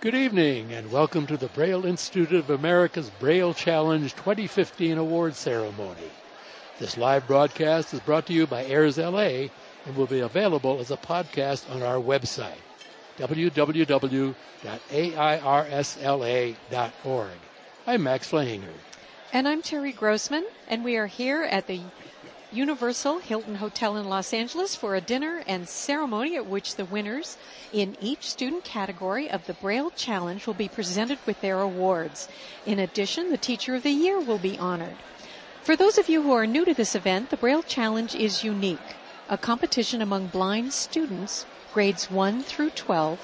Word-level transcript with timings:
Good 0.00 0.14
evening 0.14 0.72
and 0.72 0.92
welcome 0.92 1.26
to 1.26 1.36
the 1.36 1.48
Braille 1.48 1.84
Institute 1.84 2.32
of 2.32 2.50
America's 2.50 3.10
Braille 3.18 3.52
Challenge 3.52 4.14
2015 4.14 4.96
award 4.96 5.34
ceremony. 5.34 6.12
This 6.78 6.96
live 6.96 7.26
broadcast 7.26 7.92
is 7.92 7.98
brought 7.98 8.24
to 8.26 8.32
you 8.32 8.46
by 8.46 8.64
Airs 8.66 8.96
LA 8.96 9.48
and 9.84 9.96
will 9.96 10.06
be 10.06 10.20
available 10.20 10.78
as 10.78 10.92
a 10.92 10.96
podcast 10.96 11.68
on 11.74 11.82
our 11.82 11.96
website, 11.96 12.60
www.airsla.org. 13.16 14.36
I'm 17.84 18.02
Max 18.04 18.28
Flahinger. 18.28 18.74
And 19.32 19.48
I'm 19.48 19.62
Terry 19.62 19.90
Grossman, 19.90 20.46
and 20.68 20.84
we 20.84 20.96
are 20.96 21.08
here 21.08 21.42
at 21.42 21.66
the 21.66 21.80
Universal 22.50 23.18
Hilton 23.18 23.56
Hotel 23.56 23.96
in 23.98 24.08
Los 24.08 24.32
Angeles 24.32 24.74
for 24.74 24.94
a 24.94 25.02
dinner 25.02 25.42
and 25.46 25.68
ceremony 25.68 26.34
at 26.34 26.46
which 26.46 26.76
the 26.76 26.86
winners 26.86 27.36
in 27.74 27.94
each 28.00 28.22
student 28.22 28.64
category 28.64 29.30
of 29.30 29.46
the 29.46 29.52
Braille 29.54 29.90
Challenge 29.90 30.46
will 30.46 30.54
be 30.54 30.68
presented 30.68 31.18
with 31.26 31.38
their 31.42 31.60
awards. 31.60 32.26
In 32.64 32.78
addition, 32.78 33.28
the 33.28 33.36
Teacher 33.36 33.74
of 33.74 33.82
the 33.82 33.90
Year 33.90 34.18
will 34.18 34.38
be 34.38 34.58
honored. 34.58 34.96
For 35.62 35.76
those 35.76 35.98
of 35.98 36.08
you 36.08 36.22
who 36.22 36.32
are 36.32 36.46
new 36.46 36.64
to 36.64 36.72
this 36.72 36.94
event, 36.94 37.28
the 37.28 37.36
Braille 37.36 37.62
Challenge 37.62 38.14
is 38.14 38.42
unique, 38.42 38.96
a 39.28 39.36
competition 39.36 40.00
among 40.00 40.28
blind 40.28 40.72
students, 40.72 41.44
grades 41.74 42.10
1 42.10 42.44
through 42.44 42.70
12, 42.70 43.20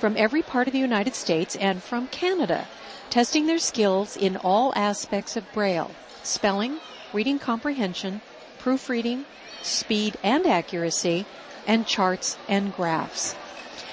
from 0.00 0.16
every 0.16 0.40
part 0.40 0.68
of 0.68 0.72
the 0.72 0.78
United 0.78 1.14
States 1.14 1.54
and 1.56 1.82
from 1.82 2.06
Canada, 2.06 2.66
testing 3.10 3.46
their 3.46 3.58
skills 3.58 4.16
in 4.16 4.38
all 4.38 4.72
aspects 4.74 5.36
of 5.36 5.52
Braille, 5.52 5.90
spelling, 6.22 6.80
reading 7.12 7.38
comprehension, 7.38 8.22
proofreading, 8.64 9.26
speed 9.60 10.16
and 10.22 10.46
accuracy, 10.46 11.26
and 11.66 11.86
charts 11.86 12.38
and 12.48 12.72
graphs. 12.72 13.34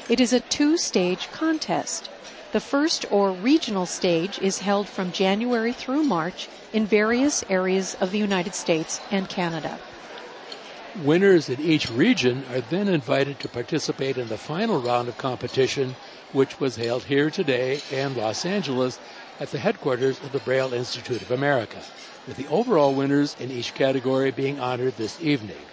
It 0.07 0.21
is 0.21 0.31
a 0.31 0.39
two-stage 0.39 1.29
contest. 1.33 2.09
The 2.53 2.61
first 2.61 3.05
or 3.11 3.33
regional 3.33 3.85
stage 3.85 4.39
is 4.39 4.59
held 4.59 4.87
from 4.87 5.11
January 5.11 5.73
through 5.73 6.03
March 6.03 6.47
in 6.71 6.85
various 6.85 7.43
areas 7.49 7.95
of 7.95 8.11
the 8.11 8.17
United 8.17 8.55
States 8.55 9.01
and 9.11 9.27
Canada. 9.27 9.77
Winners 11.03 11.49
in 11.49 11.59
each 11.59 11.89
region 11.91 12.45
are 12.53 12.61
then 12.61 12.87
invited 12.87 13.39
to 13.39 13.49
participate 13.49 14.17
in 14.17 14.29
the 14.29 14.37
final 14.37 14.81
round 14.81 15.09
of 15.09 15.17
competition, 15.17 15.95
which 16.31 16.61
was 16.61 16.77
held 16.77 17.03
here 17.03 17.29
today 17.29 17.81
in 17.91 18.15
Los 18.15 18.45
Angeles 18.45 18.99
at 19.41 19.49
the 19.49 19.57
headquarters 19.57 20.19
of 20.19 20.31
the 20.33 20.39
Braille 20.39 20.71
Institute 20.71 21.19
of 21.23 21.31
America 21.31 21.81
with 22.27 22.37
the 22.37 22.45
overall 22.47 22.93
winners 22.93 23.35
in 23.39 23.49
each 23.49 23.73
category 23.73 24.29
being 24.29 24.59
honored 24.59 24.95
this 24.97 25.19
evening. 25.19 25.65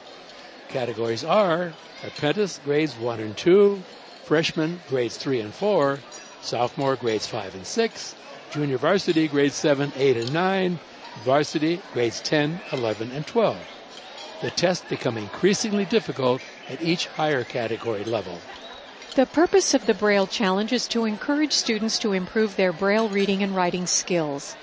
Categories 0.68 1.22
are 1.22 1.74
apprentice 2.02 2.58
grades 2.64 2.96
1 2.96 3.20
and 3.20 3.36
2, 3.36 3.84
freshman 4.24 4.80
grades 4.88 5.18
3 5.18 5.40
and 5.40 5.54
4, 5.54 6.00
sophomore 6.40 6.96
grades 6.96 7.26
5 7.26 7.56
and 7.56 7.66
6, 7.66 8.16
junior 8.48 8.78
varsity 8.78 9.28
grades 9.28 9.56
7, 9.56 9.92
8, 9.94 10.16
and 10.16 10.32
9, 10.32 10.80
varsity 11.22 11.82
grades 11.92 12.22
10, 12.22 12.62
11, 12.72 13.12
and 13.12 13.26
12. 13.26 13.54
The 14.40 14.50
tests 14.50 14.86
become 14.88 15.18
increasingly 15.18 15.84
difficult 15.84 16.40
at 16.70 16.80
each 16.80 17.06
higher 17.08 17.44
category 17.44 18.04
level. 18.04 18.40
The 19.14 19.26
purpose 19.26 19.74
of 19.74 19.86
the 19.86 19.94
Braille 19.94 20.26
Challenge 20.26 20.72
is 20.72 20.86
to 20.88 21.04
encourage 21.04 21.52
students 21.52 21.98
to 22.00 22.12
improve 22.12 22.56
their 22.56 22.72
Braille 22.72 23.08
reading 23.08 23.42
and 23.42 23.54
writing 23.54 23.86
skills. 23.86 24.54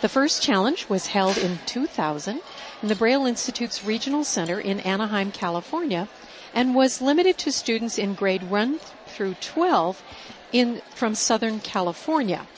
The 0.00 0.08
first 0.08 0.42
challenge 0.42 0.88
was 0.88 1.06
held 1.06 1.36
in 1.38 1.60
2000 1.66 2.40
in 2.82 2.88
the 2.88 2.96
Braille 2.96 3.26
Institute's 3.26 3.84
Regional 3.84 4.24
Center 4.24 4.58
in 4.58 4.80
Anaheim, 4.80 5.30
California, 5.30 6.08
and 6.54 6.74
was 6.74 7.00
limited 7.00 7.38
to 7.38 7.52
students 7.52 7.98
in 7.98 8.14
grade 8.14 8.42
1 8.42 8.80
through 9.06 9.34
12 9.36 10.02
in, 10.52 10.80
from 10.94 11.14
Southern 11.14 11.60
California. 11.60 12.48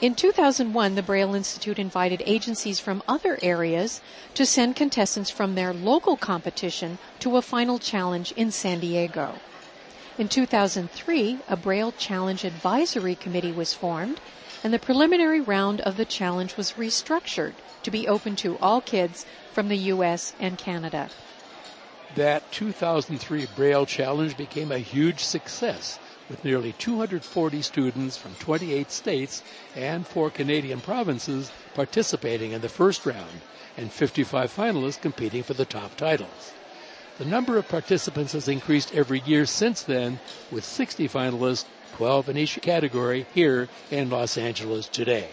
In 0.00 0.14
2001, 0.14 0.94
the 0.94 1.02
Braille 1.02 1.34
Institute 1.34 1.78
invited 1.78 2.22
agencies 2.26 2.80
from 2.80 3.02
other 3.06 3.38
areas 3.42 4.00
to 4.34 4.44
send 4.44 4.76
contestants 4.76 5.30
from 5.30 5.54
their 5.54 5.72
local 5.72 6.16
competition 6.16 6.98
to 7.20 7.36
a 7.36 7.42
final 7.42 7.78
challenge 7.78 8.32
in 8.32 8.50
San 8.50 8.80
Diego. 8.80 9.42
In 10.16 10.28
2003, 10.28 11.42
a 11.48 11.56
Braille 11.56 11.90
Challenge 11.90 12.44
Advisory 12.44 13.16
Committee 13.16 13.50
was 13.50 13.74
formed 13.74 14.20
and 14.62 14.72
the 14.72 14.78
preliminary 14.78 15.40
round 15.40 15.80
of 15.80 15.96
the 15.96 16.04
challenge 16.06 16.56
was 16.56 16.74
restructured 16.74 17.58
to 17.82 17.90
be 17.90 18.06
open 18.06 18.36
to 18.36 18.56
all 18.58 18.80
kids 18.80 19.26
from 19.50 19.66
the 19.66 19.76
U.S. 19.76 20.32
and 20.38 20.56
Canada. 20.56 21.10
That 22.08 22.52
2003 22.52 23.46
Braille 23.46 23.86
Challenge 23.86 24.36
became 24.36 24.70
a 24.70 24.78
huge 24.78 25.24
success 25.24 25.98
with 26.28 26.44
nearly 26.44 26.72
240 26.72 27.60
students 27.62 28.16
from 28.16 28.36
28 28.36 28.92
states 28.92 29.42
and 29.74 30.06
four 30.06 30.30
Canadian 30.30 30.80
provinces 30.80 31.50
participating 31.72 32.52
in 32.52 32.60
the 32.60 32.68
first 32.68 33.04
round 33.04 33.44
and 33.76 33.92
55 33.92 34.54
finalists 34.54 35.00
competing 35.00 35.42
for 35.42 35.54
the 35.54 35.66
top 35.66 35.96
titles. 35.96 36.54
The 37.16 37.24
number 37.24 37.56
of 37.56 37.68
participants 37.68 38.32
has 38.32 38.48
increased 38.48 38.92
every 38.92 39.22
year 39.24 39.46
since 39.46 39.82
then, 39.82 40.18
with 40.50 40.64
60 40.64 41.08
finalists 41.08 41.64
12 41.96 42.30
in 42.30 42.36
each 42.36 42.60
category 42.60 43.24
here 43.32 43.68
in 43.92 44.10
Los 44.10 44.36
Angeles 44.36 44.88
today. 44.88 45.28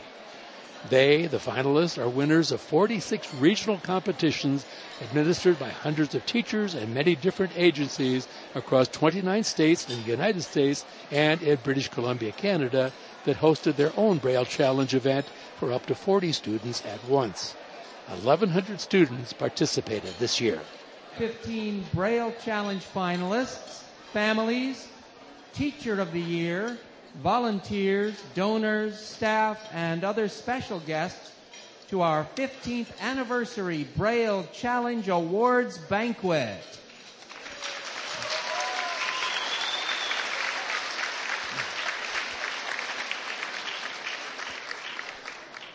They, 0.92 1.26
the 1.26 1.38
finalists, 1.38 1.98
are 1.98 2.08
winners 2.08 2.52
of 2.52 2.62
46 2.62 3.34
regional 3.36 3.80
competitions 3.80 4.64
administered 5.02 5.58
by 5.58 5.70
hundreds 5.70 6.14
of 6.14 6.24
teachers 6.28 6.76
and 6.76 6.94
many 6.94 7.16
different 7.16 7.54
agencies 7.58 8.28
across 8.54 8.88
29 8.90 9.44
states 9.44 9.90
in 9.90 10.04
the 10.04 10.12
United 10.12 10.44
States 10.44 10.86
and 11.10 11.42
in 11.42 11.58
British 11.64 11.88
Columbia, 11.88 12.32
Canada, 12.32 12.94
that 13.26 13.38
hosted 13.38 13.76
their 13.76 13.92
own 13.98 14.20
Braille 14.20 14.46
Challenge 14.46 14.94
event 14.94 15.26
for 15.58 15.72
up 15.72 15.88
to 15.88 15.96
40 15.96 16.32
students 16.32 16.86
at 16.86 17.04
once. 17.10 17.56
1,100 18.08 18.80
students 18.80 19.34
participated 19.34 20.14
this 20.20 20.40
year. 20.40 20.60
15 21.18 21.86
Braille 21.94 22.34
Challenge 22.44 22.84
finalists, 22.84 23.84
families, 24.14 24.88
Teacher 25.54 26.00
of 26.00 26.12
the 26.14 26.22
Year, 26.22 26.78
volunteers, 27.22 28.22
donors, 28.34 29.00
staff, 29.00 29.70
and 29.74 30.04
other 30.04 30.28
special 30.28 30.80
guests 30.82 31.32
to 31.90 32.02
our 32.02 32.26
15th 32.36 32.88
anniversary 33.02 33.86
Braille 33.98 34.48
Challenge 34.54 35.10
Awards 35.10 35.78
banquet. 35.78 36.81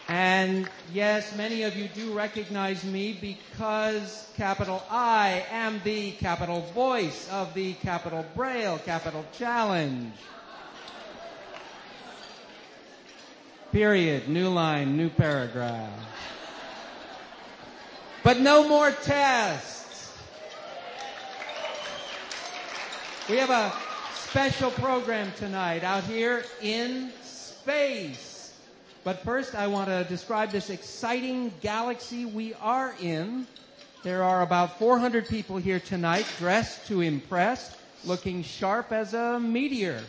And 0.08 0.68
yes, 0.92 1.34
many 1.36 1.64
of 1.64 1.76
you 1.76 1.88
do 1.88 2.12
recognize 2.12 2.84
me 2.84 3.18
because 3.20 4.30
capital 4.36 4.82
I 4.88 5.44
am 5.50 5.80
the 5.82 6.12
capital 6.12 6.60
voice 6.74 7.28
of 7.30 7.52
the 7.54 7.72
capital 7.74 8.24
Braille 8.36 8.78
capital 8.78 9.24
challenge. 9.32 10.12
Period. 13.72 14.28
New 14.28 14.48
line, 14.48 14.96
new 14.96 15.10
paragraph. 15.10 15.90
But 18.22 18.40
no 18.40 18.68
more 18.68 18.92
tests. 18.92 20.16
We 23.28 23.38
have 23.38 23.50
a 23.50 23.72
special 24.14 24.70
program 24.70 25.32
tonight 25.36 25.82
out 25.82 26.04
here 26.04 26.44
in 26.62 27.10
space. 27.22 28.35
But 29.06 29.20
first, 29.20 29.54
I 29.54 29.68
want 29.68 29.86
to 29.86 30.02
describe 30.02 30.50
this 30.50 30.68
exciting 30.68 31.52
galaxy 31.60 32.24
we 32.24 32.54
are 32.54 32.92
in. 33.00 33.46
There 34.02 34.24
are 34.24 34.42
about 34.42 34.80
400 34.80 35.28
people 35.28 35.58
here 35.58 35.78
tonight 35.78 36.26
dressed 36.40 36.88
to 36.88 37.02
impress, 37.02 37.76
looking 38.04 38.42
sharp 38.42 38.90
as 38.90 39.14
a 39.14 39.38
meteor. 39.38 40.00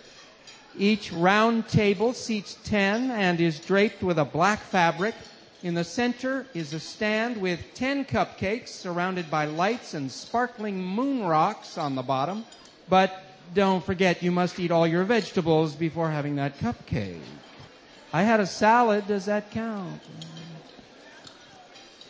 Each 0.75 1.13
round 1.13 1.67
table 1.67 2.11
seats 2.11 2.57
10 2.63 3.11
and 3.11 3.39
is 3.39 3.59
draped 3.59 4.01
with 4.01 4.17
a 4.17 4.25
black 4.25 4.61
fabric. 4.61 5.13
In 5.61 5.75
the 5.75 5.83
center 5.83 6.47
is 6.55 6.73
a 6.73 6.79
stand 6.79 7.37
with 7.37 7.59
10 7.75 8.05
cupcakes 8.05 8.69
surrounded 8.69 9.29
by 9.29 9.45
lights 9.45 9.93
and 9.93 10.11
sparkling 10.11 10.83
moon 10.83 11.23
rocks 11.23 11.77
on 11.77 11.93
the 11.93 12.01
bottom. 12.01 12.45
But 12.89 13.15
don't 13.53 13.85
forget, 13.85 14.23
you 14.23 14.31
must 14.31 14.59
eat 14.59 14.71
all 14.71 14.87
your 14.87 15.03
vegetables 15.03 15.75
before 15.75 16.09
having 16.09 16.37
that 16.37 16.57
cupcake. 16.57 17.21
I 18.13 18.23
had 18.23 18.39
a 18.39 18.45
salad. 18.45 19.07
Does 19.07 19.25
that 19.25 19.51
count? 19.51 20.01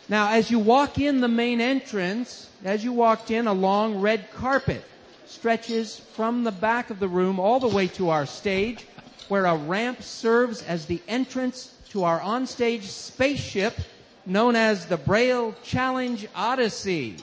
Now, 0.08 0.30
as 0.30 0.50
you 0.50 0.58
walk 0.58 0.98
in 0.98 1.20
the 1.20 1.28
main 1.28 1.60
entrance, 1.60 2.48
as 2.64 2.82
you 2.82 2.92
walked 2.92 3.30
in, 3.30 3.46
a 3.46 3.52
long 3.52 4.00
red 4.00 4.30
carpet 4.32 4.84
stretches 5.26 5.98
from 5.98 6.44
the 6.44 6.52
back 6.52 6.88
of 6.88 6.98
the 6.98 7.08
room 7.08 7.38
all 7.38 7.60
the 7.60 7.68
way 7.68 7.86
to 7.88 8.08
our 8.08 8.24
stage, 8.24 8.86
where 9.28 9.44
a 9.44 9.56
ramp 9.56 10.02
serves 10.02 10.62
as 10.62 10.86
the 10.86 11.00
entrance 11.06 11.74
to 11.90 12.04
our 12.04 12.20
onstage 12.20 12.84
spaceship 12.84 13.76
known 14.24 14.56
as 14.56 14.86
the 14.86 14.96
Braille 14.96 15.54
Challenge 15.62 16.26
Odyssey. 16.34 17.16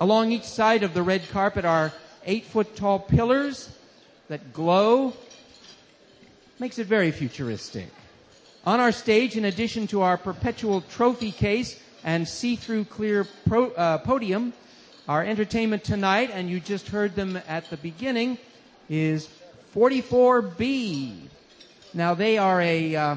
Along 0.00 0.32
each 0.32 0.44
side 0.44 0.82
of 0.82 0.94
the 0.94 1.02
red 1.02 1.28
carpet 1.30 1.64
are 1.64 1.92
eight 2.24 2.44
foot 2.44 2.76
tall 2.76 2.98
pillars 2.98 3.70
that 4.28 4.52
glow 4.52 5.14
makes 6.60 6.78
it 6.78 6.86
very 6.86 7.10
futuristic. 7.10 7.86
On 8.66 8.80
our 8.80 8.92
stage, 8.92 9.36
in 9.36 9.44
addition 9.44 9.86
to 9.88 10.02
our 10.02 10.18
perpetual 10.18 10.80
trophy 10.82 11.30
case 11.30 11.80
and 12.04 12.26
see-through 12.26 12.84
clear 12.84 13.26
pro, 13.46 13.70
uh, 13.70 13.98
podium, 13.98 14.52
our 15.08 15.24
entertainment 15.24 15.84
tonight, 15.84 16.30
and 16.32 16.50
you 16.50 16.60
just 16.60 16.88
heard 16.88 17.14
them 17.14 17.40
at 17.48 17.70
the 17.70 17.76
beginning, 17.76 18.36
is 18.90 19.28
44B. 19.74 21.16
Now 21.94 22.14
they 22.14 22.36
are 22.36 22.60
a 22.60 22.96
uh, 22.96 23.16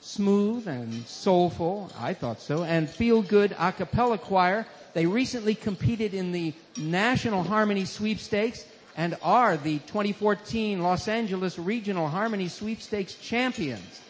smooth 0.00 0.66
and 0.68 1.06
soulful, 1.06 1.90
I 1.98 2.12
thought 2.12 2.40
so, 2.40 2.64
and 2.64 2.90
feel-good 2.90 3.56
a 3.58 3.72
cappella 3.72 4.18
choir. 4.18 4.66
They 4.92 5.06
recently 5.06 5.54
competed 5.54 6.12
in 6.12 6.32
the 6.32 6.52
National 6.76 7.42
Harmony 7.42 7.84
Sweepstakes 7.84 8.66
and 8.96 9.16
are 9.22 9.56
the 9.56 9.78
2014 9.80 10.82
Los 10.82 11.08
Angeles 11.08 11.58
Regional 11.58 12.08
Harmony 12.08 12.48
Sweepstakes 12.48 13.14
champions. 13.14 14.00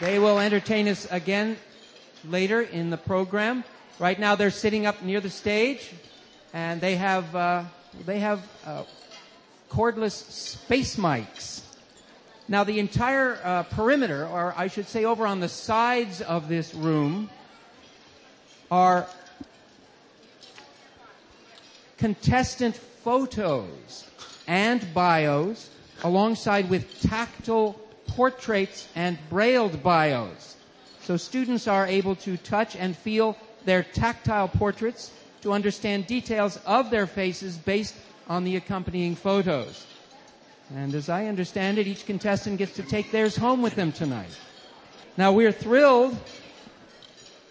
They 0.00 0.18
will 0.18 0.38
entertain 0.38 0.86
us 0.86 1.06
again 1.10 1.56
later 2.24 2.60
in 2.60 2.90
the 2.90 2.96
program. 2.96 3.64
Right 3.98 4.18
now 4.18 4.36
they're 4.36 4.50
sitting 4.50 4.86
up 4.86 5.02
near 5.02 5.20
the 5.20 5.30
stage 5.30 5.92
and 6.52 6.80
they 6.80 6.94
have, 6.94 7.34
uh, 7.34 7.64
they 8.06 8.20
have 8.20 8.46
uh, 8.64 8.84
cordless 9.70 10.12
space 10.12 10.96
mics. 10.96 11.62
Now 12.48 12.64
the 12.64 12.78
entire 12.78 13.38
uh, 13.44 13.62
perimeter, 13.64 14.26
or 14.26 14.54
I 14.56 14.68
should 14.68 14.88
say 14.88 15.04
over 15.04 15.26
on 15.26 15.40
the 15.40 15.48
sides 15.48 16.22
of 16.22 16.48
this 16.48 16.74
room, 16.74 17.28
are 18.70 19.06
contestant 21.98 22.74
photos 22.76 24.06
and 24.46 24.86
bios 24.94 25.68
alongside 26.04 26.70
with 26.70 27.02
tactile 27.02 27.74
portraits 28.06 28.88
and 28.94 29.18
brailled 29.28 29.82
bios. 29.82 30.56
So 31.02 31.16
students 31.16 31.68
are 31.68 31.86
able 31.86 32.16
to 32.16 32.36
touch 32.38 32.76
and 32.76 32.96
feel 32.96 33.36
their 33.64 33.82
tactile 33.82 34.48
portraits 34.48 35.10
to 35.42 35.52
understand 35.52 36.06
details 36.06 36.58
of 36.64 36.90
their 36.90 37.06
faces 37.06 37.56
based 37.56 37.94
on 38.28 38.44
the 38.44 38.56
accompanying 38.56 39.14
photos. 39.16 39.86
And 40.74 40.94
as 40.94 41.08
I 41.08 41.26
understand 41.26 41.78
it, 41.78 41.86
each 41.86 42.04
contestant 42.04 42.58
gets 42.58 42.74
to 42.74 42.82
take 42.82 43.10
theirs 43.10 43.36
home 43.36 43.62
with 43.62 43.74
them 43.74 43.92
tonight. 43.92 44.30
Now 45.16 45.32
we're 45.32 45.52
thrilled 45.52 46.16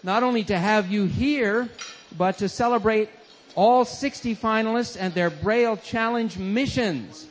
not 0.02 0.22
only 0.22 0.44
to 0.44 0.58
have 0.58 0.90
you 0.90 1.06
here, 1.06 1.68
but 2.16 2.38
to 2.38 2.48
celebrate 2.48 3.10
all 3.54 3.84
60 3.84 4.36
finalists 4.36 4.96
and 4.98 5.12
their 5.14 5.30
Braille 5.30 5.76
Challenge 5.76 6.38
missions. 6.38 7.26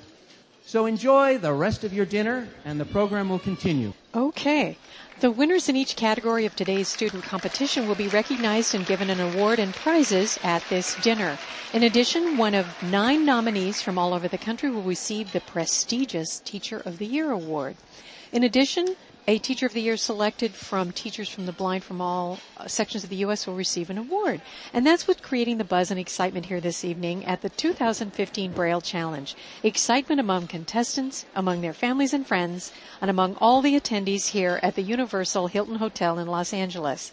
So 0.66 0.86
enjoy 0.86 1.38
the 1.38 1.54
rest 1.54 1.86
of 1.86 1.94
your 1.94 2.06
dinner 2.06 2.50
and 2.66 2.78
the 2.78 2.86
program 2.86 3.30
will 3.30 3.39
continue. 3.39 3.94
Okay. 4.13 4.78
The 5.19 5.31
winners 5.31 5.68
in 5.68 5.75
each 5.75 5.96
category 5.96 6.46
of 6.46 6.56
today's 6.56 6.90
student 6.90 7.24
competition 7.24 7.88
will 7.88 7.96
be 7.96 8.08
recognized 8.08 8.75
and 8.75 8.86
given 8.86 9.10
an 9.10 9.19
award 9.19 9.60
and 9.60 9.74
prizes 9.75 10.38
at 10.44 10.68
this 10.69 10.94
dinner. 10.94 11.40
In 11.74 11.81
addition, 11.81 12.38
one 12.38 12.54
of 12.54 12.80
nine 12.84 13.25
nominees 13.25 13.81
from 13.81 13.98
all 13.98 14.14
over 14.14 14.28
the 14.28 14.38
country 14.38 14.69
will 14.69 14.84
receive 14.84 15.31
the 15.31 15.42
prestigious 15.42 16.40
Teacher 16.46 16.78
of 16.86 17.00
the 17.00 17.08
Year 17.08 17.31
award. 17.31 17.78
In 18.31 18.44
addition, 18.44 18.96
a 19.29 19.38
Teacher 19.39 19.65
of 19.65 19.74
the 19.74 19.81
Year 19.81 19.97
selected 19.97 20.53
from 20.53 20.94
teachers 20.94 21.27
from 21.27 21.45
the 21.45 21.51
blind 21.51 21.83
from 21.83 22.00
all 22.00 22.39
uh, 22.56 22.65
sections 22.68 23.03
of 23.03 23.09
the 23.09 23.18
U.S. 23.18 23.45
will 23.45 23.56
receive 23.56 23.89
an 23.89 23.97
award. 23.97 24.41
And 24.71 24.88
that's 24.88 25.06
what's 25.06 25.19
creating 25.19 25.57
the 25.57 25.65
buzz 25.65 25.91
and 25.91 26.00
excitement 26.00 26.45
here 26.45 26.62
this 26.62 26.85
evening 26.85 27.25
at 27.25 27.41
the 27.41 27.50
2015 27.50 28.53
Braille 28.53 28.79
Challenge. 28.79 29.35
Excitement 29.63 30.21
among 30.21 30.47
contestants, 30.47 31.25
among 31.35 31.59
their 31.59 31.74
families 31.74 32.13
and 32.13 32.25
friends, 32.25 32.71
and 33.01 33.09
among 33.09 33.35
all 33.41 33.62
the 33.62 33.77
attendees 33.77 34.27
here 34.27 34.62
at 34.63 34.75
the 34.75 34.81
Universal 34.81 35.47
Hilton 35.47 35.75
Hotel 35.75 36.18
in 36.19 36.27
Los 36.27 36.53
Angeles. 36.53 37.12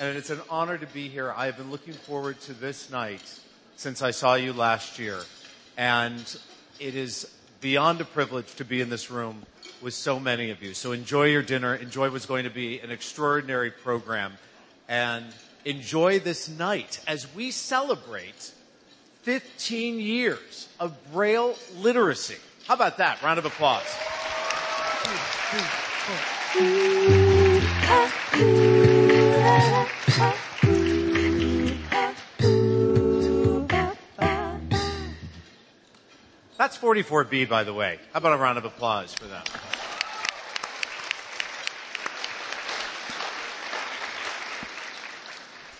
And 0.00 0.18
it's 0.18 0.30
an 0.30 0.40
honor 0.50 0.76
to 0.76 0.86
be 0.86 1.06
here. 1.06 1.32
I 1.32 1.46
have 1.46 1.56
been 1.56 1.70
looking 1.70 1.94
forward 1.94 2.40
to 2.40 2.54
this 2.54 2.90
night 2.90 3.22
since 3.76 4.02
I 4.02 4.10
saw 4.10 4.34
you 4.34 4.52
last 4.52 4.98
year. 4.98 5.20
And 5.76 6.36
it 6.80 6.96
is 6.96 7.35
beyond 7.60 8.00
a 8.00 8.04
privilege 8.04 8.54
to 8.56 8.64
be 8.64 8.80
in 8.80 8.90
this 8.90 9.10
room 9.10 9.42
with 9.82 9.94
so 9.94 10.18
many 10.18 10.50
of 10.50 10.62
you. 10.62 10.74
So 10.74 10.92
enjoy 10.92 11.26
your 11.26 11.42
dinner, 11.42 11.74
enjoy 11.74 12.10
what's 12.10 12.26
going 12.26 12.44
to 12.44 12.50
be 12.50 12.80
an 12.80 12.90
extraordinary 12.90 13.70
program, 13.70 14.38
and 14.88 15.24
enjoy 15.64 16.20
this 16.20 16.48
night 16.48 17.00
as 17.06 17.32
we 17.34 17.50
celebrate 17.50 18.52
15 19.22 20.00
years 20.00 20.68
of 20.78 20.96
Braille 21.12 21.56
literacy. 21.78 22.36
How 22.66 22.74
about 22.74 22.98
that? 22.98 23.22
Round 23.22 23.38
of 23.38 23.44
applause. 23.44 23.82
That's 36.66 36.78
44B, 36.78 37.48
by 37.48 37.62
the 37.62 37.72
way. 37.72 38.00
How 38.12 38.18
about 38.18 38.32
a 38.32 38.42
round 38.42 38.58
of 38.58 38.64
applause 38.64 39.14
for 39.14 39.26
them? 39.26 39.44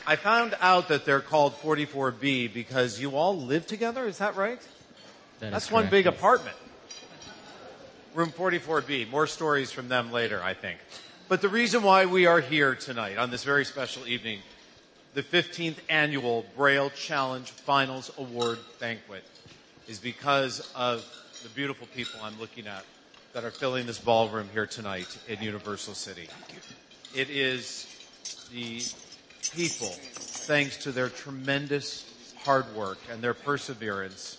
I 0.07 0.14
found 0.14 0.57
out 0.61 0.87
that 0.87 1.05
they're 1.05 1.21
called 1.21 1.61
44B 1.61 2.55
because 2.55 3.00
you 3.00 3.16
all 3.16 3.37
live 3.37 3.66
together. 3.66 4.07
Is 4.07 4.19
that 4.19 4.37
right? 4.37 4.61
That 5.40 5.50
That's 5.50 5.73
one 5.73 5.88
big 5.88 6.07
apartment. 6.07 6.57
Room 8.14 8.31
44B. 8.31 9.11
More 9.11 9.26
stories 9.26 9.73
from 9.73 9.88
them 9.88 10.12
later, 10.12 10.40
I 10.40 10.55
think. 10.55 10.78
But 11.28 11.43
the 11.43 11.49
reason 11.49 11.83
why 11.83 12.07
we 12.07 12.26
are 12.26 12.40
here 12.40 12.76
tonight 12.76 13.19
on 13.19 13.33
this 13.33 13.43
very 13.43 13.64
special 13.64 14.07
evening, 14.07 14.38
the 15.14 15.25
15th 15.25 15.78
annual 15.88 16.47
Braille 16.57 16.90
Challenge 16.90 17.50
Finals 17.50 18.12
Award 18.19 18.61
Banquet, 18.78 19.25
is 19.88 19.99
because 19.99 20.69
of 20.75 21.05
the 21.43 21.49
beautiful 21.50 21.87
people 21.95 22.21
I'm 22.23 22.38
looking 22.40 22.66
at 22.66 22.85
that 23.33 23.45
are 23.45 23.50
filling 23.50 23.87
this 23.87 23.99
ballroom 23.99 24.49
here 24.52 24.66
tonight 24.66 25.19
in 25.28 25.40
Universal 25.43 25.95
City. 25.95 26.28
It 27.14 27.31
is 27.31 27.87
the 28.52 28.83
people, 29.52 29.88
thanks 29.88 30.76
to 30.78 30.93
their 30.93 31.09
tremendous 31.09 32.05
hard 32.38 32.75
work 32.75 32.99
and 33.11 33.23
their 33.23 33.35
perseverance, 33.35 34.38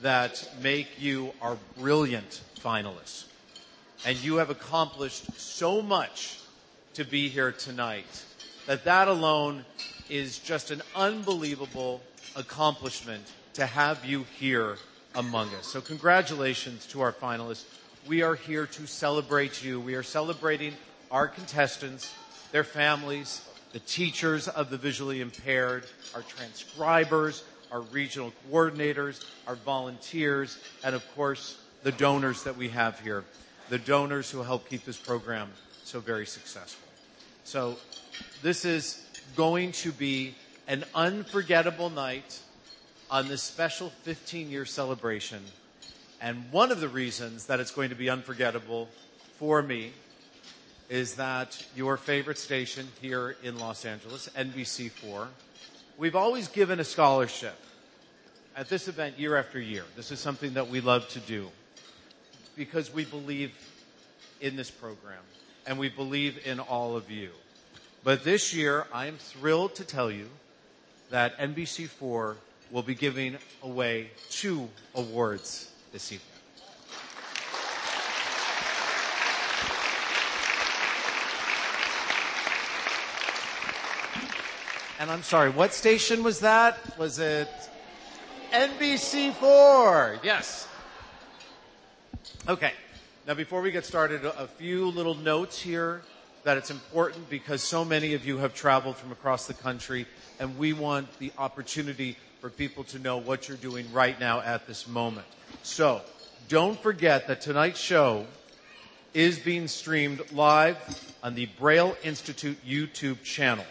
that 0.00 0.48
make 0.62 0.88
you 0.98 1.32
our 1.42 1.58
brilliant 1.78 2.40
finalists. 2.60 3.24
And 4.06 4.16
you 4.18 4.36
have 4.36 4.48
accomplished 4.48 5.38
so 5.38 5.82
much 5.82 6.38
to 6.94 7.04
be 7.04 7.28
here 7.28 7.52
tonight 7.52 8.24
that 8.66 8.84
that 8.84 9.08
alone 9.08 9.64
is 10.08 10.38
just 10.38 10.70
an 10.70 10.80
unbelievable 10.94 12.00
accomplishment 12.34 13.24
to 13.54 13.66
have 13.66 14.04
you 14.04 14.24
here 14.38 14.76
among 15.14 15.48
us. 15.54 15.66
So 15.66 15.80
congratulations 15.80 16.86
to 16.86 17.00
our 17.00 17.12
finalists. 17.12 17.64
We 18.06 18.22
are 18.22 18.34
here 18.34 18.66
to 18.66 18.86
celebrate 18.86 19.62
you. 19.64 19.80
We 19.80 19.94
are 19.94 20.02
celebrating 20.02 20.74
our 21.10 21.28
contestants, 21.28 22.14
their 22.52 22.64
families, 22.64 23.46
the 23.72 23.80
teachers 23.80 24.48
of 24.48 24.70
the 24.70 24.76
visually 24.76 25.20
impaired, 25.20 25.84
our 26.14 26.22
transcribers, 26.22 27.44
our 27.70 27.80
regional 27.80 28.32
coordinators, 28.50 29.24
our 29.46 29.56
volunteers, 29.56 30.58
and 30.82 30.94
of 30.94 31.04
course, 31.14 31.58
the 31.82 31.92
donors 31.92 32.44
that 32.44 32.56
we 32.56 32.68
have 32.68 32.98
here, 33.00 33.24
the 33.68 33.78
donors 33.78 34.30
who 34.30 34.42
help 34.42 34.68
keep 34.68 34.84
this 34.84 34.96
program 34.96 35.48
so 35.84 36.00
very 36.00 36.26
successful. 36.26 36.88
So 37.44 37.76
this 38.42 38.64
is 38.64 39.04
going 39.36 39.72
to 39.72 39.92
be 39.92 40.34
an 40.66 40.84
unforgettable 40.94 41.90
night 41.90 42.40
on 43.10 43.26
this 43.28 43.42
special 43.42 43.90
15 44.02 44.50
year 44.50 44.64
celebration. 44.64 45.42
And 46.20 46.50
one 46.52 46.70
of 46.70 46.80
the 46.80 46.88
reasons 46.88 47.46
that 47.46 47.60
it's 47.60 47.70
going 47.70 47.88
to 47.88 47.94
be 47.94 48.08
unforgettable 48.08 48.88
for 49.38 49.62
me 49.62 49.92
is 50.88 51.14
that 51.16 51.66
your 51.74 51.96
favorite 51.96 52.38
station 52.38 52.86
here 53.00 53.36
in 53.42 53.58
Los 53.58 53.84
Angeles, 53.84 54.28
NBC4, 54.36 55.28
we've 55.96 56.16
always 56.16 56.48
given 56.48 56.78
a 56.78 56.84
scholarship 56.84 57.54
at 58.56 58.68
this 58.68 58.88
event 58.88 59.18
year 59.18 59.36
after 59.36 59.60
year. 59.60 59.84
This 59.96 60.10
is 60.10 60.20
something 60.20 60.54
that 60.54 60.68
we 60.68 60.80
love 60.80 61.08
to 61.10 61.20
do 61.20 61.48
because 62.56 62.92
we 62.92 63.04
believe 63.04 63.52
in 64.40 64.56
this 64.56 64.70
program 64.70 65.22
and 65.66 65.78
we 65.78 65.88
believe 65.88 66.46
in 66.46 66.60
all 66.60 66.96
of 66.96 67.10
you. 67.10 67.30
But 68.02 68.24
this 68.24 68.54
year, 68.54 68.86
I 68.92 69.06
am 69.06 69.16
thrilled 69.16 69.74
to 69.76 69.84
tell 69.84 70.10
you 70.10 70.28
that 71.10 71.38
NBC4 71.38 72.36
will 72.70 72.82
be 72.82 72.94
giving 72.94 73.36
away 73.62 74.10
two 74.30 74.68
awards 74.94 75.70
this 75.92 76.12
evening. 76.12 76.26
And 85.00 85.10
I'm 85.10 85.22
sorry, 85.22 85.48
what 85.48 85.72
station 85.72 86.22
was 86.22 86.40
that? 86.40 86.98
Was 86.98 87.18
it 87.18 87.48
NBC4? 88.52 90.22
Yes. 90.22 90.68
Okay. 92.46 92.72
Now, 93.26 93.34
before 93.34 93.62
we 93.62 93.70
get 93.70 93.86
started, 93.86 94.24
a 94.24 94.46
few 94.46 94.88
little 94.88 95.14
notes 95.14 95.60
here 95.60 96.02
that 96.44 96.56
it's 96.56 96.70
important 96.70 97.30
because 97.30 97.62
so 97.62 97.84
many 97.84 98.14
of 98.14 98.26
you 98.26 98.38
have 98.38 98.54
traveled 98.54 98.96
from 98.96 99.12
across 99.12 99.46
the 99.46 99.54
country, 99.54 100.06
and 100.38 100.58
we 100.58 100.72
want 100.72 101.06
the 101.18 101.32
opportunity 101.38 102.16
for 102.40 102.48
people 102.48 102.84
to 102.84 102.98
know 102.98 103.18
what 103.18 103.48
you're 103.48 103.56
doing 103.58 103.86
right 103.92 104.18
now 104.18 104.40
at 104.40 104.66
this 104.66 104.88
moment. 104.88 105.26
So, 105.62 106.00
don't 106.48 106.80
forget 106.80 107.28
that 107.28 107.42
tonight's 107.42 107.78
show 107.78 108.24
is 109.12 109.38
being 109.38 109.68
streamed 109.68 110.22
live 110.32 110.78
on 111.22 111.34
the 111.34 111.46
Braille 111.58 111.94
Institute 112.02 112.56
YouTube 112.66 113.22
channel. 113.22 113.64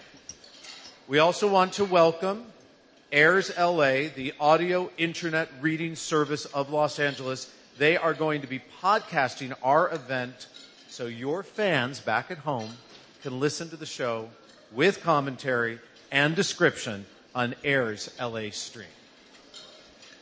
We 1.07 1.17
also 1.17 1.47
want 1.47 1.73
to 1.73 1.85
welcome 1.85 2.45
Airs 3.11 3.51
LA, 3.57 4.09
the 4.15 4.33
audio 4.39 4.91
internet 4.99 5.49
reading 5.61 5.95
service 5.95 6.45
of 6.45 6.69
Los 6.69 6.99
Angeles. 6.99 7.51
They 7.79 7.97
are 7.97 8.13
going 8.13 8.41
to 8.41 8.47
be 8.47 8.61
podcasting 8.83 9.53
our 9.63 9.91
event 9.91 10.45
so 10.89 11.07
your 11.07 11.41
fans 11.41 11.99
back 11.99 12.29
at 12.29 12.37
home 12.39 12.69
can 13.23 13.39
listen 13.39 13.69
to 13.71 13.77
the 13.77 13.87
show 13.87 14.29
with 14.71 15.01
commentary 15.01 15.79
and 16.11 16.35
description 16.35 17.05
on 17.35 17.55
Airs 17.63 18.09
LA 18.19 18.49
stream. 18.51 18.87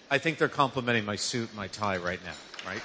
I 0.09 0.17
think 0.17 0.37
they're 0.37 0.47
complimenting 0.47 1.05
my 1.05 1.17
suit 1.17 1.49
and 1.49 1.57
my 1.57 1.67
tie 1.67 1.97
right 1.97 2.19
now, 2.23 2.31
right? 2.65 2.81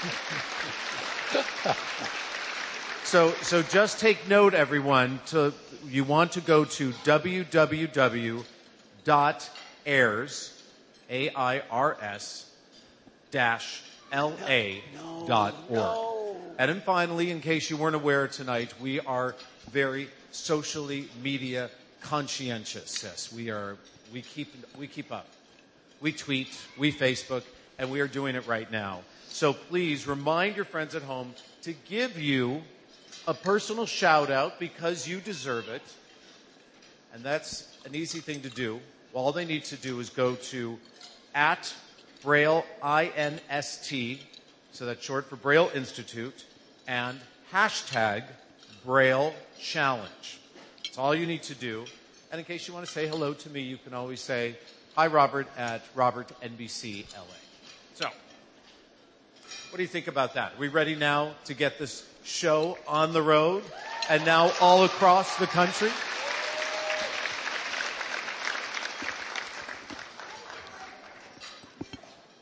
so, 3.04 3.32
so 3.42 3.62
just 3.62 4.00
take 4.00 4.26
note, 4.28 4.54
everyone. 4.54 5.20
To 5.26 5.52
you 5.86 6.04
want 6.04 6.32
to 6.32 6.40
go 6.40 6.64
to 6.64 6.92
www.airs, 6.92 8.42
A-I-R-S, 11.10 12.50
dash 13.30 13.82
L-A 14.12 14.82
dot 15.26 15.54
org. 15.68 16.36
And 16.58 16.70
then 16.70 16.80
finally, 16.80 17.30
in 17.30 17.40
case 17.40 17.70
you 17.70 17.76
weren't 17.76 17.96
aware 17.96 18.26
tonight, 18.28 18.74
we 18.80 19.00
are 19.00 19.34
very 19.70 20.08
socially 20.30 21.08
media 21.22 21.70
conscientious. 22.00 23.02
Yes, 23.02 23.32
we 23.32 23.50
are, 23.50 23.76
we 24.12 24.22
keep, 24.22 24.54
we 24.78 24.86
keep 24.86 25.12
up. 25.12 25.26
We 26.00 26.12
tweet, 26.12 26.48
we 26.78 26.92
Facebook, 26.92 27.42
and 27.78 27.90
we 27.90 28.00
are 28.00 28.08
doing 28.08 28.34
it 28.34 28.46
right 28.46 28.70
now. 28.70 29.02
So 29.28 29.52
please 29.52 30.06
remind 30.06 30.56
your 30.56 30.64
friends 30.64 30.94
at 30.94 31.02
home 31.02 31.34
to 31.62 31.72
give 31.88 32.18
you 32.18 32.62
a 33.26 33.34
personal 33.34 33.86
shout 33.86 34.30
out 34.30 34.58
because 34.58 35.06
you 35.06 35.20
deserve 35.20 35.68
it. 35.68 35.82
And 37.12 37.22
that's 37.22 37.78
an 37.84 37.94
easy 37.94 38.20
thing 38.20 38.40
to 38.42 38.50
do. 38.50 38.80
All 39.12 39.32
they 39.32 39.44
need 39.44 39.64
to 39.64 39.76
do 39.76 40.00
is 40.00 40.10
go 40.10 40.36
to 40.36 40.78
at 41.34 41.72
Braille 42.22 42.64
INST, 42.82 44.18
so 44.72 44.86
that's 44.86 45.04
short 45.04 45.28
for 45.28 45.36
Braille 45.36 45.70
Institute, 45.74 46.44
and 46.86 47.18
hashtag 47.52 48.24
Braille 48.84 49.34
Challenge. 49.58 50.39
That's 50.90 50.98
all 50.98 51.14
you 51.14 51.24
need 51.24 51.44
to 51.44 51.54
do. 51.54 51.84
And 52.32 52.40
in 52.40 52.44
case 52.44 52.66
you 52.66 52.74
want 52.74 52.84
to 52.84 52.90
say 52.90 53.06
hello 53.06 53.32
to 53.32 53.48
me, 53.48 53.60
you 53.60 53.76
can 53.76 53.94
always 53.94 54.20
say, 54.20 54.56
Hi, 54.96 55.06
Robert, 55.06 55.46
at 55.56 55.82
Robert 55.94 56.32
NBC 56.42 57.04
LA. 57.14 57.22
So, 57.94 58.06
what 58.08 59.76
do 59.76 59.82
you 59.82 59.88
think 59.88 60.08
about 60.08 60.34
that? 60.34 60.54
Are 60.54 60.58
we 60.58 60.66
ready 60.66 60.96
now 60.96 61.34
to 61.44 61.54
get 61.54 61.78
this 61.78 62.04
show 62.24 62.76
on 62.88 63.12
the 63.12 63.22
road 63.22 63.62
and 64.08 64.24
now 64.24 64.50
all 64.60 64.82
across 64.82 65.36
the 65.36 65.46
country? 65.46 65.92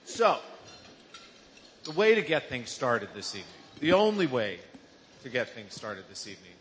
So, 0.06 0.38
the 1.84 1.92
way 1.92 2.14
to 2.14 2.22
get 2.22 2.48
things 2.48 2.70
started 2.70 3.10
this 3.14 3.34
evening, 3.34 3.52
the 3.80 3.92
only 3.92 4.26
way 4.26 4.58
to 5.22 5.28
get 5.28 5.50
things 5.50 5.74
started 5.74 6.04
this 6.08 6.26
evening, 6.26 6.52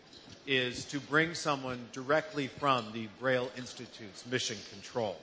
is 0.48 0.86
to 0.86 1.00
bring 1.00 1.34
someone 1.34 1.78
directly 1.92 2.48
from 2.48 2.86
the 2.94 3.08
Braille 3.20 3.52
Institute's 3.58 4.26
mission 4.26 4.58
control. 4.72 5.18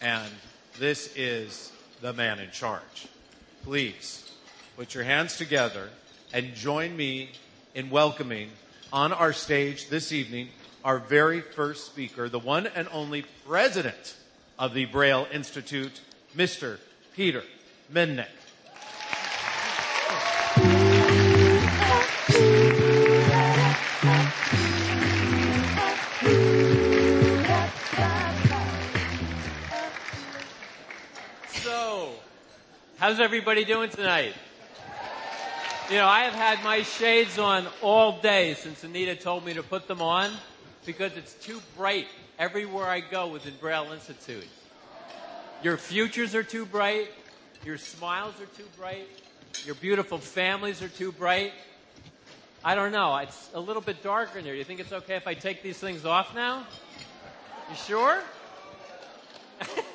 And 0.00 0.30
this 0.78 1.12
is 1.16 1.72
the 2.00 2.12
man 2.12 2.38
in 2.38 2.50
charge. 2.52 3.08
Please 3.64 4.32
put 4.76 4.94
your 4.94 5.04
hands 5.04 5.36
together 5.36 5.90
and 6.32 6.54
join 6.54 6.96
me 6.96 7.30
in 7.74 7.90
welcoming 7.90 8.50
on 8.92 9.12
our 9.12 9.32
stage 9.32 9.88
this 9.88 10.12
evening 10.12 10.48
our 10.84 10.98
very 10.98 11.40
first 11.40 11.86
speaker, 11.86 12.28
the 12.28 12.38
one 12.38 12.66
and 12.66 12.88
only 12.92 13.24
president 13.46 14.16
of 14.58 14.74
the 14.74 14.84
Braille 14.86 15.26
Institute, 15.32 16.00
Mr. 16.36 16.78
Peter 17.14 17.42
Mindnich. 17.92 18.41
How's 33.02 33.18
everybody 33.18 33.64
doing 33.64 33.90
tonight? 33.90 34.32
You 35.90 35.96
know, 35.96 36.06
I 36.06 36.20
have 36.20 36.34
had 36.34 36.62
my 36.62 36.82
shades 36.82 37.36
on 37.36 37.66
all 37.80 38.20
day 38.20 38.54
since 38.54 38.84
Anita 38.84 39.16
told 39.16 39.44
me 39.44 39.54
to 39.54 39.62
put 39.64 39.88
them 39.88 40.00
on 40.00 40.30
because 40.86 41.16
it's 41.16 41.34
too 41.34 41.60
bright 41.76 42.06
everywhere 42.38 42.86
I 42.86 43.00
go 43.00 43.26
within 43.26 43.54
Braille 43.60 43.92
Institute. 43.92 44.46
Your 45.64 45.78
futures 45.78 46.36
are 46.36 46.44
too 46.44 46.64
bright. 46.64 47.08
Your 47.64 47.76
smiles 47.76 48.40
are 48.40 48.46
too 48.56 48.68
bright. 48.78 49.08
Your 49.66 49.74
beautiful 49.74 50.18
families 50.18 50.80
are 50.80 50.88
too 50.88 51.10
bright. 51.10 51.50
I 52.64 52.76
don't 52.76 52.92
know. 52.92 53.16
It's 53.16 53.50
a 53.52 53.60
little 53.60 53.82
bit 53.82 54.04
darker 54.04 54.38
in 54.38 54.44
here. 54.44 54.54
Do 54.54 54.58
You 54.58 54.64
think 54.64 54.78
it's 54.78 54.92
okay 54.92 55.16
if 55.16 55.26
I 55.26 55.34
take 55.34 55.64
these 55.64 55.78
things 55.78 56.04
off 56.04 56.36
now? 56.36 56.68
You 57.68 57.74
sure? 57.74 58.22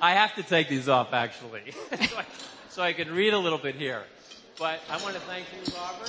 I 0.00 0.12
have 0.12 0.34
to 0.36 0.42
take 0.42 0.68
these 0.68 0.88
off 0.88 1.12
actually, 1.12 1.72
so, 1.72 2.18
I, 2.18 2.24
so 2.70 2.82
I 2.82 2.92
can 2.92 3.12
read 3.12 3.34
a 3.34 3.38
little 3.38 3.58
bit 3.58 3.74
here. 3.74 4.02
But 4.58 4.80
I 4.90 4.96
want 5.02 5.14
to 5.14 5.20
thank 5.22 5.46
you, 5.52 5.72
Robert, 5.74 6.08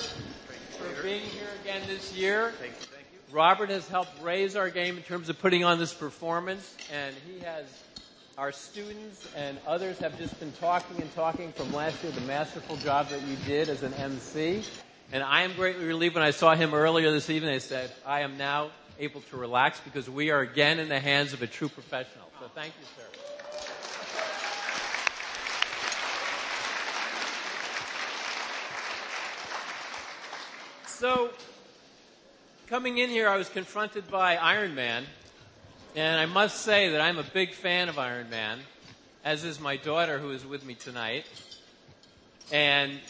for 0.78 1.02
being 1.02 1.22
here 1.22 1.48
again 1.62 1.82
this 1.86 2.14
year. 2.14 2.52
Thank 2.58 2.72
you, 2.72 2.86
thank 2.86 3.06
you. 3.12 3.18
Robert 3.34 3.70
has 3.70 3.88
helped 3.88 4.22
raise 4.22 4.56
our 4.56 4.70
game 4.70 4.96
in 4.96 5.02
terms 5.02 5.28
of 5.28 5.38
putting 5.38 5.64
on 5.64 5.78
this 5.78 5.92
performance, 5.92 6.74
and 6.92 7.14
he 7.26 7.44
has 7.44 7.66
our 8.38 8.50
students 8.50 9.28
and 9.36 9.58
others 9.66 9.98
have 9.98 10.18
just 10.18 10.38
been 10.40 10.52
talking 10.52 11.00
and 11.02 11.14
talking 11.14 11.52
from 11.52 11.70
last 11.72 12.02
year 12.02 12.12
the 12.12 12.20
masterful 12.22 12.76
job 12.78 13.08
that 13.10 13.20
you 13.22 13.36
did 13.46 13.68
as 13.68 13.82
an 13.82 13.92
MC. 13.94 14.62
And 15.12 15.22
I 15.22 15.42
am 15.42 15.52
greatly 15.52 15.84
relieved 15.84 16.14
when 16.14 16.24
I 16.24 16.30
saw 16.30 16.54
him 16.54 16.72
earlier 16.72 17.10
this 17.10 17.28
evening. 17.28 17.54
I 17.54 17.58
said, 17.58 17.92
I 18.06 18.20
am 18.20 18.38
now 18.38 18.70
able 18.98 19.20
to 19.20 19.36
relax 19.36 19.80
because 19.80 20.08
we 20.08 20.30
are 20.30 20.40
again 20.40 20.78
in 20.78 20.88
the 20.88 21.00
hands 21.00 21.34
of 21.34 21.42
a 21.42 21.46
true 21.46 21.68
professional. 21.68 22.26
So 22.40 22.46
thank 22.54 22.72
you, 22.80 22.86
sir. 22.96 23.21
So, 31.02 31.30
coming 32.68 32.98
in 32.98 33.10
here, 33.10 33.28
I 33.28 33.36
was 33.36 33.48
confronted 33.48 34.08
by 34.08 34.36
Iron 34.36 34.76
Man, 34.76 35.02
and 35.96 36.20
I 36.20 36.26
must 36.26 36.60
say 36.60 36.90
that 36.90 37.00
I'm 37.00 37.18
a 37.18 37.24
big 37.24 37.54
fan 37.54 37.88
of 37.88 37.98
Iron 37.98 38.30
Man, 38.30 38.60
as 39.24 39.42
is 39.42 39.58
my 39.58 39.76
daughter 39.76 40.20
who 40.20 40.30
is 40.30 40.46
with 40.46 40.64
me 40.64 40.74
tonight. 40.74 41.24
And 42.52 43.00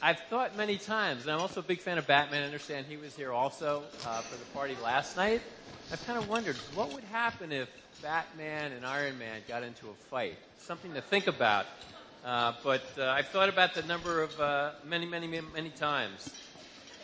I've 0.00 0.18
thought 0.30 0.56
many 0.56 0.78
times, 0.78 1.24
and 1.24 1.30
I'm 1.30 1.40
also 1.40 1.60
a 1.60 1.62
big 1.62 1.82
fan 1.82 1.98
of 1.98 2.06
Batman. 2.06 2.42
I 2.42 2.46
understand 2.46 2.86
he 2.88 2.96
was 2.96 3.14
here 3.14 3.32
also 3.32 3.82
uh, 4.06 4.22
for 4.22 4.38
the 4.38 4.50
party 4.54 4.74
last 4.82 5.18
night. 5.18 5.42
I've 5.92 6.06
kind 6.06 6.18
of 6.18 6.30
wondered 6.30 6.56
what 6.74 6.90
would 6.94 7.04
happen 7.04 7.52
if 7.52 7.68
Batman 8.00 8.72
and 8.72 8.86
Iron 8.86 9.18
Man 9.18 9.42
got 9.46 9.62
into 9.62 9.88
a 9.88 9.94
fight. 10.08 10.38
Something 10.60 10.94
to 10.94 11.02
think 11.02 11.26
about. 11.26 11.66
Uh, 12.24 12.54
but 12.64 12.80
uh, 12.96 13.04
I've 13.08 13.28
thought 13.28 13.50
about 13.50 13.74
the 13.74 13.82
number 13.82 14.22
of 14.22 14.40
uh, 14.40 14.70
many, 14.86 15.04
many, 15.04 15.26
many, 15.26 15.46
many 15.52 15.68
times. 15.68 16.32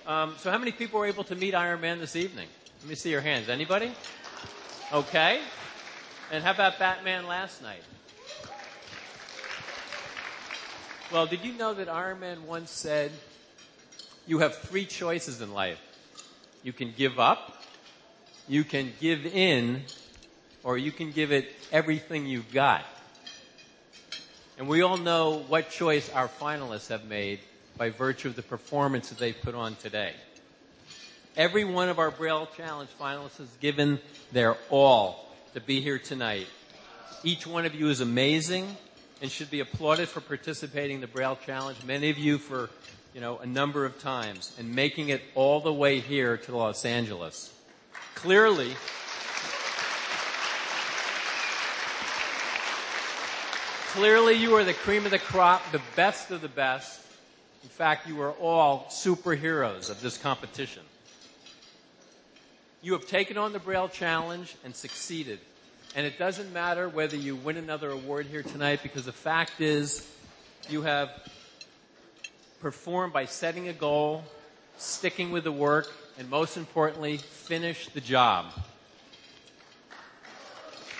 Um, 0.04 0.34
so, 0.38 0.50
how 0.50 0.58
many 0.58 0.72
people 0.72 0.98
were 0.98 1.06
able 1.06 1.22
to 1.24 1.36
meet 1.36 1.54
Iron 1.54 1.80
Man 1.80 2.00
this 2.00 2.16
evening? 2.16 2.48
Let 2.80 2.88
me 2.88 2.96
see 2.96 3.10
your 3.10 3.20
hands. 3.20 3.48
Anybody? 3.48 3.92
Okay. 4.92 5.40
And 6.32 6.42
how 6.42 6.50
about 6.50 6.80
Batman 6.80 7.28
last 7.28 7.62
night? 7.62 7.82
Well, 11.12 11.26
did 11.26 11.44
you 11.44 11.52
know 11.52 11.72
that 11.74 11.88
Iron 11.88 12.18
Man 12.18 12.46
once 12.46 12.72
said, 12.72 13.12
You 14.26 14.40
have 14.40 14.56
three 14.56 14.86
choices 14.86 15.40
in 15.40 15.54
life. 15.54 15.80
You 16.64 16.72
can 16.72 16.92
give 16.96 17.20
up, 17.20 17.62
you 18.48 18.64
can 18.64 18.92
give 18.98 19.24
in, 19.24 19.82
or 20.64 20.78
you 20.78 20.90
can 20.90 21.12
give 21.12 21.30
it 21.30 21.48
everything 21.70 22.26
you've 22.26 22.52
got. 22.52 22.84
And 24.58 24.66
we 24.66 24.82
all 24.82 24.96
know 24.96 25.44
what 25.46 25.70
choice 25.70 26.10
our 26.10 26.28
finalists 26.28 26.88
have 26.88 27.04
made 27.04 27.38
by 27.76 27.90
virtue 27.90 28.28
of 28.28 28.36
the 28.36 28.42
performance 28.42 29.08
that 29.08 29.18
they 29.18 29.32
put 29.32 29.54
on 29.54 29.74
today. 29.76 30.12
Every 31.36 31.64
one 31.64 31.88
of 31.88 31.98
our 31.98 32.10
Braille 32.10 32.48
Challenge 32.56 32.90
finalists 33.00 33.38
has 33.38 33.48
given 33.60 34.00
their 34.32 34.56
all 34.68 35.34
to 35.54 35.60
be 35.60 35.80
here 35.80 35.98
tonight. 35.98 36.46
Each 37.24 37.46
one 37.46 37.64
of 37.64 37.74
you 37.74 37.88
is 37.88 38.00
amazing 38.00 38.76
and 39.22 39.30
should 39.30 39.50
be 39.50 39.60
applauded 39.60 40.08
for 40.08 40.20
participating 40.20 40.96
in 40.96 41.00
the 41.00 41.06
Braille 41.06 41.38
Challenge. 41.46 41.78
Many 41.86 42.10
of 42.10 42.18
you 42.18 42.38
for, 42.38 42.68
you 43.14 43.20
know, 43.20 43.38
a 43.38 43.46
number 43.46 43.86
of 43.86 43.98
times 44.00 44.54
and 44.58 44.74
making 44.74 45.08
it 45.08 45.22
all 45.34 45.60
the 45.60 45.72
way 45.72 46.00
here 46.00 46.36
to 46.36 46.56
Los 46.56 46.84
Angeles. 46.84 47.54
Clearly, 48.14 48.74
clearly 53.92 54.34
you 54.34 54.54
are 54.56 54.64
the 54.64 54.74
cream 54.74 55.04
of 55.04 55.12
the 55.12 55.18
crop, 55.18 55.62
the 55.72 55.80
best 55.96 56.30
of 56.30 56.40
the 56.40 56.48
best. 56.48 57.00
In 57.62 57.68
fact, 57.68 58.08
you 58.08 58.20
are 58.22 58.32
all 58.32 58.86
superheroes 58.90 59.88
of 59.88 60.00
this 60.00 60.18
competition. 60.18 60.82
You 62.82 62.94
have 62.94 63.06
taken 63.06 63.38
on 63.38 63.52
the 63.52 63.60
Braille 63.60 63.88
Challenge 63.88 64.54
and 64.64 64.74
succeeded. 64.74 65.38
And 65.94 66.04
it 66.06 66.18
doesn't 66.18 66.52
matter 66.52 66.88
whether 66.88 67.16
you 67.16 67.36
win 67.36 67.56
another 67.56 67.90
award 67.90 68.26
here 68.26 68.42
tonight 68.42 68.80
because 68.82 69.04
the 69.04 69.12
fact 69.12 69.60
is 69.60 70.08
you 70.68 70.82
have 70.82 71.10
performed 72.60 73.12
by 73.12 73.26
setting 73.26 73.68
a 73.68 73.72
goal, 73.72 74.24
sticking 74.78 75.30
with 75.30 75.44
the 75.44 75.52
work, 75.52 75.92
and 76.18 76.28
most 76.30 76.56
importantly, 76.56 77.18
finish 77.18 77.88
the 77.88 78.00
job. 78.00 78.46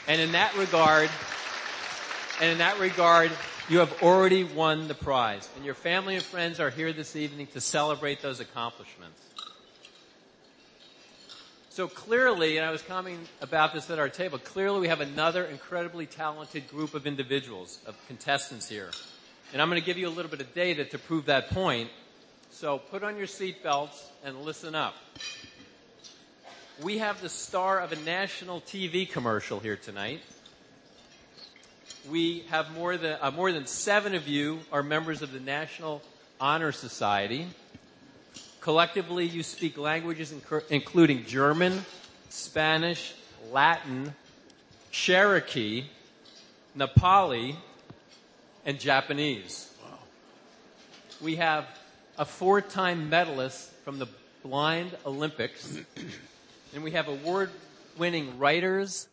And 0.07 0.21
in 0.21 0.33
that 0.33 0.57
regard, 0.57 1.09
and 2.41 2.51
in 2.51 2.59
that 2.59 2.79
regard, 2.79 3.31
you 3.73 3.79
have 3.79 4.03
already 4.03 4.45
won 4.45 4.87
the 4.87 4.93
prize. 4.93 5.49
And 5.57 5.65
your 5.65 5.73
family 5.73 6.15
and 6.15 6.23
friends 6.23 6.61
are 6.61 6.69
here 6.69 6.93
this 6.93 7.17
evening 7.17 7.47
to 7.55 7.61
celebrate 7.63 8.21
those 8.21 8.39
accomplishments. 8.39 9.19
So 11.71 11.89
clearly, 11.89 12.59
and 12.59 12.67
I 12.67 12.71
was 12.71 12.83
commenting 12.83 13.27
about 13.41 13.73
this 13.73 13.89
at 13.89 13.99
our 13.99 14.11
table, 14.11 14.37
clearly 14.39 14.81
we 14.81 14.89
have 14.89 15.01
another 15.01 15.45
incredibly 15.45 16.05
talented 16.05 16.69
group 16.69 16.93
of 16.93 17.07
individuals, 17.07 17.79
of 17.87 17.97
contestants 18.09 18.69
here. 18.69 18.91
And 19.55 19.63
I'm 19.63 19.71
going 19.71 19.81
to 19.81 19.87
give 19.87 19.97
you 19.97 20.07
a 20.07 20.11
little 20.11 20.31
bit 20.31 20.43
of 20.43 20.53
data 20.53 20.85
to 20.85 20.99
prove 20.99 21.25
that 21.25 21.49
point. 21.49 21.89
So 22.51 22.77
put 22.77 23.03
on 23.03 23.17
your 23.17 23.27
seatbelts 23.27 24.05
and 24.23 24.43
listen 24.43 24.75
up. 24.75 24.97
We 26.83 26.99
have 26.99 27.23
the 27.23 27.31
star 27.31 27.81
of 27.81 27.93
a 27.93 27.97
national 27.97 28.61
TV 28.61 29.11
commercial 29.11 29.61
here 29.61 29.77
tonight. 29.77 30.21
We 32.11 32.41
have 32.51 32.73
more 32.75 32.97
than, 32.97 33.17
uh, 33.21 33.31
more 33.31 33.53
than 33.53 33.67
seven 33.67 34.15
of 34.15 34.27
you 34.27 34.61
are 34.73 34.83
members 34.83 35.23
of 35.23 35.33
the 35.33 35.39
National 35.39 36.03
Honor 36.41 36.73
Society. 36.73 37.47
Collectively, 38.61 39.25
you 39.25 39.43
speak 39.45 39.79
languages 39.79 40.35
including 40.69 41.25
German, 41.27 41.85
Spanish, 42.29 43.15
Latin, 43.53 44.15
Cherokee, 44.91 45.85
Nepali, 46.77 47.57
and 48.67 48.81
Japanese. 48.81 49.73
Wow. 49.83 49.99
We 51.21 51.37
have 51.37 51.67
a 52.19 52.25
four 52.25 52.61
time 52.61 53.11
medalist 53.11 53.71
from 53.85 53.99
the 53.99 54.07
Blind 54.43 54.91
Olympics, 55.07 55.79
and 56.75 56.83
we 56.83 56.93
have 56.93 57.07
award 57.07 57.51
winning 57.97 58.39
writers, 58.39 59.07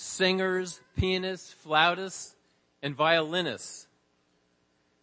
singers, 0.00 0.80
pianists, 0.96 1.52
flautists, 1.52 2.36
and 2.84 2.94
violinists. 2.94 3.88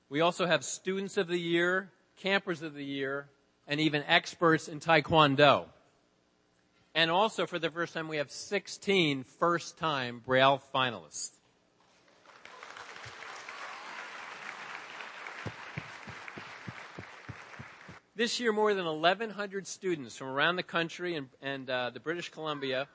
We 0.07 0.21
also 0.21 0.45
have 0.45 0.63
students 0.63 1.17
of 1.17 1.27
the 1.27 1.37
year, 1.37 1.91
campers 2.15 2.61
of 2.61 2.73
the 2.73 2.85
year, 2.85 3.27
and 3.67 3.81
even 3.81 4.03
experts 4.07 4.69
in 4.69 4.79
Taekwondo. 4.79 5.65
And 6.93 7.11
also, 7.11 7.45
for 7.45 7.59
the 7.59 7.69
first 7.69 7.93
time, 7.93 8.07
we 8.07 8.15
have 8.17 8.31
16 8.31 9.25
first 9.25 9.77
time 9.77 10.21
Braille 10.25 10.61
finalists. 10.73 11.31
This 18.15 18.39
year, 18.39 18.53
more 18.53 18.73
than 18.73 18.85
1,100 18.85 19.67
students 19.67 20.15
from 20.15 20.27
around 20.27 20.55
the 20.55 20.63
country 20.63 21.17
and, 21.17 21.27
and 21.41 21.69
uh, 21.69 21.89
the 21.89 21.99
British 21.99 22.29
Columbia 22.29 22.87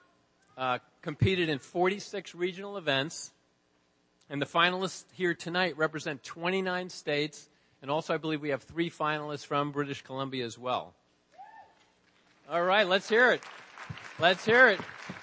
uh, 0.56 0.78
competed 1.02 1.48
in 1.48 1.58
46 1.58 2.34
regional 2.34 2.76
events. 2.76 3.32
And 4.28 4.40
the 4.40 4.46
finalists 4.46 5.04
here 5.12 5.34
tonight 5.34 5.76
represent 5.76 6.22
29 6.22 6.90
states 6.90 7.48
and 7.82 7.90
also, 7.90 8.12
I 8.12 8.18
believe 8.18 8.42
we 8.42 8.50
have 8.50 8.62
three 8.62 8.90
finalists 8.90 9.46
from 9.46 9.72
British 9.72 10.02
Columbia 10.02 10.44
as 10.44 10.58
well. 10.58 10.92
All 12.50 12.62
right, 12.62 12.86
let's 12.86 13.08
hear 13.08 13.32
it. 13.32 13.42
Let's 14.18 14.44
hear 14.44 14.68
it. 14.68 14.80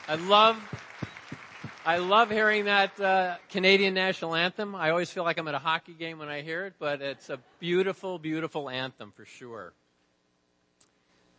I 0.08 0.16
love, 0.16 0.58
I 1.86 1.98
love 1.98 2.32
hearing 2.32 2.66
that 2.66 3.00
uh, 3.00 3.36
Canadian 3.50 3.94
national 3.94 4.34
anthem. 4.34 4.74
I 4.74 4.90
always 4.90 5.12
feel 5.12 5.24
like 5.24 5.38
I'm 5.38 5.48
at 5.48 5.54
a 5.54 5.60
hockey 5.60 5.94
game 5.94 6.18
when 6.18 6.30
I 6.30 6.42
hear 6.42 6.66
it, 6.66 6.74
but 6.80 7.02
it's 7.02 7.30
a 7.30 7.38
beautiful, 7.60 8.18
beautiful 8.18 8.70
anthem 8.72 9.12
for 9.16 9.26
sure. 9.26 9.74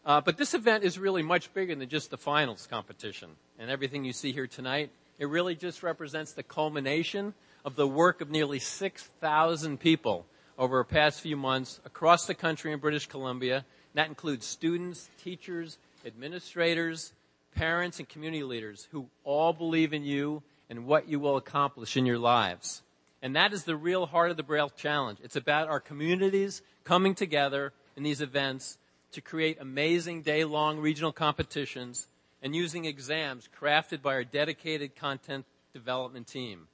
Uh, 0.06 0.20
but 0.20 0.36
this 0.36 0.54
event 0.54 0.84
is 0.84 1.00
really 1.00 1.22
much 1.22 1.52
bigger 1.52 1.74
than 1.74 1.88
just 1.88 2.10
the 2.10 2.16
finals 2.16 2.68
competition 2.70 3.30
and 3.58 3.70
everything 3.70 4.04
you 4.04 4.12
see 4.12 4.32
here 4.32 4.46
tonight. 4.46 4.90
It 5.18 5.28
really 5.28 5.54
just 5.54 5.82
represents 5.82 6.32
the 6.32 6.42
culmination 6.42 7.34
of 7.64 7.76
the 7.76 7.88
work 7.88 8.20
of 8.20 8.30
nearly 8.30 8.58
6,000 8.58 9.80
people 9.80 10.26
over 10.58 10.78
the 10.78 10.94
past 10.94 11.20
few 11.20 11.36
months 11.36 11.80
across 11.84 12.26
the 12.26 12.34
country 12.34 12.72
in 12.72 12.78
British 12.78 13.06
Columbia. 13.06 13.64
that 13.94 14.08
includes 14.08 14.46
students, 14.46 15.08
teachers, 15.22 15.78
administrators, 16.06 17.12
parents, 17.54 17.98
and 17.98 18.08
community 18.08 18.44
leaders 18.44 18.86
who 18.92 19.08
all 19.24 19.52
believe 19.52 19.92
in 19.92 20.04
you 20.04 20.42
and 20.70 20.86
what 20.86 21.08
you 21.08 21.18
will 21.18 21.36
accomplish 21.36 21.96
in 21.96 22.06
your 22.06 22.18
lives. 22.18 22.82
And 23.22 23.34
that 23.34 23.52
is 23.52 23.64
the 23.64 23.76
real 23.76 24.06
heart 24.06 24.30
of 24.30 24.36
the 24.36 24.42
Braille 24.42 24.70
Challenge. 24.70 25.18
It's 25.22 25.34
about 25.34 25.68
our 25.68 25.80
communities 25.80 26.62
coming 26.84 27.14
together 27.14 27.72
in 27.96 28.04
these 28.04 28.20
events 28.20 28.78
to 29.12 29.20
create 29.20 29.58
amazing 29.60 30.22
day 30.22 30.44
long 30.44 30.78
regional 30.78 31.12
competitions 31.12 32.06
and 32.42 32.54
using 32.54 32.84
exams 32.84 33.48
crafted 33.60 34.02
by 34.02 34.14
our 34.14 34.24
dedicated 34.24 34.96
content 34.96 35.44
development 35.72 36.26
team. 36.26 36.68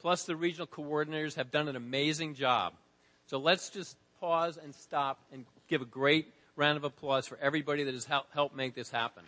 Plus, 0.00 0.24
the 0.24 0.36
regional 0.36 0.66
coordinators 0.66 1.36
have 1.36 1.50
done 1.50 1.68
an 1.68 1.76
amazing 1.76 2.34
job 2.34 2.74
so 3.32 3.38
let's 3.38 3.70
just 3.70 3.96
pause 4.20 4.58
and 4.62 4.74
stop 4.74 5.18
and 5.32 5.46
give 5.66 5.80
a 5.80 5.86
great 5.86 6.32
round 6.54 6.76
of 6.76 6.84
applause 6.84 7.26
for 7.26 7.38
everybody 7.40 7.84
that 7.84 7.94
has 7.94 8.04
helped 8.04 8.54
make 8.54 8.74
this 8.74 8.90
happen. 8.90 9.24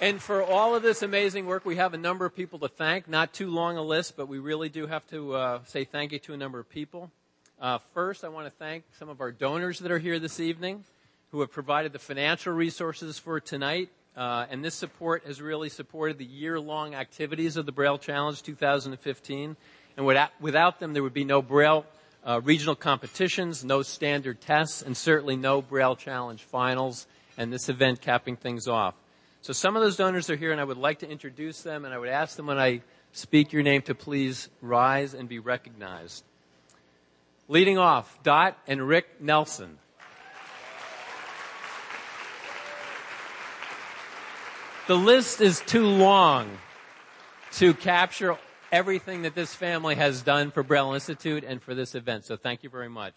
And 0.00 0.20
for 0.20 0.42
all 0.42 0.74
of 0.74 0.82
this 0.82 1.00
amazing 1.00 1.46
work, 1.46 1.64
we 1.64 1.76
have 1.76 1.94
a 1.94 1.96
number 1.96 2.26
of 2.26 2.36
people 2.36 2.58
to 2.58 2.68
thank. 2.68 3.08
Not 3.08 3.32
too 3.32 3.48
long 3.48 3.78
a 3.78 3.82
list, 3.82 4.18
but 4.18 4.28
we 4.28 4.38
really 4.38 4.68
do 4.68 4.86
have 4.86 5.06
to 5.06 5.34
uh, 5.34 5.60
say 5.64 5.84
thank 5.84 6.12
you 6.12 6.18
to 6.18 6.34
a 6.34 6.36
number 6.36 6.58
of 6.58 6.68
people. 6.68 7.10
Uh, 7.60 7.78
first, 7.94 8.24
I 8.24 8.28
want 8.28 8.46
to 8.46 8.52
thank 8.58 8.84
some 8.98 9.08
of 9.08 9.20
our 9.20 9.32
donors 9.32 9.78
that 9.78 9.90
are 9.90 9.98
here 9.98 10.18
this 10.18 10.40
evening 10.40 10.84
who 11.30 11.40
have 11.40 11.50
provided 11.50 11.92
the 11.92 11.98
financial 11.98 12.52
resources 12.52 13.18
for 13.18 13.40
tonight 13.40 13.90
uh, 14.16 14.46
and 14.48 14.64
this 14.64 14.74
support 14.74 15.24
has 15.26 15.42
really 15.42 15.68
supported 15.68 16.18
the 16.18 16.24
year 16.24 16.60
long 16.60 16.94
activities 16.94 17.56
of 17.56 17.66
the 17.66 17.72
Braille 17.72 17.98
Challenge 17.98 18.40
2015. 18.40 19.56
And 19.96 20.06
without, 20.06 20.30
without 20.40 20.78
them, 20.78 20.92
there 20.92 21.02
would 21.02 21.14
be 21.14 21.24
no 21.24 21.42
Braille 21.42 21.84
uh, 22.24 22.40
regional 22.42 22.76
competitions, 22.76 23.64
no 23.64 23.82
standard 23.82 24.40
tests, 24.40 24.82
and 24.82 24.96
certainly 24.96 25.36
no 25.36 25.60
Braille 25.60 25.96
Challenge 25.96 26.40
finals, 26.42 27.06
and 27.36 27.52
this 27.52 27.68
event 27.68 28.00
capping 28.00 28.36
things 28.36 28.68
off. 28.68 28.94
So 29.42 29.52
some 29.52 29.76
of 29.76 29.82
those 29.82 29.96
donors 29.96 30.30
are 30.30 30.36
here, 30.36 30.52
and 30.52 30.60
I 30.60 30.64
would 30.64 30.78
like 30.78 31.00
to 31.00 31.10
introduce 31.10 31.62
them, 31.62 31.84
and 31.84 31.92
I 31.92 31.98
would 31.98 32.08
ask 32.08 32.36
them 32.36 32.46
when 32.46 32.58
I 32.58 32.82
speak 33.12 33.52
your 33.52 33.62
name 33.62 33.82
to 33.82 33.94
please 33.94 34.48
rise 34.62 35.12
and 35.12 35.28
be 35.28 35.38
recognized. 35.40 36.24
Leading 37.48 37.78
off, 37.78 38.22
Dot 38.22 38.56
and 38.66 38.86
Rick 38.86 39.20
Nelson. 39.20 39.78
The 44.86 44.96
list 44.96 45.40
is 45.40 45.60
too 45.60 45.86
long 45.86 46.50
to 47.52 47.72
capture 47.72 48.36
everything 48.70 49.22
that 49.22 49.34
this 49.34 49.54
family 49.54 49.94
has 49.94 50.22
done 50.22 50.50
for 50.50 50.62
Braille 50.62 50.92
Institute 50.92 51.44
and 51.44 51.62
for 51.62 51.74
this 51.74 51.94
event. 51.94 52.24
So 52.24 52.36
thank 52.36 52.62
you 52.62 52.70
very 52.70 52.88
much. 52.88 53.14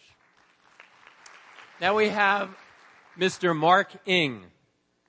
Now 1.82 1.96
we 1.96 2.10
have 2.10 2.50
Mr. 3.20 3.56
Mark 3.56 3.90
Ing. 4.06 4.44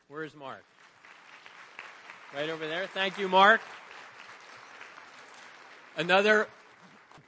Where's 0.09 0.35
Mark? 0.35 0.65
Right 2.35 2.51
over 2.51 2.67
there. 2.67 2.87
Thank 2.87 3.19
you, 3.19 3.29
Mark. 3.29 3.61
Another 5.97 6.49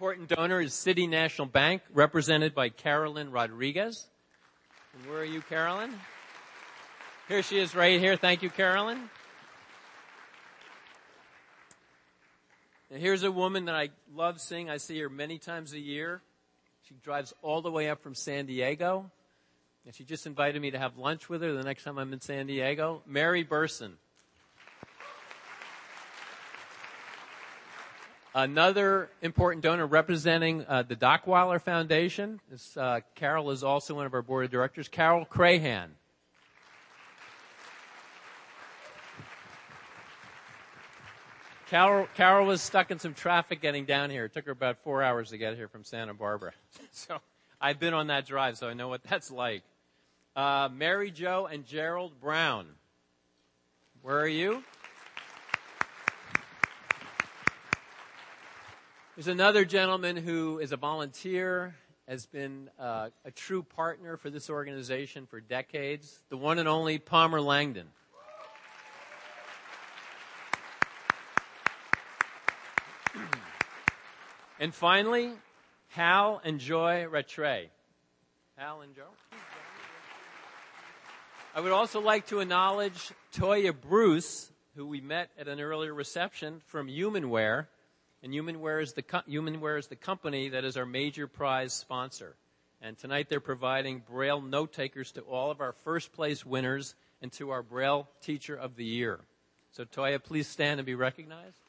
important 0.01 0.31
donor 0.31 0.63
is 0.63 0.73
City 0.73 1.07
National 1.07 1.47
Bank, 1.47 1.83
represented 1.93 2.55
by 2.55 2.71
Carolyn 2.71 3.31
Rodriguez. 3.31 4.07
And 4.95 5.13
where 5.13 5.21
are 5.21 5.25
you, 5.27 5.43
Carolyn? 5.43 5.93
Here 7.29 7.43
she 7.43 7.59
is 7.59 7.75
right 7.75 8.01
here. 8.01 8.17
Thank 8.17 8.43
you, 8.43 8.49
Carolyn. 8.49 9.11
And 12.91 12.99
here's 12.99 13.25
a 13.25 13.31
woman 13.31 13.67
that 13.67 13.75
I 13.75 13.91
love 14.15 14.41
seeing. 14.41 14.71
I 14.71 14.79
see 14.79 14.99
her 15.01 15.11
many 15.11 15.37
times 15.37 15.75
a 15.75 15.79
year. 15.79 16.23
She 16.89 16.95
drives 17.03 17.35
all 17.43 17.61
the 17.61 17.71
way 17.71 17.91
up 17.91 18.03
from 18.03 18.15
San 18.15 18.47
Diego. 18.47 19.11
And 19.85 19.95
she 19.95 20.05
just 20.05 20.27
invited 20.27 20.63
me 20.63 20.71
to 20.71 20.79
have 20.79 20.97
lunch 20.97 21.29
with 21.29 21.43
her 21.43 21.53
the 21.53 21.63
next 21.63 21.85
time 21.85 21.99
I'm 21.99 22.15
in 22.15 22.23
San 22.23 22.47
Diego. 22.47 23.03
Mary 23.07 23.43
Burson. 23.43 23.99
Another 28.35 29.11
important 29.23 29.65
donor 29.65 29.87
representing 29.87 30.65
uh, 30.69 30.83
the 30.83 30.95
Dockweiler 30.95 31.61
Foundation. 31.61 32.39
This, 32.49 32.77
uh, 32.77 33.01
Carol 33.17 33.51
is 33.51 33.65
also 33.65 33.95
one 33.95 34.07
of 34.07 34.15
our 34.15 34.23
board 34.23 34.45
of 34.45 34.53
directors. 34.53 34.87
Carol 34.87 35.25
Crahan. 35.25 35.89
Carol, 41.67 42.07
Carol 42.15 42.47
was 42.47 42.63
stuck 42.63 42.93
in 42.93 43.01
some 43.01 43.15
traffic 43.15 43.61
getting 43.61 43.85
down 43.85 44.11
here. 44.11 44.27
It 44.27 44.33
took 44.33 44.47
her 44.47 44.53
about 44.53 44.79
four 44.85 45.03
hours 45.03 45.31
to 45.31 45.39
get 45.39 45.57
here 45.57 45.69
from 45.69 45.85
Santa 45.85 46.15
Barbara. 46.15 46.53
So 46.93 47.19
I've 47.61 47.79
been 47.81 47.95
on 47.95 48.09
that 48.09 48.27
drive, 48.27 48.59
so 48.59 48.69
I 48.69 48.75
know 48.75 48.89
what 48.89 49.03
that's 49.03 49.31
like. 49.31 49.63
Uh, 50.37 50.69
Mary 50.73 51.11
Jo 51.11 51.49
and 51.51 51.67
Gerald 51.67 52.21
Brown. 52.21 52.67
Where 54.03 54.19
are 54.19 54.29
you? 54.29 54.63
There's 59.21 59.29
another 59.29 59.67
gentleman 59.67 60.17
who 60.17 60.61
is 60.61 60.73
a 60.73 60.79
volunteer, 60.79 61.75
has 62.09 62.25
been 62.25 62.71
uh, 62.79 63.11
a 63.23 63.31
true 63.31 63.63
partner 63.63 64.17
for 64.17 64.31
this 64.31 64.49
organization 64.49 65.27
for 65.27 65.43
decades, 65.43 66.23
the 66.31 66.39
one 66.39 66.59
and 66.59 66.67
only 66.67 66.99
Palmer 66.99 67.39
Langdon. 67.39 67.89
And 74.59 74.75
finally, 74.75 75.33
Hal 75.89 76.41
and 76.43 76.59
Joy 76.59 77.07
Rattray. 77.07 77.69
Hal 78.57 78.81
and 78.81 78.97
Joe. 78.97 79.11
I 81.55 81.61
would 81.61 81.73
also 81.73 82.01
like 82.01 82.29
to 82.29 82.41
acknowledge 82.41 83.13
Toya 83.35 83.79
Bruce, 83.79 84.51
who 84.77 84.87
we 84.87 85.03
met 85.03 85.29
at 85.39 85.47
an 85.47 85.61
earlier 85.61 85.93
reception 85.93 86.63
from 86.69 86.89
Humanware. 86.89 87.67
And 88.23 88.33
Humanware 88.33 88.83
is 88.83 88.93
the, 88.93 89.03
Humanware 89.03 89.79
is 89.79 89.87
the 89.87 89.97
company 89.97 90.51
that 90.51 90.65
is 90.65 90.77
our 90.77 90.87
major 90.87 91.27
prize 91.27 91.73
sponsor. 91.73 92.37
And 92.83 92.97
tonight 92.99 93.29
they're 93.29 93.41
providing 93.41 94.03
Braille 94.11 94.41
note 94.41 94.73
takers 94.73 95.13
to 95.13 95.23
all 95.23 95.51
of 95.51 95.61
our 95.61 95.73
first 95.85 96.13
place 96.13 96.45
winners 96.45 96.95
and 97.23 97.33
to 97.33 97.51
our 97.51 97.63
Braille 97.63 98.09
Teacher 98.23 98.57
of 98.57 98.77
the 98.77 98.85
Year. 98.85 99.21
So 99.73 99.85
Toya, 99.85 100.23
please 100.23 100.49
stand 100.49 100.81
and 100.81 100.87
be 100.87 100.95
recognized. 100.95 101.61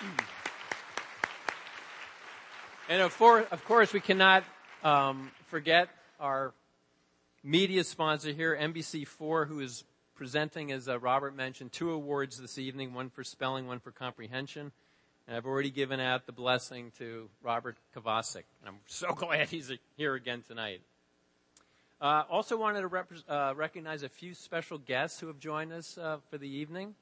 And 2.86 3.00
of, 3.00 3.18
of 3.22 3.64
course, 3.64 3.94
we 3.94 4.00
cannot 4.00 4.44
um, 4.82 5.30
forget 5.46 5.88
our 6.20 6.52
media 7.42 7.82
sponsor 7.82 8.30
here, 8.32 8.54
NBC4, 8.60 9.48
who 9.48 9.60
is 9.60 9.84
presenting, 10.14 10.72
as 10.72 10.88
uh, 10.88 10.98
Robert 10.98 11.34
mentioned, 11.34 11.72
two 11.72 11.90
awards 11.90 12.38
this 12.38 12.58
evening, 12.58 12.94
one 12.94 13.10
for 13.10 13.24
spelling, 13.24 13.66
one 13.66 13.80
for 13.80 13.90
comprehension. 13.90 14.72
And 15.26 15.36
I've 15.36 15.46
already 15.46 15.70
given 15.70 16.00
out 16.00 16.26
the 16.26 16.32
blessing 16.32 16.92
to 16.98 17.28
Robert 17.42 17.76
Kovacik. 17.96 18.44
I'm 18.66 18.76
so 18.86 19.12
glad 19.16 19.48
he's 19.48 19.72
here 19.96 20.14
again 20.14 20.42
tonight. 20.46 20.82
Uh, 22.00 22.24
also 22.28 22.56
wanted 22.56 22.82
to 22.82 22.88
rep- 22.88 23.12
uh, 23.28 23.54
recognize 23.56 24.02
a 24.02 24.08
few 24.08 24.34
special 24.34 24.78
guests 24.78 25.20
who 25.20 25.26
have 25.28 25.38
joined 25.38 25.72
us 25.72 25.96
uh, 25.96 26.18
for 26.30 26.38
the 26.38 26.48
evening. 26.48 26.94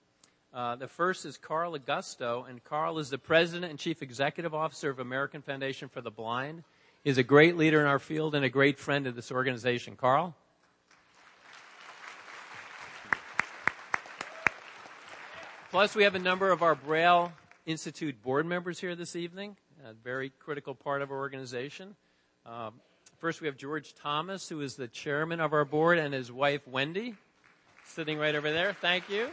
Uh, 0.55 0.77
the 0.77 0.87
first 0.87 1.25
is 1.25 1.39
Carl 1.39 1.77
Augusto, 1.77 2.49
and 2.49 2.63
Carl 2.63 2.99
is 2.99 3.09
the 3.09 3.19
president 3.19 3.71
and 3.71 3.79
chief 3.79 4.03
executive 4.03 4.55
officer 4.55 4.91
of 4.91 4.99
American 4.99 5.41
Foundation 5.41 5.89
for 5.89 6.03
the 6.03 6.11
Blind. 6.11 6.63
He's 7.03 7.19
a 7.19 7.23
great 7.23 7.57
leader 7.57 7.81
in 7.81 7.87
our 7.87 7.99
field 7.99 8.35
and 8.35 8.45
a 8.45 8.51
great 8.51 8.79
friend 8.79 9.07
of 9.07 9.17
this 9.17 9.33
organization. 9.33 9.97
Carl? 9.97 10.37
Plus, 15.73 15.95
we 15.95 16.03
have 16.03 16.15
a 16.15 16.19
number 16.19 16.51
of 16.51 16.63
our 16.63 16.75
Braille 16.75 17.33
Institute 17.65 18.23
board 18.23 18.45
members 18.45 18.79
here 18.79 18.95
this 18.95 19.17
evening, 19.17 19.57
a 19.89 19.95
very 19.95 20.29
critical 20.29 20.75
part 20.75 21.01
of 21.01 21.11
our 21.11 21.17
organization. 21.17 21.97
Um, 22.45 22.75
first, 23.21 23.41
we 23.41 23.47
have 23.47 23.57
George 23.57 23.95
Thomas, 23.95 24.47
who 24.51 24.61
is 24.61 24.77
the 24.77 24.87
chairman 24.87 25.41
of 25.41 25.55
our 25.55 25.65
board, 25.65 25.97
and 25.97 26.13
his 26.13 26.31
wife, 26.31 26.61
Wendy, 26.69 27.15
sitting 27.87 28.19
right 28.19 28.35
over 28.35 28.53
there. 28.53 28.75
Thank 28.83 29.09
you. 29.09 29.31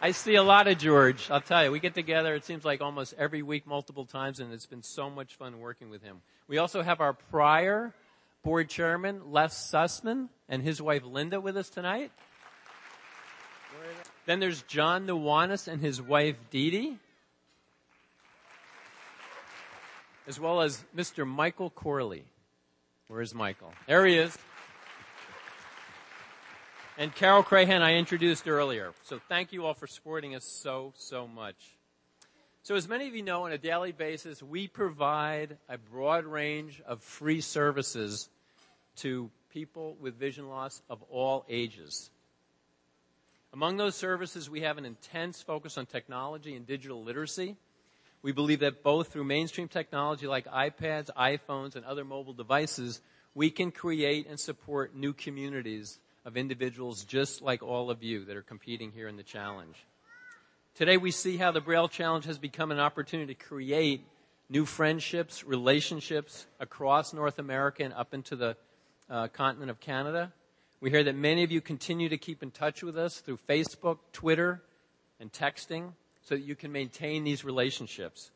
I 0.00 0.10
see 0.10 0.34
a 0.34 0.42
lot 0.42 0.66
of 0.66 0.78
George. 0.78 1.30
I'll 1.30 1.40
tell 1.40 1.62
you, 1.62 1.70
we 1.70 1.78
get 1.78 1.94
together, 1.94 2.34
it 2.34 2.44
seems 2.44 2.64
like 2.64 2.80
almost 2.80 3.14
every 3.16 3.42
week, 3.42 3.64
multiple 3.64 4.06
times, 4.06 4.40
and 4.40 4.52
it's 4.52 4.66
been 4.66 4.82
so 4.82 5.08
much 5.08 5.36
fun 5.36 5.60
working 5.60 5.88
with 5.88 6.02
him. 6.02 6.16
We 6.48 6.58
also 6.58 6.82
have 6.82 7.00
our 7.00 7.12
prior 7.12 7.94
board 8.42 8.68
chairman, 8.68 9.30
Les 9.30 9.70
Sussman, 9.72 10.30
and 10.48 10.64
his 10.64 10.82
wife 10.82 11.04
Linda 11.04 11.40
with 11.40 11.56
us 11.56 11.70
tonight. 11.70 12.10
Then 14.30 14.38
there's 14.38 14.62
John 14.62 15.08
Nuwanis 15.08 15.66
and 15.66 15.82
his 15.82 16.00
wife 16.00 16.36
Dee. 16.50 16.96
As 20.28 20.38
well 20.38 20.60
as 20.60 20.84
Mr. 20.96 21.26
Michael 21.26 21.68
Corley. 21.68 22.22
Where 23.08 23.22
is 23.22 23.34
Michael? 23.34 23.72
There 23.88 24.06
he 24.06 24.18
is 24.18 24.38
and 26.96 27.12
Carol 27.12 27.42
Crahan 27.42 27.82
I 27.82 27.94
introduced 27.94 28.46
earlier. 28.46 28.92
So 29.02 29.18
thank 29.28 29.52
you 29.52 29.66
all 29.66 29.74
for 29.74 29.88
supporting 29.88 30.36
us 30.36 30.44
so, 30.44 30.92
so 30.96 31.26
much. 31.26 31.56
So 32.62 32.76
as 32.76 32.86
many 32.86 33.08
of 33.08 33.16
you 33.16 33.22
know, 33.22 33.46
on 33.46 33.52
a 33.52 33.58
daily 33.58 33.90
basis, 33.90 34.40
we 34.40 34.68
provide 34.68 35.56
a 35.68 35.76
broad 35.76 36.24
range 36.24 36.80
of 36.86 37.02
free 37.02 37.40
services 37.40 38.28
to 38.98 39.28
people 39.52 39.96
with 40.00 40.20
vision 40.20 40.48
loss 40.48 40.82
of 40.88 41.02
all 41.10 41.44
ages. 41.48 42.10
Among 43.52 43.76
those 43.76 43.96
services, 43.96 44.48
we 44.48 44.60
have 44.60 44.78
an 44.78 44.84
intense 44.84 45.42
focus 45.42 45.76
on 45.76 45.86
technology 45.86 46.54
and 46.54 46.64
digital 46.64 47.02
literacy. 47.02 47.56
We 48.22 48.30
believe 48.30 48.60
that 48.60 48.84
both 48.84 49.08
through 49.08 49.24
mainstream 49.24 49.66
technology 49.66 50.28
like 50.28 50.46
iPads, 50.46 51.10
iPhones, 51.16 51.74
and 51.74 51.84
other 51.84 52.04
mobile 52.04 52.32
devices, 52.32 53.00
we 53.34 53.50
can 53.50 53.72
create 53.72 54.28
and 54.28 54.38
support 54.38 54.94
new 54.94 55.12
communities 55.12 55.98
of 56.24 56.36
individuals 56.36 57.02
just 57.04 57.42
like 57.42 57.62
all 57.62 57.90
of 57.90 58.04
you 58.04 58.24
that 58.26 58.36
are 58.36 58.42
competing 58.42 58.92
here 58.92 59.08
in 59.08 59.16
the 59.16 59.22
challenge. 59.24 59.74
Today 60.76 60.96
we 60.96 61.10
see 61.10 61.36
how 61.36 61.50
the 61.50 61.60
Braille 61.60 61.88
Challenge 61.88 62.26
has 62.26 62.38
become 62.38 62.70
an 62.70 62.78
opportunity 62.78 63.34
to 63.34 63.44
create 63.44 64.06
new 64.48 64.64
friendships, 64.64 65.42
relationships 65.42 66.46
across 66.60 67.12
North 67.12 67.40
America 67.40 67.82
and 67.82 67.94
up 67.94 68.14
into 68.14 68.36
the 68.36 68.56
uh, 69.08 69.26
continent 69.28 69.70
of 69.70 69.80
Canada. 69.80 70.32
We 70.80 70.90
hear 70.90 71.04
that 71.04 71.14
many 71.14 71.42
of 71.42 71.52
you 71.52 71.60
continue 71.60 72.08
to 72.08 72.16
keep 72.16 72.42
in 72.42 72.50
touch 72.50 72.82
with 72.82 72.96
us 72.96 73.18
through 73.18 73.38
Facebook, 73.48 73.98
Twitter, 74.12 74.62
and 75.18 75.30
texting 75.30 75.92
so 76.22 76.34
that 76.34 76.42
you 76.42 76.56
can 76.56 76.72
maintain 76.72 77.22
these 77.22 77.44
relationships. 77.44 78.30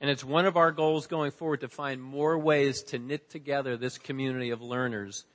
And 0.00 0.08
it's 0.10 0.24
one 0.24 0.46
of 0.46 0.56
our 0.56 0.72
goals 0.72 1.06
going 1.06 1.30
forward 1.30 1.60
to 1.60 1.68
find 1.68 2.02
more 2.02 2.38
ways 2.38 2.82
to 2.84 2.98
knit 2.98 3.28
together 3.28 3.76
this 3.76 3.98
community 3.98 4.50
of 4.50 4.62
learners 4.62 5.26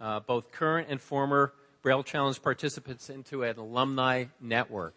uh, 0.00 0.20
both 0.20 0.50
current 0.52 0.88
and 0.90 1.00
former 1.00 1.52
Braille 1.82 2.02
Challenge 2.02 2.40
participants 2.40 3.10
into 3.10 3.42
an 3.42 3.58
alumni 3.58 4.26
network. 4.40 4.96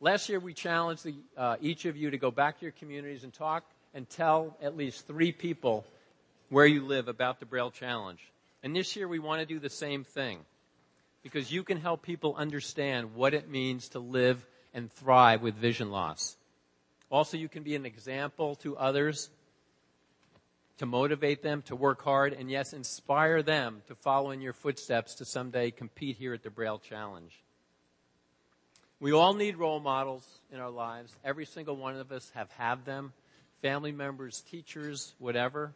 Last 0.00 0.28
year, 0.28 0.38
we 0.38 0.54
challenged 0.54 1.04
the, 1.04 1.14
uh, 1.36 1.56
each 1.60 1.84
of 1.84 1.96
you 1.96 2.10
to 2.10 2.18
go 2.18 2.30
back 2.30 2.58
to 2.58 2.64
your 2.64 2.72
communities 2.72 3.24
and 3.24 3.32
talk 3.32 3.64
and 3.94 4.08
tell 4.08 4.56
at 4.62 4.76
least 4.76 5.06
three 5.06 5.32
people 5.32 5.84
where 6.50 6.66
you 6.66 6.86
live 6.86 7.08
about 7.08 7.40
the 7.40 7.46
Braille 7.46 7.70
Challenge. 7.70 8.20
And 8.62 8.74
this 8.74 8.96
year, 8.96 9.06
we 9.06 9.18
want 9.18 9.40
to 9.40 9.46
do 9.46 9.58
the 9.58 9.70
same 9.70 10.04
thing 10.04 10.40
because 11.22 11.52
you 11.52 11.62
can 11.62 11.78
help 11.78 12.02
people 12.02 12.34
understand 12.36 13.14
what 13.14 13.34
it 13.34 13.48
means 13.48 13.90
to 13.90 13.98
live 13.98 14.44
and 14.74 14.92
thrive 14.92 15.42
with 15.42 15.54
vision 15.54 15.90
loss. 15.90 16.36
Also, 17.10 17.36
you 17.36 17.48
can 17.48 17.62
be 17.62 17.74
an 17.74 17.86
example 17.86 18.56
to 18.56 18.76
others 18.76 19.30
to 20.78 20.86
motivate 20.86 21.42
them 21.42 21.62
to 21.62 21.76
work 21.76 22.02
hard 22.02 22.32
and 22.32 22.50
yes, 22.50 22.72
inspire 22.72 23.42
them 23.42 23.82
to 23.88 23.94
follow 23.94 24.30
in 24.30 24.40
your 24.40 24.52
footsteps 24.52 25.16
to 25.16 25.24
someday 25.24 25.70
compete 25.70 26.16
here 26.16 26.32
at 26.32 26.42
the 26.42 26.50
Braille 26.50 26.78
Challenge. 26.78 27.32
We 29.00 29.12
all 29.12 29.34
need 29.34 29.56
role 29.56 29.80
models 29.80 30.26
in 30.52 30.60
our 30.60 30.70
lives. 30.70 31.14
Every 31.24 31.46
single 31.46 31.76
one 31.76 31.96
of 31.96 32.10
us 32.10 32.30
have 32.34 32.50
had 32.52 32.84
them. 32.84 33.12
Family 33.62 33.92
members, 33.92 34.40
teachers, 34.40 35.14
whatever. 35.18 35.72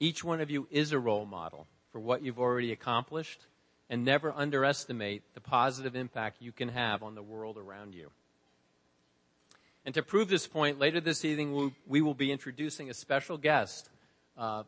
Each 0.00 0.22
one 0.22 0.40
of 0.40 0.50
you 0.50 0.68
is 0.70 0.92
a 0.92 0.98
role 0.98 1.26
model 1.26 1.66
for 1.92 2.00
what 2.00 2.22
you've 2.22 2.38
already 2.38 2.72
accomplished 2.72 3.46
and 3.90 4.04
never 4.04 4.32
underestimate 4.32 5.22
the 5.34 5.40
positive 5.40 5.96
impact 5.96 6.40
you 6.40 6.52
can 6.52 6.68
have 6.68 7.02
on 7.02 7.14
the 7.14 7.22
world 7.22 7.56
around 7.56 7.94
you. 7.94 8.10
And 9.84 9.94
to 9.94 10.02
prove 10.02 10.28
this 10.28 10.46
point, 10.46 10.78
later 10.78 11.00
this 11.00 11.24
evening 11.24 11.72
we 11.86 12.00
will 12.00 12.14
be 12.14 12.30
introducing 12.30 12.90
a 12.90 12.94
special 12.94 13.38
guest, 13.38 13.88
uh, 14.36 14.64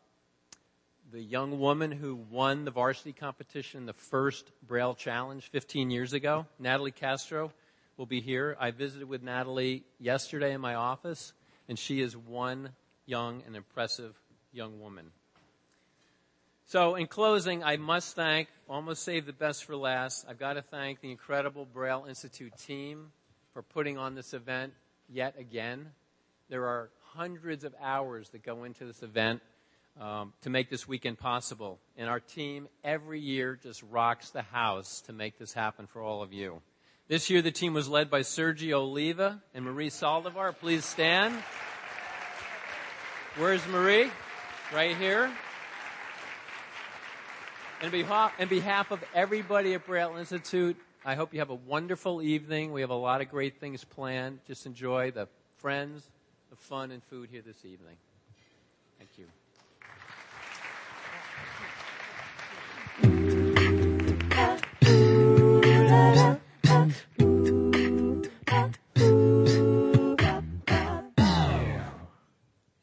the 1.12 1.20
young 1.20 1.58
woman 1.58 1.92
who 1.92 2.14
won 2.14 2.64
the 2.64 2.70
varsity 2.70 3.12
competition, 3.12 3.84
the 3.84 3.92
first 3.92 4.50
Braille 4.66 4.94
Challenge 4.94 5.44
15 5.50 5.90
years 5.90 6.12
ago. 6.12 6.46
Natalie 6.58 6.92
Castro 6.92 7.52
will 7.96 8.06
be 8.06 8.20
here. 8.20 8.56
I 8.58 8.70
visited 8.70 9.08
with 9.08 9.22
Natalie 9.22 9.84
yesterday 9.98 10.54
in 10.54 10.60
my 10.60 10.74
office, 10.74 11.32
and 11.68 11.78
she 11.78 12.00
is 12.00 12.16
one 12.16 12.70
young 13.06 13.42
and 13.46 13.56
impressive 13.56 14.14
young 14.52 14.80
woman. 14.80 15.10
So, 16.70 16.94
in 16.94 17.08
closing, 17.08 17.64
I 17.64 17.78
must 17.78 18.14
thank, 18.14 18.46
almost 18.68 19.02
save 19.02 19.26
the 19.26 19.32
best 19.32 19.64
for 19.64 19.74
last, 19.74 20.24
I've 20.28 20.38
got 20.38 20.52
to 20.52 20.62
thank 20.62 21.00
the 21.00 21.10
incredible 21.10 21.64
Braille 21.64 22.04
Institute 22.08 22.52
team 22.64 23.10
for 23.52 23.60
putting 23.60 23.98
on 23.98 24.14
this 24.14 24.34
event 24.34 24.72
yet 25.08 25.34
again. 25.36 25.88
There 26.48 26.66
are 26.66 26.90
hundreds 27.12 27.64
of 27.64 27.74
hours 27.82 28.28
that 28.28 28.44
go 28.44 28.62
into 28.62 28.84
this 28.84 29.02
event 29.02 29.40
um, 30.00 30.32
to 30.42 30.50
make 30.50 30.70
this 30.70 30.86
weekend 30.86 31.18
possible. 31.18 31.80
And 31.96 32.08
our 32.08 32.20
team 32.20 32.68
every 32.84 33.18
year 33.18 33.58
just 33.60 33.82
rocks 33.90 34.30
the 34.30 34.42
house 34.42 35.00
to 35.08 35.12
make 35.12 35.40
this 35.40 35.52
happen 35.52 35.88
for 35.88 36.00
all 36.00 36.22
of 36.22 36.32
you. 36.32 36.62
This 37.08 37.30
year 37.30 37.42
the 37.42 37.50
team 37.50 37.74
was 37.74 37.88
led 37.88 38.10
by 38.10 38.20
Sergio 38.20 38.74
Oliva 38.74 39.42
and 39.56 39.64
Marie 39.64 39.90
Saldivar. 39.90 40.56
Please 40.56 40.84
stand. 40.84 41.34
Where's 43.38 43.66
Marie? 43.66 44.08
Right 44.72 44.96
here. 44.96 45.32
And 47.82 47.90
behalf, 47.90 48.34
on 48.38 48.48
behalf 48.48 48.90
of 48.90 49.02
everybody 49.14 49.72
at 49.72 49.86
Braille 49.86 50.16
Institute, 50.18 50.76
I 51.02 51.14
hope 51.14 51.32
you 51.32 51.40
have 51.40 51.48
a 51.48 51.54
wonderful 51.54 52.20
evening. 52.20 52.72
We 52.72 52.82
have 52.82 52.90
a 52.90 52.94
lot 52.94 53.22
of 53.22 53.30
great 53.30 53.58
things 53.58 53.84
planned. 53.84 54.40
Just 54.46 54.66
enjoy 54.66 55.12
the 55.12 55.28
friends, 55.56 56.10
the 56.50 56.56
fun, 56.56 56.90
and 56.90 57.02
food 57.04 57.30
here 57.32 57.40
this 57.40 57.64
evening. 57.64 57.96
Thank 58.98 59.10
you. 59.16 59.26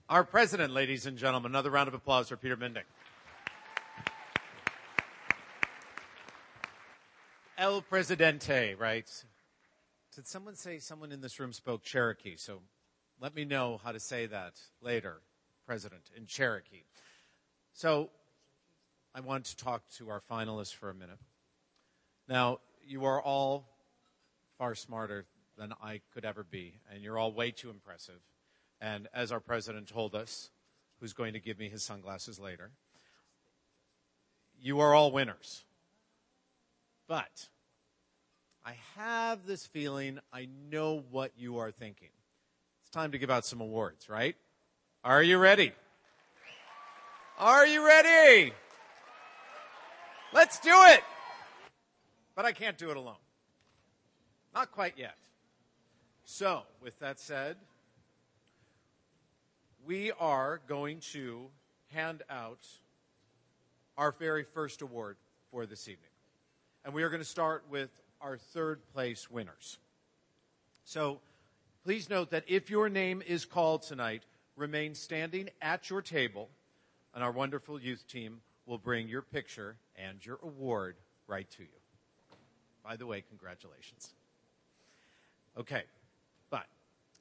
Our 0.10 0.24
president, 0.24 0.74
ladies 0.74 1.06
and 1.06 1.20
gentlemen. 1.20 1.52
Another 1.52 1.70
round 1.70 1.88
of 1.88 1.94
applause 1.94 2.30
for 2.30 2.38
Peter 2.38 2.58
Mindnich. 2.58 2.82
El 7.58 7.82
Presidente 7.82 8.76
writes, 8.76 9.26
did 10.14 10.28
someone 10.28 10.56
say 10.56 10.78
someone 10.78 11.12
in 11.12 11.22
this 11.22 11.40
room 11.40 11.52
spoke 11.52 11.82
Cherokee? 11.82 12.36
So 12.36 12.62
let 13.20 13.36
me 13.36 13.46
know 13.46 13.80
how 13.84 13.92
to 13.92 14.00
say 14.00 14.28
that 14.28 14.54
later, 14.80 15.22
President, 15.66 16.04
in 16.16 16.28
Cherokee. 16.28 16.84
So 17.74 18.12
I 19.16 19.22
want 19.22 19.46
to 19.46 19.58
talk 19.58 19.82
to 19.98 20.10
our 20.10 20.22
finalists 20.22 20.74
for 20.74 20.92
a 20.92 20.94
minute. 20.94 21.18
Now, 22.30 22.60
you 22.86 23.06
are 23.06 23.20
all 23.20 23.66
far 24.60 24.76
smarter 24.76 25.26
than 25.58 25.74
I 25.82 26.02
could 26.14 26.26
ever 26.26 26.44
be, 26.44 26.76
and 26.94 27.02
you're 27.02 27.18
all 27.18 27.32
way 27.32 27.50
too 27.50 27.72
impressive. 27.72 28.20
And 28.80 29.08
as 29.16 29.32
our 29.32 29.40
president 29.40 29.88
told 29.88 30.14
us, 30.14 30.52
who's 31.00 31.14
going 31.14 31.34
to 31.34 31.40
give 31.40 31.58
me 31.58 31.70
his 31.70 31.84
sunglasses 31.84 32.40
later, 32.40 32.70
you 34.60 34.80
are 34.80 34.94
all 34.94 35.12
winners. 35.12 35.64
But 37.08 37.48
I 38.66 38.76
have 38.98 39.46
this 39.46 39.66
feeling 39.66 40.20
I 40.34 40.48
know 40.70 41.04
what 41.10 41.32
you 41.38 41.58
are 41.60 41.72
thinking. 41.72 42.10
It's 42.82 42.90
time 42.90 43.14
to 43.14 43.18
give 43.18 43.30
out 43.30 43.46
some 43.46 43.62
awards, 43.62 44.10
right? 44.10 44.36
Are 45.04 45.24
you 45.24 45.38
ready? 45.38 45.72
Are 47.40 47.66
you 47.66 47.86
ready? 47.86 48.52
Let's 50.34 50.60
do 50.60 50.74
it! 50.74 51.02
But 52.36 52.46
I 52.46 52.52
can't 52.52 52.78
do 52.78 52.92
it 52.92 52.98
alone. 52.98 53.16
Not 54.54 54.72
quite 54.72 54.96
yet. 54.98 55.16
So, 56.26 56.64
with 56.84 57.00
that 57.00 57.20
said, 57.20 57.56
we 59.86 60.12
are 60.20 60.60
going 60.68 61.00
to 61.14 61.48
hand 61.94 62.24
out 62.30 62.68
our 63.98 64.12
very 64.12 64.44
first 64.44 64.82
award 64.82 65.16
for 65.52 65.66
this 65.66 65.88
evening. 65.88 66.10
And 66.88 66.96
we 66.96 67.04
are 67.04 67.10
going 67.10 67.22
to 67.22 67.28
start 67.28 67.66
with 67.70 67.90
our 68.22 68.38
third 68.38 68.80
place 68.94 69.30
winners. 69.30 69.78
So 70.86 71.20
please 71.84 72.10
note 72.10 72.30
that 72.30 72.46
if 72.48 72.70
your 72.70 72.88
name 72.88 73.22
is 73.28 73.44
called 73.44 73.82
tonight, 73.82 74.24
remain 74.56 74.96
standing 74.96 75.50
at 75.62 75.90
your 75.90 76.02
table, 76.02 76.48
and 77.14 77.26
our 77.26 77.34
wonderful 77.34 77.78
youth 77.78 78.08
team 78.08 78.40
will 78.66 78.78
bring 78.78 79.10
your 79.10 79.22
picture 79.22 79.76
and 79.98 80.26
your 80.26 80.40
award 80.42 80.96
right 81.28 81.52
to 81.58 81.64
you. 81.64 82.38
By 82.86 82.96
the 82.96 83.06
way, 83.06 83.22
congratulations. 83.28 84.14
Okay, 85.60 85.84
but 86.50 86.68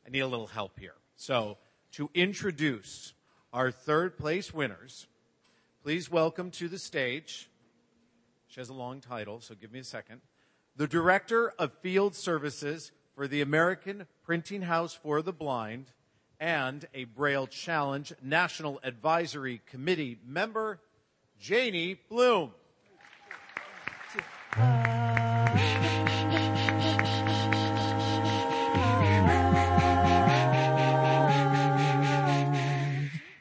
I 0.06 0.10
need 0.10 0.20
a 0.20 0.28
little 0.28 0.46
help 0.46 0.78
here. 0.78 0.94
So 1.16 1.58
to 1.94 2.08
introduce 2.14 3.14
our 3.52 3.72
third 3.72 4.16
place 4.16 4.54
winners, 4.54 5.08
please 5.82 6.08
welcome 6.08 6.52
to 6.52 6.68
the 6.68 6.78
stage 6.78 7.48
she 8.56 8.60
has 8.60 8.70
a 8.70 8.72
long 8.72 9.02
title, 9.02 9.38
so 9.38 9.54
give 9.54 9.70
me 9.70 9.80
a 9.80 9.84
second. 9.84 10.22
The 10.76 10.86
Director 10.86 11.52
of 11.58 11.74
Field 11.82 12.14
Services 12.14 12.90
for 13.14 13.28
the 13.28 13.42
American 13.42 14.06
Printing 14.24 14.62
House 14.62 14.94
for 14.94 15.20
the 15.20 15.34
Blind 15.34 15.92
and 16.40 16.86
a 16.94 17.04
Braille 17.04 17.46
Challenge 17.48 18.14
National 18.22 18.80
Advisory 18.82 19.60
Committee 19.66 20.18
member, 20.26 20.80
Janie 21.38 22.00
Blome. 22.08 22.52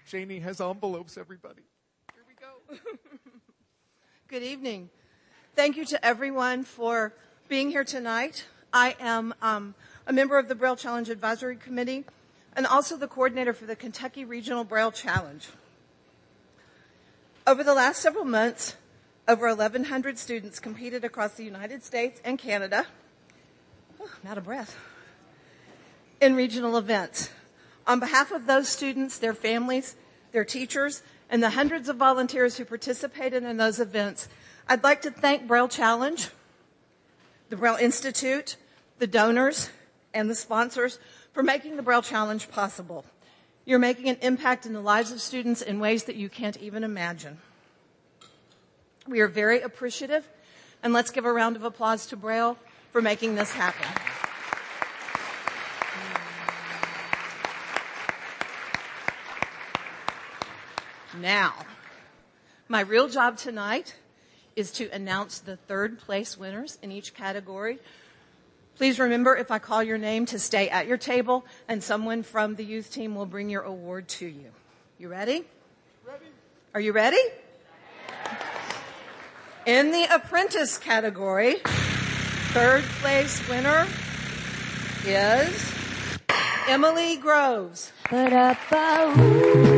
Janie 0.06 0.40
has 0.40 0.60
envelopes, 0.60 1.18
everybody. 1.18 1.64
Here 2.14 2.24
we 2.28 2.34
go. 2.34 2.82
Good 4.28 4.44
evening. 4.44 4.90
Thank 5.56 5.78
you 5.78 5.86
to 5.86 6.06
everyone 6.06 6.66
for 6.66 7.14
being 7.48 7.70
here 7.70 7.86
tonight. 7.86 8.46
I 8.74 8.98
am 9.00 9.34
um, 9.42 9.74
a 10.06 10.12
member 10.12 10.38
of 10.38 10.50
the 10.50 10.56
Braille 10.56 10.76
Challenge 10.76 11.10
Advisory 11.10 11.56
Committee 11.56 12.04
and 12.58 12.68
also 12.68 12.98
the 12.98 13.08
coordinator 13.08 13.54
for 13.54 13.66
the 13.66 13.76
Kentucky 13.78 14.26
Regional 14.26 14.66
Braille 14.66 14.92
Challenge. 14.92 15.48
Over 17.48 17.64
the 17.64 17.74
last 17.74 18.02
several 18.02 18.26
months, 18.26 18.76
over 19.30 19.48
1,100 19.48 20.18
students 20.18 20.60
competed 20.60 21.06
across 21.06 21.36
the 21.36 21.46
United 21.46 21.86
States 21.86 22.20
and 22.26 22.38
Canada. 22.38 22.86
Oh, 24.02 24.10
I'm 24.26 24.32
out 24.32 24.38
of 24.38 24.44
breath. 24.44 24.78
In 26.20 26.36
regional 26.36 26.76
events. 26.76 27.30
On 27.88 28.02
behalf 28.02 28.34
of 28.34 28.46
those 28.46 28.68
students, 28.68 29.20
their 29.20 29.34
families, 29.34 29.96
their 30.34 30.44
teachers, 30.44 31.02
and 31.30 31.42
the 31.42 31.52
hundreds 31.52 31.88
of 31.88 31.96
volunteers 31.96 32.58
who 32.58 32.66
participated 32.66 33.44
in 33.44 33.56
those 33.56 33.80
events, 33.80 34.28
I'd 34.68 34.84
like 34.84 35.04
to 35.04 35.12
thank 35.12 35.46
Braille 35.46 35.68
Challenge, 35.68 36.28
the 37.50 37.56
Braille 37.56 37.76
Institute, 37.76 38.58
the 38.98 39.06
donors, 39.06 39.70
and 40.12 40.28
the 40.28 40.34
sponsors 40.34 40.98
for 41.34 41.44
making 41.44 41.76
the 41.76 41.84
Braille 41.84 42.02
Challenge 42.02 42.50
possible. 42.50 43.06
You're 43.66 43.78
making 43.78 44.10
an 44.10 44.18
impact 44.24 44.66
in 44.66 44.74
the 44.74 44.82
lives 44.82 45.12
of 45.12 45.22
students 45.22 45.62
in 45.62 45.80
ways 45.80 46.06
that 46.06 46.16
you 46.16 46.30
can't 46.30 46.58
even 46.58 46.84
imagine. 46.84 47.38
We 49.08 49.20
are 49.20 49.28
very 49.28 49.62
appreciative, 49.62 50.28
and 50.82 50.94
let's 50.94 51.12
give 51.12 51.26
a 51.26 51.32
round 51.32 51.56
of 51.56 51.64
applause 51.64 52.08
to 52.08 52.16
Braille 52.16 52.58
for 52.92 53.04
making 53.04 53.36
this 53.36 53.52
happen. 53.52 53.88
Now, 61.22 61.54
my 62.68 62.80
real 62.80 63.08
job 63.08 63.38
tonight 63.38 63.94
is 64.56 64.72
to 64.72 64.90
announce 64.90 65.40
the 65.40 65.58
third 65.58 66.00
place 66.00 66.38
winners 66.38 66.78
in 66.82 66.92
each 66.92 67.14
category. 67.14 67.80
Please 68.78 69.00
remember 69.00 69.36
if 69.36 69.52
I 69.52 69.60
call 69.60 69.84
your 69.84 69.98
name 69.98 70.26
to 70.28 70.40
stay 70.40 70.70
at 70.70 70.88
your 70.88 70.98
table 70.98 71.46
and 71.68 71.84
someone 71.84 72.24
from 72.24 72.56
the 72.56 72.64
youth 72.64 72.92
team 72.92 73.16
will 73.16 73.26
bring 73.26 73.50
your 73.50 73.62
award 73.62 74.08
to 74.10 74.26
you. 74.26 74.52
You 74.98 75.10
ready? 75.10 75.46
Ready. 76.06 76.26
Are 76.74 76.80
you 76.80 76.92
ready? 76.92 77.22
In 79.66 79.92
the 79.92 80.06
apprentice 80.14 80.78
category, 80.78 81.56
third 82.54 82.84
place 83.02 83.48
winner 83.50 83.88
is 85.06 85.74
Emily 86.68 87.18
Groves. 87.18 87.92
Emily 88.12 89.75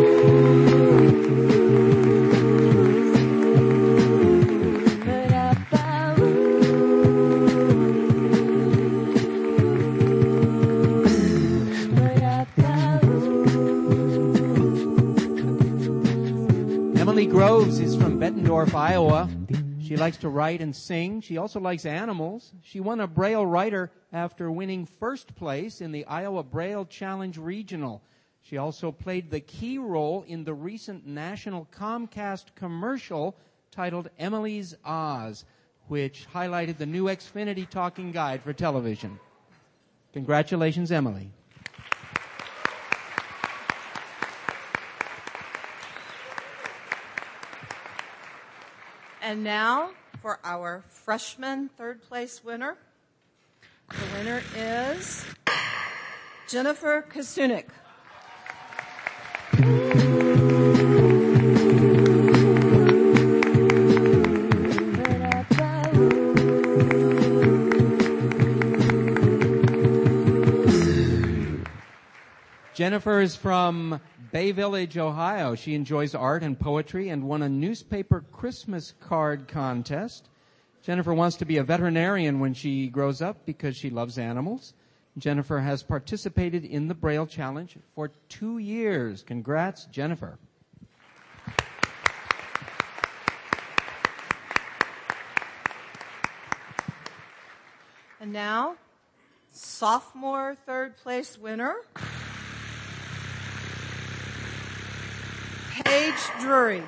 Groves 17.37 17.79
is 17.79 17.95
from 17.95 18.19
Bettendorf, 18.19 18.73
Iowa. 18.73 19.29
She 19.79 19.95
likes 19.95 20.17
to 20.17 20.27
write 20.27 20.59
and 20.59 20.75
sing. 20.75 21.21
She 21.21 21.37
also 21.37 21.59
likes 21.59 21.85
animals. 21.85 22.51
She 22.63 22.79
won 22.79 22.99
a 22.99 23.05
Braille 23.05 23.45
writer 23.45 23.91
after 24.11 24.49
winning 24.49 24.87
first 24.87 25.35
place 25.35 25.79
in 25.79 25.91
the 25.91 26.03
Iowa 26.05 26.41
Braille 26.41 26.85
Challenge 26.85 27.37
Regional. 27.37 28.01
She 28.41 28.57
also 28.57 28.91
played 28.91 29.29
the 29.29 29.39
key 29.39 29.77
role 29.77 30.25
in 30.27 30.45
the 30.45 30.55
recent 30.55 31.05
national 31.05 31.67
Comcast 31.71 32.45
commercial 32.55 33.35
titled 33.69 34.09
Emily's 34.17 34.75
Oz, 34.83 35.45
which 35.89 36.25
highlighted 36.33 36.79
the 36.79 36.87
new 36.87 37.03
Xfinity 37.03 37.69
talking 37.69 38.11
guide 38.11 38.41
for 38.41 38.51
television. 38.51 39.19
Congratulations, 40.11 40.91
Emily. 40.91 41.29
And 49.27 49.43
now 49.43 49.89
for 50.21 50.39
our 50.41 50.85
freshman 50.87 51.67
third 51.77 52.01
place 52.01 52.45
winner. 52.45 52.77
The 53.89 54.17
winner 54.17 54.41
is 54.55 55.25
Jennifer 56.47 57.05
Kasunik. 57.09 57.65
Jennifer 72.73 73.19
is 73.19 73.35
from 73.35 73.99
Bay 74.31 74.51
Village, 74.51 74.97
Ohio. 74.97 75.55
She 75.55 75.73
enjoys 75.73 76.13
art 76.13 76.43
and 76.43 76.59
poetry 76.59 77.09
and 77.09 77.23
won 77.23 77.43
a 77.43 77.49
newspaper 77.49 78.25
Christmas 78.31 78.93
card 78.99 79.47
contest. 79.47 80.27
Jennifer 80.83 81.13
wants 81.13 81.37
to 81.37 81.45
be 81.45 81.57
a 81.57 81.63
veterinarian 81.63 82.39
when 82.39 82.53
she 82.53 82.87
grows 82.87 83.21
up 83.21 83.45
because 83.45 83.77
she 83.77 83.89
loves 83.89 84.17
animals. 84.17 84.73
Jennifer 85.17 85.59
has 85.59 85.81
participated 85.81 86.65
in 86.65 86.87
the 86.87 86.93
Braille 86.93 87.25
Challenge 87.25 87.77
for 87.95 88.11
two 88.29 88.57
years. 88.57 89.23
Congrats, 89.23 89.85
Jennifer. 89.85 90.37
And 98.19 98.33
now, 98.33 98.75
sophomore 99.51 100.55
third 100.65 100.97
place 100.97 101.37
winner, 101.37 101.75
Paige 105.87 106.41
Drury. 106.41 106.83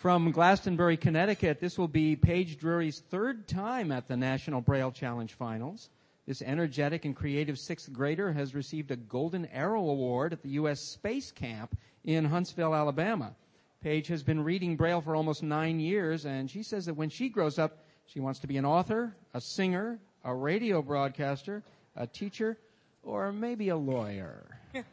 From 0.00 0.30
Glastonbury, 0.32 0.96
Connecticut, 0.96 1.60
this 1.60 1.76
will 1.76 1.86
be 1.86 2.16
Paige 2.16 2.56
Drury's 2.56 3.00
third 3.00 3.46
time 3.46 3.92
at 3.92 4.08
the 4.08 4.16
National 4.16 4.62
Braille 4.62 4.90
Challenge 4.90 5.34
Finals. 5.34 5.90
This 6.26 6.40
energetic 6.40 7.04
and 7.04 7.14
creative 7.14 7.58
sixth 7.58 7.92
grader 7.92 8.32
has 8.32 8.54
received 8.54 8.90
a 8.90 8.96
Golden 8.96 9.44
Arrow 9.46 9.90
Award 9.90 10.32
at 10.32 10.42
the 10.42 10.50
U.S. 10.50 10.80
Space 10.80 11.32
Camp 11.32 11.76
in 12.02 12.24
Huntsville, 12.24 12.74
Alabama. 12.74 13.34
Paige 13.82 14.08
has 14.08 14.22
been 14.22 14.42
reading 14.42 14.76
Braille 14.76 15.00
for 15.00 15.14
almost 15.14 15.42
nine 15.42 15.78
years, 15.78 16.26
and 16.26 16.50
she 16.50 16.62
says 16.62 16.86
that 16.86 16.94
when 16.94 17.10
she 17.10 17.28
grows 17.28 17.58
up, 17.58 17.84
she 18.06 18.20
wants 18.20 18.40
to 18.40 18.46
be 18.46 18.56
an 18.56 18.64
author, 18.64 19.14
a 19.34 19.40
singer, 19.40 19.98
a 20.24 20.34
radio 20.34 20.82
broadcaster, 20.82 21.62
a 21.94 22.06
teacher, 22.06 22.58
or 23.02 23.32
maybe 23.32 23.68
a 23.68 23.76
lawyer. 23.76 24.44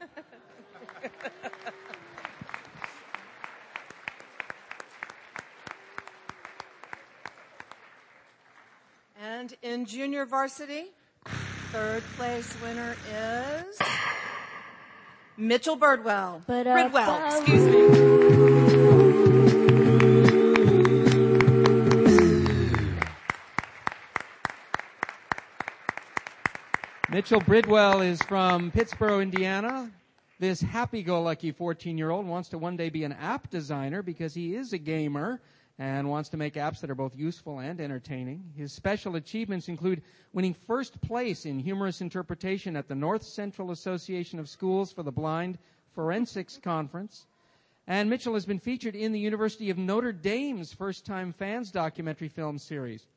And 9.22 9.56
in 9.62 9.86
junior 9.86 10.26
varsity, 10.26 10.86
third 11.72 12.04
place 12.16 12.52
winner 12.62 12.96
is 13.12 13.78
Mitchell 15.38 15.78
Birdwell. 15.78 16.42
Uh, 16.48 16.64
Bridwell, 16.64 17.10
uh, 17.10 17.28
excuse 17.28 17.66
me. 17.66 18.25
Mitchell 27.16 27.40
Bridwell 27.40 28.02
is 28.02 28.22
from 28.24 28.72
Pittsburgh, 28.72 29.22
Indiana. 29.22 29.90
This 30.38 30.60
happy-go-lucky 30.60 31.54
14-year-old 31.54 32.26
wants 32.26 32.50
to 32.50 32.58
one 32.58 32.76
day 32.76 32.90
be 32.90 33.06
an 33.06 33.14
app 33.14 33.50
designer 33.50 34.02
because 34.02 34.34
he 34.34 34.54
is 34.54 34.74
a 34.74 34.78
gamer 34.78 35.40
and 35.80 36.10
wants 36.10 36.28
to 36.28 36.36
make 36.36 36.56
apps 36.56 36.82
that 36.82 36.90
are 36.90 36.94
both 36.94 37.16
useful 37.16 37.60
and 37.60 37.80
entertaining. 37.80 38.44
His 38.58 38.74
special 38.74 39.16
achievements 39.16 39.70
include 39.70 40.02
winning 40.34 40.54
first 40.68 41.00
place 41.00 41.46
in 41.46 41.58
humorous 41.58 42.02
interpretation 42.02 42.76
at 42.76 42.90
the 42.90 42.96
North 42.96 43.24
Central 43.24 43.72
Association 43.72 44.38
of 44.38 44.50
Schools 44.50 44.92
for 44.92 45.02
the 45.02 45.10
Blind 45.10 45.58
Forensics 45.94 46.58
Conference. 46.58 47.28
And 47.88 48.10
Mitchell 48.10 48.34
has 48.34 48.46
been 48.46 48.60
featured 48.60 48.94
in 48.94 49.14
the 49.14 49.20
University 49.22 49.70
of 49.70 49.78
Notre 49.78 50.12
Dame's 50.12 50.74
First 50.74 51.06
Time 51.06 51.32
Fans 51.32 51.72
documentary 51.72 52.28
film 52.28 52.58
series. 52.58 53.08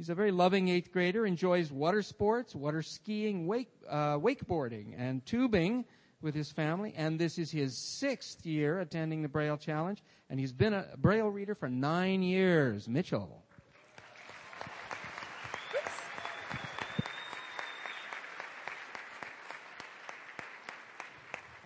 He's 0.00 0.08
a 0.08 0.14
very 0.14 0.30
loving 0.30 0.68
eighth 0.68 0.92
grader, 0.92 1.26
enjoys 1.26 1.70
water 1.70 2.00
sports, 2.00 2.54
water 2.54 2.80
skiing, 2.80 3.46
wake, 3.46 3.68
uh, 3.86 4.16
wakeboarding, 4.16 4.94
and 4.96 5.22
tubing 5.26 5.84
with 6.22 6.34
his 6.34 6.50
family. 6.50 6.94
And 6.96 7.18
this 7.18 7.36
is 7.36 7.50
his 7.50 7.76
sixth 7.76 8.46
year 8.46 8.80
attending 8.80 9.20
the 9.20 9.28
Braille 9.28 9.58
Challenge, 9.58 10.02
and 10.30 10.40
he's 10.40 10.54
been 10.54 10.72
a 10.72 10.86
Braille 10.96 11.28
reader 11.28 11.54
for 11.54 11.68
nine 11.68 12.22
years. 12.22 12.88
Mitchell. 12.88 13.44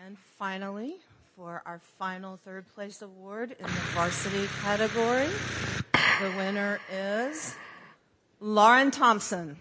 And 0.05 0.19
finally, 0.37 0.97
for 1.37 1.63
our 1.65 1.79
final 2.01 2.41
third 2.45 2.65
place 2.75 3.01
award 3.01 3.53
in 3.53 3.65
the 3.65 3.81
varsity 3.95 4.49
category, 4.61 5.29
the 5.93 6.37
winner 6.37 6.81
is 6.93 7.55
Lauren 8.47 8.91
Thompson. 8.91 9.57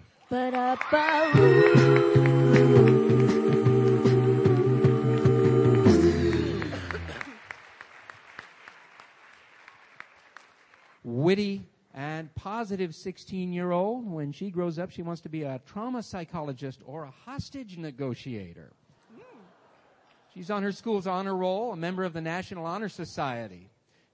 Witty 11.06 11.66
and 11.94 12.36
positive 12.36 12.94
16 12.94 13.54
year 13.54 13.72
old. 13.72 14.06
When 14.06 14.34
she 14.34 14.50
grows 14.50 14.78
up, 14.78 14.92
she 14.92 15.02
wants 15.02 15.22
to 15.22 15.30
be 15.30 15.44
a 15.44 15.62
trauma 15.66 16.04
psychologist 16.04 16.82
or 16.86 17.06
a 17.06 17.14
hostage 17.24 17.78
negotiator. 17.78 18.74
She's 20.34 20.52
on 20.52 20.62
her 20.62 20.74
school's 20.74 21.08
honor 21.08 21.38
roll, 21.38 21.72
a 21.72 21.78
member 21.78 22.04
of 22.04 22.12
the 22.12 22.20
National 22.20 22.66
Honor 22.66 22.90
Society. 22.90 23.70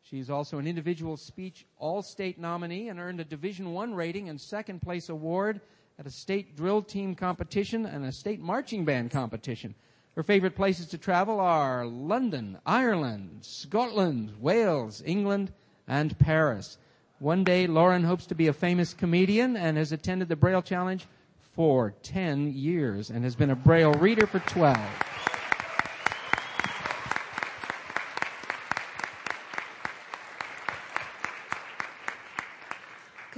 She's 0.09 0.31
also 0.31 0.57
an 0.57 0.65
individual 0.65 1.17
speech 1.17 1.67
all-state 1.77 2.39
nominee 2.39 2.89
and 2.89 2.99
earned 2.99 3.19
a 3.19 3.23
Division 3.23 3.73
One 3.73 3.93
rating 3.93 4.27
and 4.27 4.41
second 4.41 4.81
place 4.81 5.07
award 5.09 5.61
at 5.99 6.07
a 6.07 6.09
state 6.09 6.55
drill 6.55 6.81
team 6.81 7.13
competition 7.13 7.85
and 7.85 8.03
a 8.03 8.11
state 8.11 8.39
marching 8.39 8.85
band 8.85 9.11
competition. 9.11 9.75
Her 10.15 10.23
favorite 10.23 10.55
places 10.55 10.87
to 10.87 10.97
travel 10.97 11.39
are 11.39 11.85
London, 11.85 12.57
Ireland, 12.65 13.41
Scotland, 13.41 14.33
Wales, 14.39 15.03
England, 15.05 15.51
and 15.87 16.17
Paris. 16.17 16.79
One 17.19 17.43
day, 17.43 17.67
Lauren 17.67 18.03
hopes 18.03 18.25
to 18.27 18.35
be 18.35 18.47
a 18.47 18.53
famous 18.53 18.95
comedian 18.95 19.55
and 19.55 19.77
has 19.77 19.91
attended 19.91 20.27
the 20.27 20.35
Braille 20.35 20.63
Challenge 20.63 21.05
for 21.53 21.93
10 22.01 22.53
years 22.53 23.11
and 23.11 23.23
has 23.23 23.35
been 23.35 23.51
a 23.51 23.55
Braille 23.55 23.93
reader 23.93 24.25
for 24.25 24.39
12. 24.39 24.75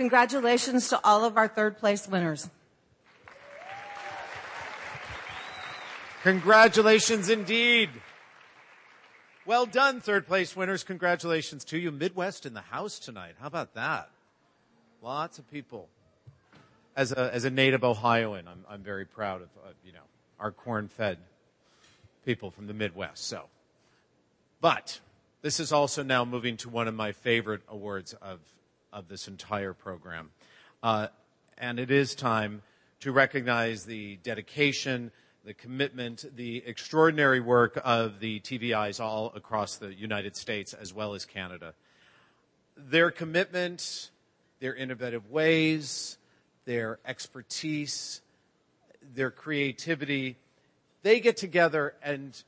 Congratulations 0.01 0.89
to 0.89 0.99
all 1.03 1.25
of 1.25 1.37
our 1.37 1.47
third 1.47 1.77
place 1.77 2.07
winners. 2.07 2.49
Congratulations 6.23 7.29
indeed. 7.29 7.91
Well 9.45 9.67
done, 9.67 10.01
third 10.01 10.25
place 10.25 10.55
winners. 10.55 10.83
Congratulations 10.83 11.63
to 11.65 11.77
you. 11.77 11.91
Midwest 11.91 12.47
in 12.47 12.55
the 12.55 12.61
house 12.61 12.97
tonight. 12.97 13.35
How 13.39 13.45
about 13.45 13.75
that? 13.75 14.09
Lots 15.03 15.37
of 15.37 15.47
people. 15.51 15.87
As 16.95 17.11
a, 17.11 17.31
as 17.31 17.45
a 17.45 17.51
native 17.51 17.83
Ohioan, 17.83 18.47
I'm, 18.47 18.65
I'm 18.67 18.81
very 18.81 19.05
proud 19.05 19.43
of, 19.43 19.49
uh, 19.63 19.69
you 19.85 19.93
know, 19.93 19.99
our 20.39 20.51
corn-fed 20.51 21.19
people 22.25 22.49
from 22.49 22.65
the 22.65 22.73
Midwest. 22.73 23.27
So, 23.27 23.43
but 24.61 24.99
this 25.43 25.59
is 25.59 25.71
also 25.71 26.01
now 26.01 26.25
moving 26.25 26.57
to 26.57 26.69
one 26.69 26.87
of 26.87 26.95
my 26.95 27.11
favorite 27.11 27.61
awards 27.67 28.15
of, 28.19 28.39
of 28.93 29.07
this 29.07 29.27
entire 29.27 29.73
program. 29.73 30.31
Uh, 30.83 31.07
and 31.57 31.79
it 31.79 31.91
is 31.91 32.15
time 32.15 32.61
to 33.01 33.11
recognize 33.11 33.85
the 33.85 34.17
dedication, 34.17 35.11
the 35.43 35.53
commitment, 35.53 36.25
the 36.35 36.63
extraordinary 36.65 37.39
work 37.39 37.79
of 37.83 38.19
the 38.19 38.39
TVIs 38.41 38.99
all 38.99 39.31
across 39.35 39.77
the 39.77 39.93
United 39.93 40.35
States 40.35 40.73
as 40.73 40.93
well 40.93 41.13
as 41.13 41.25
Canada. 41.25 41.73
Their 42.77 43.11
commitment, 43.11 44.11
their 44.59 44.75
innovative 44.75 45.29
ways, 45.29 46.17
their 46.65 46.99
expertise, 47.05 48.21
their 49.15 49.31
creativity, 49.31 50.37
they 51.01 51.19
get 51.19 51.37
together 51.37 51.95
and 52.03 52.41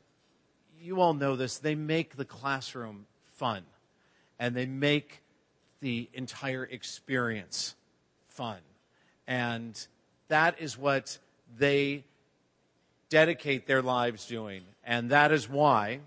you 0.79 1.01
all 1.01 1.13
know 1.13 1.35
this, 1.35 1.57
they 1.57 1.75
make 1.75 2.15
the 2.15 2.25
classroom 2.25 3.05
fun 3.37 3.63
and 4.37 4.55
they 4.55 4.65
make 4.65 5.22
the 5.83 6.07
entire 6.13 6.63
experience 6.63 7.75
fun. 8.29 8.59
And 9.27 9.85
that 10.29 10.55
is 10.61 10.77
what 10.77 11.17
they 11.57 12.05
dedicate 13.09 13.67
their 13.67 13.81
lives 13.81 14.25
doing. 14.25 14.61
And 14.85 15.09
that 15.09 15.33
is 15.33 15.49
why, 15.49 15.99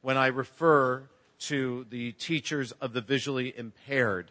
when 0.00 0.16
I 0.16 0.28
refer 0.28 1.02
to 1.40 1.86
the 1.90 2.12
teachers 2.12 2.70
of 2.80 2.92
the 2.92 3.00
visually 3.00 3.52
impaired, 3.56 4.30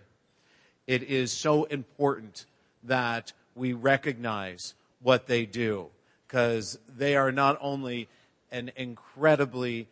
it 0.88 1.04
is 1.04 1.34
so 1.34 1.66
important 1.66 2.46
that 2.84 3.34
we 3.54 3.74
recognize 3.74 4.76
what 5.02 5.28
they 5.28 5.46
do 5.46 5.88
because 6.26 6.80
they 6.88 7.18
are 7.18 7.34
not 7.34 7.58
only 7.60 8.08
an 8.50 8.72
incredibly 8.78 9.90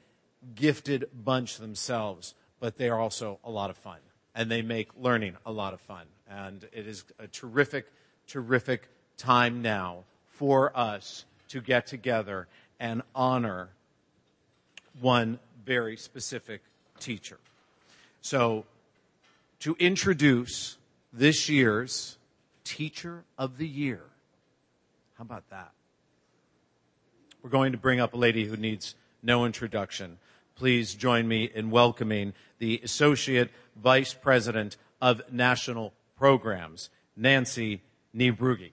gifted 0.56 1.10
bunch 1.14 1.58
themselves, 1.58 2.36
but 2.62 2.78
they 2.78 2.88
are 2.88 3.02
also 3.02 3.38
a 3.44 3.52
lot 3.52 3.70
of 3.70 3.76
fun 3.76 3.98
and 4.36 4.52
they 4.52 4.62
make 4.62 4.90
learning 5.00 5.36
a 5.46 5.52
lot 5.52 5.74
of 5.74 5.80
fun. 5.82 6.06
And 6.30 6.64
it 6.74 6.86
is 6.86 7.06
a 7.18 7.28
terrific, 7.28 7.86
terrific 8.28 8.90
time 9.18 9.62
now 9.62 10.04
for 10.28 10.78
us 10.78 11.26
to 11.50 11.62
get 11.62 11.88
together 11.88 12.48
and 12.80 13.02
honor 13.16 13.70
one 15.00 15.40
very 15.66 15.98
specific 15.98 16.62
teacher. 17.00 17.38
So, 18.22 18.66
to 19.60 19.76
introduce 19.80 20.78
this 21.14 21.50
year's 21.50 22.18
Teacher 22.64 23.24
of 23.38 23.58
the 23.58 23.68
Year, 23.68 24.02
how 25.18 25.22
about 25.22 25.50
that? 25.50 25.72
We're 27.42 27.50
going 27.52 27.72
to 27.72 27.78
bring 27.78 28.00
up 28.00 28.14
a 28.14 28.18
lady 28.18 28.46
who 28.46 28.58
needs 28.58 28.96
no 29.22 29.46
introduction. 29.46 30.18
Please 30.56 30.96
join 30.96 31.28
me 31.28 31.52
in 31.54 31.70
welcoming 31.70 32.34
the 32.60 32.80
Associate 32.82 33.52
Vice 33.76 34.14
President 34.14 34.78
of 35.02 35.22
National 35.30 35.94
Programs, 36.16 36.90
Nancy 37.18 37.82
Niebrugge. 38.16 38.72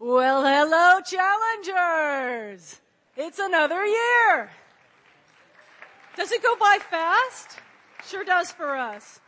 Well, 0.00 0.44
hello, 0.46 1.00
challengers! 1.02 2.80
It's 3.18 3.38
another 3.38 3.84
year! 3.84 4.50
Does 6.16 6.32
it 6.32 6.42
go 6.42 6.56
by 6.56 6.78
fast? 6.90 7.58
Sure 8.06 8.24
does 8.24 8.50
for 8.50 8.74
us. 8.76 9.20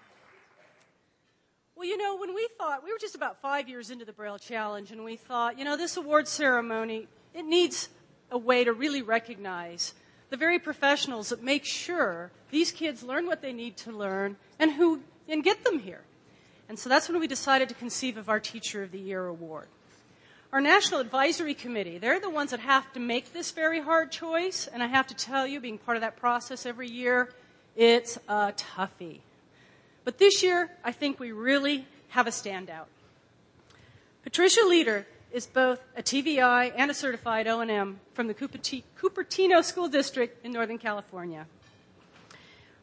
Well, 1.77 1.89
you 1.89 1.97
know, 1.97 2.17
when 2.17 2.35
we 2.35 2.49
thought, 2.57 2.85
we 2.85 2.93
were 2.93 2.99
just 3.01 3.17
about 3.17 3.41
five 3.43 3.69
years 3.69 3.91
into 3.91 4.05
the 4.05 4.13
Braille 4.13 4.39
Challenge, 4.39 4.93
and 4.93 5.05
we 5.05 5.17
thought, 5.17 5.59
you 5.59 5.65
know, 5.65 5.77
this 5.77 5.97
award 5.97 6.29
ceremony, 6.29 7.09
it 7.35 7.45
needs 7.45 7.89
a 8.31 8.39
way 8.39 8.63
to 8.63 8.73
really 8.73 9.03
recognize 9.03 9.93
the 10.31 10.37
very 10.37 10.61
professionals 10.61 11.31
that 11.31 11.43
make 11.43 11.65
sure 11.65 12.31
these 12.53 12.71
kids 12.71 13.03
learn 13.03 13.27
what 13.27 13.43
they 13.43 13.53
need 13.53 13.77
to 13.79 13.91
learn 13.91 14.37
and 14.59 14.73
who 14.73 15.01
and 15.29 15.43
get 15.43 15.65
them 15.65 15.81
here. 15.81 16.03
And 16.69 16.79
so 16.79 16.89
that's 16.89 17.09
when 17.09 17.19
we 17.19 17.27
decided 17.27 17.69
to 17.71 17.75
conceive 17.75 18.17
of 18.17 18.29
our 18.29 18.41
Teacher 18.41 18.83
of 18.83 18.93
the 18.93 18.99
Year 18.99 19.27
award. 19.27 19.67
Our 20.53 20.61
National 20.61 21.01
Advisory 21.01 21.55
Committee, 21.55 21.99
they're 21.99 22.21
the 22.21 22.31
ones 22.31 22.53
that 22.53 22.61
have 22.61 22.93
to 22.93 23.01
make 23.01 23.33
this 23.33 23.51
very 23.51 23.81
hard 23.81 24.13
choice, 24.13 24.69
and 24.73 24.81
I 24.81 24.87
have 24.87 25.09
to 25.09 25.15
tell 25.15 25.45
you, 25.45 25.59
being 25.59 25.79
part 25.79 25.97
of 25.97 26.03
that 26.03 26.17
process 26.17 26.67
every 26.67 26.89
year, 26.89 27.33
it's 27.75 28.17
a 28.29 28.53
toughie. 28.53 29.21
But 30.05 30.19
this 30.19 30.43
year, 30.43 30.71
I 30.85 30.93
think 30.93 31.19
we 31.19 31.33
really 31.33 31.87
have 32.09 32.27
a 32.27 32.31
standout. 32.31 32.87
Patricia 34.23 34.65
Leader 34.67 35.07
is 35.33 35.47
both 35.47 35.81
a 35.97 36.03
TVI 36.03 36.73
and 36.77 36.91
a 36.91 36.95
certified 36.95 37.47
O&M 37.47 37.99
from 38.13 38.29
the 38.29 38.35
Cupertino 38.35 39.65
School 39.65 39.89
District 39.89 40.45
in 40.45 40.53
Northern 40.53 40.79
California. 40.79 41.47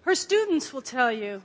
Her 0.02 0.16
students 0.16 0.74
will 0.74 0.82
tell 0.82 1.12
you 1.12 1.44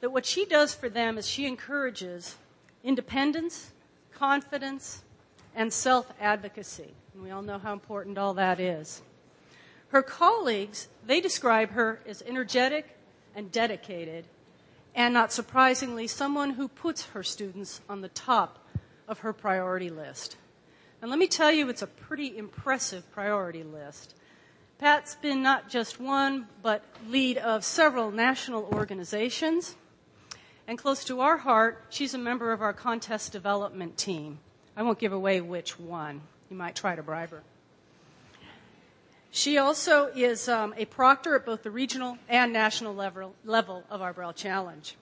that 0.00 0.10
what 0.10 0.24
she 0.26 0.46
does 0.46 0.74
for 0.74 0.88
them 0.88 1.18
is 1.18 1.28
she 1.28 1.46
encourages 1.46 2.36
independence, 2.82 3.72
confidence, 4.12 5.02
and 5.54 5.72
self-advocacy. 5.72 6.94
And 7.12 7.22
we 7.22 7.30
all 7.30 7.42
know 7.42 7.58
how 7.58 7.72
important 7.74 8.16
all 8.16 8.34
that 8.34 8.58
is. 8.58 9.02
Her 9.88 10.02
colleagues, 10.02 10.88
they 11.06 11.20
describe 11.20 11.70
her 11.70 12.00
as 12.06 12.22
energetic 12.22 12.96
and 13.36 13.52
dedicated, 13.52 14.24
and 14.94 15.14
not 15.14 15.32
surprisingly, 15.32 16.06
someone 16.06 16.50
who 16.50 16.68
puts 16.68 17.06
her 17.06 17.22
students 17.22 17.80
on 17.88 18.00
the 18.00 18.08
top 18.08 18.66
of 19.08 19.20
her 19.20 19.32
priority 19.32 19.90
list. 19.90 20.36
And 21.02 21.10
let 21.10 21.18
me 21.18 21.26
tell 21.26 21.50
you, 21.50 21.68
it's 21.68 21.82
a 21.82 21.86
pretty 21.86 22.36
impressive 22.36 23.10
priority 23.12 23.62
list. 23.62 24.14
Pat's 24.78 25.14
been 25.16 25.42
not 25.42 25.68
just 25.68 26.00
one, 26.00 26.46
but 26.62 26.84
lead 27.08 27.38
of 27.38 27.64
several 27.64 28.10
national 28.10 28.64
organizations. 28.72 29.76
And 30.66 30.78
close 30.78 31.04
to 31.04 31.20
our 31.20 31.36
heart, 31.36 31.84
she's 31.90 32.14
a 32.14 32.18
member 32.18 32.52
of 32.52 32.62
our 32.62 32.72
contest 32.72 33.32
development 33.32 33.98
team. 33.98 34.38
I 34.76 34.82
won't 34.82 34.98
give 34.98 35.12
away 35.12 35.40
which 35.40 35.78
one. 35.78 36.20
You 36.48 36.56
might 36.56 36.76
try 36.76 36.96
to 36.96 37.02
bribe 37.02 37.30
her. 37.30 37.42
She 39.32 39.58
also 39.58 40.06
is 40.06 40.48
um, 40.48 40.74
a 40.76 40.86
proctor 40.86 41.36
at 41.36 41.46
both 41.46 41.62
the 41.62 41.70
regional 41.70 42.18
and 42.28 42.52
national 42.52 42.94
level, 42.94 43.34
level 43.44 43.84
of 43.88 44.02
our 44.02 44.12
Braille 44.12 44.32
Challenge. 44.32 44.96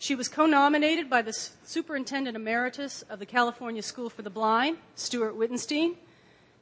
She 0.00 0.14
was 0.14 0.28
co-nominated 0.28 1.08
by 1.08 1.22
the 1.22 1.32
Superintendent 1.32 2.36
Emeritus 2.36 3.02
of 3.02 3.20
the 3.20 3.26
California 3.26 3.82
School 3.82 4.10
for 4.10 4.22
the 4.22 4.30
Blind, 4.30 4.78
Stuart 4.96 5.36
Wittenstein, 5.36 5.96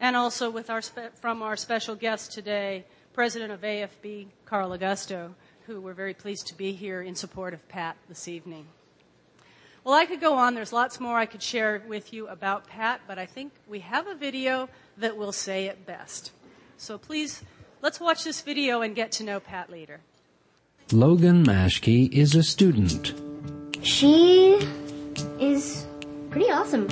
and 0.00 0.16
also 0.16 0.50
with 0.50 0.68
our 0.68 0.82
spe- 0.82 1.14
from 1.14 1.42
our 1.42 1.56
special 1.56 1.94
guest 1.94 2.32
today, 2.32 2.84
President 3.14 3.52
of 3.52 3.62
AFB, 3.62 4.26
Carl 4.44 4.76
Augusto, 4.76 5.32
who 5.66 5.80
we're 5.80 5.94
very 5.94 6.14
pleased 6.14 6.46
to 6.48 6.54
be 6.54 6.72
here 6.72 7.00
in 7.00 7.14
support 7.14 7.54
of 7.54 7.66
Pat 7.68 7.96
this 8.08 8.28
evening. 8.28 8.66
Well, 9.82 9.94
I 9.94 10.04
could 10.04 10.20
go 10.20 10.34
on. 10.34 10.54
There's 10.54 10.72
lots 10.72 11.00
more 11.00 11.16
I 11.18 11.26
could 11.26 11.42
share 11.42 11.82
with 11.86 12.12
you 12.12 12.28
about 12.28 12.66
Pat, 12.66 13.00
but 13.06 13.18
I 13.18 13.26
think 13.26 13.52
we 13.66 13.80
have 13.80 14.06
a 14.06 14.14
video 14.14 14.68
that 14.98 15.16
will 15.16 15.32
say 15.32 15.66
it 15.66 15.86
best. 15.86 16.32
So 16.78 16.98
please, 16.98 17.42
let's 17.82 18.00
watch 18.00 18.24
this 18.24 18.42
video 18.42 18.82
and 18.82 18.94
get 18.94 19.12
to 19.12 19.24
know 19.24 19.40
Pat 19.40 19.70
Leader. 19.70 20.00
Logan 20.92 21.44
Mashke 21.44 22.12
is 22.12 22.34
a 22.34 22.42
student. 22.42 23.14
She 23.82 24.58
is 25.40 25.86
pretty 26.30 26.50
awesome. 26.50 26.86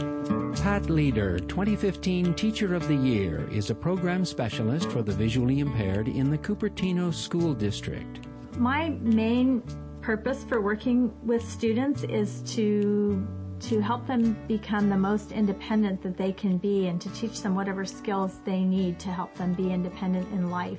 Pat 0.55 0.89
Leader, 0.89 1.39
2015 1.39 2.35
Teacher 2.35 2.74
of 2.74 2.89
the 2.89 2.95
Year, 2.95 3.47
is 3.51 3.70
a 3.70 3.74
program 3.74 4.24
specialist 4.24 4.91
for 4.91 5.03
the 5.03 5.12
visually 5.12 5.61
impaired 5.61 6.09
in 6.09 6.30
the 6.30 6.39
Cupertino 6.39 7.12
School 7.12 7.53
District. 7.53 8.26
My 8.57 8.91
main 9.03 9.62
purpose 10.01 10.45
for 10.45 10.61
working 10.61 11.12
with 11.24 11.47
students 11.47 12.05
is 12.05 12.41
to 12.55 13.26
to 13.69 13.81
help 13.81 14.07
them 14.07 14.37
become 14.47 14.91
the 14.91 14.97
most 14.97 15.33
independent 15.33 16.03
that 16.03 16.17
they 16.17 16.33
can 16.33 16.59
be 16.59 16.87
and 16.87 17.01
to 17.01 17.09
teach 17.11 17.41
them 17.41 17.55
whatever 17.55 17.85
skills 17.85 18.41
they 18.45 18.61
need 18.61 18.99
to 18.99 19.09
help 19.09 19.35
them 19.35 19.55
be 19.55 19.73
independent 19.73 20.31
in 20.33 20.51
life. 20.51 20.79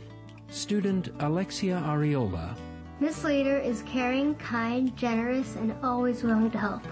Student 0.50 1.10
Alexia 1.20 1.82
Ariola. 1.86 2.56
Miss 3.00 3.24
Leader 3.24 3.58
is 3.58 3.82
caring, 3.84 4.36
kind, 4.36 4.96
generous, 4.96 5.56
and 5.56 5.76
always 5.84 6.24
willing 6.24 6.52
to 6.52 6.58
help. 6.58 6.84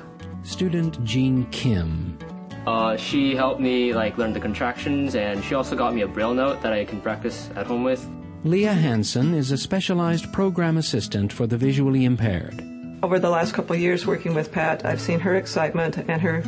Student 0.42 1.02
Jean 1.04 1.46
Kim. 1.52 2.18
Uh, 2.66 2.98
she 2.98 3.36
helped 3.36 3.62
me 3.62 3.94
like 3.94 4.18
learn 4.18 4.34
the 4.34 4.40
contractions, 4.40 5.16
and 5.16 5.44
she 5.44 5.54
also 5.54 5.76
got 5.76 5.94
me 5.94 6.02
a 6.02 6.08
braille 6.08 6.34
note 6.34 6.62
that 6.62 6.74
I 6.74 6.86
can 6.86 7.02
practice 7.02 7.50
at 7.56 7.68
home 7.68 7.84
with. 7.84 8.06
Leah 8.44 8.74
Hansen 8.74 9.34
is 9.34 9.52
a 9.52 9.58
specialized 9.58 10.34
program 10.34 10.78
assistant 10.78 11.32
for 11.32 11.46
the 11.46 11.58
visually 11.58 12.04
impaired. 12.04 12.73
Over 13.04 13.20
the 13.20 13.30
last 13.30 13.54
couple 13.54 13.76
of 13.76 13.82
years 13.82 14.08
working 14.08 14.34
with 14.34 14.50
Pat, 14.50 14.86
I've 14.86 15.02
seen 15.02 15.20
her 15.20 15.36
excitement 15.36 15.98
and 15.98 16.22
her 16.22 16.42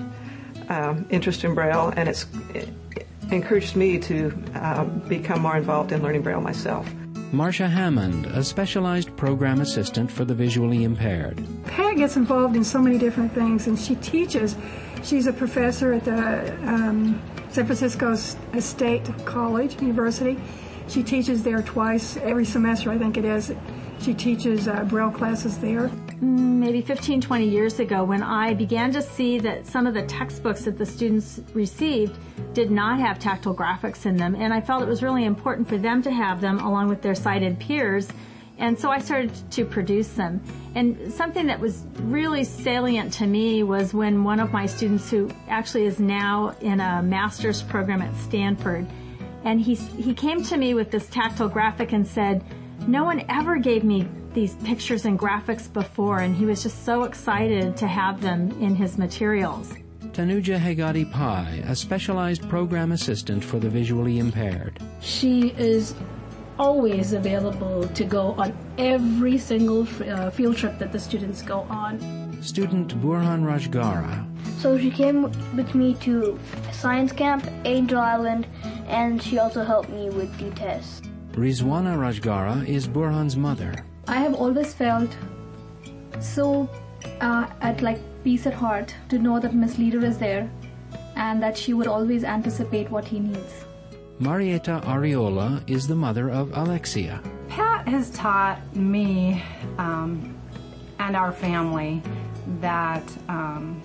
um, 0.70 1.06
interest 1.10 1.44
in 1.44 1.54
Braille, 1.54 1.92
and 1.98 2.08
it's 2.08 2.28
it 2.54 2.70
encouraged 3.30 3.76
me 3.76 4.00
to 4.00 4.32
uh, 4.56 4.86
become 4.86 5.42
more 5.42 5.58
involved 5.58 5.92
in 5.92 6.02
learning 6.02 6.22
Braille 6.22 6.40
myself. 6.40 6.90
Marcia 7.34 7.68
Hammond, 7.68 8.28
a 8.28 8.42
specialized 8.42 9.14
program 9.18 9.60
assistant 9.60 10.10
for 10.10 10.24
the 10.24 10.34
visually 10.34 10.86
impaired. 10.86 11.46
Pat 11.66 11.98
gets 11.98 12.16
involved 12.16 12.56
in 12.56 12.64
so 12.64 12.80
many 12.80 12.98
different 12.98 13.34
things, 13.34 13.68
and 13.68 13.78
she 13.78 13.96
teaches. 13.96 14.56
She's 15.04 15.28
a 15.28 15.34
professor 15.34 15.92
at 15.92 16.06
the 16.06 16.54
um, 16.70 17.22
San 17.50 17.66
Francisco 17.66 18.16
State 18.16 19.12
College 19.26 19.82
University. 19.82 20.40
She 20.88 21.04
teaches 21.04 21.44
there 21.44 21.62
twice 21.62 22.16
every 22.16 22.46
semester, 22.46 22.92
I 22.92 22.98
think 22.98 23.18
it 23.18 23.26
is. 23.26 23.54
She 24.00 24.14
teaches 24.14 24.70
uh, 24.70 24.86
Braille 24.86 25.12
classes 25.12 25.58
there. 25.58 25.92
Maybe 26.22 26.82
15, 26.82 27.20
20 27.20 27.46
years 27.46 27.80
ago, 27.80 28.04
when 28.06 28.24
I 28.24 28.54
began 28.54 28.92
to 28.94 29.02
see 29.02 29.38
that 29.40 29.68
some 29.68 29.86
of 29.86 29.94
the 29.94 30.04
textbooks 30.04 30.64
that 30.64 30.78
the 30.78 30.86
students 30.86 31.42
received 31.54 32.18
did 32.54 32.72
not 32.72 33.00
have 33.00 33.20
tactile 33.20 33.54
graphics 33.54 34.06
in 34.06 34.16
them, 34.16 34.34
and 34.34 34.54
I 34.54 34.62
felt 34.62 34.82
it 34.82 34.88
was 34.88 35.04
really 35.04 35.26
important 35.26 35.68
for 35.68 35.78
them 35.78 36.02
to 36.04 36.12
have 36.12 36.40
them 36.40 36.60
along 36.60 36.88
with 36.88 37.02
their 37.02 37.16
sighted 37.16 37.60
peers. 37.60 38.08
And 38.58 38.80
so 38.80 38.90
I 38.90 39.00
started 39.00 39.34
to 39.52 39.66
produce 39.66 40.08
them. 40.10 40.42
And 40.76 41.12
something 41.12 41.46
that 41.48 41.60
was 41.60 41.84
really 42.04 42.46
salient 42.46 43.12
to 43.14 43.28
me 43.28 43.64
was 43.64 43.94
when 43.94 44.24
one 44.24 44.40
of 44.40 44.54
my 44.54 44.66
students, 44.66 45.10
who 45.12 45.30
actually 45.50 45.86
is 45.86 46.00
now 46.00 46.56
in 46.62 46.80
a 46.80 47.04
master's 47.04 47.62
program 47.62 48.02
at 48.02 48.16
Stanford, 48.16 48.88
and 49.44 49.60
he, 49.60 49.76
he 49.76 50.14
came 50.14 50.42
to 50.44 50.56
me 50.56 50.74
with 50.74 50.92
this 50.92 51.10
tactile 51.10 51.50
graphic 51.50 51.92
and 51.92 52.08
said, 52.08 52.46
no 52.88 53.04
one 53.04 53.26
ever 53.28 53.58
gave 53.58 53.84
me 53.84 54.08
these 54.36 54.56
pictures 54.58 55.06
and 55.06 55.18
graphics 55.18 55.72
before, 55.72 56.20
and 56.20 56.36
he 56.36 56.46
was 56.46 56.62
just 56.62 56.86
so 56.86 57.04
excited 57.04 57.76
to 57.78 57.88
have 57.88 58.22
them 58.22 58.52
in 58.62 58.76
his 58.76 59.00
materials. 59.00 59.74
Tanuja 60.12 60.60
Hegati 60.60 61.12
Pai, 61.12 61.64
a 61.66 61.76
specialized 61.76 62.48
program 62.48 62.92
assistant 62.92 63.44
for 63.44 63.60
the 63.60 63.70
visually 63.70 64.20
impaired. 64.20 64.80
She 65.02 65.50
is 65.58 65.96
always 66.60 67.14
available 67.14 67.88
to 67.88 68.04
go 68.06 68.34
on 68.34 68.56
every 68.78 69.38
single 69.38 69.88
uh, 70.04 70.30
field 70.30 70.58
trip 70.58 70.78
that 70.80 70.92
the 70.92 71.00
students 71.00 71.42
go 71.42 71.62
on. 71.70 72.00
Student 72.42 73.02
Burhan 73.02 73.44
Rajgara. 73.44 74.26
So 74.60 74.78
she 74.78 74.92
came 74.92 75.24
with 75.56 75.76
me 75.76 75.96
to 75.96 76.40
science 76.72 77.12
camp, 77.12 77.46
Angel 77.66 78.00
Island, 78.00 78.48
and 78.88 79.22
she 79.22 79.40
also 79.40 79.64
helped 79.64 79.90
me 79.90 80.10
with 80.10 80.38
the 80.38 80.52
tests. 80.52 81.02
Rizwana 81.32 81.98
Rajgara 81.98 82.66
is 82.68 82.88
Burhan's 82.88 83.36
mother. 83.36 83.74
I 84.08 84.18
have 84.18 84.36
always 84.36 84.74
felt 84.74 85.10
so 86.20 86.70
uh, 87.22 87.48
at 87.62 87.82
like 87.82 88.00
peace 88.24 88.46
at 88.46 88.54
heart 88.54 88.94
to 89.10 89.20
know 89.20 89.40
that 89.40 89.54
Miss 89.54 89.78
Leader 89.78 90.04
is 90.06 90.18
there 90.18 90.50
and 91.16 91.42
that 91.42 91.58
she 91.58 91.74
would 91.74 91.88
always 91.88 92.24
anticipate 92.24 92.90
what 92.92 93.06
he 93.06 93.20
needs. 93.20 93.66
Marietta 94.20 94.82
Ariola 94.86 95.62
is 95.68 95.88
the 95.88 95.96
mother 95.96 96.30
of 96.30 96.52
Alexia. 96.56 97.22
Pat 97.50 97.88
has 97.88 98.10
taught 98.12 98.60
me 98.76 99.44
um, 99.78 100.36
and 101.00 101.16
our 101.16 101.32
family 101.32 102.02
that 102.62 103.04
um, 103.28 103.82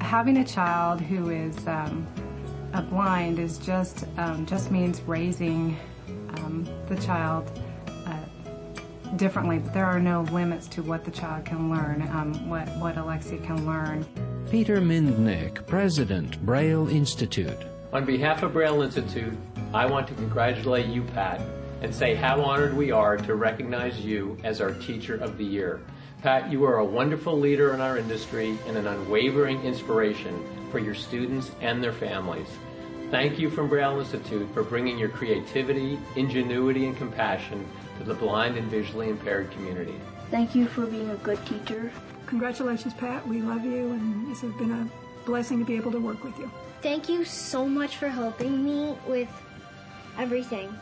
having 0.00 0.38
a 0.38 0.44
child 0.44 1.00
who 1.00 1.30
is 1.30 1.66
um, 1.66 2.06
a 2.72 2.82
blind 2.82 3.38
is 3.38 3.58
just 3.58 4.04
um, 4.16 4.46
just 4.46 4.70
means 4.70 5.00
raising 5.02 5.76
um, 6.38 6.66
the 6.88 6.96
child 6.96 7.50
differently. 9.16 9.58
But 9.58 9.74
there 9.74 9.86
are 9.86 10.00
no 10.00 10.22
limits 10.32 10.66
to 10.68 10.82
what 10.82 11.04
the 11.04 11.10
child 11.10 11.44
can 11.44 11.70
learn, 11.70 12.02
um, 12.12 12.48
what 12.48 12.68
what 12.78 12.96
Alexia 12.96 13.38
can 13.38 13.66
learn. 13.66 14.04
Peter 14.50 14.80
Mindnich, 14.80 15.66
President, 15.66 16.40
Braille 16.44 16.88
Institute. 16.88 17.58
On 17.92 18.04
behalf 18.04 18.42
of 18.42 18.52
Braille 18.52 18.82
Institute, 18.82 19.36
I 19.74 19.86
want 19.86 20.06
to 20.08 20.14
congratulate 20.14 20.86
you, 20.86 21.02
Pat, 21.02 21.40
and 21.82 21.94
say 21.94 22.14
how 22.14 22.40
honored 22.40 22.76
we 22.76 22.90
are 22.90 23.16
to 23.16 23.34
recognize 23.34 24.00
you 24.00 24.36
as 24.44 24.60
our 24.60 24.72
Teacher 24.72 25.16
of 25.16 25.36
the 25.38 25.44
Year. 25.44 25.80
Pat, 26.22 26.50
you 26.50 26.64
are 26.64 26.78
a 26.78 26.84
wonderful 26.84 27.38
leader 27.38 27.74
in 27.74 27.80
our 27.80 27.98
industry 27.98 28.58
and 28.66 28.76
an 28.76 28.86
unwavering 28.86 29.62
inspiration 29.62 30.44
for 30.70 30.78
your 30.78 30.94
students 30.94 31.50
and 31.60 31.82
their 31.82 31.92
families. 31.92 32.48
Thank 33.10 33.38
you 33.38 33.50
from 33.50 33.68
Braille 33.68 34.00
Institute 34.00 34.48
for 34.52 34.64
bringing 34.64 34.98
your 34.98 35.08
creativity, 35.08 35.98
ingenuity, 36.16 36.86
and 36.86 36.96
compassion 36.96 37.64
to 37.98 38.04
the 38.04 38.14
blind 38.14 38.56
and 38.56 38.70
visually 38.70 39.08
impaired 39.08 39.50
community. 39.50 39.94
Thank 40.30 40.54
you 40.54 40.66
for 40.66 40.86
being 40.86 41.10
a 41.10 41.16
good 41.16 41.44
teacher. 41.46 41.90
Congratulations, 42.26 42.94
Pat. 42.94 43.26
We 43.26 43.40
love 43.40 43.64
you, 43.64 43.92
and 43.92 44.30
this 44.30 44.40
has 44.40 44.52
been 44.52 44.72
a 44.72 44.88
blessing 45.24 45.58
to 45.58 45.64
be 45.64 45.76
able 45.76 45.92
to 45.92 46.00
work 46.00 46.24
with 46.24 46.36
you. 46.38 46.50
Thank 46.82 47.08
you 47.08 47.24
so 47.24 47.66
much 47.66 47.96
for 47.96 48.08
helping 48.08 48.64
me 48.64 48.96
with 49.06 49.28
everything. 50.18 50.74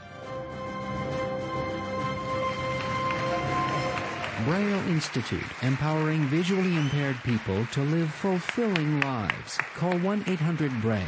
Braille 4.45 4.89
Institute, 4.91 5.43
empowering 5.63 6.27
visually 6.27 6.77
impaired 6.77 7.17
people 7.25 7.65
to 7.73 7.81
live 7.81 8.13
fulfilling 8.13 9.01
lives. 9.01 9.57
Call 9.75 9.97
1 9.99 10.25
800 10.27 10.83
Braille. 10.83 11.03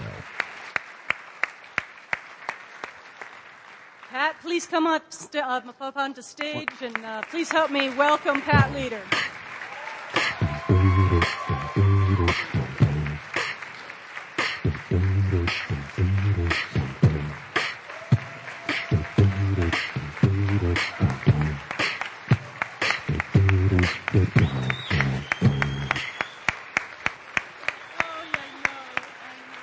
Pat, 4.09 4.36
please 4.47 4.65
come 4.65 4.87
up, 4.87 5.03
st- 5.13 5.43
uh, 5.43 5.61
up 5.81 5.97
onto 5.97 6.23
stage 6.23 6.69
and 6.81 6.97
uh, 7.05 7.21
please 7.31 7.51
help 7.51 7.69
me 7.69 7.91
welcome 7.97 8.41
Pat 8.41 8.73
Leader. 8.73 9.03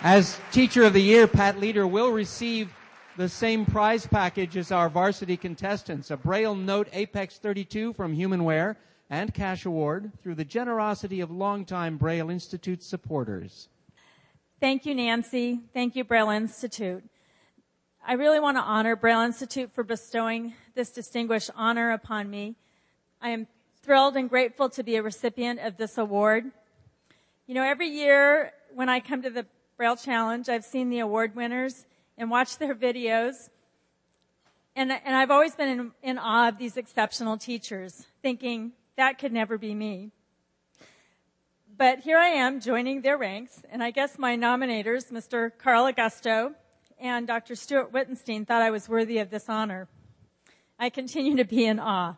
As 0.01 0.41
Teacher 0.51 0.84
of 0.84 0.91
the 0.91 0.99
Year, 1.01 1.25
Pat 1.25 1.57
Leader 1.57 1.88
will 1.88 2.11
receive 2.11 2.67
the 3.16 3.30
same 3.30 3.66
prize 3.66 4.07
package 4.07 4.57
as 4.57 4.72
our 4.72 4.89
varsity 4.89 5.38
contestants, 5.38 6.09
a 6.09 6.18
Braille 6.18 6.55
Note 6.55 6.88
Apex 6.93 7.38
32 7.38 7.93
from 7.93 8.16
Humanware 8.16 8.76
and 9.09 9.34
cash 9.34 9.66
award 9.66 10.11
through 10.24 10.36
the 10.36 10.45
generosity 10.45 11.22
of 11.22 11.30
longtime 11.30 11.97
Braille 11.97 12.32
Institute 12.32 12.82
supporters. 12.82 13.70
Thank 14.59 14.86
you, 14.86 14.95
Nancy. 14.95 15.59
Thank 15.74 15.95
you, 15.95 16.03
Braille 16.03 16.32
Institute. 16.32 17.03
I 18.05 18.14
really 18.14 18.39
want 18.39 18.57
to 18.57 18.61
honor 18.61 18.95
Braille 18.95 19.22
Institute 19.22 19.72
for 19.76 19.84
bestowing 19.84 20.55
this 20.74 20.89
distinguished 20.89 21.51
honor 21.55 21.91
upon 21.91 22.30
me. 22.30 22.55
I 23.22 23.30
am 23.30 23.47
thrilled 23.84 24.18
and 24.18 24.28
grateful 24.28 24.70
to 24.70 24.84
be 24.84 24.95
a 24.95 25.03
recipient 25.03 25.59
of 25.59 25.78
this 25.78 25.99
award. 25.99 26.45
You 27.45 27.53
know, 27.53 27.64
every 27.64 27.89
year 27.89 28.53
when 28.74 28.89
I 28.89 28.99
come 28.99 29.22
to 29.22 29.30
the 29.30 29.45
Braille 29.78 29.97
Challenge, 29.97 30.49
I've 30.49 30.66
seen 30.66 30.89
the 30.89 30.99
award 30.99 31.36
winners 31.36 31.86
and 32.18 32.30
watch 32.30 32.57
their 32.57 32.76
videos. 32.76 33.49
And, 34.76 34.91
and 34.91 35.16
I've 35.16 35.32
always 35.32 35.55
been 35.55 35.70
in, 35.70 35.91
in 36.01 36.18
awe 36.18 36.49
of 36.49 36.57
these 36.57 36.78
exceptional 36.78 37.38
teachers, 37.38 38.05
thinking 38.22 38.72
that 38.95 39.20
could 39.20 39.32
never 39.32 39.57
be 39.57 39.74
me. 39.74 40.11
But 41.76 41.99
here 41.99 42.18
I 42.18 42.28
am 42.28 42.59
joining 42.59 43.01
their 43.01 43.18
ranks, 43.18 43.64
and 43.72 43.84
I 43.84 43.91
guess 43.91 44.20
my 44.20 44.38
nominators, 44.38 45.11
Mr. 45.11 45.51
Carl 45.57 45.91
Augusto 45.91 46.53
and 46.99 47.26
Dr. 47.26 47.55
Stuart 47.55 47.91
Wittenstein, 47.91 48.45
thought 48.45 48.61
I 48.61 48.70
was 48.70 48.88
worthy 48.88 49.18
of 49.18 49.32
this 49.32 49.49
honor. 49.49 49.88
I 50.78 50.89
continue 50.89 51.36
to 51.38 51.45
be 51.45 51.66
in 51.66 51.80
awe. 51.80 52.16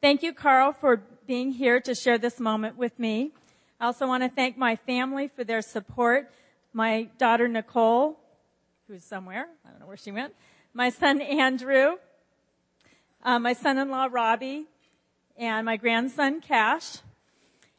Thank 0.00 0.22
you, 0.22 0.32
Carl, 0.32 0.72
for 0.72 1.02
being 1.26 1.52
here 1.52 1.80
to 1.80 1.94
share 1.94 2.18
this 2.18 2.40
moment 2.40 2.76
with 2.76 2.98
me. 2.98 3.32
I 3.80 3.86
also 3.86 4.06
want 4.06 4.24
to 4.24 4.28
thank 4.28 4.58
my 4.58 4.74
family 4.74 5.28
for 5.28 5.44
their 5.44 5.62
support. 5.62 6.32
My 6.72 7.08
daughter 7.18 7.46
Nicole, 7.46 8.18
who's 8.88 9.04
somewhere, 9.04 9.46
I 9.66 9.70
don't 9.70 9.80
know 9.80 9.86
where 9.86 9.98
she 9.98 10.10
went. 10.10 10.34
My 10.72 10.88
son 10.88 11.20
Andrew, 11.20 11.96
uh, 13.22 13.38
my 13.38 13.52
son-in-law 13.52 14.08
Robbie, 14.10 14.64
and 15.36 15.66
my 15.66 15.76
grandson 15.76 16.40
Cash. 16.40 16.98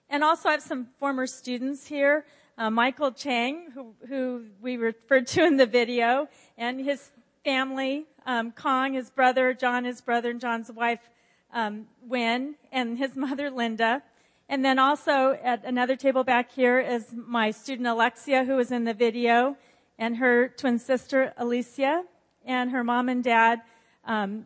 And 0.07 0.23
also 0.23 0.49
I 0.49 0.51
have 0.51 0.61
some 0.61 0.87
former 0.99 1.25
students 1.25 1.87
here. 1.87 2.25
Uh, 2.59 2.69
Michael 2.69 3.11
Chang, 3.11 3.71
who, 3.73 3.95
who, 4.07 4.45
we 4.61 4.77
referred 4.77 5.25
to 5.27 5.43
in 5.45 5.57
the 5.57 5.65
video, 5.65 6.27
and 6.59 6.79
his 6.79 7.09
family, 7.43 8.05
um, 8.27 8.51
Kong, 8.51 8.93
his 8.93 9.09
brother, 9.09 9.53
John, 9.55 9.85
his 9.85 10.01
brother, 10.01 10.29
and 10.29 10.39
John's 10.39 10.71
wife, 10.71 11.09
um, 11.53 11.87
Win, 12.03 12.53
and 12.71 12.99
his 12.99 13.15
mother, 13.15 13.49
Linda. 13.49 14.03
And 14.47 14.63
then 14.63 14.77
also 14.77 15.39
at 15.43 15.63
another 15.65 15.95
table 15.95 16.23
back 16.23 16.51
here 16.51 16.79
is 16.79 17.13
my 17.15 17.49
student 17.49 17.87
Alexia, 17.87 18.43
who 18.43 18.57
was 18.57 18.71
in 18.71 18.83
the 18.83 18.93
video, 18.93 19.55
and 19.99 20.17
her 20.17 20.47
twin 20.47 20.79
sister 20.79 21.33
Alicia, 21.37 22.03
and 22.45 22.71
her 22.71 22.83
mom 22.83 23.09
and 23.09 23.23
dad, 23.23 23.61
um, 24.05 24.45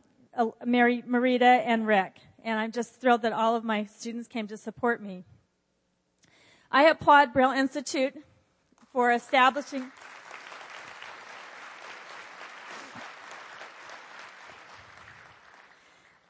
Mary, 0.65 1.03
Marita, 1.07 1.61
and 1.65 1.87
Rick. 1.87 2.15
And 2.43 2.59
I'm 2.59 2.71
just 2.71 2.99
thrilled 2.99 3.21
that 3.21 3.31
all 3.31 3.55
of 3.55 3.63
my 3.63 3.85
students 3.85 4.27
came 4.27 4.47
to 4.47 4.57
support 4.57 5.01
me. 5.01 5.23
I 6.71 6.85
applaud 6.85 7.31
Braille 7.31 7.51
Institute 7.51 8.15
for 8.91 9.11
establishing 9.11 9.91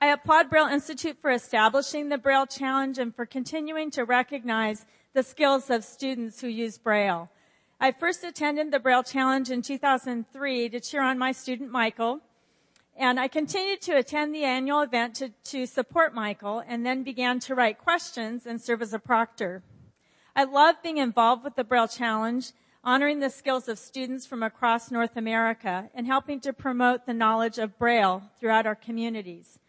I 0.02 0.08
applaud 0.08 0.50
Braille 0.50 0.68
Institute 0.68 1.18
for 1.22 1.32
establishing 1.32 2.10
the 2.10 2.18
Braille 2.18 2.46
Challenge 2.46 3.00
and 3.00 3.16
for 3.16 3.26
continuing 3.26 3.90
to 3.92 4.04
recognize 4.04 4.86
the 5.14 5.24
skills 5.24 5.70
of 5.70 5.86
students 5.86 6.42
who 6.42 6.50
use 6.50 6.78
Braille. 6.78 7.30
I 7.84 7.92
first 7.92 8.24
attended 8.24 8.72
the 8.72 8.80
Braille 8.80 9.04
Challenge 9.04 9.52
in 9.52 9.62
2003 9.62 10.70
to 10.70 10.80
cheer 10.80 11.02
on 11.02 11.18
my 11.18 11.34
student 11.34 11.70
Michael, 11.70 12.22
and 12.96 13.20
I 13.20 13.28
continued 13.28 13.82
to 13.82 13.98
attend 13.98 14.34
the 14.34 14.46
annual 14.46 14.80
event 14.80 15.16
to, 15.16 15.34
to 15.52 15.66
support 15.66 16.14
Michael 16.14 16.64
and 16.66 16.86
then 16.86 17.04
began 17.04 17.42
to 17.42 17.56
write 17.56 17.78
questions 17.78 18.46
and 18.46 18.62
serve 18.62 18.82
as 18.82 18.94
a 18.94 19.00
proctor. 19.00 19.64
I 20.34 20.46
love 20.46 20.82
being 20.82 20.96
involved 20.96 21.44
with 21.44 21.58
the 21.58 21.66
Braille 21.66 21.90
Challenge, 21.90 22.54
honoring 22.86 23.20
the 23.20 23.30
skills 23.30 23.68
of 23.68 23.78
students 23.78 24.26
from 24.26 24.44
across 24.44 24.90
North 24.90 25.18
America 25.18 25.90
and 25.94 26.08
helping 26.08 26.40
to 26.40 26.54
promote 26.54 27.06
the 27.06 27.14
knowledge 27.14 27.58
of 27.58 27.78
Braille 27.78 28.24
throughout 28.40 28.66
our 28.66 28.76
communities. 28.76 29.60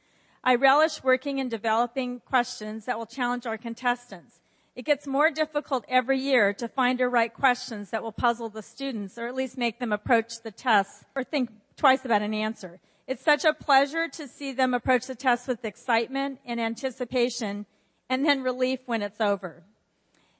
I 0.44 0.54
relish 0.54 1.02
working 1.02 1.40
and 1.40 1.50
developing 1.50 2.20
questions 2.20 2.84
that 2.84 2.96
will 2.96 3.06
challenge 3.06 3.44
our 3.44 3.58
contestants. 3.58 4.38
It 4.76 4.84
gets 4.84 5.06
more 5.06 5.30
difficult 5.30 5.84
every 5.88 6.18
year 6.18 6.52
to 6.54 6.66
find 6.66 7.00
or 7.00 7.08
write 7.08 7.32
questions 7.32 7.90
that 7.90 8.02
will 8.02 8.12
puzzle 8.12 8.48
the 8.48 8.62
students 8.62 9.16
or 9.16 9.28
at 9.28 9.34
least 9.34 9.56
make 9.56 9.78
them 9.78 9.92
approach 9.92 10.42
the 10.42 10.50
test 10.50 11.04
or 11.14 11.22
think 11.22 11.50
twice 11.76 12.04
about 12.04 12.22
an 12.22 12.34
answer. 12.34 12.80
It's 13.06 13.22
such 13.22 13.44
a 13.44 13.52
pleasure 13.52 14.08
to 14.08 14.26
see 14.26 14.52
them 14.52 14.74
approach 14.74 15.06
the 15.06 15.14
test 15.14 15.46
with 15.46 15.64
excitement 15.64 16.40
and 16.44 16.60
anticipation 16.60 17.66
and 18.08 18.26
then 18.26 18.42
relief 18.42 18.80
when 18.86 19.02
it's 19.02 19.20
over. 19.20 19.62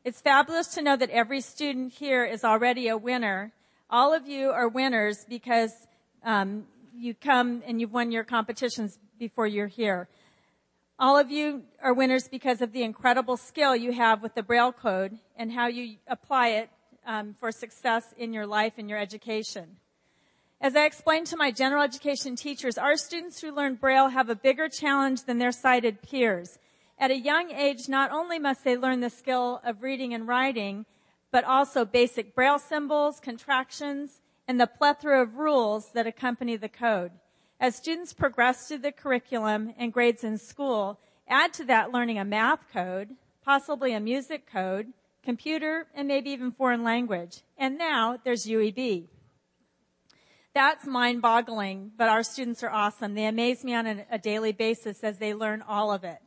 It's 0.05 0.21
fabulous 0.21 0.69
to 0.75 0.83
know 0.83 0.97
that 0.97 1.11
every 1.11 1.41
student 1.41 1.93
here 1.93 2.25
is 2.25 2.43
already 2.43 2.89
a 2.89 2.97
winner. 2.97 3.53
All 3.89 4.13
of 4.13 4.27
you 4.27 4.51
are 4.51 4.69
winners 4.69 5.25
because 5.29 5.73
um, 6.25 6.67
you 6.97 7.15
come 7.15 7.63
and 7.67 7.81
you've 7.81 7.93
won 7.93 8.11
your 8.11 8.25
competitions 8.25 8.99
before 9.19 9.47
you're 9.47 9.69
here. 9.69 10.09
All 10.97 11.19
of 11.19 11.29
you 11.29 11.65
are 11.83 11.93
winners 11.93 12.29
because 12.29 12.63
of 12.63 12.71
the 12.71 12.85
incredible 12.85 13.37
skill 13.37 13.75
you 13.75 13.91
have 13.91 14.23
with 14.23 14.37
the 14.37 14.45
Braille 14.45 14.73
code 14.73 15.19
and 15.37 15.51
how 15.51 15.67
you 15.67 15.97
apply 16.07 16.51
it 16.51 16.71
um, 17.05 17.35
for 17.35 17.51
success 17.51 18.15
in 18.17 18.33
your 18.33 18.47
life 18.47 18.75
and 18.79 18.89
your 18.89 18.99
education. 19.01 19.77
As 20.61 20.77
I 20.77 20.85
explained 20.85 21.27
to 21.27 21.37
my 21.37 21.51
general 21.51 21.83
education 21.83 22.37
teachers, 22.37 22.79
our 22.79 22.97
students 22.97 23.41
who 23.41 23.51
learn 23.51 23.75
Braille 23.75 24.11
have 24.11 24.29
a 24.29 24.37
bigger 24.37 24.69
challenge 24.69 25.25
than 25.25 25.39
their 25.39 25.51
sighted 25.51 26.01
peers. 26.01 26.61
At 26.97 27.11
a 27.11 27.19
young 27.19 27.51
age, 27.51 27.89
not 27.89 28.13
only 28.13 28.39
must 28.39 28.63
they 28.63 28.77
learn 28.77 29.01
the 29.01 29.11
skill 29.11 29.61
of 29.65 29.83
reading 29.83 30.15
and 30.15 30.29
writing, 30.29 30.87
but 31.33 31.43
also 31.43 31.85
basic 31.85 32.37
Braille 32.37 32.61
symbols, 32.61 33.19
contractions, 33.19 34.21
and 34.47 34.61
the 34.61 34.69
plethora 34.69 35.21
of 35.21 35.39
rules 35.39 35.91
that 35.91 36.07
accompany 36.07 36.55
the 36.55 36.69
code. 36.69 37.11
As 37.65 37.77
students 37.77 38.13
progress 38.13 38.69
through 38.69 38.81
the 38.81 38.93
curriculum 38.93 39.73
and 39.79 39.91
grades 39.91 40.23
in 40.23 40.37
school, 40.37 41.01
add 41.27 41.55
to 41.55 41.65
that 41.65 41.93
learning 41.93 42.19
a 42.19 42.25
math 42.27 42.71
code, 42.71 43.17
possibly 43.43 43.95
a 43.95 44.01
music 44.01 44.47
code, 44.47 44.93
computer, 45.23 45.87
and 45.95 46.07
maybe 46.07 46.29
even 46.29 46.53
foreign 46.53 46.85
language. 46.85 47.41
And 47.57 47.79
now 47.79 48.19
there's 48.23 48.45
UEB. 48.45 49.07
That's 50.53 50.87
mind 50.87 51.23
boggling, 51.23 51.93
but 51.97 52.11
our 52.11 52.23
students 52.23 52.63
are 52.63 52.69
awesome. 52.69 53.15
They 53.15 53.25
amaze 53.25 53.65
me 53.65 53.75
on 53.75 53.87
a, 53.87 54.05
a, 54.11 54.19
daily 54.19 54.53
basis 54.53 55.03
as 55.03 55.17
they 55.17 55.33
learn 55.33 55.63
all 55.63 55.91
of 55.91 56.05
it. 56.05 56.19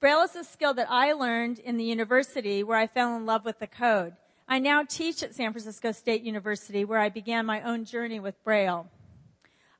Braille 0.00 0.22
is 0.22 0.34
a 0.34 0.42
skill 0.42 0.74
that 0.74 0.90
I 0.90 1.12
learned 1.12 1.60
in 1.60 1.76
the 1.76 1.84
university 1.84 2.64
where 2.64 2.78
I 2.78 2.88
fell 2.88 3.14
in 3.14 3.26
love 3.26 3.44
with 3.44 3.60
the 3.60 3.68
code. 3.68 4.14
I 4.48 4.58
now 4.58 4.82
teach 4.82 5.22
at 5.22 5.36
San 5.36 5.52
Francisco 5.52 5.92
State 5.92 6.22
University 6.22 6.84
where 6.84 6.98
I 6.98 7.10
began 7.10 7.46
my 7.46 7.62
own 7.62 7.84
journey 7.84 8.18
with 8.18 8.42
Braille. 8.42 8.90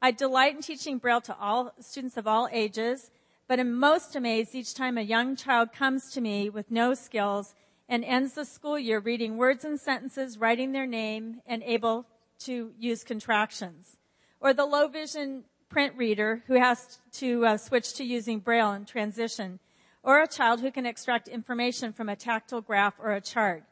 I 0.04 0.10
delight 0.10 0.56
in 0.56 0.62
teaching 0.62 0.98
Braille 0.98 1.20
to 1.20 1.36
all 1.38 1.72
students 1.78 2.16
of 2.16 2.26
all 2.26 2.48
ages, 2.50 3.12
but 3.46 3.60
am 3.60 3.78
most 3.78 4.16
amazed 4.16 4.52
each 4.52 4.74
time 4.74 4.98
a 4.98 5.02
young 5.02 5.36
child 5.36 5.72
comes 5.72 6.10
to 6.14 6.20
me 6.20 6.50
with 6.50 6.72
no 6.72 6.92
skills 6.92 7.54
and 7.88 8.04
ends 8.04 8.32
the 8.32 8.44
school 8.44 8.76
year 8.76 8.98
reading 8.98 9.36
words 9.36 9.64
and 9.64 9.78
sentences, 9.78 10.38
writing 10.38 10.72
their 10.72 10.88
name, 10.88 11.40
and 11.46 11.62
able 11.62 12.04
to 12.40 12.72
use 12.80 13.04
contractions. 13.04 13.96
Or 14.40 14.52
the 14.52 14.66
low 14.66 14.88
vision 14.88 15.44
print 15.68 15.94
reader 15.96 16.42
who 16.48 16.54
has 16.54 16.98
to 17.12 17.46
uh, 17.46 17.56
switch 17.56 17.94
to 17.94 18.04
using 18.04 18.40
Braille 18.40 18.72
and 18.72 18.88
transition. 18.88 19.60
Or 20.02 20.20
a 20.20 20.26
child 20.26 20.62
who 20.62 20.72
can 20.72 20.84
extract 20.84 21.28
information 21.28 21.92
from 21.92 22.08
a 22.08 22.16
tactile 22.16 22.60
graph 22.60 22.94
or 22.98 23.12
a 23.12 23.20
chart. 23.20 23.62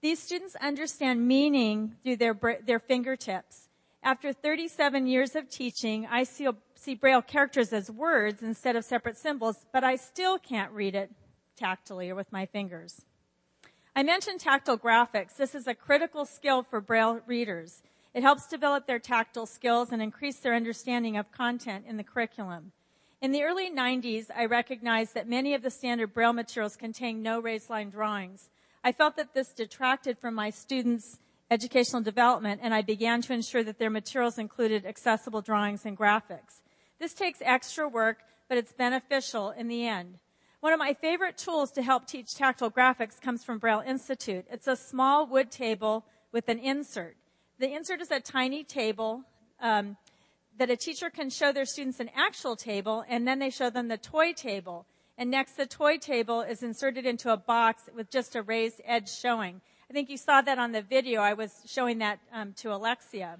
These 0.00 0.22
students 0.22 0.54
understand 0.54 1.26
meaning 1.26 1.96
through 2.04 2.18
their, 2.18 2.38
their 2.64 2.78
fingertips. 2.78 3.65
After 4.06 4.32
37 4.32 5.08
years 5.08 5.34
of 5.34 5.50
teaching, 5.50 6.06
I 6.08 6.22
see, 6.22 6.46
see 6.76 6.94
Braille 6.94 7.22
characters 7.22 7.72
as 7.72 7.90
words 7.90 8.40
instead 8.40 8.76
of 8.76 8.84
separate 8.84 9.16
symbols, 9.16 9.66
but 9.72 9.82
I 9.82 9.96
still 9.96 10.38
can't 10.38 10.70
read 10.70 10.94
it 10.94 11.10
tactily 11.56 12.10
or 12.10 12.14
with 12.14 12.30
my 12.30 12.46
fingers. 12.46 13.04
I 13.96 14.04
mentioned 14.04 14.38
tactile 14.38 14.78
graphics. 14.78 15.34
This 15.36 15.56
is 15.56 15.66
a 15.66 15.74
critical 15.74 16.24
skill 16.24 16.62
for 16.62 16.80
Braille 16.80 17.20
readers. 17.26 17.82
It 18.14 18.22
helps 18.22 18.46
develop 18.46 18.86
their 18.86 19.00
tactile 19.00 19.44
skills 19.44 19.90
and 19.90 20.00
increase 20.00 20.36
their 20.36 20.54
understanding 20.54 21.16
of 21.16 21.32
content 21.32 21.84
in 21.88 21.96
the 21.96 22.04
curriculum. 22.04 22.70
In 23.20 23.32
the 23.32 23.42
early 23.42 23.72
90s, 23.72 24.26
I 24.32 24.44
recognized 24.44 25.14
that 25.14 25.28
many 25.28 25.52
of 25.52 25.62
the 25.62 25.70
standard 25.70 26.14
Braille 26.14 26.32
materials 26.32 26.76
contain 26.76 27.22
no 27.24 27.40
raised 27.40 27.68
line 27.68 27.90
drawings. 27.90 28.50
I 28.84 28.92
felt 28.92 29.16
that 29.16 29.34
this 29.34 29.52
detracted 29.52 30.16
from 30.16 30.36
my 30.36 30.50
students' 30.50 31.18
educational 31.50 32.02
development, 32.02 32.60
and 32.62 32.74
I 32.74 32.82
began 32.82 33.22
to 33.22 33.32
ensure 33.32 33.62
that 33.64 33.78
their 33.78 33.90
materials 33.90 34.38
included 34.38 34.84
accessible 34.84 35.42
drawings 35.42 35.84
and 35.84 35.96
graphics. 35.96 36.62
This 36.98 37.14
takes 37.14 37.40
extra 37.42 37.88
work, 37.88 38.18
but 38.48 38.58
it's 38.58 38.72
beneficial 38.72 39.50
in 39.50 39.68
the 39.68 39.86
end. 39.86 40.18
One 40.60 40.72
of 40.72 40.78
my 40.78 40.94
favorite 40.94 41.36
tools 41.36 41.70
to 41.72 41.82
help 41.82 42.06
teach 42.06 42.34
tactile 42.34 42.70
graphics 42.70 43.20
comes 43.20 43.44
from 43.44 43.58
Braille 43.58 43.82
Institute. 43.86 44.46
It's 44.50 44.66
a 44.66 44.74
small 44.74 45.26
wood 45.26 45.50
table 45.50 46.04
with 46.32 46.48
an 46.48 46.58
insert. 46.58 47.16
The 47.58 47.72
insert 47.72 48.00
is 48.00 48.10
a 48.10 48.20
tiny 48.20 48.64
table 48.64 49.22
um, 49.60 49.96
that 50.58 50.70
a 50.70 50.76
teacher 50.76 51.10
can 51.10 51.30
show 51.30 51.52
their 51.52 51.66
students 51.66 52.00
an 52.00 52.10
actual 52.16 52.56
table, 52.56 53.04
and 53.08 53.28
then 53.28 53.38
they 53.38 53.50
show 53.50 53.70
them 53.70 53.88
the 53.88 53.98
toy 53.98 54.32
table. 54.32 54.86
And 55.18 55.30
next, 55.30 55.56
the 55.56 55.66
toy 55.66 55.98
table 55.98 56.40
is 56.40 56.62
inserted 56.62 57.06
into 57.06 57.32
a 57.32 57.36
box 57.36 57.88
with 57.94 58.10
just 58.10 58.34
a 58.36 58.42
raised 58.42 58.80
edge 58.84 59.10
showing. 59.10 59.60
I 59.88 59.92
think 59.92 60.10
you 60.10 60.16
saw 60.16 60.40
that 60.40 60.58
on 60.58 60.72
the 60.72 60.82
video. 60.82 61.20
I 61.20 61.34
was 61.34 61.62
showing 61.64 61.98
that 61.98 62.18
um, 62.32 62.54
to 62.54 62.74
Alexia. 62.74 63.38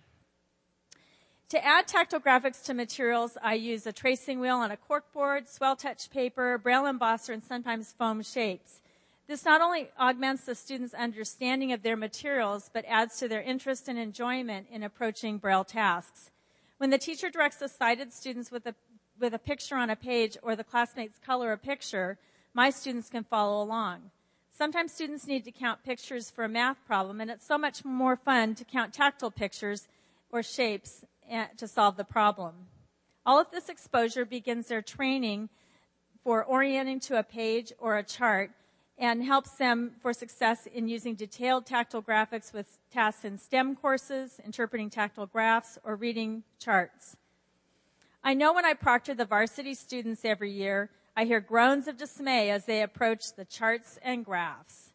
To 1.50 1.64
add 1.64 1.88
tactile 1.88 2.20
graphics 2.20 2.64
to 2.64 2.74
materials, 2.74 3.36
I 3.42 3.54
use 3.54 3.86
a 3.86 3.92
tracing 3.92 4.40
wheel 4.40 4.56
on 4.56 4.70
a 4.70 4.76
corkboard, 4.76 5.48
swell 5.48 5.76
touch 5.76 6.10
paper, 6.10 6.58
braille 6.58 6.84
embosser, 6.84 7.32
and 7.32 7.42
sometimes 7.42 7.92
foam 7.92 8.22
shapes. 8.22 8.80
This 9.26 9.44
not 9.44 9.60
only 9.60 9.90
augments 9.98 10.44
the 10.44 10.54
students' 10.54 10.94
understanding 10.94 11.72
of 11.72 11.82
their 11.82 11.96
materials, 11.96 12.70
but 12.72 12.84
adds 12.86 13.18
to 13.18 13.28
their 13.28 13.42
interest 13.42 13.88
and 13.88 13.98
enjoyment 13.98 14.68
in 14.70 14.84
approaching 14.84 15.38
braille 15.38 15.64
tasks. 15.64 16.30
When 16.78 16.90
the 16.90 16.98
teacher 16.98 17.28
directs 17.28 17.56
the 17.56 17.68
sighted 17.68 18.12
students 18.12 18.52
with 18.52 18.66
a, 18.66 18.74
with 19.18 19.34
a 19.34 19.38
picture 19.38 19.76
on 19.76 19.90
a 19.90 19.96
page 19.96 20.36
or 20.42 20.54
the 20.54 20.62
classmates 20.62 21.18
color 21.18 21.50
a 21.50 21.58
picture, 21.58 22.18
my 22.54 22.70
students 22.70 23.08
can 23.08 23.24
follow 23.24 23.60
along. 23.62 24.10
Sometimes 24.56 24.90
students 24.90 25.26
need 25.26 25.44
to 25.44 25.52
count 25.52 25.84
pictures 25.84 26.30
for 26.30 26.42
a 26.42 26.48
math 26.48 26.78
problem, 26.86 27.20
and 27.20 27.30
it's 27.30 27.44
so 27.44 27.58
much 27.58 27.84
more 27.84 28.16
fun 28.16 28.54
to 28.54 28.64
count 28.64 28.94
tactile 28.94 29.30
pictures 29.30 29.86
or 30.32 30.42
shapes 30.42 31.04
eh, 31.28 31.44
to 31.58 31.68
solve 31.68 31.98
the 31.98 32.04
problem. 32.04 32.54
All 33.26 33.38
of 33.38 33.50
this 33.50 33.68
exposure 33.68 34.24
begins 34.24 34.68
their 34.68 34.80
training 34.80 35.50
for 36.24 36.42
orienting 36.42 37.00
to 37.00 37.18
a 37.18 37.22
page 37.22 37.70
or 37.78 37.98
a 37.98 38.02
chart 38.02 38.50
and 38.96 39.22
helps 39.22 39.50
them 39.50 39.92
for 40.00 40.14
success 40.14 40.66
in 40.66 40.88
using 40.88 41.14
detailed 41.14 41.66
tactile 41.66 42.02
graphics 42.02 42.54
with 42.54 42.78
tasks 42.90 43.26
in 43.26 43.36
STEM 43.36 43.76
courses, 43.76 44.40
interpreting 44.42 44.88
tactile 44.88 45.26
graphs, 45.26 45.76
or 45.84 45.96
reading 45.96 46.44
charts. 46.58 47.18
I 48.24 48.32
know 48.32 48.54
when 48.54 48.64
I 48.64 48.72
proctor 48.72 49.12
the 49.12 49.26
varsity 49.26 49.74
students 49.74 50.24
every 50.24 50.50
year, 50.50 50.88
I 51.18 51.24
hear 51.24 51.40
groans 51.40 51.88
of 51.88 51.96
dismay 51.96 52.50
as 52.50 52.66
they 52.66 52.82
approach 52.82 53.32
the 53.34 53.46
charts 53.46 53.98
and 54.02 54.22
graphs. 54.22 54.92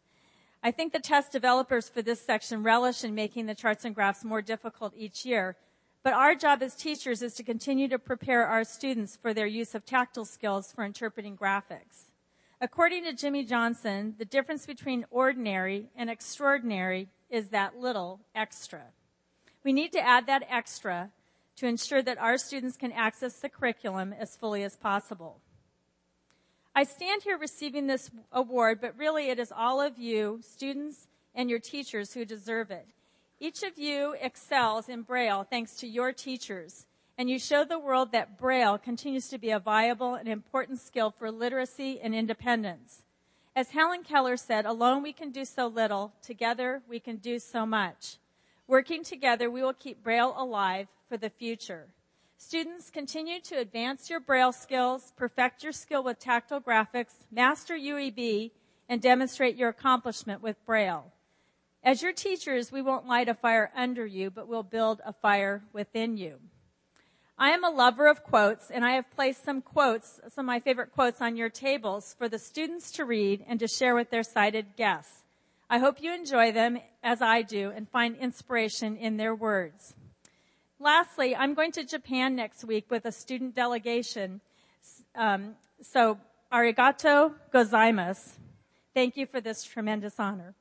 I 0.62 0.70
think 0.70 0.92
the 0.92 1.00
test 1.00 1.32
developers 1.32 1.88
for 1.88 2.00
this 2.00 2.20
section 2.20 2.62
relish 2.62 3.02
in 3.02 3.12
making 3.12 3.46
the 3.46 3.56
charts 3.56 3.84
and 3.84 3.92
graphs 3.92 4.24
more 4.24 4.40
difficult 4.40 4.92
each 4.96 5.26
year, 5.26 5.56
but 6.04 6.12
our 6.12 6.36
job 6.36 6.62
as 6.62 6.76
teachers 6.76 7.22
is 7.22 7.34
to 7.34 7.42
continue 7.42 7.88
to 7.88 7.98
prepare 7.98 8.46
our 8.46 8.62
students 8.62 9.16
for 9.20 9.34
their 9.34 9.48
use 9.48 9.74
of 9.74 9.84
tactile 9.84 10.24
skills 10.24 10.70
for 10.70 10.84
interpreting 10.84 11.36
graphics. 11.36 12.10
According 12.60 13.02
to 13.02 13.12
Jimmy 13.12 13.44
Johnson, 13.44 14.14
the 14.16 14.24
difference 14.24 14.64
between 14.64 15.04
ordinary 15.10 15.88
and 15.96 16.08
extraordinary 16.08 17.08
is 17.30 17.48
that 17.48 17.80
little 17.80 18.20
extra. 18.36 18.82
We 19.64 19.72
need 19.72 19.90
to 19.90 20.00
add 20.00 20.28
that 20.28 20.46
extra 20.48 21.10
to 21.56 21.66
ensure 21.66 22.02
that 22.02 22.18
our 22.18 22.38
students 22.38 22.76
can 22.76 22.92
access 22.92 23.40
the 23.40 23.48
curriculum 23.48 24.12
as 24.12 24.36
fully 24.36 24.62
as 24.62 24.76
possible. 24.76 25.40
I 26.74 26.84
stand 26.84 27.22
here 27.22 27.36
receiving 27.36 27.86
this 27.86 28.10
award, 28.32 28.80
but 28.80 28.96
really 28.96 29.28
it 29.28 29.38
is 29.38 29.52
all 29.54 29.80
of 29.80 29.98
you, 29.98 30.40
students 30.42 31.06
and 31.34 31.50
your 31.50 31.58
teachers 31.58 32.14
who 32.14 32.24
deserve 32.24 32.70
it. 32.70 32.86
Each 33.38 33.62
of 33.62 33.78
you 33.78 34.16
excels 34.20 34.88
in 34.88 35.02
Braille 35.02 35.46
thanks 35.48 35.74
to 35.76 35.86
your 35.86 36.12
teachers, 36.12 36.86
and 37.18 37.28
you 37.28 37.38
show 37.38 37.64
the 37.64 37.78
world 37.78 38.12
that 38.12 38.38
Braille 38.38 38.78
continues 38.78 39.28
to 39.28 39.38
be 39.38 39.50
a 39.50 39.58
viable 39.58 40.14
and 40.14 40.28
important 40.28 40.80
skill 40.80 41.10
for 41.10 41.30
literacy 41.30 42.00
and 42.00 42.14
independence. 42.14 43.02
As 43.54 43.70
Helen 43.70 44.02
Keller 44.02 44.38
said, 44.38 44.64
alone 44.64 45.02
we 45.02 45.12
can 45.12 45.30
do 45.30 45.44
so 45.44 45.66
little, 45.66 46.12
together 46.22 46.80
we 46.88 47.00
can 47.00 47.16
do 47.16 47.38
so 47.38 47.66
much. 47.66 48.16
Working 48.66 49.04
together, 49.04 49.50
we 49.50 49.62
will 49.62 49.74
keep 49.74 50.02
Braille 50.02 50.34
alive 50.38 50.88
for 51.06 51.18
the 51.18 51.28
future. 51.28 51.88
Students, 52.44 52.90
continue 52.90 53.40
to 53.42 53.54
advance 53.54 54.10
your 54.10 54.18
Braille 54.18 54.52
skills, 54.52 55.12
perfect 55.16 55.62
your 55.62 55.72
skill 55.72 56.02
with 56.02 56.18
tactile 56.18 56.60
graphics, 56.60 57.14
master 57.30 57.74
UEB, 57.74 58.50
and 58.88 59.00
demonstrate 59.00 59.54
your 59.54 59.68
accomplishment 59.68 60.42
with 60.42 60.56
Braille. 60.66 61.12
As 61.84 62.02
your 62.02 62.12
teachers, 62.12 62.72
we 62.72 62.82
won't 62.82 63.06
light 63.06 63.28
a 63.28 63.34
fire 63.34 63.70
under 63.76 64.04
you, 64.04 64.28
but 64.28 64.48
we'll 64.48 64.64
build 64.64 65.00
a 65.06 65.12
fire 65.12 65.62
within 65.72 66.16
you. 66.16 66.40
I 67.38 67.50
am 67.50 67.62
a 67.62 67.70
lover 67.70 68.08
of 68.08 68.24
quotes, 68.24 68.72
and 68.72 68.84
I 68.84 68.96
have 68.96 69.10
placed 69.12 69.44
some 69.44 69.62
quotes, 69.62 70.20
some 70.28 70.44
of 70.44 70.46
my 70.46 70.58
favorite 70.58 70.92
quotes 70.92 71.20
on 71.20 71.36
your 71.36 71.48
tables 71.48 72.14
for 72.18 72.28
the 72.28 72.40
students 72.40 72.90
to 72.92 73.04
read 73.04 73.44
and 73.48 73.60
to 73.60 73.68
share 73.68 73.94
with 73.94 74.10
their 74.10 74.24
sighted 74.24 74.76
guests. 74.76 75.22
I 75.70 75.78
hope 75.78 76.02
you 76.02 76.12
enjoy 76.12 76.50
them 76.50 76.80
as 77.04 77.22
I 77.22 77.42
do 77.42 77.70
and 77.70 77.88
find 77.88 78.16
inspiration 78.16 78.96
in 78.96 79.16
their 79.16 79.34
words. 79.34 79.94
Lastly, 80.82 81.36
I'm 81.36 81.54
going 81.54 81.70
to 81.72 81.84
Japan 81.84 82.34
next 82.34 82.64
week 82.64 82.90
with 82.90 83.04
a 83.04 83.12
student 83.12 83.54
delegation. 83.54 84.40
Um, 85.14 85.54
so, 85.80 86.18
arigato 86.52 87.34
gozaimasu. 87.54 88.30
Thank 88.92 89.16
you 89.16 89.26
for 89.26 89.40
this 89.40 89.62
tremendous 89.62 90.18
honor. 90.18 90.54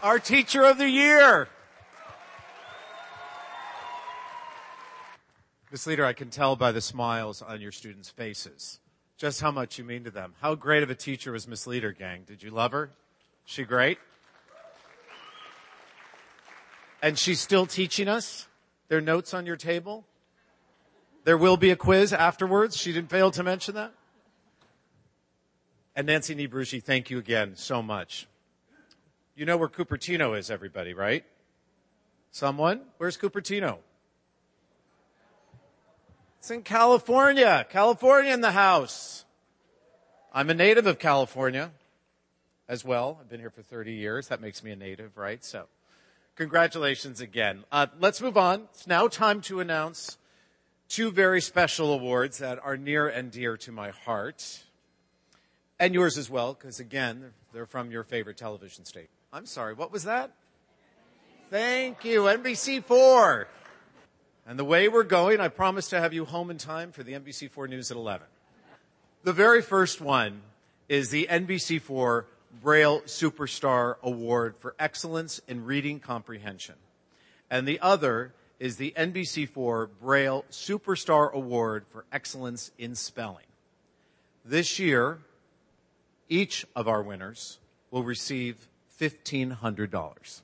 Our 0.00 0.20
teacher 0.20 0.64
of 0.64 0.78
the 0.78 0.88
year. 0.88 1.48
Miss 5.72 5.88
Leader, 5.88 6.04
I 6.04 6.12
can 6.12 6.30
tell 6.30 6.54
by 6.54 6.70
the 6.70 6.80
smiles 6.80 7.42
on 7.42 7.60
your 7.60 7.72
students' 7.72 8.10
faces 8.10 8.78
just 9.16 9.40
how 9.40 9.50
much 9.50 9.78
you 9.78 9.84
mean 9.84 10.04
to 10.04 10.10
them. 10.10 10.34
How 10.40 10.54
great 10.54 10.82
of 10.82 10.90
a 10.90 10.94
teacher 10.94 11.32
was 11.32 11.48
Miss 11.48 11.66
Leader, 11.66 11.92
gang? 11.92 12.24
Did 12.26 12.42
you 12.42 12.50
love 12.50 12.72
her? 12.72 12.90
She 13.44 13.64
great? 13.64 13.98
And 17.02 17.18
she's 17.18 17.40
still 17.40 17.66
teaching 17.66 18.08
us? 18.08 18.48
There 18.88 18.98
are 18.98 19.02
notes 19.02 19.32
on 19.34 19.46
your 19.46 19.56
table? 19.56 20.04
There 21.24 21.36
will 21.36 21.56
be 21.56 21.70
a 21.70 21.76
quiz 21.76 22.12
afterwards. 22.12 22.76
She 22.76 22.92
didn't 22.92 23.10
fail 23.10 23.30
to 23.32 23.42
mention 23.42 23.74
that. 23.74 23.92
And 25.94 26.06
Nancy 26.06 26.34
Niebrugge, 26.34 26.82
thank 26.82 27.10
you 27.10 27.18
again 27.18 27.56
so 27.56 27.82
much. 27.82 28.28
You 29.34 29.46
know 29.46 29.56
where 29.56 29.68
Cupertino 29.68 30.38
is, 30.38 30.50
everybody, 30.50 30.94
right? 30.94 31.24
Someone? 32.30 32.82
Where's 32.98 33.16
Cupertino? 33.16 33.78
It's 36.46 36.52
in 36.52 36.62
California. 36.62 37.66
California 37.70 38.32
in 38.32 38.40
the 38.40 38.52
house. 38.52 39.24
I'm 40.32 40.48
a 40.48 40.54
native 40.54 40.86
of 40.86 41.00
California 41.00 41.72
as 42.68 42.84
well. 42.84 43.18
I've 43.20 43.28
been 43.28 43.40
here 43.40 43.50
for 43.50 43.62
30 43.62 43.94
years. 43.94 44.28
That 44.28 44.40
makes 44.40 44.62
me 44.62 44.70
a 44.70 44.76
native, 44.76 45.16
right? 45.16 45.44
So, 45.44 45.64
congratulations 46.36 47.20
again. 47.20 47.64
Uh, 47.72 47.88
let's 47.98 48.20
move 48.22 48.36
on. 48.36 48.68
It's 48.70 48.86
now 48.86 49.08
time 49.08 49.40
to 49.40 49.58
announce 49.58 50.18
two 50.88 51.10
very 51.10 51.40
special 51.40 51.92
awards 51.92 52.38
that 52.38 52.60
are 52.64 52.76
near 52.76 53.08
and 53.08 53.32
dear 53.32 53.56
to 53.56 53.72
my 53.72 53.90
heart. 53.90 54.62
And 55.80 55.94
yours 55.94 56.16
as 56.16 56.30
well, 56.30 56.54
because 56.54 56.78
again, 56.78 57.32
they're 57.52 57.66
from 57.66 57.90
your 57.90 58.04
favorite 58.04 58.36
television 58.36 58.84
station. 58.84 59.10
I'm 59.32 59.46
sorry, 59.46 59.74
what 59.74 59.90
was 59.90 60.04
that? 60.04 60.30
Thank 61.50 62.04
you, 62.04 62.20
NBC4. 62.20 63.46
And 64.48 64.56
the 64.56 64.64
way 64.64 64.88
we're 64.88 65.02
going, 65.02 65.40
I 65.40 65.48
promise 65.48 65.88
to 65.88 66.00
have 66.00 66.12
you 66.12 66.24
home 66.24 66.50
in 66.50 66.58
time 66.58 66.92
for 66.92 67.02
the 67.02 67.14
NBC4 67.14 67.68
News 67.68 67.90
at 67.90 67.96
11. 67.96 68.26
The 69.24 69.32
very 69.32 69.60
first 69.60 70.00
one 70.00 70.40
is 70.88 71.10
the 71.10 71.26
NBC4 71.28 72.24
Braille 72.62 73.00
Superstar 73.02 73.96
Award 74.04 74.54
for 74.56 74.76
Excellence 74.78 75.40
in 75.48 75.64
Reading 75.64 75.98
Comprehension. 75.98 76.76
And 77.50 77.66
the 77.66 77.80
other 77.80 78.34
is 78.60 78.76
the 78.76 78.94
NBC4 78.96 79.88
Braille 80.00 80.44
Superstar 80.50 81.32
Award 81.32 81.84
for 81.90 82.04
Excellence 82.12 82.70
in 82.78 82.94
Spelling. 82.94 83.46
This 84.44 84.78
year, 84.78 85.18
each 86.28 86.64
of 86.76 86.86
our 86.86 87.02
winners 87.02 87.58
will 87.90 88.04
receive 88.04 88.68
$1,500. 89.00 90.40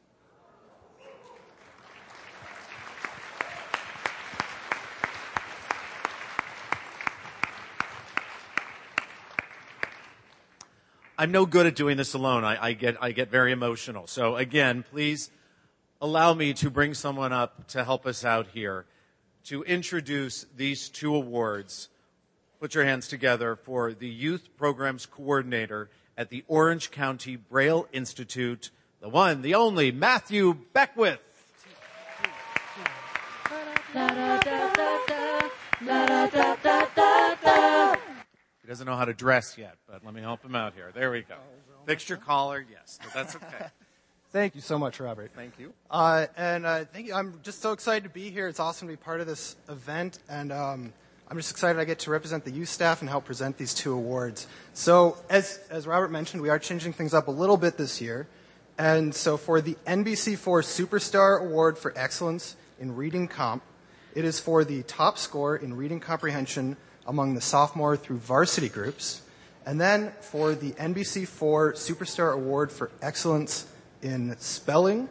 I'm 11.23 11.31
no 11.31 11.47
good 11.47 11.67
at 11.67 11.77
doing 11.77 11.97
this 11.97 12.15
alone. 12.15 12.43
I, 12.43 12.61
I, 12.61 12.73
get, 12.73 12.97
I 13.01 13.13
get 13.13 13.31
very 13.31 13.53
emotional. 13.53 14.09
So 14.09 14.35
again, 14.35 14.85
please 14.91 15.31
allow 16.01 16.35
me 16.35 16.53
to 16.55 16.69
bring 16.69 16.95
someone 16.95 17.33
up 17.33 17.69
to 17.69 17.85
help 17.85 18.07
us 18.07 18.25
out 18.25 18.49
here 18.49 18.87
to 19.45 19.63
introduce 19.63 20.47
these 20.57 20.89
two 20.89 21.15
awards. 21.15 21.91
Put 22.59 22.75
your 22.75 22.83
hands 22.83 23.07
together 23.07 23.55
for 23.55 23.95
the 23.95 24.09
Youth 24.09 24.49
Programs 24.57 25.07
Coordinator 25.07 25.91
at 26.19 26.29
the 26.29 26.43
Orange 26.49 26.91
County 26.91 27.37
Braille 27.37 27.87
Institute, 27.93 28.73
the 29.01 29.09
one, 29.09 29.43
the 29.43 29.55
only, 29.55 29.93
Matthew 29.93 30.57
Beckwith. 30.73 31.21
La, 38.73 38.77
da, 38.77 38.85
da, 38.85 38.85
he 38.85 38.85
doesn't 38.85 38.87
know 38.87 38.97
how 38.97 39.05
to 39.05 39.13
dress 39.13 39.59
yet, 39.59 39.77
but 39.87 40.05
let 40.05 40.15
me 40.15 40.23
help 40.23 40.43
him 40.43 40.55
out 40.55 40.73
here. 40.75 40.91
There 40.95 41.11
we 41.11 41.23
go. 41.23 41.35
Fixed 41.85 42.09
your 42.09 42.19
collar, 42.19 42.65
yes, 42.71 42.99
but 43.03 43.13
that's 43.13 43.37
okay. 43.37 43.67
Thank 44.33 44.55
you 44.55 44.63
so 44.63 44.79
much, 44.79 44.99
Robert. 44.99 45.31
Thank 45.35 45.59
you. 45.59 45.75
Uh, 45.91 46.27
and 46.39 46.65
uh, 46.65 46.87
thank 46.87 47.07
you. 47.07 47.13
I'm 47.13 47.39
just 47.43 47.61
so 47.61 47.73
excited 47.73 48.05
to 48.05 48.09
be 48.09 48.31
here. 48.31 48.49
It's 48.49 48.61
awesome 48.61 48.89
to 48.89 48.93
be 48.93 48.97
part 48.97 49.21
of 49.21 49.27
this 49.27 49.57
event, 49.69 50.21
and 50.27 50.51
um, 50.51 50.95
I'm 51.29 51.37
just 51.37 51.51
excited 51.51 51.79
I 51.79 51.85
get 51.85 51.99
to 51.99 52.11
represent 52.11 52.47
the 52.47 52.51
youth 52.51 52.71
staff 52.71 53.03
and 53.03 53.11
help 53.11 53.27
present 53.27 53.59
these 53.59 53.75
two 53.75 53.93
awards. 53.93 54.47
So, 54.73 55.19
as 55.29 55.61
as 55.69 55.87
Robert 55.87 56.11
mentioned, 56.11 56.41
we 56.41 56.49
are 56.49 56.59
changing 56.59 56.95
things 56.95 57.13
up 57.13 57.29
a 57.29 57.31
little 57.31 57.59
bit 57.59 57.77
this 57.77 58.01
year, 58.01 58.27
and 58.79 59.15
so 59.15 59.37
for 59.37 59.61
the 59.61 59.77
NBC4 59.87 60.63
Superstar 60.63 61.43
Award 61.43 61.77
for 61.77 61.93
Excellence 61.95 62.57
in 62.81 62.97
Reading 62.97 63.29
Comp, 63.29 63.63
it 64.15 64.25
is 64.25 64.41
for 64.41 64.65
the 64.65 64.83
top 64.85 65.19
score 65.19 65.57
in 65.57 65.77
reading 65.77 66.01
comprehension 66.01 66.79
among 67.07 67.35
the 67.35 67.41
sophomore 67.41 67.97
through 67.97 68.19
varsity 68.19 68.69
groups. 68.69 69.23
And 69.65 69.81
then 69.81 70.13
for 70.21 70.55
the 70.55 70.73
NBC4 70.73 71.75
Superstar 71.75 72.35
Award 72.35 72.73
for 72.73 72.91
Excellence 73.01 73.67
in 74.03 74.37
Spelling, 74.39 75.09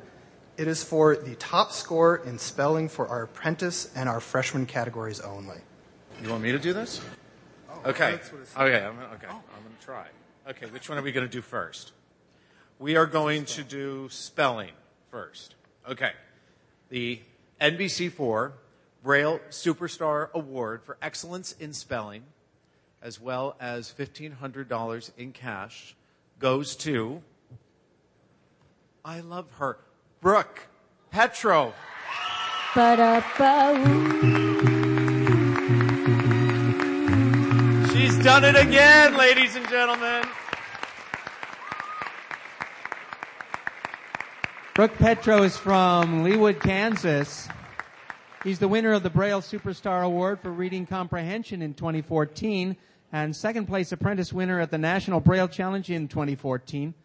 it 0.58 0.68
is 0.68 0.84
for 0.84 1.16
the 1.16 1.36
top 1.36 1.72
score 1.72 2.18
in 2.18 2.38
spelling 2.38 2.90
for 2.90 3.08
our 3.08 3.24
apprentice 3.24 3.92
and 3.96 4.10
our 4.10 4.20
freshman 4.20 4.66
categories 4.66 5.20
only. 5.22 5.58
You 6.22 6.30
want 6.30 6.44
me 6.44 6.52
to 6.52 6.60
do 6.60 6.74
this? 6.74 7.02
Oh, 7.70 7.90
okay. 7.90 8.20
Okay, 8.58 8.86
I'm, 8.86 9.00
okay. 9.00 9.28
Oh. 9.30 9.42
I'm 9.56 9.64
going 9.64 9.76
to 9.80 9.86
try. 9.86 10.06
Okay, 10.50 10.68
which 10.68 10.90
one 10.90 10.98
are 10.98 11.02
we 11.02 11.12
going 11.12 11.26
to 11.26 11.32
do 11.32 11.42
first? 11.42 11.94
We 12.78 12.96
are 12.96 13.06
going 13.06 13.46
to 13.46 13.64
do 13.64 14.10
spelling 14.10 14.72
first. 15.10 15.56
Okay. 15.90 16.12
The 16.90 17.22
NBC4 17.60 18.52
Braille 19.04 19.40
Superstar 19.50 20.32
Award 20.34 20.84
for 20.84 20.96
Excellence 21.02 21.56
in 21.60 21.74
Spelling, 21.74 22.24
as 23.02 23.20
well 23.20 23.56
as 23.60 23.94
$1,500 23.98 25.12
in 25.18 25.32
cash, 25.32 25.96
goes 26.38 26.76
to, 26.76 27.24
I 29.04 29.22
love 29.22 29.52
her, 29.54 29.80
Brooke 30.22 30.68
Petro. 31.10 31.74
She's 37.92 38.24
done 38.24 38.46
it 38.46 38.56
again, 38.56 39.18
ladies 39.18 39.56
and 39.56 39.68
gentlemen. 39.68 40.24
Brooke 44.76 44.94
Petro 45.00 45.42
is 45.42 45.58
from 45.58 46.24
Leawood, 46.24 46.62
Kansas. 46.62 47.50
He's 48.44 48.58
the 48.58 48.68
winner 48.68 48.92
of 48.94 49.04
the 49.04 49.10
Braille 49.12 49.42
Superstar 49.42 50.04
Award 50.04 50.40
for 50.40 50.52
Reading 50.52 50.88
Comprehension 50.88 51.62
in 51.62 51.76
2014 51.76 52.76
and 53.14 53.36
second 53.36 53.68
place 53.68 53.92
apprentice 53.92 54.34
winner 54.34 54.60
at 54.60 54.72
the 54.72 54.80
National 54.80 55.20
Braille 55.20 55.48
Challenge 55.48 55.92
in 55.92 56.08
2014. 56.08 56.96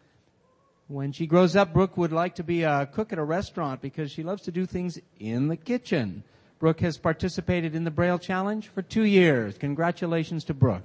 When 0.87 1.11
she 1.11 1.27
grows 1.27 1.55
up, 1.55 1.73
Brooke 1.73 1.95
would 1.95 2.11
like 2.11 2.33
to 2.35 2.43
be 2.43 2.63
a 2.63 2.87
cook 2.87 3.13
at 3.13 3.19
a 3.19 3.23
restaurant 3.23 3.83
because 3.83 4.09
she 4.09 4.23
loves 4.23 4.41
to 4.43 4.51
do 4.51 4.65
things 4.65 4.99
in 5.19 5.47
the 5.47 5.57
kitchen. 5.57 6.23
Brooke 6.57 6.79
has 6.79 6.97
participated 6.97 7.75
in 7.75 7.83
the 7.83 7.91
Braille 7.91 8.17
Challenge 8.17 8.67
for 8.69 8.81
two 8.81 9.03
years. 9.03 9.59
Congratulations 9.59 10.43
to 10.45 10.55
Brooke. 10.55 10.81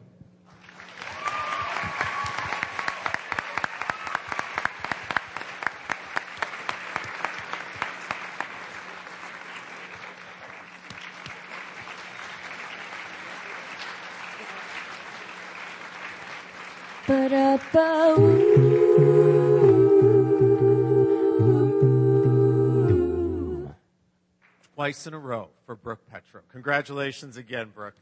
Twice 24.74 25.06
in 25.06 25.12
a 25.12 25.18
row 25.18 25.50
for 25.66 25.76
Brooke 25.76 26.00
Petro. 26.10 26.40
Congratulations 26.50 27.36
again, 27.36 27.70
Brooke. 27.74 27.96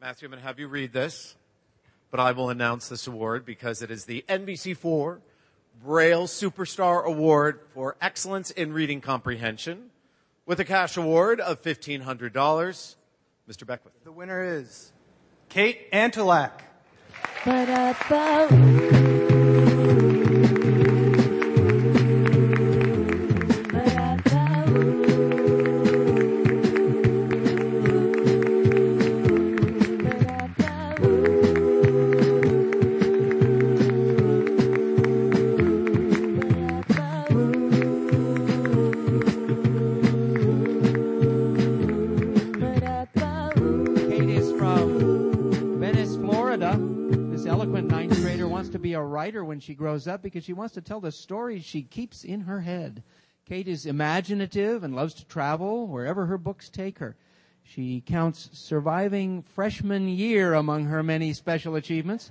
Matthew, 0.00 0.26
I'm 0.26 0.30
going 0.30 0.40
to 0.40 0.46
have 0.46 0.58
you 0.58 0.68
read 0.68 0.94
this, 0.94 1.36
but 2.10 2.18
I 2.18 2.32
will 2.32 2.48
announce 2.48 2.88
this 2.88 3.06
award 3.06 3.44
because 3.44 3.82
it 3.82 3.90
is 3.90 4.06
the 4.06 4.24
NBC4 4.26 5.18
Braille 5.84 6.26
Superstar 6.26 7.04
Award 7.04 7.60
for 7.74 7.96
Excellence 8.00 8.50
in 8.50 8.72
Reading 8.72 9.02
Comprehension 9.02 9.90
with 10.46 10.58
a 10.60 10.64
cash 10.64 10.96
award 10.96 11.40
of 11.40 11.60
$1,500. 11.60 12.94
Mr. 13.46 13.66
Beckwith. 13.66 13.92
The 14.02 14.12
winner 14.12 14.42
is 14.42 14.92
Kate 15.50 15.90
Antolak. 15.92 16.69
Kate 17.42 18.99
she 49.62 49.74
grows 49.74 50.06
up 50.06 50.22
because 50.22 50.44
she 50.44 50.52
wants 50.52 50.74
to 50.74 50.80
tell 50.80 51.00
the 51.00 51.12
stories 51.12 51.64
she 51.64 51.82
keeps 51.82 52.24
in 52.24 52.40
her 52.42 52.60
head. 52.60 53.02
Kate 53.46 53.68
is 53.68 53.86
imaginative 53.86 54.84
and 54.84 54.94
loves 54.94 55.14
to 55.14 55.24
travel 55.26 55.86
wherever 55.86 56.26
her 56.26 56.38
books 56.38 56.68
take 56.68 56.98
her. 56.98 57.16
She 57.62 58.00
counts 58.00 58.50
surviving 58.52 59.42
freshman 59.42 60.08
year 60.08 60.54
among 60.54 60.86
her 60.86 61.02
many 61.02 61.32
special 61.32 61.76
achievements, 61.76 62.30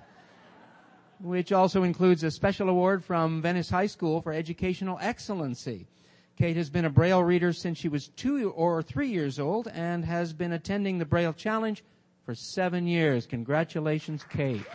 which 1.20 1.52
also 1.52 1.84
includes 1.84 2.24
a 2.24 2.32
special 2.32 2.70
award 2.70 3.04
from 3.04 3.42
Venice 3.42 3.70
High 3.70 3.88
School 3.88 4.22
for 4.22 4.34
educational 4.34 4.98
excellency. 5.02 5.88
Kate 6.38 6.56
has 6.56 6.70
been 6.70 6.86
a 6.86 6.90
Braille 6.90 7.24
reader 7.24 7.52
since 7.52 7.78
she 7.78 7.90
was 7.90 8.08
two 8.10 8.52
or 8.52 8.82
three 8.82 9.10
years 9.10 9.40
old 9.40 9.68
and 9.68 10.06
has 10.06 10.32
been 10.32 10.54
attending 10.54 10.98
the 10.98 11.06
Braille 11.06 11.34
Challenge 11.34 11.84
for 12.24 12.34
seven 12.34 12.88
years. 12.88 13.26
Congratulations, 13.26 14.24
Kate. 14.30 14.66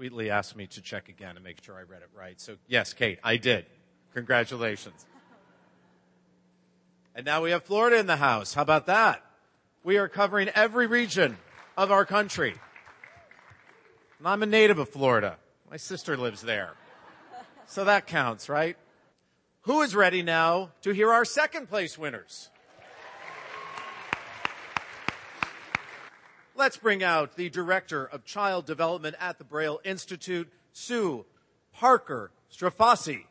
Sweetly 0.00 0.30
asked 0.30 0.56
me 0.56 0.66
to 0.66 0.80
check 0.80 1.10
again 1.10 1.36
and 1.36 1.44
make 1.44 1.62
sure 1.62 1.76
I 1.76 1.82
read 1.82 2.00
it 2.00 2.08
right. 2.16 2.40
So 2.40 2.56
yes, 2.66 2.94
Kate, 2.94 3.18
I 3.22 3.36
did. 3.36 3.66
Congratulations. 4.14 5.04
And 7.14 7.26
now 7.26 7.42
we 7.42 7.50
have 7.50 7.64
Florida 7.64 7.98
in 7.98 8.06
the 8.06 8.16
house. 8.16 8.54
How 8.54 8.62
about 8.62 8.86
that? 8.86 9.22
We 9.84 9.98
are 9.98 10.08
covering 10.08 10.48
every 10.54 10.86
region 10.86 11.36
of 11.76 11.92
our 11.92 12.06
country. 12.06 12.54
And 14.18 14.26
I'm 14.26 14.42
a 14.42 14.46
native 14.46 14.78
of 14.78 14.88
Florida. 14.88 15.36
My 15.70 15.76
sister 15.76 16.16
lives 16.16 16.40
there. 16.40 16.72
So 17.66 17.84
that 17.84 18.06
counts, 18.06 18.48
right? 18.48 18.78
Who 19.64 19.82
is 19.82 19.94
ready 19.94 20.22
now 20.22 20.70
to 20.80 20.92
hear 20.92 21.12
our 21.12 21.26
second 21.26 21.68
place 21.68 21.98
winners? 21.98 22.48
Let's 26.56 26.76
bring 26.76 27.02
out 27.02 27.36
the 27.36 27.48
Director 27.48 28.04
of 28.04 28.24
Child 28.24 28.66
Development 28.66 29.16
at 29.18 29.38
the 29.38 29.44
Braille 29.44 29.80
Institute, 29.84 30.48
Sue 30.72 31.24
Parker 31.72 32.30
Strafasi. 32.52 33.24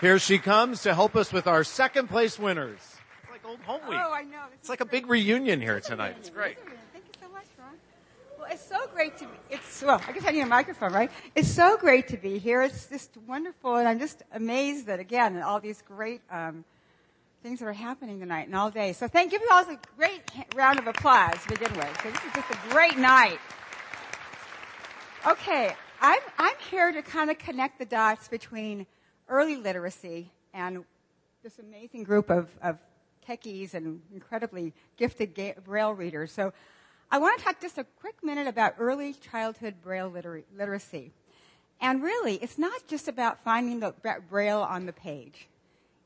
Here 0.00 0.18
she 0.18 0.38
comes 0.38 0.82
to 0.82 0.94
help 0.94 1.14
us 1.14 1.32
with 1.32 1.46
our 1.46 1.62
second 1.64 2.08
place 2.08 2.38
winners. 2.38 2.80
It's 3.22 3.30
like 3.30 3.44
old 3.44 3.60
home 3.60 3.80
week. 3.88 3.98
Oh, 4.02 4.12
I 4.12 4.22
know. 4.22 4.44
It's 4.54 4.68
like 4.68 4.80
a 4.80 4.84
big 4.84 5.06
reunion 5.06 5.60
here 5.60 5.80
tonight. 5.80 6.16
It's 6.18 6.30
great. 6.30 6.56
Thank 6.92 7.04
you 7.06 7.12
so 7.20 7.28
much, 7.32 7.44
Ron. 7.58 7.74
Well, 8.38 8.48
it's 8.50 8.66
so 8.66 8.78
great 8.92 9.16
to 9.18 9.26
be, 9.26 9.30
it's, 9.50 9.82
well, 9.82 10.00
I 10.08 10.12
guess 10.12 10.24
I 10.26 10.30
need 10.30 10.40
a 10.40 10.46
microphone, 10.46 10.92
right? 10.92 11.10
It's 11.36 11.48
so 11.48 11.76
great 11.76 12.08
to 12.08 12.16
be 12.16 12.38
here. 12.38 12.62
It's 12.62 12.86
just 12.86 13.16
wonderful, 13.28 13.76
and 13.76 13.86
I'm 13.86 14.00
just 14.00 14.22
amazed 14.32 14.86
that, 14.86 14.98
again, 14.98 15.40
all 15.40 15.60
these 15.60 15.82
great, 15.82 16.22
um, 16.30 16.64
things 17.42 17.58
that 17.58 17.66
are 17.66 17.72
happening 17.72 18.20
tonight 18.20 18.46
and 18.46 18.54
all 18.54 18.70
day. 18.70 18.92
So 18.92 19.08
thank, 19.08 19.30
give 19.30 19.40
you 19.40 19.48
all 19.50 19.62
a 19.62 19.78
great 19.96 20.22
round 20.54 20.78
of 20.78 20.86
applause 20.86 21.42
to 21.42 21.48
begin 21.48 21.76
with. 21.76 22.00
So 22.02 22.10
this 22.10 22.20
is 22.24 22.32
just 22.34 22.50
a 22.50 22.70
great 22.70 22.96
night. 22.96 23.38
Okay, 25.26 25.74
I'm, 26.00 26.20
I'm 26.38 26.54
here 26.70 26.92
to 26.92 27.02
kind 27.02 27.30
of 27.30 27.38
connect 27.38 27.78
the 27.78 27.84
dots 27.84 28.28
between 28.28 28.86
early 29.28 29.56
literacy 29.56 30.30
and 30.54 30.84
this 31.42 31.58
amazing 31.58 32.04
group 32.04 32.30
of, 32.30 32.48
of 32.62 32.78
techies 33.28 33.74
and 33.74 34.00
incredibly 34.12 34.72
gifted 34.96 35.34
ga- 35.34 35.54
Braille 35.64 35.92
readers. 35.92 36.30
So 36.32 36.52
I 37.10 37.18
want 37.18 37.38
to 37.38 37.44
talk 37.44 37.60
just 37.60 37.78
a 37.78 37.84
quick 38.00 38.22
minute 38.22 38.46
about 38.46 38.74
early 38.78 39.14
childhood 39.14 39.74
Braille 39.82 40.08
liter- 40.08 40.44
literacy. 40.56 41.12
And 41.80 42.02
really, 42.02 42.36
it's 42.36 42.58
not 42.58 42.86
just 42.86 43.08
about 43.08 43.42
finding 43.42 43.80
the 43.80 43.94
Braille 44.30 44.62
on 44.62 44.86
the 44.86 44.92
page. 44.92 45.48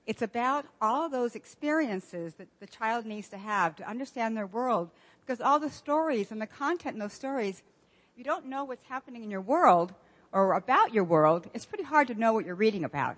It's 0.07 0.22
about 0.22 0.66
all 0.80 1.09
those 1.09 1.34
experiences 1.34 2.34
that 2.34 2.48
the 2.61 2.66
child 2.66 3.07
needs 3.07 3.28
to 3.28 3.38
have 3.38 3.74
to 3.76 3.88
understand 3.88 4.36
their 4.36 4.46
world. 4.46 4.90
Because 5.20 5.40
all 5.40 5.59
the 5.59 5.70
stories 5.70 6.30
and 6.30 6.40
the 6.40 6.46
content 6.46 6.94
in 6.94 7.00
those 7.00 7.12
stories, 7.12 7.62
if 8.12 8.18
you 8.18 8.24
don't 8.24 8.46
know 8.46 8.64
what's 8.64 8.84
happening 8.84 9.24
in 9.24 9.30
your 9.30 9.40
world 9.40 9.92
or 10.32 10.52
about 10.52 10.94
your 10.94 11.02
world, 11.02 11.50
it's 11.54 11.66
pretty 11.66 11.84
hard 11.84 12.07
to 12.07 12.14
know 12.14 12.32
what 12.32 12.46
you're 12.46 12.54
reading 12.54 12.84
about. 12.84 13.16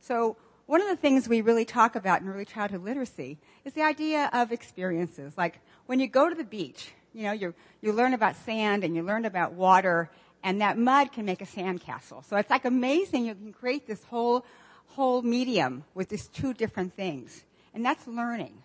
So 0.00 0.36
one 0.66 0.82
of 0.82 0.88
the 0.88 0.96
things 0.96 1.28
we 1.28 1.40
really 1.40 1.64
talk 1.64 1.96
about 1.96 2.20
in 2.20 2.28
early 2.28 2.44
childhood 2.44 2.84
literacy 2.84 3.38
is 3.64 3.72
the 3.72 3.82
idea 3.82 4.28
of 4.32 4.52
experiences. 4.52 5.32
Like 5.38 5.60
when 5.86 6.00
you 6.00 6.06
go 6.06 6.28
to 6.28 6.34
the 6.34 6.44
beach, 6.44 6.90
you 7.14 7.22
know, 7.22 7.32
you 7.32 7.54
you 7.80 7.92
learn 7.92 8.12
about 8.12 8.36
sand 8.36 8.84
and 8.84 8.94
you 8.94 9.02
learn 9.02 9.24
about 9.24 9.52
water, 9.52 10.10
and 10.42 10.60
that 10.60 10.76
mud 10.76 11.12
can 11.12 11.24
make 11.24 11.40
a 11.40 11.46
sandcastle. 11.46 12.24
So 12.24 12.36
it's 12.36 12.50
like 12.50 12.66
amazing. 12.66 13.24
You 13.24 13.34
can 13.34 13.52
create 13.54 13.86
this 13.86 14.04
whole 14.04 14.44
whole 14.88 15.22
medium 15.22 15.84
with 15.94 16.08
these 16.08 16.28
two 16.28 16.54
different 16.54 16.94
things, 16.94 17.44
and 17.74 17.84
that's 17.84 18.06
learning. 18.06 18.62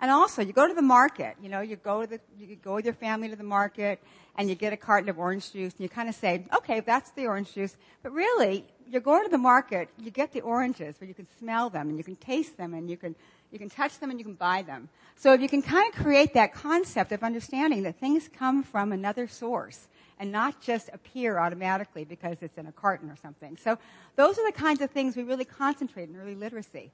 And 0.00 0.10
also, 0.10 0.40
you 0.40 0.54
go 0.54 0.66
to 0.66 0.72
the 0.72 0.82
market. 0.82 1.36
You 1.42 1.50
know, 1.50 1.60
you 1.60 1.76
go 1.76 2.00
to 2.00 2.06
the 2.06 2.20
you 2.38 2.56
go 2.56 2.76
with 2.76 2.86
your 2.86 2.94
family 2.94 3.28
to 3.28 3.36
the 3.36 3.44
market, 3.44 4.00
and 4.36 4.48
you 4.48 4.54
get 4.54 4.72
a 4.72 4.76
carton 4.76 5.10
of 5.10 5.18
orange 5.18 5.52
juice, 5.52 5.74
and 5.74 5.80
you 5.80 5.90
kind 5.90 6.08
of 6.08 6.14
say, 6.14 6.46
"Okay, 6.54 6.80
that's 6.80 7.10
the 7.10 7.26
orange 7.26 7.52
juice." 7.52 7.76
But 8.02 8.12
really, 8.12 8.64
you're 8.88 9.02
going 9.02 9.24
to 9.24 9.30
the 9.30 9.38
market. 9.38 9.90
You 9.98 10.10
get 10.10 10.32
the 10.32 10.40
oranges, 10.40 10.98
where 10.98 11.08
you 11.08 11.14
can 11.14 11.26
smell 11.38 11.68
them, 11.68 11.90
and 11.90 11.98
you 11.98 12.04
can 12.04 12.16
taste 12.16 12.56
them, 12.56 12.72
and 12.72 12.88
you 12.88 12.96
can 12.96 13.14
you 13.52 13.58
can 13.58 13.68
touch 13.68 13.98
them, 13.98 14.10
and 14.10 14.18
you 14.18 14.24
can 14.24 14.34
buy 14.34 14.62
them. 14.62 14.88
So 15.16 15.34
if 15.34 15.42
you 15.42 15.48
can 15.48 15.60
kind 15.60 15.92
of 15.92 16.00
create 16.02 16.32
that 16.32 16.54
concept 16.54 17.12
of 17.12 17.22
understanding 17.22 17.82
that 17.82 18.00
things 18.00 18.28
come 18.28 18.62
from 18.62 18.92
another 18.92 19.28
source 19.28 19.86
and 20.20 20.30
not 20.30 20.60
just 20.60 20.90
appear 20.92 21.38
automatically 21.38 22.04
because 22.04 22.36
it's 22.42 22.58
in 22.58 22.66
a 22.66 22.72
carton 22.72 23.10
or 23.10 23.16
something. 23.16 23.56
So 23.56 23.78
those 24.16 24.38
are 24.38 24.46
the 24.46 24.56
kinds 24.56 24.82
of 24.82 24.90
things 24.90 25.16
we 25.16 25.22
really 25.22 25.46
concentrate 25.46 26.10
in 26.10 26.16
early 26.16 26.34
literacy. 26.34 26.92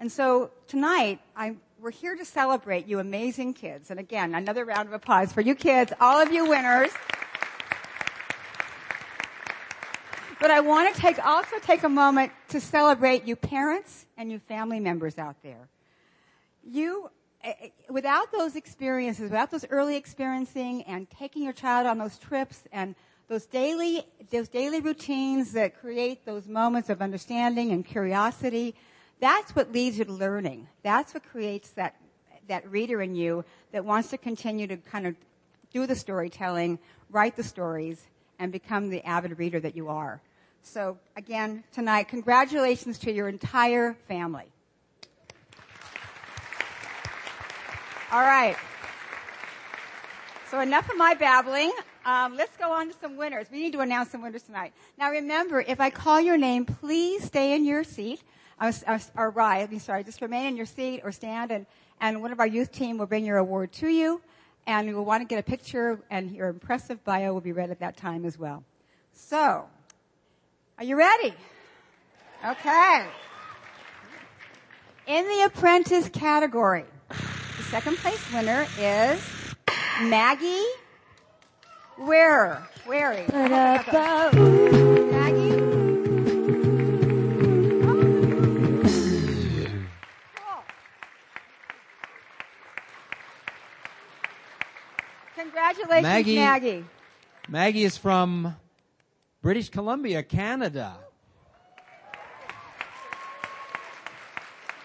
And 0.00 0.10
so 0.10 0.50
tonight, 0.66 1.20
I, 1.36 1.54
we're 1.78 1.90
here 1.90 2.16
to 2.16 2.24
celebrate 2.24 2.88
you 2.88 2.98
amazing 2.98 3.52
kids. 3.54 3.90
And 3.90 4.00
again, 4.00 4.34
another 4.34 4.64
round 4.64 4.88
of 4.88 4.94
applause 4.94 5.32
for 5.32 5.42
you 5.42 5.54
kids, 5.54 5.92
all 6.00 6.20
of 6.20 6.32
you 6.32 6.48
winners. 6.48 6.90
But 10.40 10.50
I 10.50 10.60
want 10.60 10.92
to 10.92 11.00
take, 11.00 11.24
also 11.24 11.58
take 11.60 11.84
a 11.84 11.88
moment 11.88 12.32
to 12.48 12.58
celebrate 12.58 13.28
you 13.28 13.36
parents 13.36 14.06
and 14.16 14.32
you 14.32 14.38
family 14.40 14.80
members 14.80 15.18
out 15.18 15.36
there. 15.42 15.68
You, 16.64 17.10
Eh, 17.44 17.54
eh, 17.60 17.68
without 17.90 18.30
those 18.30 18.54
experiences, 18.54 19.24
without 19.24 19.50
those 19.50 19.64
early 19.70 19.96
experiencing 19.96 20.82
and 20.84 21.10
taking 21.10 21.42
your 21.42 21.52
child 21.52 21.86
on 21.86 21.98
those 21.98 22.16
trips 22.16 22.62
and 22.70 22.94
those 23.28 23.46
daily, 23.46 24.04
those 24.30 24.48
daily 24.48 24.80
routines 24.80 25.52
that 25.52 25.80
create 25.80 26.24
those 26.24 26.46
moments 26.46 26.88
of 26.88 27.02
understanding 27.02 27.72
and 27.72 27.84
curiosity, 27.84 28.76
that's 29.18 29.56
what 29.56 29.72
leads 29.72 29.98
you 29.98 30.04
to 30.04 30.12
learning. 30.12 30.68
That's 30.82 31.14
what 31.14 31.24
creates 31.24 31.70
that, 31.70 31.96
that 32.46 32.70
reader 32.70 33.02
in 33.02 33.16
you 33.16 33.44
that 33.72 33.84
wants 33.84 34.10
to 34.10 34.18
continue 34.18 34.68
to 34.68 34.76
kind 34.76 35.06
of 35.06 35.16
do 35.72 35.86
the 35.86 35.96
storytelling, 35.96 36.78
write 37.10 37.34
the 37.34 37.42
stories, 37.42 38.06
and 38.38 38.52
become 38.52 38.88
the 38.88 39.02
avid 39.04 39.38
reader 39.38 39.58
that 39.58 39.74
you 39.74 39.88
are. 39.88 40.20
So 40.62 40.98
again, 41.16 41.64
tonight, 41.72 42.06
congratulations 42.06 42.98
to 43.00 43.12
your 43.12 43.28
entire 43.28 43.94
family. 44.06 44.51
All 48.12 48.20
right. 48.20 48.56
So 50.50 50.60
enough 50.60 50.90
of 50.90 50.98
my 50.98 51.14
babbling. 51.14 51.72
Um, 52.04 52.36
let's 52.36 52.54
go 52.58 52.70
on 52.70 52.88
to 52.88 52.94
some 53.00 53.16
winners. 53.16 53.46
We 53.50 53.62
need 53.62 53.72
to 53.72 53.80
announce 53.80 54.10
some 54.10 54.20
winners 54.20 54.42
tonight. 54.42 54.74
Now 54.98 55.10
remember, 55.10 55.62
if 55.62 55.80
I 55.80 55.88
call 55.88 56.20
your 56.20 56.36
name, 56.36 56.66
please 56.66 57.24
stay 57.24 57.54
in 57.54 57.64
your 57.64 57.84
seat. 57.84 58.22
Uh, 58.60 58.70
uh, 58.86 58.98
or 59.16 59.30
rise, 59.30 59.68
I'm 59.72 59.78
sorry, 59.78 60.04
just 60.04 60.20
remain 60.20 60.44
in 60.44 60.58
your 60.58 60.66
seat 60.66 61.00
or 61.02 61.10
stand 61.10 61.50
and, 61.50 61.64
and 62.02 62.20
one 62.20 62.32
of 62.32 62.38
our 62.38 62.46
youth 62.46 62.70
team 62.70 62.98
will 62.98 63.06
bring 63.06 63.24
your 63.24 63.38
award 63.38 63.72
to 63.72 63.88
you. 63.88 64.20
And 64.66 64.86
you 64.86 64.94
will 64.94 65.06
want 65.06 65.22
to 65.22 65.26
get 65.26 65.38
a 65.38 65.42
picture 65.42 65.98
and 66.10 66.32
your 66.32 66.48
impressive 66.48 67.02
bio 67.04 67.32
will 67.32 67.40
be 67.40 67.52
read 67.52 67.70
at 67.70 67.80
that 67.80 67.96
time 67.96 68.26
as 68.26 68.38
well. 68.38 68.62
So, 69.14 69.64
are 70.76 70.84
you 70.84 70.96
ready? 70.96 71.32
Okay. 72.44 73.06
In 75.06 75.24
the 75.24 75.44
apprentice 75.46 76.10
category, 76.10 76.84
the 77.56 77.62
second 77.64 77.96
place 77.98 78.20
winner 78.32 78.66
is 78.78 79.20
Maggie 80.02 80.64
Where? 81.96 82.66
Where? 82.86 83.24
Maggie? 83.32 83.72
Congratulations, 95.36 96.02
Maggie. 96.02 96.36
Maggie. 96.36 96.84
Maggie 97.48 97.84
is 97.84 97.98
from 97.98 98.56
British 99.42 99.68
Columbia, 99.68 100.22
Canada. 100.22 100.96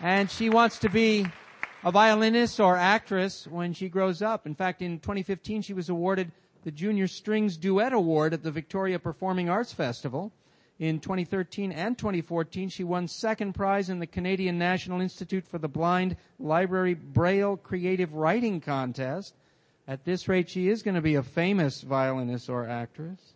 And 0.02 0.30
she 0.30 0.50
wants 0.50 0.80
to 0.80 0.90
be 0.90 1.26
a 1.84 1.92
violinist 1.92 2.60
or 2.60 2.76
actress 2.76 3.48
when 3.48 3.74
she 3.74 3.90
grows 3.90 4.22
up. 4.22 4.46
In 4.46 4.56
fact, 4.56 4.82
in 4.82 5.00
2015, 5.00 5.62
she 5.62 5.74
was 5.74 5.90
awarded 5.90 6.32
the 6.64 6.72
Junior 6.72 7.08
Strings 7.08 7.58
Duet 7.58 7.94
Award 7.94 8.34
at 8.34 8.44
the 8.44 8.52
Victoria 8.52 9.00
Performing 9.00 9.50
Arts 9.50 9.74
Festival. 9.74 10.32
In 10.80 11.00
2013 11.00 11.72
and 11.72 11.98
2014, 11.98 12.70
she 12.70 12.84
won 12.84 13.08
second 13.08 13.54
prize 13.54 13.90
in 13.90 14.00
the 14.00 14.06
Canadian 14.06 14.60
National 14.60 15.02
Institute 15.02 15.48
for 15.48 15.58
the 15.58 15.68
Blind 15.68 16.18
Library 16.40 16.94
Braille 16.94 17.58
Creative 17.58 18.14
Writing 18.14 18.62
Contest. 18.62 19.34
At 19.88 20.06
this 20.06 20.28
rate, 20.28 20.50
she 20.50 20.70
is 20.70 20.84
going 20.84 20.96
to 20.96 21.02
be 21.02 21.16
a 21.16 21.24
famous 21.24 21.82
violinist 21.82 22.50
or 22.50 22.68
actress 22.68 23.34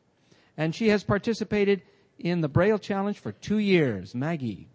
and 0.58 0.76
she 0.76 0.90
has 0.90 1.04
participated 1.04 1.82
in 2.20 2.42
the 2.42 2.48
Braille 2.48 2.78
Challenge 2.78 3.18
for 3.18 3.32
two 3.32 3.58
years. 3.58 4.14
Maggie. 4.14 4.68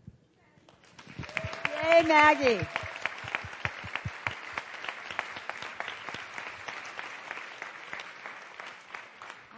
Yay, 1.84 2.02
Maggie. 2.02 2.66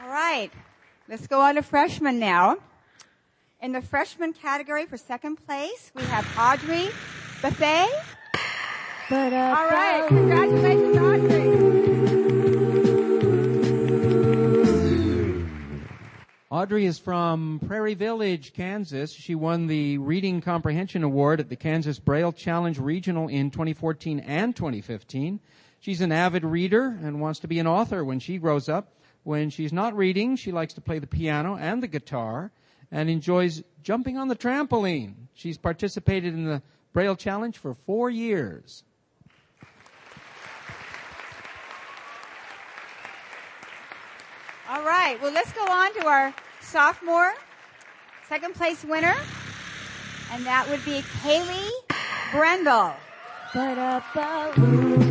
All 0.03 0.09
right. 0.11 0.51
Let's 1.11 1.27
go 1.27 1.41
on 1.41 1.55
to 1.55 1.63
freshmen 1.63 2.19
now. 2.19 2.59
In 3.63 3.73
the 3.73 3.81
freshman 3.81 4.35
category 4.35 4.85
for 4.85 4.99
second 4.99 5.37
place, 5.37 5.91
we 5.95 6.03
have 6.03 6.29
Audrey 6.39 6.91
Buffet. 7.41 7.89
All 9.11 9.31
right. 9.31 10.05
Congratulations, 10.07 10.99
Audrey. 10.99 11.49
Audrey 16.51 16.85
is 16.85 16.99
from 16.99 17.63
Prairie 17.67 17.95
Village, 17.95 18.53
Kansas. 18.53 19.11
She 19.11 19.35
won 19.35 19.67
the 19.67 19.97
Reading 19.97 20.43
Comprehension 20.43 21.05
Award 21.05 21.41
at 21.41 21.49
the 21.49 21.57
Kansas 21.57 21.99
Braille 21.99 22.33
Challenge 22.33 22.79
Regional 22.79 23.29
in 23.29 23.51
2014 23.51 24.21
and 24.21 24.55
2015. 24.55 25.41
She's 25.81 26.03
an 26.03 26.13
avid 26.13 26.45
reader 26.45 26.99
and 27.03 27.19
wants 27.19 27.41
to 27.41 27.49
be 27.49 27.59
an 27.61 27.67
author 27.67 28.05
when 28.05 28.21
she 28.21 28.37
grows 28.37 28.69
up. 28.69 28.93
When 29.29 29.51
she's 29.51 29.75
not 29.75 29.95
reading, 29.95 30.37
she 30.37 30.53
likes 30.53 30.73
to 30.73 30.81
play 30.81 31.01
the 31.01 31.07
piano 31.07 31.55
and 31.55 31.83
the 31.83 31.87
guitar 31.87 32.51
and 32.91 33.11
enjoys 33.11 33.63
jumping 33.83 34.17
on 34.17 34.29
the 34.29 34.35
trampoline. 34.35 35.13
She's 35.35 35.59
participated 35.59 36.33
in 36.33 36.47
the 36.47 36.63
Braille 36.95 37.15
Challenge 37.15 37.59
for 37.59 37.75
four 37.85 38.09
years. 38.09 38.85
All 44.71 44.83
right. 44.83 45.21
Well, 45.21 45.35
let's 45.35 45.53
go 45.53 45.67
on 45.67 45.93
to 46.01 46.07
our 46.07 46.35
sophomore 46.63 47.35
second 48.31 48.55
place 48.55 48.83
winner. 48.83 49.15
And 50.33 50.47
that 50.47 50.67
would 50.71 50.83
be 50.87 51.03
Kaylee 51.21 51.69
Brendel. 52.33 52.95
Congratulations, 53.53 55.08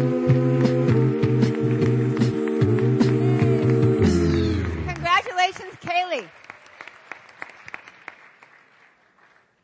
Kaylee. 5.88 6.28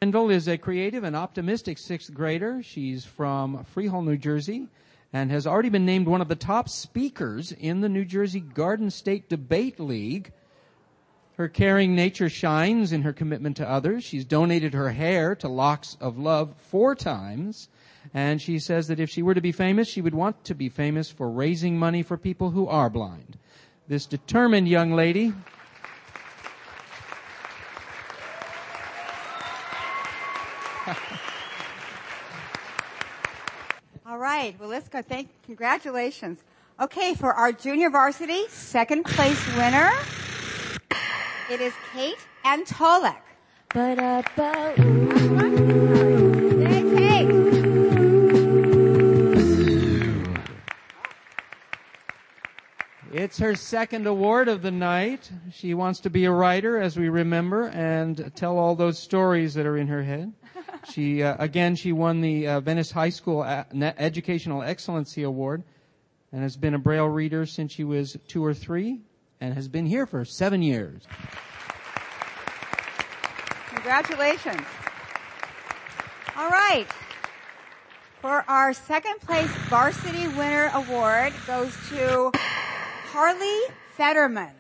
Kendall 0.02 0.30
is 0.30 0.48
a 0.48 0.58
creative 0.58 1.04
and 1.04 1.16
optimistic 1.16 1.78
sixth 1.78 2.14
grader. 2.14 2.64
She's 2.64 3.04
from 3.04 3.64
Freehold, 3.66 4.06
New 4.06 4.18
Jersey, 4.18 4.68
and 5.12 5.32
has 5.32 5.46
already 5.46 5.70
been 5.70 5.86
named 5.86 6.08
one 6.08 6.22
of 6.22 6.30
the 6.30 6.36
top 6.36 6.70
speakers 6.70 7.52
in 7.52 7.82
the 7.82 7.90
New 7.90 8.06
Jersey 8.06 8.40
Garden 8.40 8.90
State 8.90 9.28
Debate 9.28 9.80
League. 9.80 10.32
Her 11.36 11.50
caring 11.50 11.96
nature 11.96 12.30
shines 12.30 12.94
in 12.94 13.02
her 13.02 13.12
commitment 13.12 13.58
to 13.58 13.70
others. 13.70 14.04
She's 14.04 14.24
donated 14.24 14.74
her 14.74 14.92
hair 14.92 15.36
to 15.36 15.50
Locks 15.50 15.98
of 16.00 16.18
Love 16.18 16.54
four 16.58 16.96
times. 16.96 17.68
And 18.14 18.42
she 18.42 18.60
says 18.60 18.88
that 18.88 19.00
if 19.00 19.10
she 19.10 19.24
were 19.24 19.34
to 19.34 19.42
be 19.42 19.52
famous, 19.52 19.90
she 19.90 20.02
would 20.02 20.14
want 20.14 20.44
to 20.46 20.54
be 20.54 20.70
famous 20.70 21.10
for 21.10 21.30
raising 21.30 21.78
money 21.78 22.04
for 22.04 22.18
people 22.18 22.52
who 22.52 22.68
are 22.68 22.90
blind. 22.90 23.38
This 23.88 24.06
determined 24.06 24.68
young 24.68 24.94
lady 24.94 25.34
All 34.06 34.18
right. 34.18 34.56
Well, 34.60 34.70
let's 34.70 34.90
go. 34.90 35.02
Thank, 35.02 35.30
congratulations. 35.46 36.44
Okay, 36.80 37.14
for 37.14 37.34
our 37.34 37.52
junior 37.52 37.90
varsity 37.90 38.48
second 38.50 39.06
place 39.06 39.40
winner, 39.56 39.92
it 41.52 41.62
is 41.62 41.74
Kate 41.94 42.18
Antolek. 42.44 43.22
Yay, 43.76 45.13
It's 53.24 53.40
her 53.40 53.56
second 53.56 54.06
award 54.06 54.50
of 54.50 54.62
the 54.62 54.70
night. 54.70 55.32
She 55.50 55.74
wants 55.74 56.02
to 56.02 56.10
be 56.10 56.26
a 56.26 56.32
writer, 56.32 56.82
as 56.82 56.98
we 56.98 57.08
remember, 57.08 57.70
and 57.70 58.30
tell 58.36 58.58
all 58.58 58.76
those 58.76 59.00
stories 59.00 59.54
that 59.54 59.66
are 59.66 59.78
in 59.78 59.88
her 59.88 60.04
head. 60.04 60.34
She, 60.92 61.24
uh, 61.24 61.38
again, 61.40 61.78
she 61.78 61.94
won 61.94 62.20
the 62.20 62.46
uh, 62.46 62.60
Venice 62.60 62.92
High 62.92 63.12
School 63.12 63.42
A- 63.42 63.66
Educational 63.98 64.62
Excellency 64.62 65.24
Award 65.24 65.64
and 66.34 66.44
has 66.44 66.58
been 66.58 66.74
a 66.74 66.78
Braille 66.78 67.08
reader 67.08 67.46
since 67.46 67.72
she 67.72 67.86
was 67.86 68.18
two 68.28 68.44
or 68.44 68.54
three 68.54 69.00
and 69.40 69.54
has 69.54 69.70
been 69.70 69.86
here 69.86 70.06
for 70.06 70.26
seven 70.26 70.62
years. 70.62 71.08
Congratulations. 73.70 74.68
All 76.36 76.50
right. 76.50 76.88
For 78.20 78.44
our 78.50 78.74
second 78.74 79.22
place 79.22 79.50
varsity 79.70 80.28
winner 80.28 80.70
award 80.74 81.32
goes 81.48 81.74
to 81.88 82.30
Harley 83.14 83.62
Fetterman. 83.96 84.56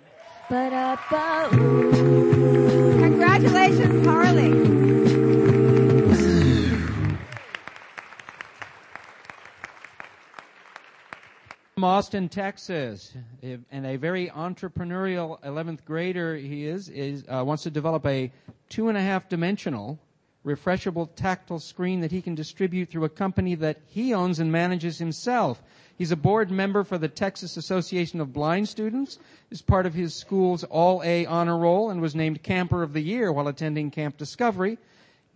Congratulations, 3.00 4.06
Harley. 4.06 4.52
from 11.74 11.84
Austin, 11.84 12.30
Texas, 12.30 13.18
and 13.42 13.86
a 13.88 13.96
very 13.96 14.30
entrepreneurial 14.30 15.42
11th 15.42 15.84
grader 15.84 16.36
he 16.36 16.68
is, 16.68 16.90
is 16.90 17.26
uh, 17.28 17.44
wants 17.44 17.64
to 17.64 17.72
develop 17.72 18.06
a 18.06 18.32
two 18.70 18.88
and 18.88 18.98
a 19.00 19.02
half 19.02 19.28
dimensional 19.30 19.98
refreshable 20.46 21.10
tactile 21.16 21.60
screen 21.60 22.02
that 22.02 22.12
he 22.12 22.22
can 22.22 22.36
distribute 22.36 22.90
through 22.90 23.06
a 23.06 23.10
company 23.10 23.56
that 23.56 23.78
he 23.88 24.14
owns 24.14 24.40
and 24.40 24.52
manages 24.52 24.98
himself. 24.98 25.62
He's 25.98 26.12
a 26.12 26.18
board 26.18 26.52
member 26.52 26.84
for 26.84 26.98
the 26.98 27.08
Texas 27.08 27.56
Association 27.56 28.20
of 28.20 28.34
Blind 28.34 28.68
Students, 28.68 29.20
is 29.52 29.62
part 29.62 29.86
of 29.86 29.94
his 29.94 30.16
school's 30.16 30.64
All 30.66 31.02
A 31.04 31.26
honor 31.28 31.58
roll, 31.58 31.90
and 31.90 32.02
was 32.02 32.16
named 32.16 32.44
Camper 32.44 32.84
of 32.84 32.94
the 32.94 33.02
Year 33.02 33.32
while 33.32 33.48
attending 33.48 33.92
Camp 33.92 34.18
Discovery. 34.18 34.78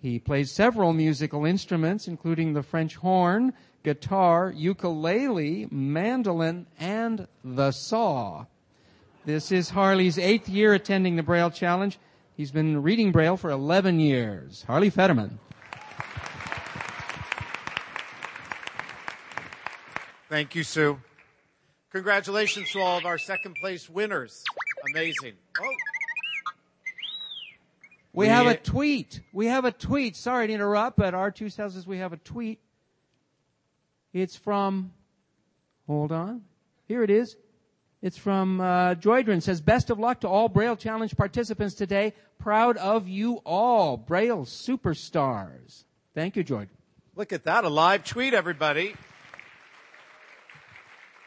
He 0.02 0.20
plays 0.20 0.52
several 0.52 0.94
musical 0.94 1.46
instruments, 1.46 2.08
including 2.08 2.54
the 2.54 2.64
French 2.64 2.96
horn, 2.96 3.54
guitar, 3.84 4.52
ukulele, 4.56 5.68
mandolin, 5.72 6.66
and 6.80 7.28
the 7.44 7.72
saw. 7.72 8.46
This 9.26 9.52
is 9.52 9.70
Harley's 9.70 10.18
eighth 10.18 10.50
year 10.50 10.74
attending 10.74 11.16
the 11.16 11.24
Braille 11.24 11.52
Challenge. 11.52 11.98
He's 12.38 12.52
been 12.52 12.84
reading 12.84 13.12
Braille 13.12 13.36
for 13.36 13.50
11 13.50 14.00
years. 14.00 14.64
Harley 14.68 14.92
Fetterman. 14.92 15.40
Thank 20.30 20.54
you, 20.54 20.64
Sue. 20.64 21.00
Congratulations 21.92 22.70
to 22.74 22.80
all 22.80 23.00
of 23.00 23.08
our 23.08 23.18
second 23.18 23.56
place 23.60 23.90
winners. 23.90 24.44
Amazing. 24.92 25.34
Oh. 25.60 25.74
We 28.14 28.28
have 28.28 28.46
a 28.46 28.56
tweet. 28.56 29.20
We 29.34 29.48
have 29.48 29.66
a 29.66 29.72
tweet. 29.72 30.16
Sorry 30.16 30.46
to 30.46 30.54
interrupt, 30.54 30.96
but 30.98 31.16
R2 31.16 31.56
tells 31.56 31.76
us 31.76 31.88
we 31.88 31.98
have 31.98 32.14
a 32.14 32.18
tweet. 32.18 32.60
It's 34.14 34.36
from, 34.36 34.94
hold 35.88 36.12
on. 36.12 36.44
Here 36.88 37.02
it 37.02 37.10
is. 37.10 37.36
It's 38.02 38.18
from 38.18 38.62
uh, 38.62 38.96
Joydrin. 38.96 39.42
Says, 39.42 39.60
best 39.60 39.90
of 39.90 39.98
luck 39.98 40.22
to 40.22 40.28
all 40.28 40.50
Braille 40.50 40.76
Challenge 40.76 41.16
participants 41.18 41.74
today. 41.74 42.14
Proud 42.38 42.78
of 42.78 43.08
you 43.08 43.42
all, 43.44 43.98
Braille 43.98 44.46
superstars. 44.46 45.84
Thank 46.14 46.36
you, 46.36 46.44
Joydrin. 46.44 46.70
Look 47.16 47.34
at 47.34 47.46
that, 47.46 47.64
a 47.64 47.70
live 47.70 48.04
tweet, 48.04 48.36
everybody. 48.36 48.94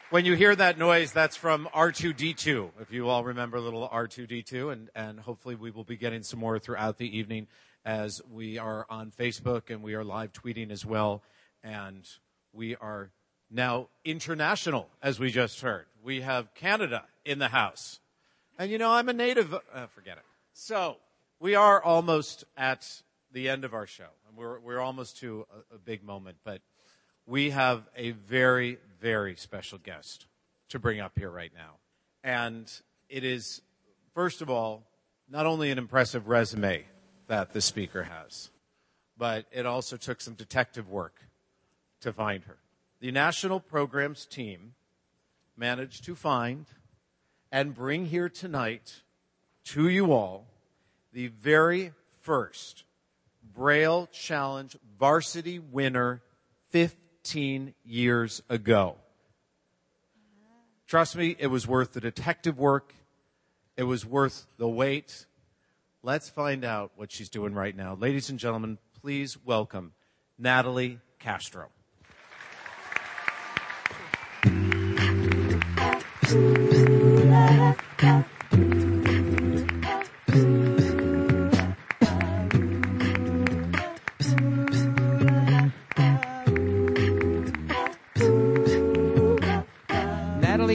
When 0.09 0.23
you 0.25 0.35
hear 0.35 0.55
that 0.55 0.77
noise, 0.77 1.11
that's 1.11 1.35
from 1.35 1.67
R2D2. 1.73 2.71
If 2.81 2.91
you 2.91 3.09
all 3.09 3.23
remember 3.23 3.59
little 3.59 3.87
R2D2, 3.87 4.71
and, 4.71 4.89
and 4.95 5.19
hopefully 5.19 5.55
we 5.55 5.71
will 5.71 5.83
be 5.83 5.97
getting 5.97 6.23
some 6.23 6.39
more 6.39 6.59
throughout 6.59 6.97
the 6.97 7.17
evening 7.17 7.47
as 7.83 8.21
we 8.29 8.57
are 8.57 8.85
on 8.89 9.11
Facebook 9.11 9.69
and 9.69 9.81
we 9.81 9.95
are 9.95 10.03
live 10.03 10.31
tweeting 10.31 10.71
as 10.71 10.85
well. 10.85 11.23
And 11.63 12.07
we 12.53 12.75
are 12.75 13.11
now 13.51 13.89
international, 14.05 14.87
as 15.01 15.19
we 15.19 15.29
just 15.29 15.61
heard. 15.61 15.85
We 16.03 16.21
have 16.21 16.53
Canada 16.55 17.03
in 17.25 17.37
the 17.37 17.49
house. 17.49 17.99
And 18.57 18.71
you 18.71 18.77
know, 18.77 18.91
I'm 18.91 19.09
a 19.09 19.13
native, 19.13 19.53
uh, 19.53 19.87
forget 19.87 20.17
it. 20.17 20.23
So, 20.53 20.97
we 21.39 21.55
are 21.55 21.81
almost 21.81 22.45
at 22.55 22.87
the 23.31 23.49
end 23.49 23.65
of 23.65 23.73
our 23.73 23.87
show. 23.87 24.07
And 24.27 24.37
we're, 24.37 24.59
we're 24.59 24.79
almost 24.79 25.17
to 25.19 25.45
a, 25.71 25.75
a 25.75 25.77
big 25.77 26.03
moment, 26.03 26.37
but 26.43 26.61
we 27.25 27.49
have 27.49 27.83
a 27.95 28.11
very, 28.11 28.77
very 28.99 29.35
special 29.35 29.77
guest 29.77 30.27
to 30.69 30.79
bring 30.79 30.99
up 30.99 31.13
here 31.17 31.29
right 31.29 31.51
now. 31.53 31.75
And 32.23 32.71
it 33.09 33.23
is, 33.23 33.61
first 34.13 34.41
of 34.41 34.49
all, 34.49 34.83
not 35.29 35.45
only 35.45 35.71
an 35.71 35.77
impressive 35.77 36.27
resume 36.27 36.85
that 37.27 37.53
the 37.53 37.61
speaker 37.61 38.03
has, 38.03 38.49
but 39.17 39.45
it 39.51 39.65
also 39.65 39.97
took 39.97 40.21
some 40.21 40.33
detective 40.33 40.89
work 40.89 41.15
to 42.01 42.11
find 42.13 42.43
her 42.43 42.57
the 43.01 43.11
national 43.11 43.59
programs 43.59 44.27
team 44.27 44.75
managed 45.57 46.05
to 46.05 46.15
find 46.15 46.67
and 47.51 47.73
bring 47.73 48.05
here 48.05 48.29
tonight 48.29 49.01
to 49.65 49.89
you 49.89 50.13
all 50.13 50.45
the 51.11 51.27
very 51.27 51.91
first 52.21 52.83
Braille 53.53 54.07
Challenge 54.11 54.77
varsity 54.99 55.57
winner 55.57 56.21
15 56.69 57.73
years 57.83 58.43
ago. 58.47 58.95
Trust 60.87 61.15
me, 61.15 61.35
it 61.39 61.47
was 61.47 61.67
worth 61.67 61.93
the 61.93 62.01
detective 62.01 62.59
work. 62.59 62.93
It 63.77 63.83
was 63.83 64.05
worth 64.05 64.45
the 64.57 64.69
wait. 64.69 65.25
Let's 66.03 66.29
find 66.29 66.63
out 66.63 66.91
what 66.95 67.11
she's 67.11 67.29
doing 67.29 67.55
right 67.55 67.75
now. 67.75 67.95
Ladies 67.95 68.29
and 68.29 68.37
gentlemen, 68.37 68.77
please 69.01 69.43
welcome 69.43 69.93
Natalie 70.37 70.99
Castro. 71.17 71.69
Natalie 76.31 77.75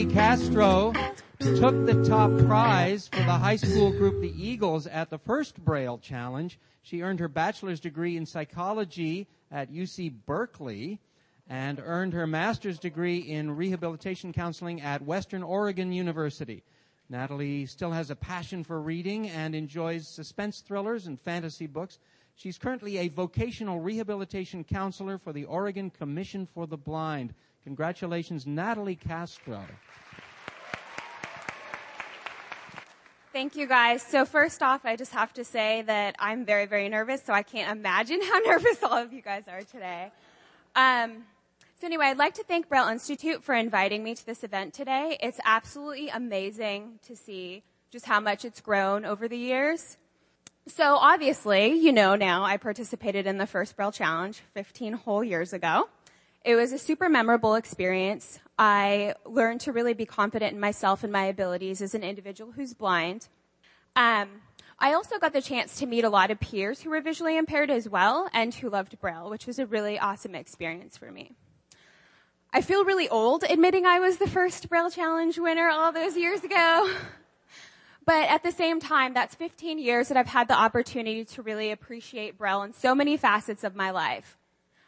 Castro 0.05 0.93
took 1.39 1.87
the 1.87 2.05
top 2.07 2.29
prize 2.45 3.07
for 3.07 3.17
the 3.17 3.23
high 3.23 3.55
school 3.55 3.91
group 3.93 4.21
the 4.21 4.31
Eagles 4.37 4.85
at 4.85 5.09
the 5.09 5.17
first 5.17 5.57
Braille 5.65 5.97
Challenge. 5.97 6.59
She 6.83 7.01
earned 7.01 7.19
her 7.19 7.27
bachelor's 7.27 7.79
degree 7.79 8.15
in 8.15 8.27
psychology 8.27 9.27
at 9.51 9.71
UC 9.71 10.13
Berkeley 10.27 10.99
and 11.49 11.81
earned 11.83 12.13
her 12.13 12.27
master's 12.27 12.79
degree 12.79 13.17
in 13.17 13.55
rehabilitation 13.55 14.33
counseling 14.33 14.81
at 14.81 15.01
Western 15.01 15.43
Oregon 15.43 15.91
University. 15.91 16.63
Natalie 17.09 17.65
still 17.65 17.91
has 17.91 18.09
a 18.09 18.15
passion 18.15 18.63
for 18.63 18.81
reading 18.81 19.29
and 19.29 19.55
enjoys 19.55 20.07
suspense 20.07 20.59
thrillers 20.59 21.07
and 21.07 21.19
fantasy 21.19 21.67
books. 21.67 21.99
She's 22.35 22.57
currently 22.57 22.97
a 22.97 23.07
vocational 23.07 23.79
rehabilitation 23.79 24.63
counselor 24.63 25.17
for 25.17 25.31
the 25.31 25.45
Oregon 25.45 25.89
Commission 25.89 26.45
for 26.45 26.67
the 26.67 26.77
Blind. 26.77 27.33
Congratulations, 27.63 28.45
Natalie 28.45 28.95
Castro. 28.95 29.61
Thank 33.33 33.55
you 33.55 33.67
guys. 33.67 34.01
So 34.01 34.25
first 34.25 34.63
off, 34.63 34.81
I 34.83 34.95
just 34.95 35.13
have 35.13 35.33
to 35.33 35.43
say 35.43 35.83
that 35.83 36.15
I'm 36.19 36.43
very, 36.43 36.65
very 36.65 36.89
nervous, 36.89 37.21
so 37.23 37.33
I 37.33 37.43
can't 37.43 37.71
imagine 37.71 38.21
how 38.23 38.39
nervous 38.39 38.83
all 38.83 38.97
of 38.97 39.13
you 39.13 39.21
guys 39.21 39.43
are 39.47 39.61
today. 39.61 40.11
Um, 40.75 41.23
so 41.79 41.85
anyway, 41.85 42.05
I'd 42.07 42.17
like 42.17 42.33
to 42.35 42.43
thank 42.43 42.69
Braille 42.69 42.87
Institute 42.87 43.43
for 43.43 43.53
inviting 43.53 44.03
me 44.03 44.15
to 44.15 44.25
this 44.25 44.43
event 44.43 44.73
today. 44.73 45.15
It's 45.21 45.39
absolutely 45.45 46.09
amazing 46.09 46.99
to 47.05 47.15
see 47.15 47.61
just 47.91 48.05
how 48.05 48.19
much 48.19 48.43
it's 48.45 48.61
grown 48.61 49.05
over 49.05 49.27
the 49.27 49.37
years. 49.37 49.97
So 50.67 50.95
obviously, 50.95 51.73
you 51.73 51.91
know 51.91 52.15
now, 52.15 52.43
I 52.43 52.57
participated 52.57 53.27
in 53.27 53.37
the 53.37 53.45
first 53.45 53.75
Braille 53.75 53.91
Challenge 53.91 54.41
15 54.55 54.93
whole 54.93 55.23
years 55.23 55.53
ago. 55.53 55.87
It 56.43 56.55
was 56.55 56.71
a 56.71 56.79
super 56.79 57.09
memorable 57.09 57.53
experience. 57.53 58.39
I 58.57 59.13
learned 59.23 59.61
to 59.61 59.71
really 59.71 59.93
be 59.93 60.07
confident 60.07 60.53
in 60.53 60.59
myself 60.59 61.03
and 61.03 61.13
my 61.13 61.25
abilities 61.25 61.83
as 61.83 61.93
an 61.93 62.03
individual 62.03 62.53
who's 62.53 62.73
blind. 62.73 63.27
Um, 63.95 64.41
I 64.79 64.93
also 64.93 65.19
got 65.19 65.31
the 65.31 65.41
chance 65.43 65.77
to 65.77 65.85
meet 65.85 66.03
a 66.03 66.09
lot 66.09 66.31
of 66.31 66.39
peers 66.39 66.81
who 66.81 66.89
were 66.89 67.01
visually 67.01 67.37
impaired 67.37 67.69
as 67.69 67.87
well 67.87 68.29
and 68.33 68.53
who 68.53 68.69
loved 68.69 68.99
Braille, 68.99 69.29
which 69.29 69.45
was 69.45 69.59
a 69.59 69.67
really 69.67 69.99
awesome 69.99 70.33
experience 70.33 70.97
for 70.97 71.11
me. 71.11 71.35
I 72.53 72.61
feel 72.61 72.85
really 72.85 73.09
old 73.09 73.43
admitting 73.43 73.85
I 73.85 73.99
was 73.99 74.17
the 74.17 74.27
first 74.27 74.69
Braille 74.69 74.89
Challenge 74.89 75.37
winner 75.37 75.69
all 75.69 75.91
those 75.91 76.15
years 76.15 76.43
ago. 76.43 76.89
But 78.05 78.29
at 78.29 78.41
the 78.41 78.53
same 78.53 78.79
time, 78.79 79.13
that's 79.13 79.35
15 79.35 79.79
years 79.79 80.07
that 80.07 80.15
I've 80.15 80.27
had 80.27 80.47
the 80.47 80.57
opportunity 80.57 81.25
to 81.25 81.41
really 81.41 81.71
appreciate 81.71 82.37
Braille 82.37 82.63
in 82.63 82.71
so 82.71 82.95
many 82.95 83.17
facets 83.17 83.65
of 83.65 83.75
my 83.75 83.91
life. 83.91 84.37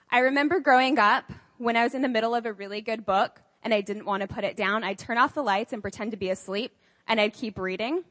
I 0.10 0.20
remember 0.20 0.62
growing 0.62 0.98
up 0.98 1.30
when 1.58 1.76
I 1.76 1.84
was 1.84 1.94
in 1.94 2.02
the 2.02 2.08
middle 2.08 2.34
of 2.34 2.46
a 2.46 2.54
really 2.54 2.80
good 2.80 3.06
book 3.06 3.42
and 3.62 3.74
I 3.74 3.82
didn't 3.82 4.06
want 4.06 4.22
to 4.22 4.28
put 4.30 4.46
it 4.46 4.56
down. 4.56 4.86
I'd 4.86 4.98
turn 4.98 5.18
off 5.18 5.34
the 5.34 5.44
lights 5.44 5.74
and 5.74 5.82
pretend 5.82 6.12
to 6.12 6.18
be 6.18 6.30
asleep 6.30 6.72
and 7.10 7.20
I'd 7.20 7.34
keep 7.34 7.60
reading. 7.60 8.06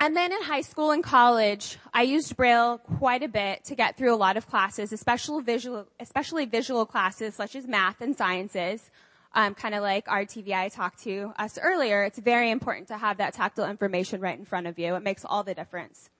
And 0.00 0.16
then 0.16 0.32
in 0.32 0.42
high 0.42 0.60
school 0.60 0.90
and 0.90 1.02
college, 1.02 1.78
I 1.92 2.02
used 2.02 2.36
Braille 2.36 2.78
quite 2.98 3.22
a 3.22 3.28
bit 3.28 3.64
to 3.64 3.74
get 3.74 3.96
through 3.96 4.14
a 4.14 4.16
lot 4.16 4.36
of 4.36 4.46
classes, 4.46 4.92
especially 4.92 5.42
visual, 5.42 5.86
especially 6.00 6.44
visual 6.46 6.84
classes 6.84 7.34
such 7.34 7.54
as 7.54 7.66
math 7.66 8.00
and 8.00 8.16
sciences. 8.16 8.90
Um, 9.36 9.54
kind 9.54 9.74
of 9.74 9.82
like 9.82 10.06
RTVI 10.06 10.72
talked 10.72 11.02
to 11.04 11.32
us 11.38 11.58
earlier, 11.60 12.04
it's 12.04 12.18
very 12.18 12.50
important 12.50 12.86
to 12.88 12.96
have 12.96 13.16
that 13.16 13.34
tactile 13.34 13.68
information 13.68 14.20
right 14.20 14.38
in 14.38 14.44
front 14.44 14.68
of 14.68 14.78
you. 14.78 14.94
It 14.94 15.02
makes 15.02 15.24
all 15.24 15.42
the 15.42 15.54
difference. 15.54 16.10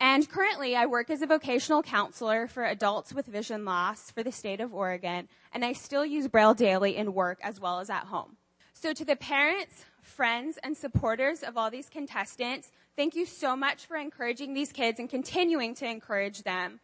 And 0.00 0.28
currently, 0.28 0.74
I 0.74 0.86
work 0.86 1.10
as 1.10 1.22
a 1.22 1.26
vocational 1.26 1.82
counselor 1.82 2.48
for 2.48 2.64
adults 2.64 3.14
with 3.14 3.26
vision 3.26 3.64
loss 3.64 4.10
for 4.10 4.22
the 4.24 4.32
state 4.32 4.60
of 4.60 4.74
Oregon, 4.74 5.28
and 5.52 5.64
I 5.64 5.74
still 5.74 6.04
use 6.04 6.26
Braille 6.26 6.54
daily 6.54 6.96
in 6.96 7.14
work 7.14 7.38
as 7.42 7.60
well 7.60 7.78
as 7.78 7.88
at 7.88 8.06
home. 8.06 8.36
So 8.74 8.92
to 8.92 9.04
the 9.04 9.14
parents, 9.14 9.84
friends, 10.02 10.58
and 10.64 10.76
supporters 10.76 11.44
of 11.44 11.56
all 11.56 11.70
these 11.70 11.88
contestants, 11.88 12.72
Thank 12.94 13.16
you 13.16 13.24
so 13.24 13.56
much 13.56 13.86
for 13.86 13.96
encouraging 13.96 14.52
these 14.52 14.70
kids 14.70 15.00
and 15.00 15.08
continuing 15.08 15.74
to 15.76 15.86
encourage 15.86 16.42
them, 16.42 16.78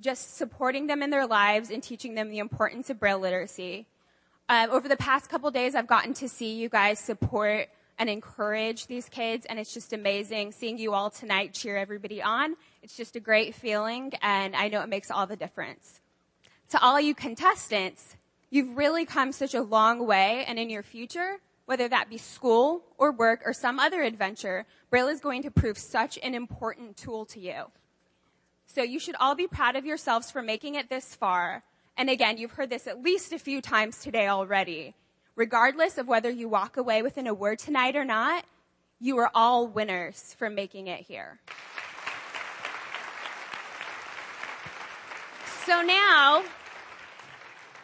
just 0.00 0.38
supporting 0.38 0.86
them 0.86 1.02
in 1.02 1.10
their 1.10 1.26
lives 1.26 1.70
and 1.70 1.82
teaching 1.82 2.14
them 2.14 2.30
the 2.30 2.38
importance 2.38 2.88
of 2.88 2.98
Braille 2.98 3.18
literacy. 3.18 3.86
Um, 4.48 4.70
over 4.70 4.88
the 4.88 4.96
past 4.96 5.28
couple 5.28 5.50
days, 5.50 5.74
I've 5.74 5.86
gotten 5.86 6.14
to 6.14 6.30
see 6.30 6.54
you 6.54 6.70
guys 6.70 6.98
support 6.98 7.68
and 7.98 8.08
encourage 8.08 8.86
these 8.86 9.10
kids, 9.10 9.44
and 9.44 9.58
it's 9.58 9.74
just 9.74 9.92
amazing 9.92 10.52
seeing 10.52 10.78
you 10.78 10.94
all 10.94 11.10
tonight 11.10 11.52
cheer 11.52 11.76
everybody 11.76 12.22
on. 12.22 12.56
It's 12.82 12.96
just 12.96 13.14
a 13.14 13.20
great 13.20 13.54
feeling, 13.54 14.14
and 14.22 14.56
I 14.56 14.68
know 14.68 14.80
it 14.80 14.88
makes 14.88 15.10
all 15.10 15.26
the 15.26 15.36
difference. 15.36 16.00
To 16.70 16.82
all 16.82 16.98
you 16.98 17.14
contestants, 17.14 18.16
you've 18.48 18.78
really 18.78 19.04
come 19.04 19.30
such 19.30 19.52
a 19.52 19.62
long 19.62 20.06
way, 20.06 20.44
and 20.48 20.58
in 20.58 20.70
your 20.70 20.82
future, 20.82 21.36
whether 21.66 21.88
that 21.88 22.10
be 22.10 22.18
school 22.18 22.84
or 22.98 23.12
work 23.12 23.42
or 23.44 23.52
some 23.52 23.78
other 23.78 24.02
adventure, 24.02 24.66
Braille 24.90 25.08
is 25.08 25.20
going 25.20 25.42
to 25.42 25.50
prove 25.50 25.78
such 25.78 26.18
an 26.22 26.34
important 26.34 26.96
tool 26.96 27.24
to 27.26 27.40
you. 27.40 27.64
So 28.66 28.82
you 28.82 28.98
should 28.98 29.16
all 29.20 29.34
be 29.34 29.46
proud 29.46 29.76
of 29.76 29.86
yourselves 29.86 30.30
for 30.30 30.42
making 30.42 30.74
it 30.74 30.88
this 30.88 31.14
far. 31.14 31.62
And 31.96 32.10
again, 32.10 32.38
you've 32.38 32.52
heard 32.52 32.70
this 32.70 32.86
at 32.86 33.02
least 33.02 33.32
a 33.32 33.38
few 33.38 33.60
times 33.60 33.98
today 33.98 34.28
already. 34.28 34.94
Regardless 35.36 35.98
of 35.98 36.06
whether 36.06 36.30
you 36.30 36.48
walk 36.48 36.76
away 36.76 37.02
with 37.02 37.16
an 37.16 37.26
award 37.26 37.58
tonight 37.58 37.96
or 37.96 38.04
not, 38.04 38.44
you 39.00 39.18
are 39.18 39.30
all 39.34 39.66
winners 39.66 40.34
for 40.38 40.48
making 40.48 40.86
it 40.86 41.00
here. 41.00 41.40
So 45.66 45.82
now, 45.82 46.44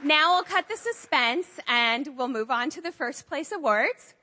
now 0.05 0.35
we'll 0.35 0.45
cut 0.45 0.69
the 0.69 0.77
suspense 0.77 1.47
and 1.67 2.17
we'll 2.17 2.29
move 2.29 2.51
on 2.51 2.71
to 2.71 2.81
the 2.81 2.93
first 2.93 3.27
place 3.29 3.53
awards. 3.53 4.15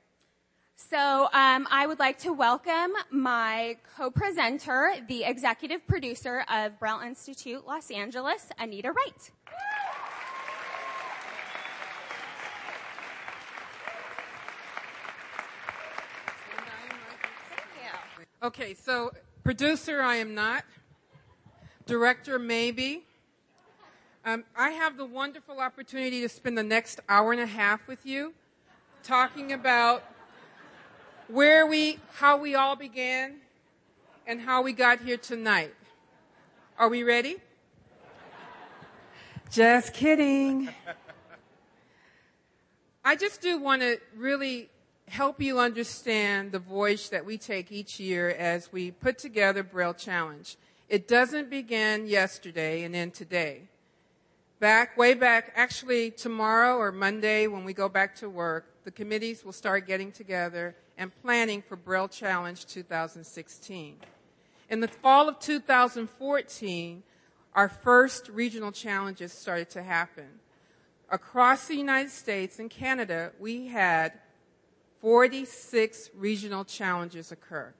So 0.76 1.28
um, 1.32 1.66
I 1.70 1.86
would 1.86 1.98
like 1.98 2.18
to 2.20 2.32
welcome 2.32 2.92
my 3.10 3.76
co-presenter, 3.96 4.92
the 5.08 5.24
executive 5.24 5.86
producer 5.86 6.44
of 6.48 6.78
Braille 6.78 7.00
Institute 7.00 7.66
Los 7.66 7.90
Angeles, 7.90 8.50
Anita 8.58 8.92
Wright. 8.92 9.30
Okay, 18.40 18.74
so 18.74 19.10
producer, 19.42 20.00
I 20.00 20.16
am 20.16 20.36
not. 20.36 20.64
Director, 21.86 22.38
maybe. 22.38 23.07
Um, 24.28 24.44
I 24.54 24.72
have 24.72 24.98
the 24.98 25.06
wonderful 25.06 25.58
opportunity 25.58 26.20
to 26.20 26.28
spend 26.28 26.58
the 26.58 26.62
next 26.62 27.00
hour 27.08 27.32
and 27.32 27.40
a 27.40 27.46
half 27.46 27.88
with 27.88 28.04
you 28.04 28.34
talking 29.02 29.54
about 29.54 30.04
where 31.28 31.66
we, 31.66 31.98
how 32.12 32.36
we 32.36 32.54
all 32.54 32.76
began 32.76 33.36
and 34.26 34.38
how 34.38 34.60
we 34.60 34.74
got 34.74 35.00
here 35.00 35.16
tonight. 35.16 35.72
Are 36.78 36.90
we 36.90 37.04
ready? 37.04 37.36
Just 39.50 39.94
kidding. 39.94 40.68
I 43.02 43.16
just 43.16 43.40
do 43.40 43.58
want 43.58 43.80
to 43.80 43.98
really 44.14 44.68
help 45.08 45.40
you 45.40 45.58
understand 45.58 46.52
the 46.52 46.58
voyage 46.58 47.08
that 47.08 47.24
we 47.24 47.38
take 47.38 47.72
each 47.72 47.98
year 47.98 48.28
as 48.28 48.70
we 48.70 48.90
put 48.90 49.16
together 49.16 49.62
Braille 49.62 49.94
Challenge. 49.94 50.58
It 50.90 51.08
doesn't 51.08 51.48
begin 51.48 52.06
yesterday 52.06 52.82
and 52.82 52.94
end 52.94 53.14
today. 53.14 53.62
Back, 54.60 54.96
way 54.96 55.14
back, 55.14 55.52
actually 55.54 56.10
tomorrow 56.10 56.78
or 56.78 56.90
Monday 56.90 57.46
when 57.46 57.62
we 57.62 57.72
go 57.72 57.88
back 57.88 58.16
to 58.16 58.28
work, 58.28 58.66
the 58.82 58.90
committees 58.90 59.44
will 59.44 59.52
start 59.52 59.86
getting 59.86 60.10
together 60.10 60.74
and 60.96 61.12
planning 61.22 61.62
for 61.62 61.76
Braille 61.76 62.08
Challenge 62.08 62.66
2016. 62.66 63.94
In 64.68 64.80
the 64.80 64.88
fall 64.88 65.28
of 65.28 65.38
2014, 65.38 67.04
our 67.54 67.68
first 67.68 68.28
regional 68.30 68.72
challenges 68.72 69.32
started 69.32 69.70
to 69.70 69.82
happen. 69.84 70.26
Across 71.08 71.68
the 71.68 71.76
United 71.76 72.10
States 72.10 72.58
and 72.58 72.68
Canada, 72.68 73.30
we 73.38 73.68
had 73.68 74.12
46 75.00 76.10
regional 76.16 76.64
challenges 76.64 77.30
occur 77.30 77.72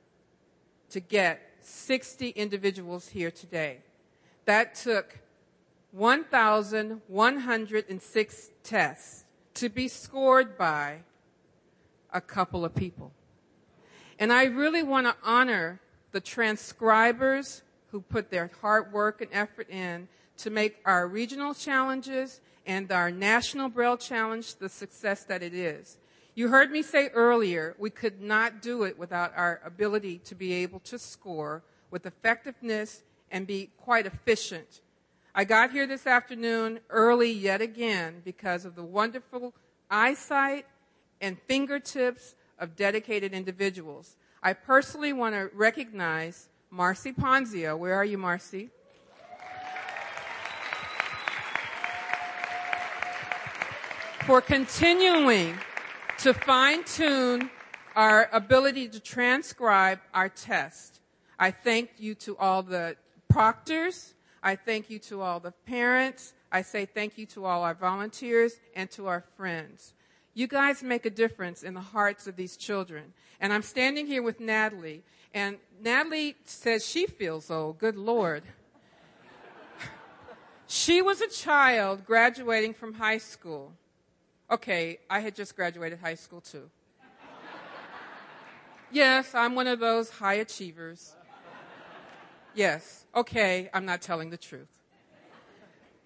to 0.90 1.00
get 1.00 1.40
60 1.60 2.28
individuals 2.30 3.08
here 3.08 3.32
today. 3.32 3.78
That 4.44 4.76
took 4.76 5.18
1,106 5.92 8.50
tests 8.62 9.24
to 9.54 9.68
be 9.68 9.88
scored 9.88 10.58
by 10.58 11.00
a 12.12 12.20
couple 12.20 12.64
of 12.64 12.74
people. 12.74 13.12
And 14.18 14.32
I 14.32 14.44
really 14.44 14.82
want 14.82 15.06
to 15.06 15.14
honor 15.22 15.80
the 16.12 16.20
transcribers 16.20 17.62
who 17.90 18.00
put 18.00 18.30
their 18.30 18.50
hard 18.60 18.92
work 18.92 19.20
and 19.20 19.30
effort 19.32 19.68
in 19.70 20.08
to 20.38 20.50
make 20.50 20.76
our 20.84 21.08
regional 21.08 21.54
challenges 21.54 22.40
and 22.66 22.90
our 22.92 23.10
national 23.10 23.68
Braille 23.68 23.96
challenge 23.96 24.56
the 24.56 24.68
success 24.68 25.24
that 25.24 25.42
it 25.42 25.54
is. 25.54 25.96
You 26.34 26.48
heard 26.48 26.70
me 26.70 26.82
say 26.82 27.08
earlier, 27.08 27.74
we 27.78 27.90
could 27.90 28.20
not 28.20 28.62
do 28.62 28.84
it 28.84 28.98
without 28.98 29.32
our 29.36 29.60
ability 29.64 30.18
to 30.18 30.34
be 30.34 30.52
able 30.52 30.80
to 30.80 30.98
score 30.98 31.62
with 31.90 32.06
effectiveness 32.06 33.02
and 33.30 33.46
be 33.46 33.70
quite 33.78 34.06
efficient. 34.06 34.80
I 35.38 35.44
got 35.44 35.70
here 35.70 35.86
this 35.86 36.04
afternoon 36.04 36.80
early 36.90 37.30
yet 37.30 37.62
again 37.62 38.22
because 38.24 38.64
of 38.64 38.74
the 38.74 38.82
wonderful 38.82 39.54
eyesight 39.88 40.66
and 41.20 41.38
fingertips 41.46 42.34
of 42.58 42.74
dedicated 42.74 43.32
individuals. 43.32 44.16
I 44.42 44.54
personally 44.54 45.12
want 45.12 45.36
to 45.36 45.48
recognize 45.54 46.48
Marcy 46.72 47.12
Ponzio. 47.12 47.78
Where 47.78 47.94
are 47.94 48.04
you, 48.04 48.18
Marcy? 48.18 48.70
For 54.26 54.40
continuing 54.40 55.56
to 56.18 56.34
fine 56.34 56.82
tune 56.82 57.48
our 57.94 58.28
ability 58.32 58.88
to 58.88 58.98
transcribe 58.98 60.00
our 60.12 60.28
test. 60.28 60.98
I 61.38 61.52
thank 61.52 61.90
you 61.98 62.16
to 62.16 62.36
all 62.38 62.64
the 62.64 62.96
proctors. 63.28 64.14
I 64.48 64.56
thank 64.56 64.88
you 64.88 64.98
to 65.00 65.20
all 65.20 65.40
the 65.40 65.52
parents. 65.66 66.32
I 66.50 66.62
say 66.62 66.86
thank 66.86 67.18
you 67.18 67.26
to 67.26 67.44
all 67.44 67.64
our 67.64 67.74
volunteers 67.74 68.54
and 68.74 68.90
to 68.92 69.06
our 69.06 69.22
friends. 69.36 69.92
You 70.32 70.46
guys 70.46 70.82
make 70.82 71.04
a 71.04 71.10
difference 71.10 71.62
in 71.62 71.74
the 71.74 71.82
hearts 71.82 72.26
of 72.26 72.34
these 72.34 72.56
children. 72.56 73.12
And 73.40 73.52
I'm 73.52 73.60
standing 73.60 74.06
here 74.06 74.22
with 74.22 74.40
Natalie, 74.40 75.02
and 75.34 75.58
Natalie 75.82 76.34
says 76.46 76.86
she 76.86 77.04
feels 77.04 77.50
old. 77.50 77.78
Good 77.78 77.96
Lord. 77.98 78.42
she 80.66 81.02
was 81.02 81.20
a 81.20 81.28
child 81.28 82.06
graduating 82.06 82.72
from 82.72 82.94
high 82.94 83.18
school. 83.18 83.74
Okay, 84.50 84.98
I 85.10 85.20
had 85.20 85.34
just 85.34 85.56
graduated 85.56 85.98
high 85.98 86.14
school 86.14 86.40
too. 86.40 86.70
yes, 88.90 89.34
I'm 89.34 89.54
one 89.54 89.66
of 89.66 89.78
those 89.78 90.08
high 90.08 90.36
achievers. 90.40 91.17
Yes, 92.54 93.04
okay, 93.14 93.70
I'm 93.72 93.84
not 93.84 94.02
telling 94.02 94.30
the 94.30 94.36
truth. 94.36 94.68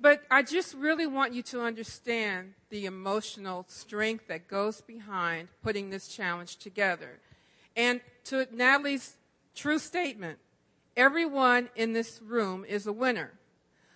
But 0.01 0.25
I 0.31 0.43
just 0.43 0.75
really 0.75 1.07
want 1.07 1.33
you 1.33 1.43
to 1.45 1.63
understand 1.63 2.55
the 2.71 2.87
emotional 2.87 3.65
strength 3.69 4.27
that 4.27 4.49
goes 4.49 4.81
behind 4.81 5.49
putting 5.63 5.91
this 5.91 6.09
challenge 6.09 6.57
together. 6.57 7.21
And 7.77 8.01
to 8.25 8.49
Natalie's 8.51 9.17
true 9.55 9.79
statement, 9.79 10.41
everyone 10.97 11.69
in 11.77 11.93
this 11.93 12.21
room 12.21 12.65
is 12.65 12.87
a 12.87 12.93
winner. 12.93 13.33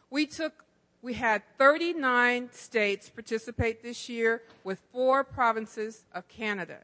We 0.09 0.27
took 0.27 0.65
we 1.03 1.15
had 1.15 1.43
39 1.59 2.51
states 2.53 3.11
participate 3.11 3.83
this 3.83 4.09
year 4.09 4.43
with 4.65 4.81
four 4.93 5.23
provinces 5.23 6.05
of 6.13 6.27
Canada. 6.27 6.79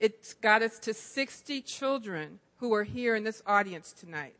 It's 0.00 0.34
got 0.34 0.62
us 0.62 0.78
to 0.80 0.94
60 0.94 1.60
children 1.62 2.40
who 2.58 2.74
are 2.74 2.84
here 2.84 3.14
in 3.14 3.24
this 3.24 3.42
audience 3.46 3.92
tonight. 3.92 4.34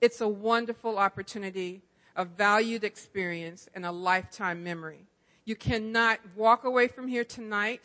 It's 0.00 0.20
a 0.20 0.28
wonderful 0.28 0.98
opportunity, 0.98 1.82
a 2.14 2.24
valued 2.24 2.84
experience, 2.84 3.68
and 3.74 3.84
a 3.84 3.92
lifetime 3.92 4.62
memory. 4.62 5.06
You 5.44 5.56
cannot 5.56 6.20
walk 6.36 6.64
away 6.64 6.88
from 6.88 7.08
here 7.08 7.24
tonight, 7.24 7.82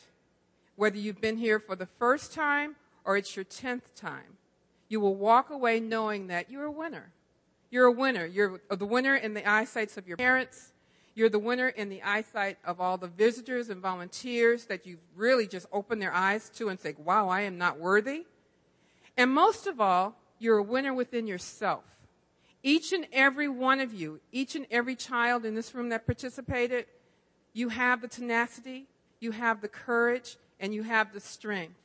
whether 0.76 0.98
you've 0.98 1.22
been 1.22 1.38
here 1.38 1.60
for 1.60 1.76
the 1.76 1.86
first 1.86 2.34
time 2.34 2.76
or 3.06 3.18
it's 3.18 3.36
your 3.36 3.46
10th 3.46 3.96
time. 3.96 4.38
You 4.90 5.00
will 5.00 5.16
walk 5.16 5.50
away 5.50 5.80
knowing 5.80 6.28
that 6.28 6.52
you're 6.52 6.66
a 6.66 6.72
winner. 6.72 7.12
You're 7.72 7.86
a 7.86 7.92
winner. 7.92 8.26
You're 8.26 8.62
the 8.70 8.86
winner 8.86 9.16
in 9.16 9.34
the 9.34 9.50
eyesight 9.50 9.98
of 9.98 10.08
your 10.08 10.18
parents. 10.18 10.74
You're 11.16 11.30
the 11.30 11.40
winner 11.40 11.70
in 11.70 11.90
the 11.90 12.02
eyesight 12.04 12.58
of 12.66 12.80
all 12.80 12.98
the 12.98 13.08
visitors 13.08 13.70
and 13.70 13.82
volunteers 13.82 14.66
that 14.66 14.86
you've 14.86 15.00
really 15.16 15.48
just 15.48 15.68
opened 15.72 16.02
their 16.02 16.14
eyes 16.14 16.50
to 16.56 16.70
and 16.70 16.80
say, 16.80 16.96
wow, 16.98 17.30
I 17.30 17.42
am 17.42 17.58
not 17.58 17.80
worthy. 17.80 18.26
And 19.18 19.32
most 19.32 19.68
of 19.68 19.80
all, 19.80 20.16
you're 20.40 20.58
a 20.58 20.64
winner 20.64 20.94
within 20.94 21.28
yourself. 21.28 21.84
Each 22.64 22.94
and 22.94 23.06
every 23.12 23.50
one 23.50 23.82
of 23.82 23.94
you, 23.94 24.22
each 24.32 24.56
and 24.56 24.66
every 24.72 24.96
child 24.96 25.46
in 25.46 25.54
this 25.54 25.76
room 25.76 25.90
that 25.90 26.06
participated, 26.06 26.86
you 27.52 27.70
have 27.70 28.02
the 28.02 28.08
tenacity, 28.08 28.88
you 29.20 29.32
have 29.32 29.62
the 29.62 29.68
courage, 29.68 30.38
and 30.60 30.74
you 30.74 30.84
have 30.84 31.14
the 31.14 31.20
strength. 31.20 31.76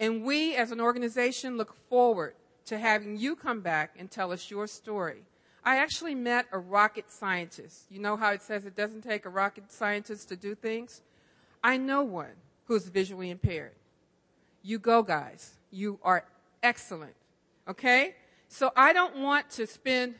And 0.00 0.22
we 0.22 0.54
as 0.54 0.70
an 0.70 0.80
organization 0.80 1.56
look 1.56 1.74
forward 1.88 2.34
to 2.66 2.78
having 2.78 3.16
you 3.16 3.34
come 3.34 3.60
back 3.60 3.96
and 3.98 4.10
tell 4.10 4.30
us 4.30 4.50
your 4.50 4.66
story. 4.66 5.22
I 5.64 5.78
actually 5.78 6.14
met 6.14 6.46
a 6.52 6.58
rocket 6.58 7.10
scientist. 7.10 7.86
You 7.90 7.98
know 7.98 8.16
how 8.16 8.30
it 8.32 8.42
says 8.42 8.64
it 8.64 8.76
doesn't 8.76 9.02
take 9.02 9.26
a 9.26 9.28
rocket 9.28 9.72
scientist 9.72 10.28
to 10.28 10.36
do 10.36 10.54
things? 10.54 11.02
I 11.64 11.76
know 11.76 12.02
one 12.02 12.36
who's 12.66 12.86
visually 12.86 13.30
impaired. 13.30 13.72
You 14.62 14.78
go, 14.78 15.02
guys. 15.02 15.54
You 15.70 15.98
are 16.02 16.24
excellent. 16.62 17.14
Okay? 17.66 18.14
So 18.48 18.70
I 18.76 18.92
don't 18.92 19.18
want 19.18 19.50
to 19.50 19.66
spend, 19.66 20.14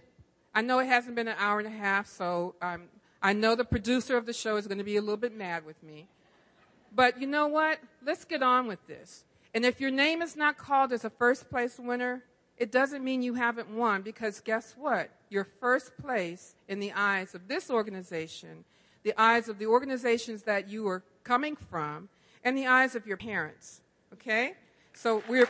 I 0.58 0.60
know 0.60 0.80
it 0.80 0.86
hasn't 0.86 1.14
been 1.14 1.28
an 1.28 1.36
hour 1.38 1.60
and 1.60 1.68
a 1.68 1.70
half, 1.70 2.08
so 2.08 2.56
um, 2.60 2.88
I 3.22 3.32
know 3.32 3.54
the 3.54 3.64
producer 3.64 4.16
of 4.16 4.26
the 4.26 4.32
show 4.32 4.56
is 4.56 4.66
going 4.66 4.78
to 4.78 4.84
be 4.84 4.96
a 4.96 5.00
little 5.00 5.16
bit 5.16 5.32
mad 5.32 5.64
with 5.64 5.80
me. 5.84 6.08
But 6.92 7.20
you 7.20 7.28
know 7.28 7.46
what? 7.46 7.78
Let's 8.04 8.24
get 8.24 8.42
on 8.42 8.66
with 8.66 8.84
this. 8.88 9.22
And 9.54 9.64
if 9.64 9.80
your 9.80 9.92
name 9.92 10.20
is 10.20 10.34
not 10.34 10.58
called 10.58 10.92
as 10.92 11.04
a 11.04 11.10
first 11.10 11.48
place 11.48 11.78
winner, 11.78 12.24
it 12.56 12.72
doesn't 12.72 13.04
mean 13.04 13.22
you 13.22 13.34
haven't 13.34 13.70
won 13.70 14.02
because 14.02 14.40
guess 14.40 14.74
what? 14.76 15.10
Your 15.30 15.46
first 15.60 15.96
place 15.96 16.56
in 16.66 16.80
the 16.80 16.92
eyes 16.92 17.36
of 17.36 17.46
this 17.46 17.70
organization, 17.70 18.64
the 19.04 19.14
eyes 19.16 19.48
of 19.48 19.60
the 19.60 19.66
organizations 19.66 20.42
that 20.42 20.68
you 20.68 20.88
are 20.88 21.04
coming 21.22 21.54
from, 21.54 22.08
and 22.42 22.58
the 22.58 22.66
eyes 22.66 22.96
of 22.96 23.06
your 23.06 23.16
parents. 23.16 23.80
Okay? 24.12 24.54
So 24.92 25.22
we're. 25.28 25.48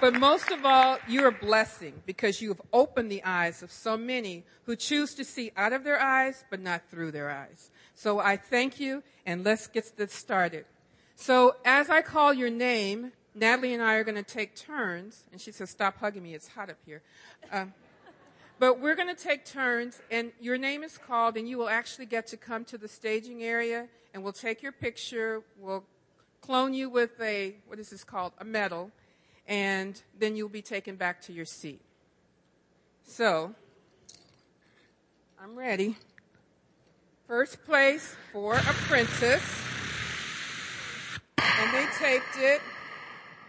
But 0.00 0.14
most 0.14 0.50
of 0.50 0.64
all, 0.64 0.98
you're 1.06 1.28
a 1.28 1.32
blessing 1.32 1.92
because 2.06 2.40
you 2.40 2.48
have 2.48 2.62
opened 2.72 3.12
the 3.12 3.22
eyes 3.22 3.62
of 3.62 3.70
so 3.70 3.98
many 3.98 4.44
who 4.64 4.74
choose 4.74 5.14
to 5.16 5.24
see 5.26 5.52
out 5.58 5.74
of 5.74 5.84
their 5.84 6.00
eyes, 6.00 6.42
but 6.48 6.58
not 6.58 6.88
through 6.90 7.10
their 7.10 7.30
eyes. 7.30 7.70
So 7.94 8.18
I 8.18 8.38
thank 8.38 8.80
you, 8.80 9.02
and 9.26 9.44
let's 9.44 9.66
get 9.66 9.98
this 9.98 10.14
started. 10.14 10.64
So 11.16 11.56
as 11.66 11.90
I 11.90 12.00
call 12.00 12.32
your 12.32 12.48
name, 12.48 13.12
Natalie 13.34 13.74
and 13.74 13.82
I 13.82 13.96
are 13.96 14.04
going 14.04 14.16
to 14.16 14.22
take 14.22 14.56
turns, 14.56 15.24
and 15.32 15.40
she 15.40 15.52
says, 15.52 15.68
"Stop 15.68 15.98
hugging 15.98 16.22
me; 16.22 16.32
it's 16.32 16.48
hot 16.48 16.70
up 16.70 16.78
here." 16.86 17.02
Um, 17.52 17.74
but 18.58 18.80
we're 18.80 18.94
going 18.94 19.14
to 19.14 19.22
take 19.22 19.44
turns, 19.44 20.00
and 20.10 20.32
your 20.40 20.56
name 20.56 20.82
is 20.82 20.96
called, 20.96 21.36
and 21.36 21.46
you 21.46 21.58
will 21.58 21.68
actually 21.68 22.06
get 22.06 22.26
to 22.28 22.38
come 22.38 22.64
to 22.66 22.78
the 22.78 22.88
staging 22.88 23.42
area, 23.42 23.88
and 24.14 24.24
we'll 24.24 24.32
take 24.32 24.62
your 24.62 24.72
picture. 24.72 25.42
We'll 25.58 25.84
clone 26.40 26.72
you 26.72 26.88
with 26.88 27.20
a 27.20 27.56
what 27.66 27.78
is 27.78 27.90
this 27.90 28.02
called? 28.02 28.32
A 28.38 28.44
medal 28.44 28.92
and 29.50 30.00
then 30.16 30.36
you'll 30.36 30.48
be 30.48 30.62
taken 30.62 30.94
back 30.94 31.20
to 31.22 31.32
your 31.32 31.44
seat. 31.44 31.82
So, 33.04 33.52
I'm 35.42 35.56
ready. 35.56 35.96
First 37.26 37.64
place 37.66 38.14
for 38.32 38.54
Apprentice. 38.54 39.62
And 41.36 41.74
they 41.74 41.86
taped 41.98 42.36
it. 42.38 42.60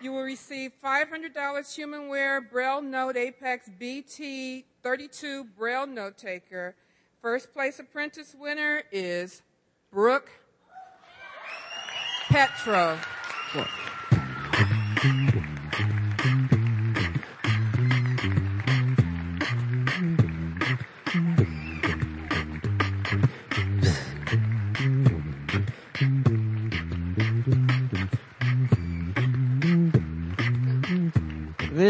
You 0.02 0.12
will 0.12 0.24
receive 0.24 0.72
$500 0.84 1.36
Humanware 1.36 2.50
Braille 2.50 2.82
Note 2.82 3.16
Apex 3.16 3.70
BT 3.78 4.66
32 4.82 5.44
Braille 5.56 5.86
Note 5.86 6.18
Taker. 6.18 6.76
First 7.22 7.54
place 7.54 7.78
apprentice 7.78 8.36
winner 8.38 8.82
is 8.92 9.44
Brooke 9.92 10.32
Petro. 12.30 12.98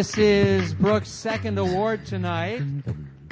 This 0.02 0.18
is 0.18 0.73
Brooke's 0.73 1.11
second 1.11 1.60
award 1.60 2.07
tonight. 2.07 2.64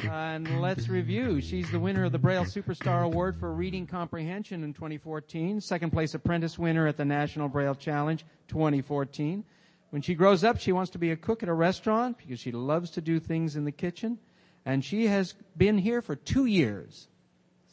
and 0.04 0.62
let's 0.62 0.88
review. 0.88 1.41
She's 1.41 1.72
the 1.72 1.80
winner 1.80 2.06
of 2.06 2.12
the 2.12 2.20
Braille 2.20 2.46
Superstar 2.46 3.04
Award 3.04 3.40
for 3.40 3.52
Reading 3.52 3.88
Comprehension 3.88 4.64
in 4.64 4.76
2014, 4.76 5.62
second 5.62 5.90
place 5.90 6.14
apprentice 6.14 6.60
winner 6.60 6.86
at 6.86 6.96
the 6.96 7.06
National 7.06 7.50
Braille 7.50 7.74
Challenge 7.74 8.24
2014. 8.50 9.44
When 9.90 10.04
she 10.04 10.14
grows 10.14 10.44
up, 10.44 10.60
she 10.60 10.72
wants 10.72 10.91
to 10.91 11.00
be 11.00 11.10
a 11.10 11.16
cook 11.16 11.41
at 11.41 11.50
a 11.50 11.54
restaurant 11.56 12.20
because 12.20 12.40
she 12.40 12.52
loves 12.52 12.91
to 12.91 13.02
do 13.02 13.20
things 13.20 13.56
in 13.56 13.66
the 13.66 13.72
kitchen. 13.72 14.20
And 14.64 14.86
she 14.86 15.08
has 15.08 15.34
been 15.58 15.80
here 15.80 16.04
for 16.04 16.16
two 16.16 16.46
years. 16.46 17.08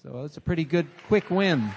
So 0.02 0.24
it's 0.24 0.38
a 0.38 0.40
pretty 0.40 0.64
good, 0.64 0.86
quick 1.06 1.28
win. 1.28 1.70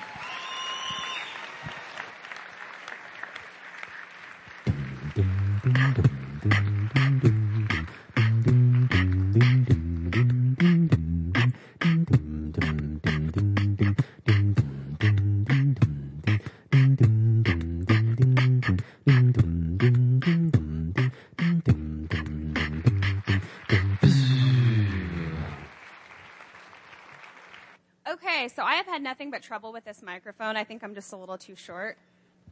Okay, 28.09 28.47
so 28.47 28.63
I 28.63 28.75
have 28.75 28.85
had 28.85 29.01
nothing 29.01 29.29
but 29.31 29.43
trouble 29.43 29.71
with 29.71 29.85
this 29.85 30.01
microphone. 30.01 30.55
I 30.55 30.63
think 30.63 30.83
I'm 30.83 30.95
just 30.95 31.13
a 31.13 31.17
little 31.17 31.37
too 31.37 31.55
short. 31.55 31.97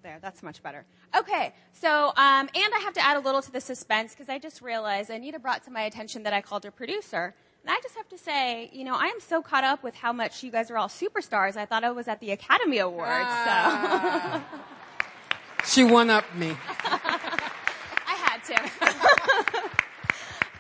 There, 0.04 0.20
that's 0.22 0.44
much 0.44 0.62
better. 0.64 0.86
Okay, 1.18 1.54
so, 1.74 2.08
um, 2.10 2.50
and 2.54 2.74
I 2.74 2.82
have 2.84 2.94
to 2.94 3.04
add 3.04 3.18
a 3.18 3.20
little 3.20 3.42
to 3.42 3.52
the 3.52 3.62
suspense 3.62 4.14
because 4.14 4.30
I 4.30 4.40
just 4.40 4.62
realized 4.62 5.10
Anita 5.10 5.40
brought 5.40 5.64
to 5.66 5.72
my 5.72 5.82
attention 5.82 6.24
that 6.24 6.34
I 6.34 6.42
called 6.42 6.64
her 6.64 6.72
producer. 6.72 7.34
And 7.64 7.72
I 7.72 7.80
just 7.82 7.96
have 7.96 8.08
to 8.10 8.18
say, 8.18 8.70
you 8.72 8.84
know, 8.86 8.96
I 8.96 9.06
am 9.08 9.20
so 9.20 9.42
caught 9.42 9.64
up 9.64 9.84
with 9.84 9.96
how 9.96 10.14
much 10.14 10.44
you 10.44 10.52
guys 10.52 10.72
are 10.72 10.78
all 10.78 10.88
superstars. 10.88 11.58
I 11.58 11.66
thought 11.66 11.84
I 11.84 11.92
was 11.92 12.08
at 12.08 12.20
the 12.22 12.32
Academy 12.32 12.78
Awards, 12.80 13.10
Ah. 13.12 14.44
She 15.66 15.84
won 15.84 16.10
up 16.10 16.24
me. 16.36 16.56
I 16.86 18.16
had 18.24 18.42
to. 18.46 18.56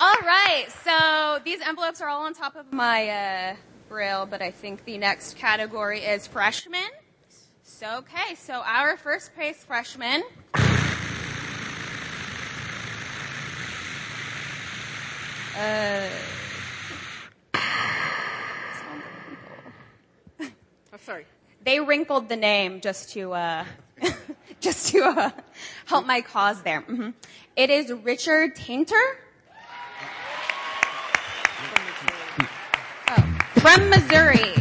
all 0.01 0.15
right, 0.25 0.65
so 0.83 1.39
these 1.45 1.61
envelopes 1.61 2.01
are 2.01 2.09
all 2.09 2.25
on 2.25 2.33
top 2.33 2.57
of 2.57 2.73
my, 2.73 3.07
uh, 3.07 3.55
braille, 3.87 4.25
but 4.25 4.41
I 4.41 4.51
think 4.51 4.83
the 4.83 4.97
next 4.97 5.37
category 5.37 6.01
is 6.01 6.27
freshmen. 6.27 6.89
So, 7.69 7.97
okay, 7.97 8.33
so 8.35 8.61
our 8.65 8.95
first 8.95 9.35
place 9.35 9.63
freshman. 9.65 10.23
Uh, 15.55 16.07
Oh, 20.93 20.97
sorry. 21.03 21.25
they 21.63 21.79
wrinkled 21.81 22.29
the 22.29 22.37
name 22.37 22.79
just 22.79 23.09
to 23.11 23.33
uh, 23.33 23.65
just 24.61 24.87
to 24.93 24.99
uh, 25.03 25.31
help 25.85 26.05
my 26.05 26.21
cause 26.21 26.61
there. 26.63 26.81
hmm 26.81 27.09
It 27.57 27.69
is 27.69 27.91
Richard 27.91 28.55
Tainter. 28.55 28.93
Oh, 33.09 33.37
from 33.61 33.89
Missouri. 33.89 34.53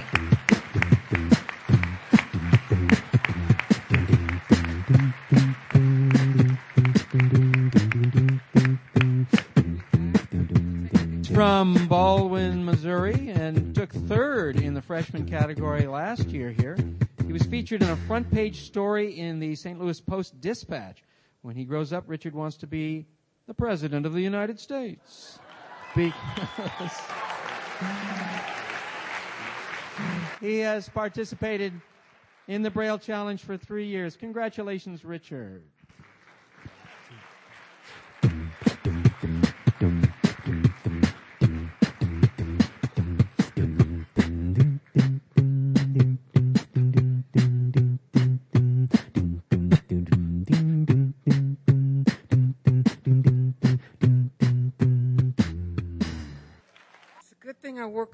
From 11.37 11.75
Baldwin, 11.87 12.65
Missouri, 12.65 13.29
and 13.29 13.75
took 13.75 13.93
third 13.93 14.59
in 14.59 14.73
the 14.73 14.81
freshman 14.81 15.29
category 15.29 15.87
last 15.87 16.29
year 16.29 16.51
here. 16.51 16.79
He 17.27 17.33
was 17.35 17.43
featured 17.43 17.83
in 17.83 17.91
a 17.91 17.97
front 18.09 18.31
page 18.31 18.63
story 18.63 19.19
in 19.19 19.39
the 19.39 19.55
St. 19.55 19.79
Louis 19.79 20.01
Post 20.01 20.41
Dispatch. 20.41 21.05
When 21.43 21.55
he 21.55 21.65
grows 21.65 21.93
up, 21.93 22.05
Richard 22.07 22.35
wants 22.35 22.57
to 22.57 22.67
be 22.67 23.05
the 23.47 23.53
President 23.53 24.07
of 24.07 24.15
the 24.15 24.23
United 24.23 24.59
States. 24.59 25.39
Because 25.95 26.15
he 30.41 30.57
has 30.61 30.89
participated 30.89 31.75
in 32.49 32.63
the 32.63 32.71
Braille 32.71 32.99
Challenge 32.99 33.43
for 33.43 33.59
three 33.59 33.85
years. 33.85 34.17
Congratulations, 34.17 35.05
Richard. 35.05 35.65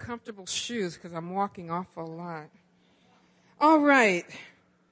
Comfortable 0.02 0.46
shoes 0.46 0.96
because 0.96 1.12
I'm 1.12 1.30
walking 1.30 1.70
off 1.70 1.96
a 1.96 2.02
lot. 2.02 2.48
All 3.60 3.78
right, 3.78 4.26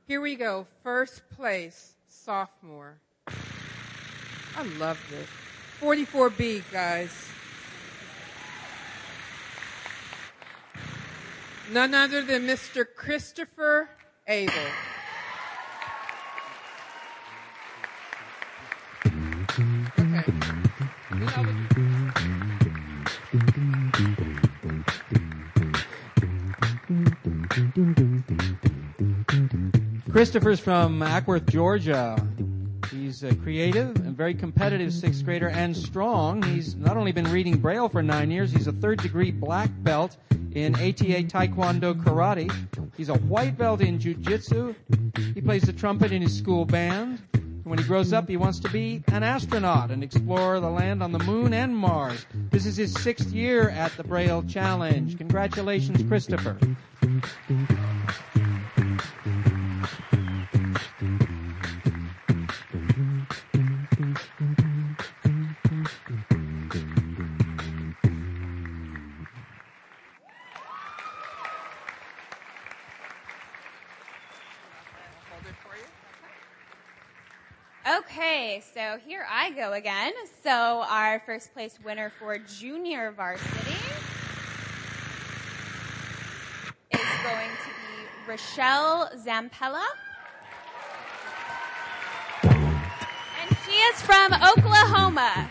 here 0.07 0.21
we 0.21 0.37
go. 0.37 0.67
First 0.85 1.29
place, 1.31 1.95
sophomore. 2.09 2.99
I 3.27 4.63
love 4.79 4.99
this. 5.11 5.29
44B, 5.81 6.63
guys. 6.71 7.11
None 11.73 11.95
other 11.95 12.23
than 12.23 12.47
Mr. 12.47 12.85
Christopher 12.97 13.89
Abel. 14.27 14.55
Christopher's 30.13 30.61
from 30.61 31.01
Acworth, 31.01 31.51
Georgia. 31.51 32.17
He's 32.93 33.25
a 33.25 33.35
creative 33.35 33.97
and 33.97 34.17
very 34.17 34.35
competitive 34.35 34.93
sixth 34.93 35.25
grader 35.25 35.49
and 35.49 35.77
strong. 35.77 36.43
He's 36.43 36.77
not 36.77 36.97
only 36.97 37.11
been 37.11 37.29
reading 37.33 37.59
Braille 37.59 37.89
for 37.89 38.05
nine 38.05 38.31
years, 38.31 38.53
he's 38.53 38.69
a 38.69 38.73
third 38.73 39.03
degree 39.03 39.33
black 39.33 39.69
belt 39.79 40.17
in 40.53 40.77
ATA 40.77 41.25
Taekwondo 41.25 41.93
Karate. 41.95 42.53
He's 42.97 43.09
a 43.09 43.19
white 43.19 43.59
belt 43.59 43.81
in 43.81 43.99
Jiu 43.99 44.15
Jitsu. 44.15 44.77
He 45.35 45.41
plays 45.41 45.63
the 45.63 45.73
trumpet 45.73 46.13
in 46.13 46.23
his 46.23 46.39
school 46.39 46.65
band. 46.65 47.21
When 47.65 47.79
he 47.79 47.85
grows 47.85 48.13
up, 48.13 48.29
he 48.29 48.37
wants 48.37 48.59
to 48.61 48.69
be 48.71 49.03
an 49.09 49.23
astronaut 49.23 49.91
and 49.91 50.03
explore 50.03 50.61
the 50.61 50.71
land 50.71 51.03
on 51.03 51.13
the 51.13 51.19
moon 51.21 51.53
and 51.53 51.77
Mars. 51.77 52.27
This 52.51 52.67
is 52.67 52.77
his 52.77 52.93
sixth 52.95 53.33
year 53.33 53.71
at 53.71 53.97
the 53.97 54.05
Braille 54.05 54.43
Challenge. 54.45 55.17
Congratulations, 55.19 56.03
Christopher. 56.09 56.59
So 78.59 78.99
here 79.07 79.25
I 79.31 79.51
go 79.53 79.73
again. 79.75 80.13
So 80.43 80.51
our 80.51 81.23
first 81.25 81.53
place 81.53 81.79
winner 81.85 82.11
for 82.19 82.37
junior 82.37 83.13
varsity 83.13 83.77
is 86.91 87.01
going 87.23 87.49
to 87.49 87.71
be 87.71 88.29
Rochelle 88.29 89.09
Zampella. 89.25 89.85
And 92.43 93.57
she 93.65 93.71
is 93.71 94.03
from 94.03 94.33
Oklahoma. 94.33 95.51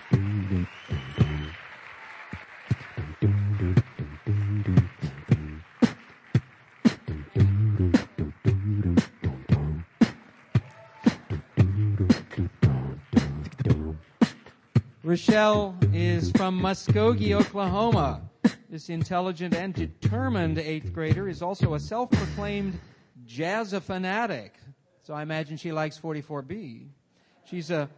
Rochelle 15.01 15.77
is 15.93 16.29
from 16.31 16.59
Muskogee, 16.59 17.31
Oklahoma. 17.31 18.21
This 18.69 18.89
intelligent 18.89 19.55
and 19.55 19.73
determined 19.73 20.57
eighth 20.57 20.91
grader 20.91 21.29
is 21.29 21.41
also 21.41 21.75
a 21.75 21.79
self-proclaimed 21.79 22.77
jazz 23.25 23.73
fanatic. 23.73 24.55
So 25.03 25.13
I 25.13 25.21
imagine 25.21 25.55
she 25.55 25.71
likes 25.71 25.97
44B. 25.97 26.89
She's 27.45 27.71
a 27.71 27.89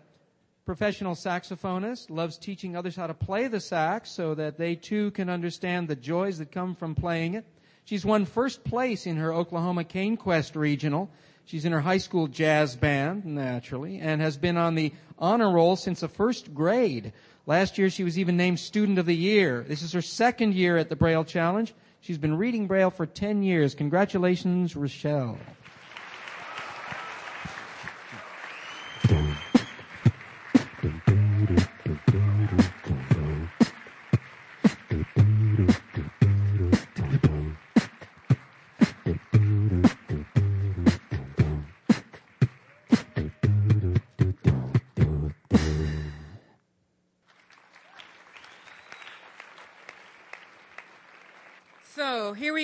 professional 0.64 1.16
saxophonist, 1.16 2.12
loves 2.12 2.38
teaching 2.38 2.76
others 2.76 2.96
how 2.96 3.08
to 3.08 3.16
play 3.16 3.48
the 3.48 3.60
sax 3.60 4.12
so 4.12 4.36
that 4.36 4.60
they 4.60 4.76
too 4.76 5.10
can 5.12 5.28
understand 5.28 5.88
the 5.88 5.96
joys 5.96 6.38
that 6.38 6.52
come 6.52 6.76
from 6.76 6.94
playing 6.94 7.34
it. 7.34 7.46
She's 7.84 8.06
won 8.06 8.26
first 8.26 8.64
place 8.64 9.08
in 9.08 9.18
her 9.18 9.34
Oklahoma 9.34 9.86
Cane 9.86 10.18
Quest 10.18 10.56
regional. 10.56 11.10
She's 11.46 11.66
in 11.66 11.72
her 11.72 11.82
high 11.82 11.98
school 11.98 12.28
jazz 12.28 12.76
band, 12.76 13.26
naturally, 13.26 14.00
and 14.00 14.22
has 14.22 14.38
been 14.38 14.58
on 14.58 14.76
the 14.76 14.94
honor 15.20 15.52
roll 15.52 15.76
since 15.76 16.00
the 16.00 16.08
first 16.08 16.54
grade. 16.54 17.14
Last 17.46 17.78
year 17.78 17.90
she 17.90 18.04
was 18.04 18.18
even 18.18 18.38
named 18.38 18.60
Student 18.60 19.00
of 19.00 19.06
the 19.06 19.16
Year. 19.16 19.66
This 19.68 19.82
is 19.82 19.94
her 19.94 20.02
second 20.02 20.54
year 20.54 20.78
at 20.78 20.90
the 20.90 20.96
Braille 20.96 21.26
Challenge. 21.26 21.74
She's 22.02 22.18
been 22.18 22.38
reading 22.38 22.68
Braille 22.68 22.90
for 22.90 23.06
10 23.06 23.44
years. 23.44 23.76
Congratulations, 23.76 24.76
Rochelle. 24.76 25.38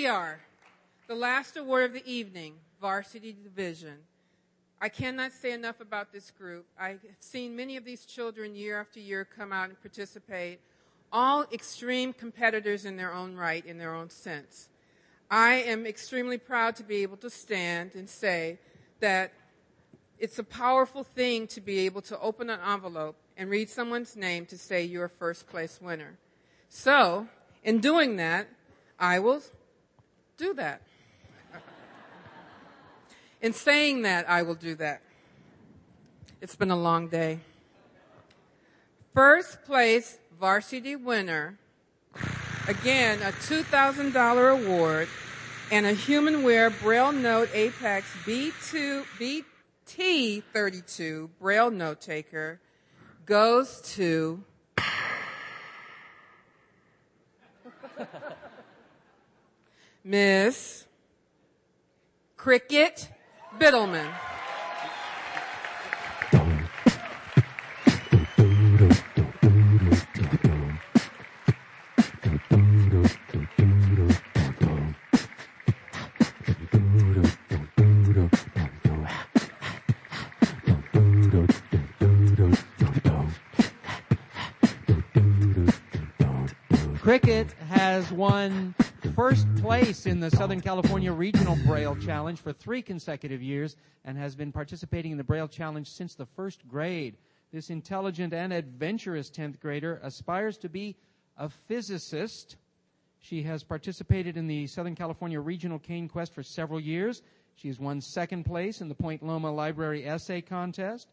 Are, 0.08 0.40
the 1.08 1.16
last 1.16 1.58
award 1.58 1.86
of 1.86 1.94
the 1.94 2.12
evening, 2.12 2.54
Varsity 2.80 3.36
Division. 3.44 3.96
I 4.80 4.90
cannot 4.90 5.34
say 5.34 5.52
enough 5.52 5.82
about 5.82 6.14
this 6.14 6.32
group. 6.32 6.66
I've 6.80 7.00
seen 7.20 7.56
many 7.56 7.78
of 7.78 7.84
these 7.84 8.06
children 8.06 8.56
year 8.56 8.80
after 8.80 9.00
year 9.00 9.26
come 9.26 9.52
out 9.52 9.70
and 9.70 9.82
participate, 9.82 10.60
all 11.12 11.46
extreme 11.52 12.14
competitors 12.14 12.86
in 12.86 12.96
their 12.96 13.14
own 13.14 13.36
right, 13.36 13.66
in 13.66 13.78
their 13.78 13.94
own 13.94 14.10
sense. 14.10 14.70
I 15.30 15.56
am 15.56 15.86
extremely 15.86 16.38
proud 16.38 16.76
to 16.78 16.84
be 16.84 16.98
able 17.04 17.18
to 17.18 17.30
stand 17.30 17.96
and 17.96 18.08
say 18.08 18.60
that 19.00 19.34
it's 20.20 20.40
a 20.40 20.44
powerful 20.44 21.04
thing 21.04 21.48
to 21.48 21.62
be 21.62 21.80
able 21.80 22.02
to 22.04 22.20
open 22.20 22.50
an 22.50 22.60
envelope 22.66 23.16
and 23.36 23.50
read 23.50 23.70
someone's 23.70 24.16
name 24.16 24.46
to 24.48 24.58
say 24.58 24.84
you're 24.84 25.06
a 25.06 25.10
first 25.10 25.48
place 25.48 25.80
winner. 25.82 26.18
So, 26.70 27.28
in 27.64 27.80
doing 27.80 28.16
that, 28.18 28.48
I 29.00 29.20
will 29.20 29.42
do 30.38 30.54
that. 30.54 30.82
In 33.42 33.54
saying 33.54 34.04
that, 34.04 34.30
I 34.30 34.44
will 34.44 34.56
do 34.56 34.76
that. 34.76 35.02
It's 36.42 36.56
been 36.56 36.72
a 36.72 36.78
long 36.78 37.08
day. 37.08 37.40
First 39.14 39.64
place 39.64 40.20
varsity 40.40 40.96
winner, 40.96 41.58
again, 42.68 43.20
a 43.24 43.32
$2,000 43.32 44.64
award 44.66 45.08
and 45.72 45.86
a 45.86 45.94
Humanware 45.94 46.80
Braille 46.82 47.12
Note 47.12 47.50
Apex 47.54 48.08
B2, 48.26 49.06
BT32 49.88 51.30
Braille 51.40 51.72
Note 51.72 52.00
Taker 52.00 52.60
goes 53.26 53.82
to 53.96 54.44
Miss 60.08 60.86
Cricket 62.38 63.10
Biddleman. 63.60 64.10
Cricket 87.02 87.52
has 87.70 88.10
won 88.12 88.74
first 89.18 89.48
place 89.56 90.06
in 90.06 90.20
the 90.20 90.30
Southern 90.30 90.62
California 90.62 91.12
Regional 91.12 91.58
Braille 91.66 91.96
Challenge 91.96 92.40
for 92.40 92.54
three 92.54 92.84
consecutive 92.84 93.42
years 93.42 93.76
and 94.06 94.16
has 94.16 94.36
been 94.36 94.52
participating 94.52 95.12
in 95.12 95.18
the 95.18 95.24
Braille 95.24 95.48
Challenge 95.48 95.90
since 95.90 96.14
the 96.14 96.28
first 96.28 96.68
grade. 96.68 97.18
This 97.52 97.72
intelligent 97.72 98.32
and 98.32 98.54
adventurous 98.54 99.32
10th 99.32 99.60
grader 99.60 100.00
aspires 100.04 100.56
to 100.60 100.70
be 100.70 100.96
a 101.36 101.50
physicist. 101.50 102.58
She 103.18 103.42
has 103.42 103.64
participated 103.64 104.38
in 104.38 104.46
the 104.46 104.68
Southern 104.68 104.94
California 104.94 105.40
Regional 105.40 105.80
Cane 105.80 106.08
Quest 106.08 106.36
for 106.36 106.44
several 106.44 106.80
years. 106.80 107.24
She 107.56 107.70
has 107.70 107.80
won 107.80 108.02
second 108.02 108.44
place 108.44 108.82
in 108.82 108.88
the 108.88 108.94
Point 108.94 109.26
Loma 109.26 109.52
Library 109.52 110.06
Essay 110.06 110.42
Contest. 110.42 111.08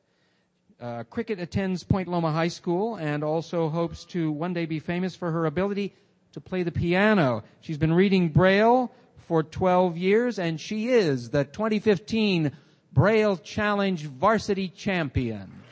Uh, 0.79 1.05
Cricket 1.05 1.41
attends 1.41 1.83
Point 1.83 2.09
Loma 2.09 2.33
High 2.33 2.49
School 2.49 2.97
and 2.97 3.25
also 3.25 3.71
hopes 3.71 4.05
to 4.07 4.31
one 4.31 4.53
day 4.53 4.67
be 4.67 4.79
famous 4.79 5.17
for 5.17 5.31
her 5.31 5.47
ability 5.47 5.95
to 6.35 6.41
play 6.41 6.63
the 6.65 6.73
piano. 6.73 7.43
She's 7.61 7.79
been 7.79 7.93
reading 7.93 8.29
Braille 8.29 8.93
for 9.29 9.43
12 9.43 9.97
years 9.97 10.39
and 10.39 10.61
she 10.61 10.89
is 10.89 11.31
the 11.31 11.45
2015 11.45 12.53
Braille 12.93 13.37
Challenge 13.37 14.03
Varsity 14.03 14.69
Champion. 14.69 15.63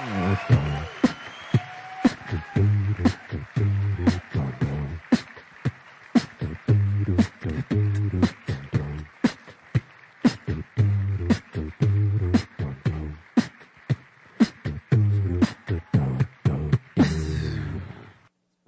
Oh, 0.00 0.88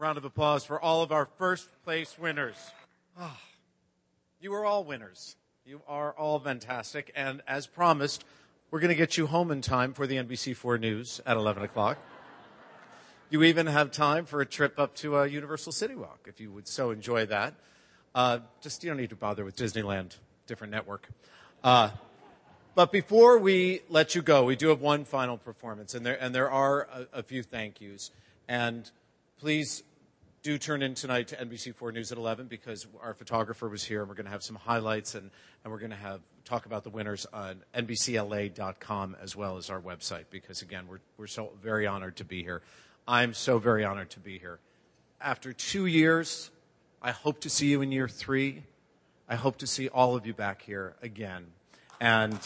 Round 0.07 0.19
of 0.19 0.25
applause 0.25 0.65
for 0.65 0.81
all 0.81 1.03
of 1.03 1.11
our 1.11 1.27
first 1.37 1.69
place 1.83 2.17
winners. 2.17 2.55
Ah, 3.19 3.41
you 4.41 4.55
are 4.55 4.65
all 4.65 4.85
winners. 4.85 5.35
You 5.65 5.83
are 5.89 6.13
all 6.13 6.39
fantastic. 6.39 7.11
And 7.17 7.43
as 7.49 7.67
promised, 7.67 8.25
we're 8.71 8.79
going 8.79 8.91
to 8.91 8.95
get 8.95 9.17
you 9.17 9.27
home 9.27 9.51
in 9.51 9.63
time 9.63 9.95
for 9.95 10.07
the 10.07 10.15
NBC4 10.15 10.79
News 10.79 11.21
at 11.27 11.37
11 11.37 11.65
o'clock. 11.65 11.99
You 13.31 13.43
even 13.43 13.67
have 13.67 13.91
time 13.91 14.27
for 14.27 14.41
a 14.41 14.47
trip 14.47 14.79
up 14.79 14.95
to 14.99 15.17
uh, 15.17 15.25
Universal 15.25 15.73
City 15.73 15.97
Walk 15.97 16.21
if 16.27 16.39
you 16.41 16.53
would 16.53 16.69
so 16.69 16.93
enjoy 16.93 17.27
that. 17.27 17.55
Uh, 18.15 18.39
just 18.61 18.85
you 18.85 18.91
don't 18.91 18.99
need 18.99 19.11
to 19.11 19.17
bother 19.17 19.45
with 19.45 19.57
Disneyland, 19.57 20.17
different 20.47 20.71
network. 20.71 21.09
Uh, 21.65 21.91
but 22.77 22.93
before 22.93 23.39
we 23.39 23.81
let 23.89 24.15
you 24.15 24.23
go, 24.23 24.45
we 24.45 24.55
do 24.55 24.69
have 24.69 24.81
one 24.81 25.05
final 25.05 25.37
performance, 25.37 25.97
and 25.97 26.07
there 26.07 26.17
and 26.23 26.33
there 26.33 26.49
are 26.49 26.83
a, 26.93 27.19
a 27.19 27.23
few 27.25 27.43
thank 27.43 27.81
yous. 27.81 28.13
And 28.47 28.89
please 29.41 29.83
do 30.47 30.59
turn 30.59 30.81
in 30.81 30.95
tonight 30.95 31.27
to 31.27 31.37
NBC4 31.45 31.93
News 31.93 32.13
at 32.13 32.19
11 32.19 32.47
because 32.47 32.87
our 33.03 33.15
photographer 33.15 33.69
was 33.69 33.83
here, 33.83 34.03
and 34.03 34.09
we're 34.09 34.15
going 34.15 34.27
to 34.27 34.31
have 34.31 34.45
some 34.45 34.55
highlights, 34.55 35.17
and, 35.17 35.29
and 35.65 35.73
we're 35.73 35.81
going 35.81 35.91
to 35.91 35.97
have 35.97 36.21
talk 36.45 36.67
about 36.67 36.85
the 36.85 36.91
winners 36.91 37.27
on 37.33 37.65
NBCLA.com 37.75 39.17
as 39.21 39.35
well 39.35 39.57
as 39.57 39.71
our 39.71 39.81
website. 39.81 40.27
Because 40.31 40.63
again, 40.63 40.85
we're 40.89 41.01
we're 41.19 41.27
so 41.27 41.51
very 41.61 41.89
honored 41.89 42.15
to 42.19 42.25
be 42.25 42.45
here. 42.45 42.63
I'm 43.09 43.35
so 43.35 43.59
very 43.59 43.85
honored 43.85 44.11
to 44.11 44.21
be 44.21 44.39
here. 44.39 44.61
After 45.21 45.53
two 45.53 45.87
years, 45.87 46.53
I 47.03 47.11
hope 47.11 47.41
to 47.41 47.51
see 47.51 47.67
you 47.67 47.83
in 47.83 47.91
year 47.91 48.07
three. 48.07 48.63
I 49.29 49.35
hope 49.35 49.57
to 49.57 49.67
see 49.67 49.89
all 49.89 50.15
of 50.15 50.29
you 50.29 50.33
back 50.33 50.63
here 50.63 50.95
again. 51.03 51.47
And 52.01 52.39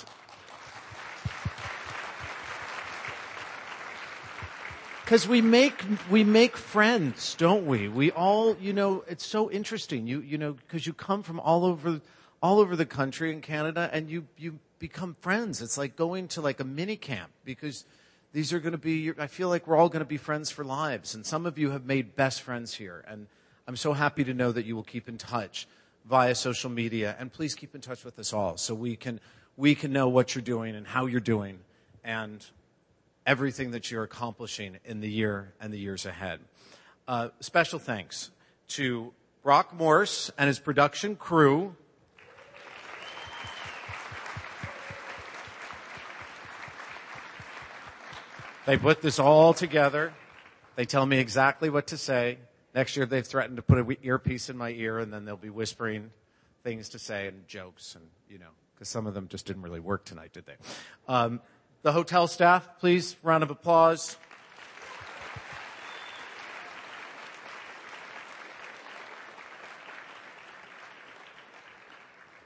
because 5.10 5.26
we 5.26 5.40
make 5.40 5.84
we 6.08 6.22
make 6.22 6.56
friends, 6.56 7.34
don't 7.34 7.66
we? 7.66 7.88
We 7.88 8.12
all, 8.12 8.56
you 8.60 8.72
know, 8.72 9.02
it's 9.08 9.26
so 9.26 9.50
interesting. 9.50 10.06
You 10.06 10.20
you 10.20 10.38
know, 10.38 10.52
because 10.52 10.86
you 10.86 10.92
come 10.92 11.24
from 11.24 11.40
all 11.40 11.64
over 11.64 12.00
all 12.40 12.60
over 12.60 12.76
the 12.76 12.86
country 12.86 13.32
in 13.32 13.40
Canada, 13.40 13.90
and 13.92 14.08
you 14.08 14.28
you 14.38 14.60
become 14.78 15.16
friends. 15.20 15.62
It's 15.62 15.76
like 15.76 15.96
going 15.96 16.28
to 16.28 16.40
like 16.40 16.60
a 16.60 16.64
mini 16.64 16.94
camp 16.94 17.32
because 17.44 17.86
these 18.32 18.52
are 18.52 18.60
going 18.60 18.70
to 18.70 18.78
be. 18.78 19.10
I 19.18 19.26
feel 19.26 19.48
like 19.48 19.66
we're 19.66 19.76
all 19.76 19.88
going 19.88 19.98
to 19.98 20.08
be 20.08 20.16
friends 20.16 20.52
for 20.52 20.64
lives, 20.64 21.16
and 21.16 21.26
some 21.26 21.44
of 21.44 21.58
you 21.58 21.70
have 21.72 21.84
made 21.84 22.14
best 22.14 22.42
friends 22.42 22.74
here, 22.74 23.04
and 23.08 23.26
I'm 23.66 23.74
so 23.74 23.94
happy 23.94 24.22
to 24.22 24.32
know 24.32 24.52
that 24.52 24.64
you 24.64 24.76
will 24.76 24.84
keep 24.84 25.08
in 25.08 25.18
touch 25.18 25.66
via 26.08 26.36
social 26.36 26.70
media, 26.70 27.16
and 27.18 27.32
please 27.32 27.56
keep 27.56 27.74
in 27.74 27.80
touch 27.80 28.04
with 28.04 28.16
us 28.20 28.32
all 28.32 28.56
so 28.56 28.76
we 28.76 28.94
can 28.94 29.18
we 29.56 29.74
can 29.74 29.92
know 29.92 30.08
what 30.08 30.36
you're 30.36 30.42
doing 30.42 30.76
and 30.76 30.86
how 30.86 31.06
you're 31.06 31.18
doing, 31.18 31.58
and 32.04 32.46
everything 33.30 33.70
that 33.70 33.92
you're 33.92 34.02
accomplishing 34.02 34.76
in 34.84 34.98
the 34.98 35.08
year 35.08 35.54
and 35.60 35.72
the 35.72 35.78
years 35.78 36.04
ahead. 36.04 36.40
Uh, 37.06 37.28
special 37.38 37.78
thanks 37.78 38.32
to 38.66 39.12
Brock 39.44 39.72
Morse 39.72 40.32
and 40.36 40.48
his 40.48 40.58
production 40.58 41.14
crew. 41.14 41.76
They 48.66 48.76
put 48.76 49.00
this 49.00 49.20
all 49.20 49.54
together. 49.54 50.12
They 50.74 50.84
tell 50.84 51.06
me 51.06 51.18
exactly 51.18 51.70
what 51.70 51.86
to 51.86 51.96
say. 51.96 52.38
Next 52.74 52.96
year, 52.96 53.06
they've 53.06 53.24
threatened 53.24 53.58
to 53.58 53.62
put 53.62 53.78
an 53.78 53.96
earpiece 54.02 54.50
in 54.50 54.56
my 54.56 54.70
ear, 54.70 54.98
and 54.98 55.12
then 55.12 55.24
they'll 55.24 55.36
be 55.36 55.50
whispering 55.50 56.10
things 56.64 56.88
to 56.88 56.98
say 56.98 57.28
and 57.28 57.46
jokes, 57.46 57.94
and 57.94 58.04
you 58.28 58.40
know, 58.40 58.50
because 58.74 58.88
some 58.88 59.06
of 59.06 59.14
them 59.14 59.28
just 59.28 59.46
didn't 59.46 59.62
really 59.62 59.78
work 59.78 60.04
tonight, 60.04 60.32
did 60.32 60.46
they? 60.46 60.56
Um, 61.06 61.40
the 61.82 61.92
hotel 61.92 62.26
staff, 62.26 62.78
please, 62.78 63.16
round 63.22 63.42
of 63.42 63.50
applause. 63.50 64.16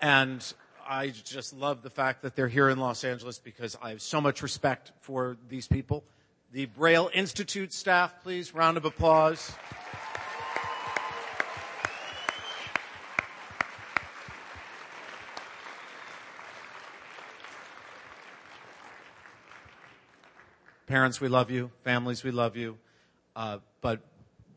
And 0.01 0.44
I 0.86 1.09
just 1.09 1.55
love 1.55 1.82
the 1.82 1.90
fact 1.90 2.23
that 2.23 2.36
they're 2.36 2.47
here 2.47 2.69
in 2.69 2.78
Los 2.78 3.05
Angeles 3.05 3.39
because 3.39 3.77
I 3.82 3.90
have 3.90 4.02
so 4.02 4.20
much 4.20 4.43
respect 4.43 4.93
for 5.01 5.39
these 5.48 5.66
people. 5.66 6.05
The 6.52 6.66
Braille 6.66 7.11
Institute 7.12 7.73
staff, 7.73 8.23
please, 8.23 8.55
round 8.55 8.77
of 8.77 8.85
applause. 8.85 9.51
Parents, 20.86 21.20
we 21.20 21.28
love 21.28 21.51
you. 21.51 21.70
Families, 21.82 22.23
we 22.23 22.31
love 22.31 22.56
you. 22.56 22.77
Uh, 23.35 23.59
but 23.81 24.01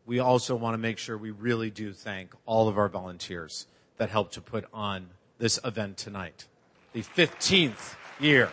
we 0.06 0.20
also 0.20 0.56
want 0.56 0.74
to 0.74 0.78
make 0.78 0.98
sure 0.98 1.18
we 1.18 1.32
really 1.32 1.70
do 1.70 1.94
thank 1.94 2.34
all 2.45 2.68
of 2.68 2.78
our 2.78 2.90
volunteers 2.90 3.68
that 3.98 4.10
helped 4.10 4.34
to 4.34 4.41
put 4.41 4.66
on 4.74 5.08
this 5.38 5.60
event 5.64 5.98
tonight. 5.98 6.45
The 6.94 7.02
15th 7.02 7.95
year. 8.20 8.49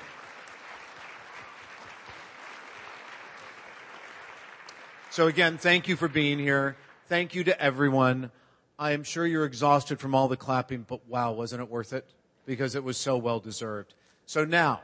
So 5.11 5.27
again, 5.27 5.59
thank 5.59 5.89
you 5.89 5.97
for 5.97 6.09
being 6.09 6.39
here. 6.39 6.77
Thank 7.09 7.35
you 7.35 7.45
to 7.45 7.61
everyone. 7.61 8.31
I 8.79 8.93
am 8.93 9.05
sure 9.05 9.27
you're 9.27 9.45
exhausted 9.45 10.01
from 10.01 10.15
all 10.15 10.29
the 10.29 10.37
clapping, 10.37 10.85
but 10.89 11.07
wow, 11.09 11.33
wasn't 11.33 11.63
it 11.63 11.71
worth 11.71 11.93
it? 11.93 12.09
Because 12.47 12.75
it 12.75 12.83
was 12.83 12.97
so 12.97 13.17
well 13.17 13.39
deserved. 13.39 13.95
So 14.27 14.45
now, 14.45 14.81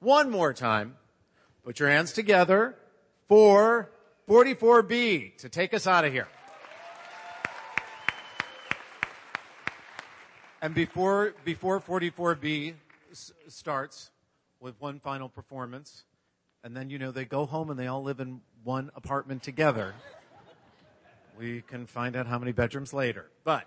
one 0.00 0.30
more 0.30 0.52
time, 0.52 0.96
put 1.66 1.80
your 1.80 1.88
hands 1.88 2.12
together 2.12 2.76
for 3.28 3.90
44B 4.28 5.36
to 5.38 5.48
take 5.48 5.74
us 5.74 5.88
out 5.88 6.04
of 6.04 6.12
here. 6.12 6.28
And 10.62 10.76
before, 10.76 11.34
before 11.44 11.80
44B 11.80 12.74
s- 13.10 13.32
starts 13.48 14.12
with 14.60 14.80
one 14.80 15.00
final 15.00 15.28
performance, 15.28 16.04
and 16.62 16.76
then, 16.76 16.88
you 16.88 17.00
know, 17.00 17.10
they 17.10 17.24
go 17.24 17.46
home 17.46 17.68
and 17.70 17.76
they 17.78 17.88
all 17.88 18.04
live 18.04 18.20
in 18.20 18.42
one 18.62 18.92
apartment 18.94 19.42
together. 19.42 19.92
We 21.36 21.62
can 21.62 21.86
find 21.86 22.14
out 22.14 22.28
how 22.28 22.38
many 22.38 22.52
bedrooms 22.52 22.92
later. 22.94 23.26
But 23.42 23.64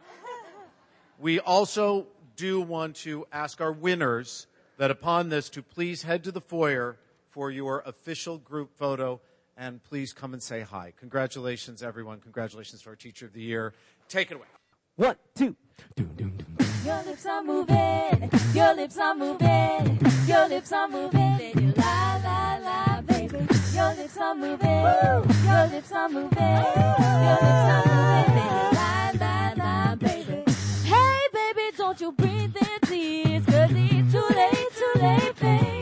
we 1.20 1.42
also 1.42 2.08
do 2.38 2.62
want 2.62 2.96
to 2.98 3.28
ask 3.34 3.60
our 3.60 3.74
winners 3.74 4.48
that 4.78 4.90
upon 4.90 5.28
this 5.28 5.50
to 5.50 5.62
please 5.62 6.04
head 6.04 6.24
to 6.24 6.32
the 6.32 6.40
foyer 6.40 6.96
for 7.30 7.52
your 7.52 7.82
official 7.86 8.38
group 8.38 8.72
photo 8.78 9.22
and 9.58 9.84
please 9.84 10.14
come 10.14 10.34
and 10.34 10.42
say 10.42 10.62
hi. 10.62 10.94
Congratulations, 10.98 11.84
everyone. 11.84 12.20
Congratulations 12.22 12.82
to 12.84 12.90
our 12.90 12.96
teacher 12.96 13.26
of 13.26 13.34
the 13.34 13.42
year. 13.42 13.74
Take 14.08 14.32
it 14.32 14.36
away. 14.36 14.48
One, 14.96 15.16
two. 15.36 15.56
Your 16.86 17.04
lips 17.04 17.26
are 17.26 17.44
moving. 17.44 18.32
Your 18.54 18.74
lips 18.74 18.98
are 18.98 19.16
moving. 19.16 20.00
Your 20.28 20.48
lips 20.48 20.72
are 20.72 20.88
moving. 20.88 21.38
Then 21.38 21.52
you 21.56 21.74
la 21.78 22.20
la 22.24 22.58
la, 22.64 23.02
baby. 23.02 23.38
Your 23.74 23.94
lips 23.96 24.18
are 24.18 24.36
moving. 24.36 24.82
Your 24.82 25.68
lips 25.68 25.92
are 25.92 26.10
moving. 26.10 26.40
Your 26.40 27.38
lips 27.40 27.52
are 27.52 27.84
moving. 27.86 28.36
Then 28.36 28.36
you 28.36 28.78
la 28.78 29.12
la 29.20 29.54
la, 29.58 29.96
baby. 29.96 30.44
Hey, 30.86 31.28
baby, 31.34 31.72
don't 31.78 32.00
you 32.02 32.12
breathe 32.14 32.56
in 32.56 32.80
tears, 32.84 33.46
'cause 33.46 33.72
it's 33.74 34.12
too 34.12 34.28
late, 34.36 34.72
too 34.76 35.00
late, 35.02 35.36
babe. 35.40 35.79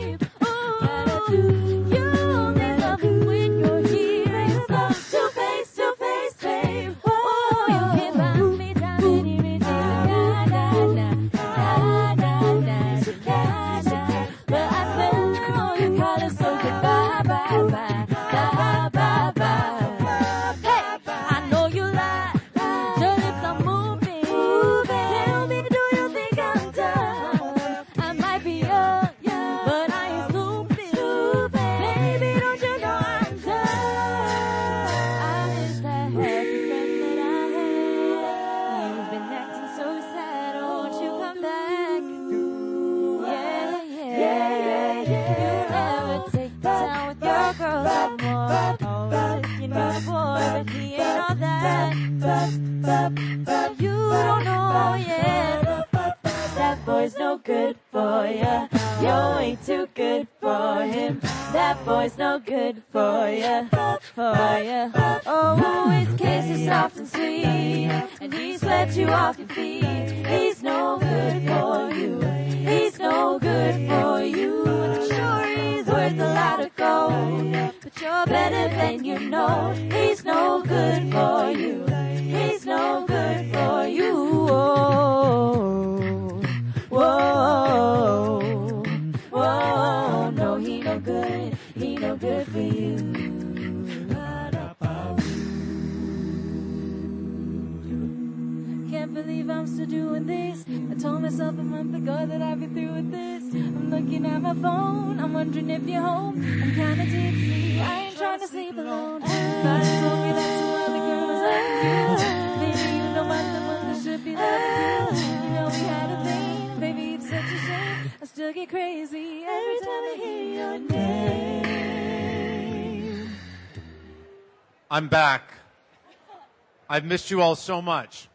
Missed 127.18 127.32
you 127.32 127.42
all 127.42 127.56
so 127.56 127.82
much. 127.82 128.28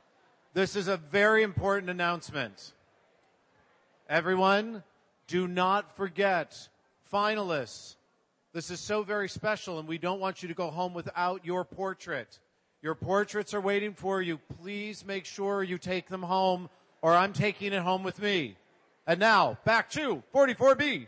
This 0.53 0.75
is 0.75 0.89
a 0.89 0.97
very 0.97 1.41
important 1.41 1.89
announcement. 1.89 2.73
Everyone, 4.09 4.83
do 5.25 5.47
not 5.47 5.95
forget 5.95 6.67
finalists. 7.09 7.95
This 8.51 8.69
is 8.69 8.81
so 8.81 9.01
very 9.03 9.29
special 9.29 9.79
and 9.79 9.87
we 9.87 9.97
don't 9.97 10.19
want 10.19 10.43
you 10.43 10.49
to 10.49 10.53
go 10.53 10.69
home 10.69 10.93
without 10.93 11.45
your 11.45 11.63
portrait. 11.63 12.39
Your 12.81 12.93
portraits 12.93 13.53
are 13.53 13.61
waiting 13.61 13.93
for 13.93 14.21
you. 14.21 14.37
Please 14.61 15.05
make 15.05 15.23
sure 15.23 15.63
you 15.63 15.77
take 15.77 16.09
them 16.09 16.21
home 16.21 16.69
or 17.01 17.15
I'm 17.15 17.31
taking 17.31 17.71
it 17.71 17.81
home 17.81 18.03
with 18.03 18.21
me. 18.21 18.57
And 19.07 19.17
now, 19.17 19.59
back 19.63 19.91
to 19.91 20.21
44B. 20.35 21.07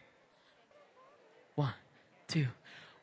One, 1.56 1.73
two, 2.30 2.47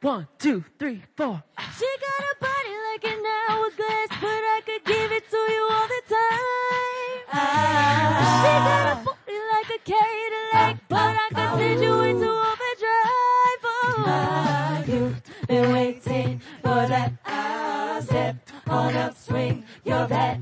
one, 0.01 0.29
two, 0.39 0.65
three, 0.79 1.03
four. 1.15 1.43
She 1.79 1.87
got 2.01 2.25
a 2.33 2.41
body 2.41 2.62
like 2.93 3.05
an 3.05 3.25
hourglass, 3.49 4.09
but 4.21 4.43
I 4.57 4.61
could 4.67 4.85
give 4.85 5.13
it 5.13 5.25
to 5.31 5.37
you 5.37 5.69
all 5.73 5.89
the 5.89 6.03
time. 6.09 7.21
Ah. 7.33 8.43
She 8.43 8.53
got 8.69 8.87
a 8.93 8.97
body 9.07 9.39
like 9.55 9.71
a 9.71 9.81
Cadillac, 9.91 10.77
but 10.89 11.17
I 11.25 11.29
could 11.37 11.53
send 11.59 11.83
you 11.83 12.01
into 12.11 12.31
overdrive. 12.51 13.63
Ah. 13.65 14.77
Oh, 14.77 14.93
you've 14.93 15.23
been 15.49 15.73
waiting 15.73 16.41
for 16.63 16.87
that. 16.93 17.13
I 17.25 18.01
step 18.05 18.37
on 18.67 18.95
upswing. 18.95 19.65
You're 19.85 20.07
that. 20.09 20.39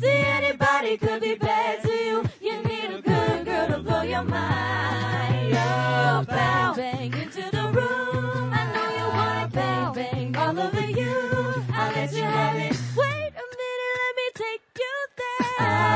See, 0.00 0.22
anybody 0.38 0.98
could 0.98 1.22
be 1.22 1.36
bad 1.36 1.69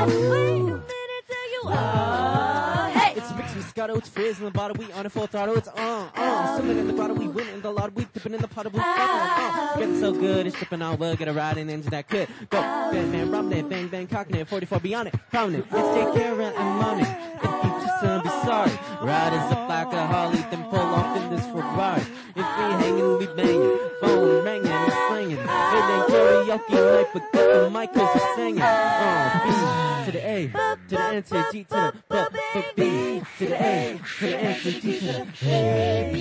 Wait 0.05 0.11
a 0.11 0.63
minute 0.63 0.83
till 1.27 1.51
you. 1.53 1.61
Oh, 1.65 2.91
hey. 2.93 3.13
It's 3.15 3.31
Rick 3.31 3.45
Moscato, 3.47 3.97
it's 3.97 4.07
Frizz 4.09 4.39
in 4.39 4.45
the 4.45 4.51
bottle, 4.51 4.77
we 4.77 4.91
on 4.93 5.05
a 5.05 5.09
full 5.09 5.25
throttle, 5.27 5.55
it's 5.55 5.67
uh, 5.67 6.09
uh. 6.15 6.57
Swimming 6.57 6.77
in 6.77 6.87
the 6.87 6.93
grotto, 6.93 7.13
we 7.15 7.27
win 7.27 7.47
in 7.49 7.61
the 7.61 7.71
lotto, 7.71 7.91
we 7.95 8.05
dipping 8.13 8.33
in 8.35 8.41
the 8.41 8.47
pot, 8.47 8.71
we 8.71 8.79
uh, 8.79 8.83
uh. 8.85 9.77
Getting 9.77 9.99
so 9.99 10.11
good, 10.13 10.45
it's 10.45 10.55
dripping 10.57 10.81
all 10.83 10.95
well, 10.97 11.15
get 11.15 11.27
a 11.27 11.33
ride 11.33 11.57
in 11.57 11.69
engine 11.71 11.89
that 11.89 12.07
could 12.07 12.27
go. 12.51 12.61
Bang, 12.61 13.11
bang, 13.11 13.31
rum 13.31 13.49
there, 13.49 13.63
bang, 13.63 13.87
bang, 13.87 14.05
cocking 14.07 14.35
it, 14.35 14.47
44 14.47 14.79
beyond 14.79 15.07
it, 15.07 15.15
prominent. 15.31 15.71
Let's 15.71 15.95
take 15.95 16.13
care 16.21 16.33
of 16.33 16.39
it 16.39 16.53
and 16.55 16.79
money. 16.79 17.01
If 17.01 17.63
you 17.63 17.69
just 17.81 18.03
uh, 18.03 18.21
be 18.21 18.29
sorry, 18.29 18.71
riders 19.01 19.57
a 19.57 19.65
like 19.67 19.91
a 19.93 20.07
Harley, 20.07 20.37
then 20.51 20.63
pull 20.65 20.79
off 20.79 21.17
in 21.17 21.35
this 21.35 21.45
Ferrari. 21.47 22.01
If 22.01 22.35
we 22.35 22.41
hanging, 22.43 23.17
we 23.17 23.25
banging, 23.27 23.79
phone 24.01 24.43
ringing, 24.43 24.71
we 24.71 24.91
swinging. 25.07 25.37
It 25.39 25.45
ain't 25.47 26.07
karaoke 26.07 26.69
night, 26.73 27.07
but 27.13 27.31
get 27.33 27.53
the 27.63 27.69
mic 27.71 27.93
'cause 27.93 28.09
we're 28.15 28.35
singing. 28.35 28.61
Uh, 28.61 29.41
B 29.43 29.94
to 30.05 30.11
the 30.11 30.19
A, 30.29 30.47
to 30.47 30.51
the 30.89 30.99
N, 30.99 31.23
to 31.23 31.29
the 31.33 31.45
G, 31.51 31.63
to 31.63 31.93
the 32.09 32.29
B, 32.31 32.37
B, 32.75 33.21
to 33.39 33.45
the 33.47 33.55
A, 33.55 33.99
to 34.19 34.25
the 34.27 34.37
N, 34.37 34.55
to 34.59 34.71
the 34.71 34.79
G, 34.79 34.99
to 34.99 35.05
the 35.05 35.25
A. 35.45 36.13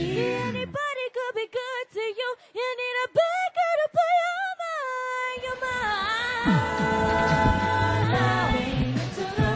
Anybody 0.49 1.07
could 1.13 1.35
be 1.35 1.47
good 1.53 1.87
to 1.93 2.01
you. 2.01 2.37
You 2.55 2.77
need 2.81 2.97
a 3.05 3.09
big 3.13 3.53
girl 3.55 3.77
to 3.83 3.89
put 3.93 4.11
your 4.23 4.49
mind, 4.65 5.41
your 5.45 5.59
mind. 5.61 6.65
Into 9.05 9.25
the 9.37 9.49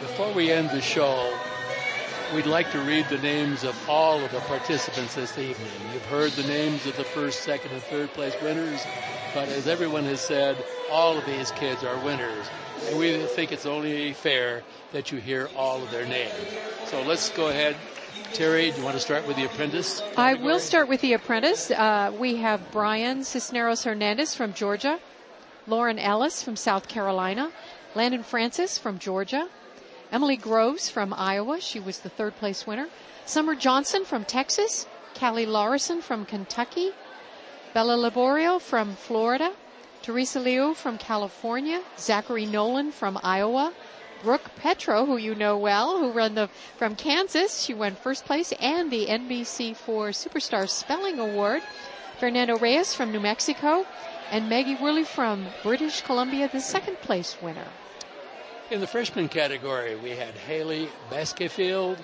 Before 0.00 0.32
we 0.32 0.52
end 0.52 0.70
the 0.70 0.80
show, 0.80 1.33
we'd 2.34 2.46
like 2.46 2.72
to 2.72 2.80
read 2.80 3.08
the 3.08 3.18
names 3.18 3.62
of 3.62 3.76
all 3.88 4.22
of 4.24 4.32
the 4.32 4.40
participants 4.40 5.14
this 5.14 5.38
evening. 5.38 5.70
You've 5.92 6.04
heard 6.06 6.32
the 6.32 6.42
names 6.48 6.84
of 6.84 6.96
the 6.96 7.04
first, 7.04 7.42
second, 7.42 7.70
and 7.70 7.80
third 7.84 8.12
place 8.12 8.34
winners, 8.42 8.84
but 9.32 9.48
as 9.50 9.68
everyone 9.68 10.02
has 10.04 10.20
said, 10.20 10.56
all 10.90 11.16
of 11.16 11.24
these 11.26 11.52
kids 11.52 11.84
are 11.84 11.96
winners. 12.04 12.44
And 12.88 12.98
we 12.98 13.24
think 13.26 13.52
it's 13.52 13.66
only 13.66 14.14
fair 14.14 14.64
that 14.90 15.12
you 15.12 15.18
hear 15.18 15.48
all 15.56 15.80
of 15.80 15.92
their 15.92 16.06
names. 16.06 16.34
So 16.86 17.02
let's 17.02 17.30
go 17.30 17.48
ahead. 17.48 17.76
Terry, 18.32 18.72
do 18.72 18.78
you 18.78 18.84
want 18.84 18.96
to 18.96 19.02
start 19.02 19.28
with 19.28 19.36
the 19.36 19.44
apprentice? 19.44 20.02
I 20.16 20.34
will 20.34 20.58
start 20.58 20.88
with 20.88 21.02
the 21.02 21.12
apprentice. 21.12 21.70
Uh, 21.70 22.12
we 22.18 22.36
have 22.36 22.60
Brian 22.72 23.22
Cisneros 23.22 23.84
Hernandez 23.84 24.34
from 24.34 24.54
Georgia, 24.54 24.98
Lauren 25.68 26.00
Ellis 26.00 26.42
from 26.42 26.56
South 26.56 26.88
Carolina, 26.88 27.52
Landon 27.94 28.24
Francis 28.24 28.76
from 28.76 28.98
Georgia, 28.98 29.48
Emily 30.14 30.36
Groves 30.36 30.88
from 30.88 31.12
Iowa. 31.12 31.60
She 31.60 31.80
was 31.80 31.98
the 31.98 32.08
third 32.08 32.36
place 32.36 32.68
winner. 32.68 32.86
Summer 33.26 33.56
Johnson 33.56 34.04
from 34.04 34.24
Texas, 34.24 34.86
Callie 35.18 35.44
Larson 35.44 36.00
from 36.02 36.24
Kentucky, 36.24 36.92
Bella 37.72 37.96
Laborio 37.96 38.60
from 38.60 38.94
Florida, 38.94 39.52
Teresa 40.02 40.38
Liu 40.38 40.72
from 40.74 40.98
California, 40.98 41.82
Zachary 41.98 42.46
Nolan 42.46 42.92
from 42.92 43.18
Iowa, 43.24 43.72
Brooke 44.22 44.54
Petro, 44.54 45.04
who 45.04 45.16
you 45.16 45.34
know 45.34 45.58
well, 45.58 45.98
who 45.98 46.12
ran 46.12 46.36
the 46.36 46.48
from 46.76 46.94
Kansas. 46.94 47.64
She 47.64 47.74
won 47.74 47.96
first 47.96 48.24
place 48.24 48.52
and 48.60 48.92
the 48.92 49.06
NBC4 49.06 50.14
Superstar 50.14 50.68
Spelling 50.68 51.18
Award. 51.18 51.60
Fernando 52.20 52.56
Reyes 52.56 52.94
from 52.94 53.10
New 53.10 53.18
Mexico, 53.18 53.84
and 54.30 54.48
Maggie 54.48 54.76
Worley 54.76 55.02
from 55.02 55.48
British 55.64 56.02
Columbia, 56.02 56.48
the 56.52 56.60
second 56.60 57.00
place 57.00 57.36
winner. 57.42 57.66
In 58.70 58.80
the 58.80 58.86
freshman 58.86 59.28
category, 59.28 59.94
we 59.94 60.10
had 60.10 60.32
Haley 60.34 60.88
Baskefield, 61.10 61.98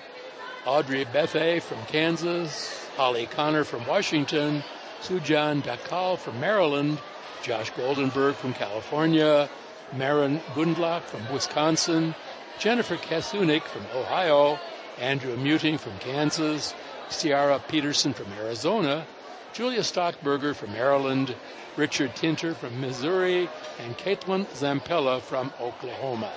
Audrey 0.63 1.05
Bethay 1.05 1.59
from 1.59 1.83
Kansas, 1.85 2.87
Holly 2.95 3.25
Connor 3.25 3.63
from 3.63 3.85
Washington, 3.87 4.63
Sujan 5.01 5.63
Dakal 5.63 6.19
from 6.19 6.39
Maryland, 6.39 6.99
Josh 7.41 7.71
Goldenberg 7.73 8.35
from 8.35 8.53
California, 8.53 9.49
Marin 9.91 10.39
Gundlach 10.53 11.01
from 11.01 11.27
Wisconsin, 11.33 12.13
Jennifer 12.59 12.95
Kasunik 12.95 13.63
from 13.63 13.83
Ohio, 13.95 14.59
Andrew 14.99 15.35
Muting 15.37 15.79
from 15.79 15.97
Kansas, 15.97 16.75
Ciara 17.09 17.59
Peterson 17.69 18.13
from 18.13 18.31
Arizona, 18.33 19.07
Julia 19.51 19.81
Stockberger 19.81 20.55
from 20.55 20.71
Maryland, 20.73 21.35
Richard 21.75 22.15
Tinter 22.15 22.53
from 22.53 22.79
Missouri, 22.79 23.49
and 23.79 23.97
Caitlin 23.97 24.45
Zampella 24.53 25.19
from 25.21 25.51
Oklahoma. 25.59 26.31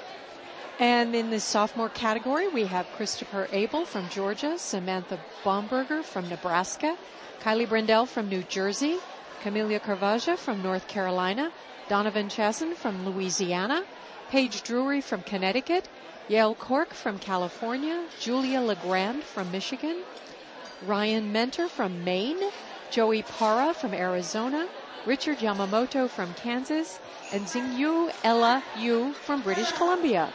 And 0.79 1.15
in 1.15 1.31
the 1.31 1.39
sophomore 1.39 1.89
category, 1.89 2.49
we 2.49 2.67
have 2.67 2.91
Christopher 2.91 3.49
Abel 3.53 3.85
from 3.85 4.09
Georgia, 4.09 4.59
Samantha 4.59 5.21
Bomberger 5.45 6.03
from 6.05 6.29
Nebraska, 6.29 6.97
Kylie 7.41 7.69
Brendel 7.69 8.07
from 8.07 8.29
New 8.29 8.43
Jersey, 8.43 8.99
Camelia 9.39 9.79
Carvaja 9.79 10.37
from 10.37 10.63
North 10.63 10.89
Carolina, 10.89 11.53
Donovan 11.89 12.29
Chasson 12.29 12.75
from 12.75 13.05
Louisiana, 13.05 13.83
Paige 14.29 14.65
Drury 14.65 15.01
from 15.01 15.23
Connecticut, 15.23 15.89
Yale 16.27 16.57
Cork 16.57 16.93
from 16.93 17.19
California, 17.19 18.09
Julia 18.19 18.61
Legrand 18.61 19.23
from 19.23 19.53
Michigan, 19.53 20.05
Ryan 20.81 21.31
Mentor 21.31 21.69
from 21.69 22.03
Maine, 22.03 22.43
Joey 22.91 23.23
Para 23.23 23.75
from 23.75 23.95
Arizona, 23.95 24.67
Richard 25.05 25.39
Yamamoto 25.39 26.11
from 26.11 26.35
Kansas, 26.35 26.99
and 27.31 27.47
Xingyu 27.47 28.11
Ella 28.25 28.65
Yu 28.75 29.13
from 29.13 29.41
British 29.41 29.71
Columbia. 29.73 30.33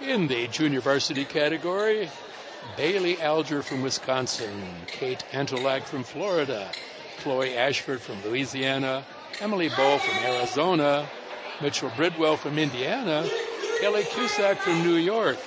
In 0.00 0.28
the 0.28 0.46
junior 0.46 0.80
varsity 0.80 1.24
category, 1.24 2.08
Bailey 2.76 3.18
Alger 3.20 3.62
from 3.62 3.82
Wisconsin, 3.82 4.86
Kate 4.92 5.24
Antolak 5.32 5.82
from 5.82 6.04
Florida, 6.04 6.72
Chloe 7.16 7.56
Ashford 7.56 8.00
from 8.00 8.22
Louisiana, 8.22 9.04
Emily 9.40 9.68
Bow 9.68 9.98
from 9.98 10.24
Arizona, 10.24 11.08
Mitchell 11.60 11.90
Bridwell 11.96 12.36
from 12.36 12.58
Indiana, 12.58 13.28
Kelly 13.80 14.04
Cusack 14.04 14.58
from 14.58 14.84
New 14.84 14.94
York, 14.96 15.38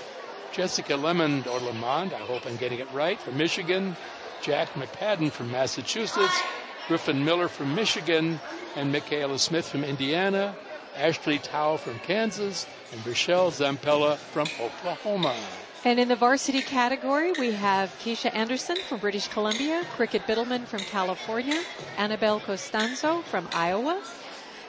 Jessica 0.52 0.94
Lemond 0.94 1.48
or 1.48 1.60
Lemond, 1.60 2.12
I 2.12 2.20
hope 2.20 2.46
I'm 2.46 2.58
getting 2.58 2.80
it 2.80 2.92
right, 2.92 3.18
from 3.20 3.38
Michigan, 3.38 3.96
Jack 4.42 4.74
McPadden 4.74 5.32
from 5.32 5.50
Massachusetts, 5.50 6.42
Griffin 6.90 7.24
Miller 7.24 7.48
from 7.48 7.74
Michigan, 7.74 8.42
and 8.76 8.92
Michaela 8.92 9.40
Smith 9.40 9.68
from 9.70 9.86
Indiana, 9.86 10.58
Ashley 11.02 11.40
Tao 11.40 11.78
from 11.78 11.98
Kansas, 12.00 12.68
and 12.92 13.06
Rochelle 13.06 13.50
Zampella 13.50 14.20
from 14.20 14.48
Oklahoma. 14.60 15.36
And 15.84 16.00
in 16.00 16.08
the 16.08 16.16
varsity 16.16 16.62
category, 16.62 17.32
we 17.32 17.54
have 17.54 17.90
Keisha 17.98 18.30
Anderson 18.36 18.78
from 18.84 19.00
British 19.00 19.28
Columbia, 19.28 19.84
Cricket 19.90 20.28
Biddleman 20.28 20.68
from 20.68 20.84
California, 20.86 21.64
Annabelle 21.98 22.40
Costanzo 22.40 23.24
from 23.24 23.50
Iowa, 23.52 24.00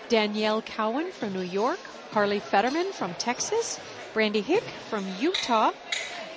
Danielle 0.08 0.62
Cowan 0.62 1.12
from 1.12 1.34
New 1.34 1.42
York, 1.42 1.90
Harley 2.12 2.40
Fetterman 2.40 2.92
from 2.92 3.12
Texas, 3.14 3.78
Brandy 4.14 4.40
Hick 4.40 4.64
from 4.88 5.04
Utah, 5.08 5.72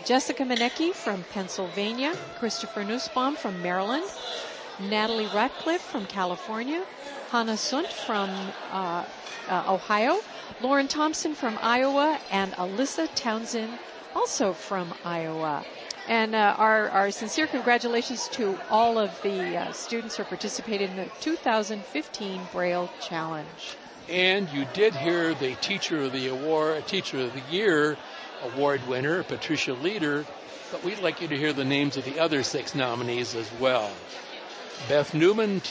Jessica 0.03 0.43
Manecki 0.43 0.93
from 0.93 1.23
Pennsylvania, 1.23 2.13
Christopher 2.35 2.84
Nussbaum 2.84 3.38
from 3.38 3.61
Maryland, 3.61 4.03
Natalie 4.77 5.27
Ratcliffe 5.27 5.81
from 5.81 6.05
California, 6.05 6.84
Hannah 7.36 7.57
Sunt 7.57 7.88
from 7.91 8.30
uh, 8.72 9.03
uh, 9.49 9.64
Ohio, 9.68 10.22
Lauren 10.62 10.88
Thompson 10.88 11.36
from 11.36 11.60
Iowa, 11.62 12.18
and 12.32 12.53
Alyssa 12.53 13.10
Townsend 13.14 13.78
also 14.16 14.53
from 14.53 14.94
Iowa. 15.03 15.66
And 16.07 16.34
uh, 16.34 16.56
our, 16.57 16.90
our 16.91 17.12
sincere 17.12 17.48
congratulations 17.48 18.30
to 18.30 18.57
all 18.70 18.98
of 18.98 19.22
the 19.22 19.57
uh, 19.57 19.74
students 19.74 20.16
who 20.16 20.24
participated 20.24 20.91
in 20.91 20.95
the 20.95 21.10
2015 21.20 22.41
Braille 22.53 22.90
Challenge. 23.02 23.76
And 24.07 24.48
you 24.52 24.66
did 24.72 24.95
hear 24.95 25.34
the 25.34 25.56
Teacher 25.56 26.03
of 26.03 26.14
the 26.14 26.30
Award, 26.30 26.88
Teacher 26.88 27.20
of 27.20 27.34
the 27.34 27.44
Year 27.53 27.98
award 28.44 28.88
winner, 28.88 29.24
Patricia 29.24 29.74
Leader, 29.74 30.26
but 30.72 30.86
we'd 30.86 30.99
like 30.99 31.20
you 31.20 31.28
to 31.28 31.36
hear 31.36 31.52
the 31.52 31.66
names 31.66 31.98
of 31.98 32.06
the 32.06 32.18
other 32.18 32.44
six 32.44 32.74
nominees 32.74 33.36
as 33.36 33.52
well. 33.60 33.91
Beth 34.88 35.14
Newman, 35.14 35.62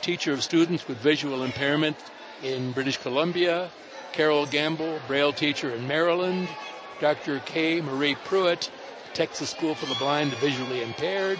teacher 0.00 0.32
of 0.32 0.42
students 0.42 0.86
with 0.88 0.98
visual 0.98 1.42
impairment 1.42 1.96
in 2.42 2.72
British 2.72 2.96
Columbia. 2.98 3.70
Carol 4.12 4.46
Gamble, 4.46 5.00
Braille 5.06 5.32
teacher 5.32 5.70
in 5.70 5.86
Maryland. 5.86 6.48
Dr. 7.00 7.40
K. 7.40 7.80
Marie 7.82 8.14
Pruitt, 8.24 8.70
Texas 9.12 9.50
School 9.50 9.74
for 9.74 9.86
the 9.86 9.94
Blind 9.96 10.32
and 10.32 10.40
Visually 10.40 10.82
Impaired. 10.82 11.38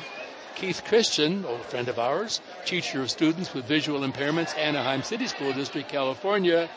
Keith 0.54 0.82
Christian, 0.84 1.44
old 1.44 1.62
friend 1.62 1.88
of 1.88 1.98
ours, 1.98 2.40
teacher 2.64 3.02
of 3.02 3.10
students 3.10 3.54
with 3.54 3.64
visual 3.64 4.00
impairments, 4.00 4.56
Anaheim 4.56 5.02
City 5.02 5.26
School 5.26 5.52
District, 5.52 5.88
California. 5.88 6.68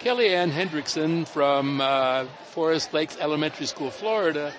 Kellyanne 0.00 0.52
Hendrickson 0.52 1.26
from 1.26 1.80
uh, 1.80 2.24
Forest 2.46 2.94
Lakes 2.94 3.16
Elementary 3.20 3.66
School, 3.66 3.90
Florida, 3.90 4.52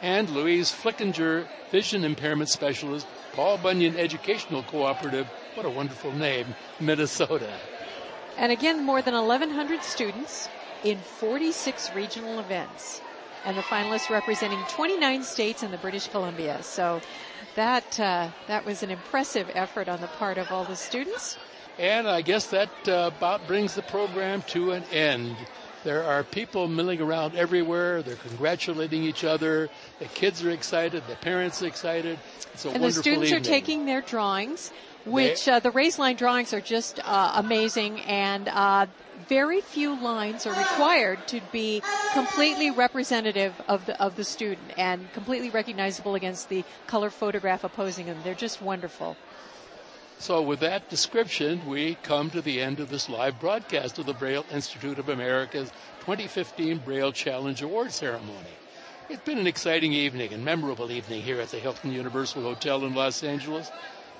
and 0.00 0.30
Louise 0.30 0.72
Flickinger, 0.72 1.46
vision 1.70 2.02
impairment 2.02 2.48
specialist, 2.48 3.06
Paul 3.36 3.58
Bunyan 3.58 3.98
Educational 3.98 4.62
Cooperative. 4.62 5.26
What 5.54 5.66
a 5.66 5.70
wonderful 5.70 6.10
name, 6.10 6.46
Minnesota. 6.80 7.52
And 8.38 8.50
again, 8.50 8.82
more 8.82 9.02
than 9.02 9.12
1,100 9.12 9.82
students 9.82 10.48
in 10.82 10.96
46 10.96 11.94
regional 11.94 12.40
events. 12.40 13.02
And 13.44 13.54
the 13.54 13.62
finalists 13.62 14.08
representing 14.08 14.58
29 14.70 15.22
states 15.22 15.62
and 15.62 15.70
the 15.70 15.76
British 15.76 16.08
Columbia. 16.08 16.62
So 16.62 17.02
that, 17.56 18.00
uh, 18.00 18.30
that 18.48 18.64
was 18.64 18.82
an 18.82 18.90
impressive 18.90 19.50
effort 19.54 19.90
on 19.90 20.00
the 20.00 20.08
part 20.08 20.38
of 20.38 20.50
all 20.50 20.64
the 20.64 20.74
students. 20.74 21.36
And 21.78 22.08
I 22.08 22.22
guess 22.22 22.46
that 22.46 22.70
uh, 22.88 23.10
about 23.14 23.46
brings 23.46 23.74
the 23.74 23.82
program 23.82 24.40
to 24.48 24.72
an 24.72 24.84
end. 24.84 25.36
There 25.86 26.02
are 26.02 26.24
people 26.24 26.66
milling 26.66 27.00
around 27.00 27.36
everywhere. 27.36 28.02
They're 28.02 28.16
congratulating 28.16 29.04
each 29.04 29.22
other. 29.22 29.68
The 30.00 30.06
kids 30.06 30.42
are 30.42 30.50
excited. 30.50 31.04
The 31.06 31.14
parents 31.14 31.62
are 31.62 31.68
excited. 31.68 32.18
It's 32.52 32.64
a 32.64 32.70
and 32.70 32.82
wonderful 32.82 32.88
the 32.88 33.02
students 33.02 33.30
evening. 33.30 33.40
are 33.40 33.44
taking 33.44 33.86
their 33.86 34.00
drawings, 34.00 34.72
which 35.04 35.46
uh, 35.46 35.60
the 35.60 35.70
raised 35.70 36.00
line 36.00 36.16
drawings 36.16 36.52
are 36.52 36.60
just 36.60 36.98
uh, 37.04 37.34
amazing, 37.36 38.00
and 38.00 38.48
uh, 38.48 38.86
very 39.28 39.60
few 39.60 39.94
lines 40.02 40.44
are 40.44 40.58
required 40.58 41.24
to 41.28 41.40
be 41.52 41.80
completely 42.14 42.72
representative 42.72 43.54
of 43.68 43.86
the 43.86 43.94
of 44.02 44.16
the 44.16 44.24
student 44.24 44.72
and 44.76 45.12
completely 45.12 45.50
recognizable 45.50 46.16
against 46.16 46.48
the 46.48 46.64
color 46.88 47.10
photograph 47.10 47.62
opposing 47.62 48.06
them. 48.06 48.18
They're 48.24 48.34
just 48.34 48.60
wonderful. 48.60 49.16
So, 50.18 50.42
with 50.42 50.60
that 50.60 50.88
description, 50.88 51.68
we 51.68 51.94
come 52.02 52.30
to 52.30 52.40
the 52.40 52.60
end 52.60 52.80
of 52.80 52.88
this 52.88 53.08
live 53.08 53.38
broadcast 53.38 53.98
of 53.98 54.06
the 54.06 54.14
Braille 54.14 54.46
Institute 54.50 54.98
of 54.98 55.08
America's 55.08 55.70
2015 56.00 56.78
Braille 56.78 57.12
Challenge 57.12 57.62
Award 57.62 57.92
Ceremony. 57.92 58.56
It's 59.08 59.22
been 59.22 59.38
an 59.38 59.46
exciting 59.46 59.92
evening 59.92 60.32
and 60.32 60.44
memorable 60.44 60.90
evening 60.90 61.22
here 61.22 61.40
at 61.40 61.50
the 61.50 61.58
Hilton 61.58 61.92
Universal 61.92 62.42
Hotel 62.42 62.84
in 62.84 62.94
Los 62.94 63.22
Angeles, 63.22 63.70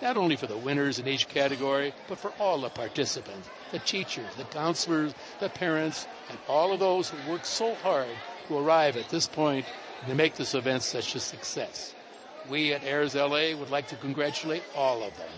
not 0.03 0.17
only 0.17 0.37
for 0.37 0.47
the 0.47 0.59
winners 0.59 0.99
in 0.99 1.09
each 1.09 1.29
category, 1.29 1.93
but 2.09 2.19
for 2.19 2.31
all 2.39 2.61
the 2.61 2.69
participants, 2.69 3.49
the 3.73 3.79
teachers, 3.81 4.33
the 4.37 4.45
counselors, 4.45 5.15
the 5.41 5.49
parents, 5.49 6.07
and 6.29 6.39
all 6.47 6.73
of 6.73 6.79
those 6.79 7.09
who 7.09 7.31
worked 7.33 7.47
so 7.47 7.75
hard 7.77 8.07
to 8.47 8.59
arrive 8.59 8.97
at 8.97 9.09
this 9.09 9.27
point 9.27 9.67
and 10.01 10.09
to 10.11 10.15
make 10.15 10.35
this 10.37 10.55
event 10.55 10.83
such 10.83 11.17
a 11.17 11.21
success. 11.21 11.95
We 12.49 12.73
at 12.75 12.85
AIRS 12.85 13.17
LA 13.17 13.57
would 13.59 13.71
like 13.71 13.89
to 13.89 13.97
congratulate 13.97 14.63
all 14.77 15.03
of 15.03 15.17
them. 15.17 15.31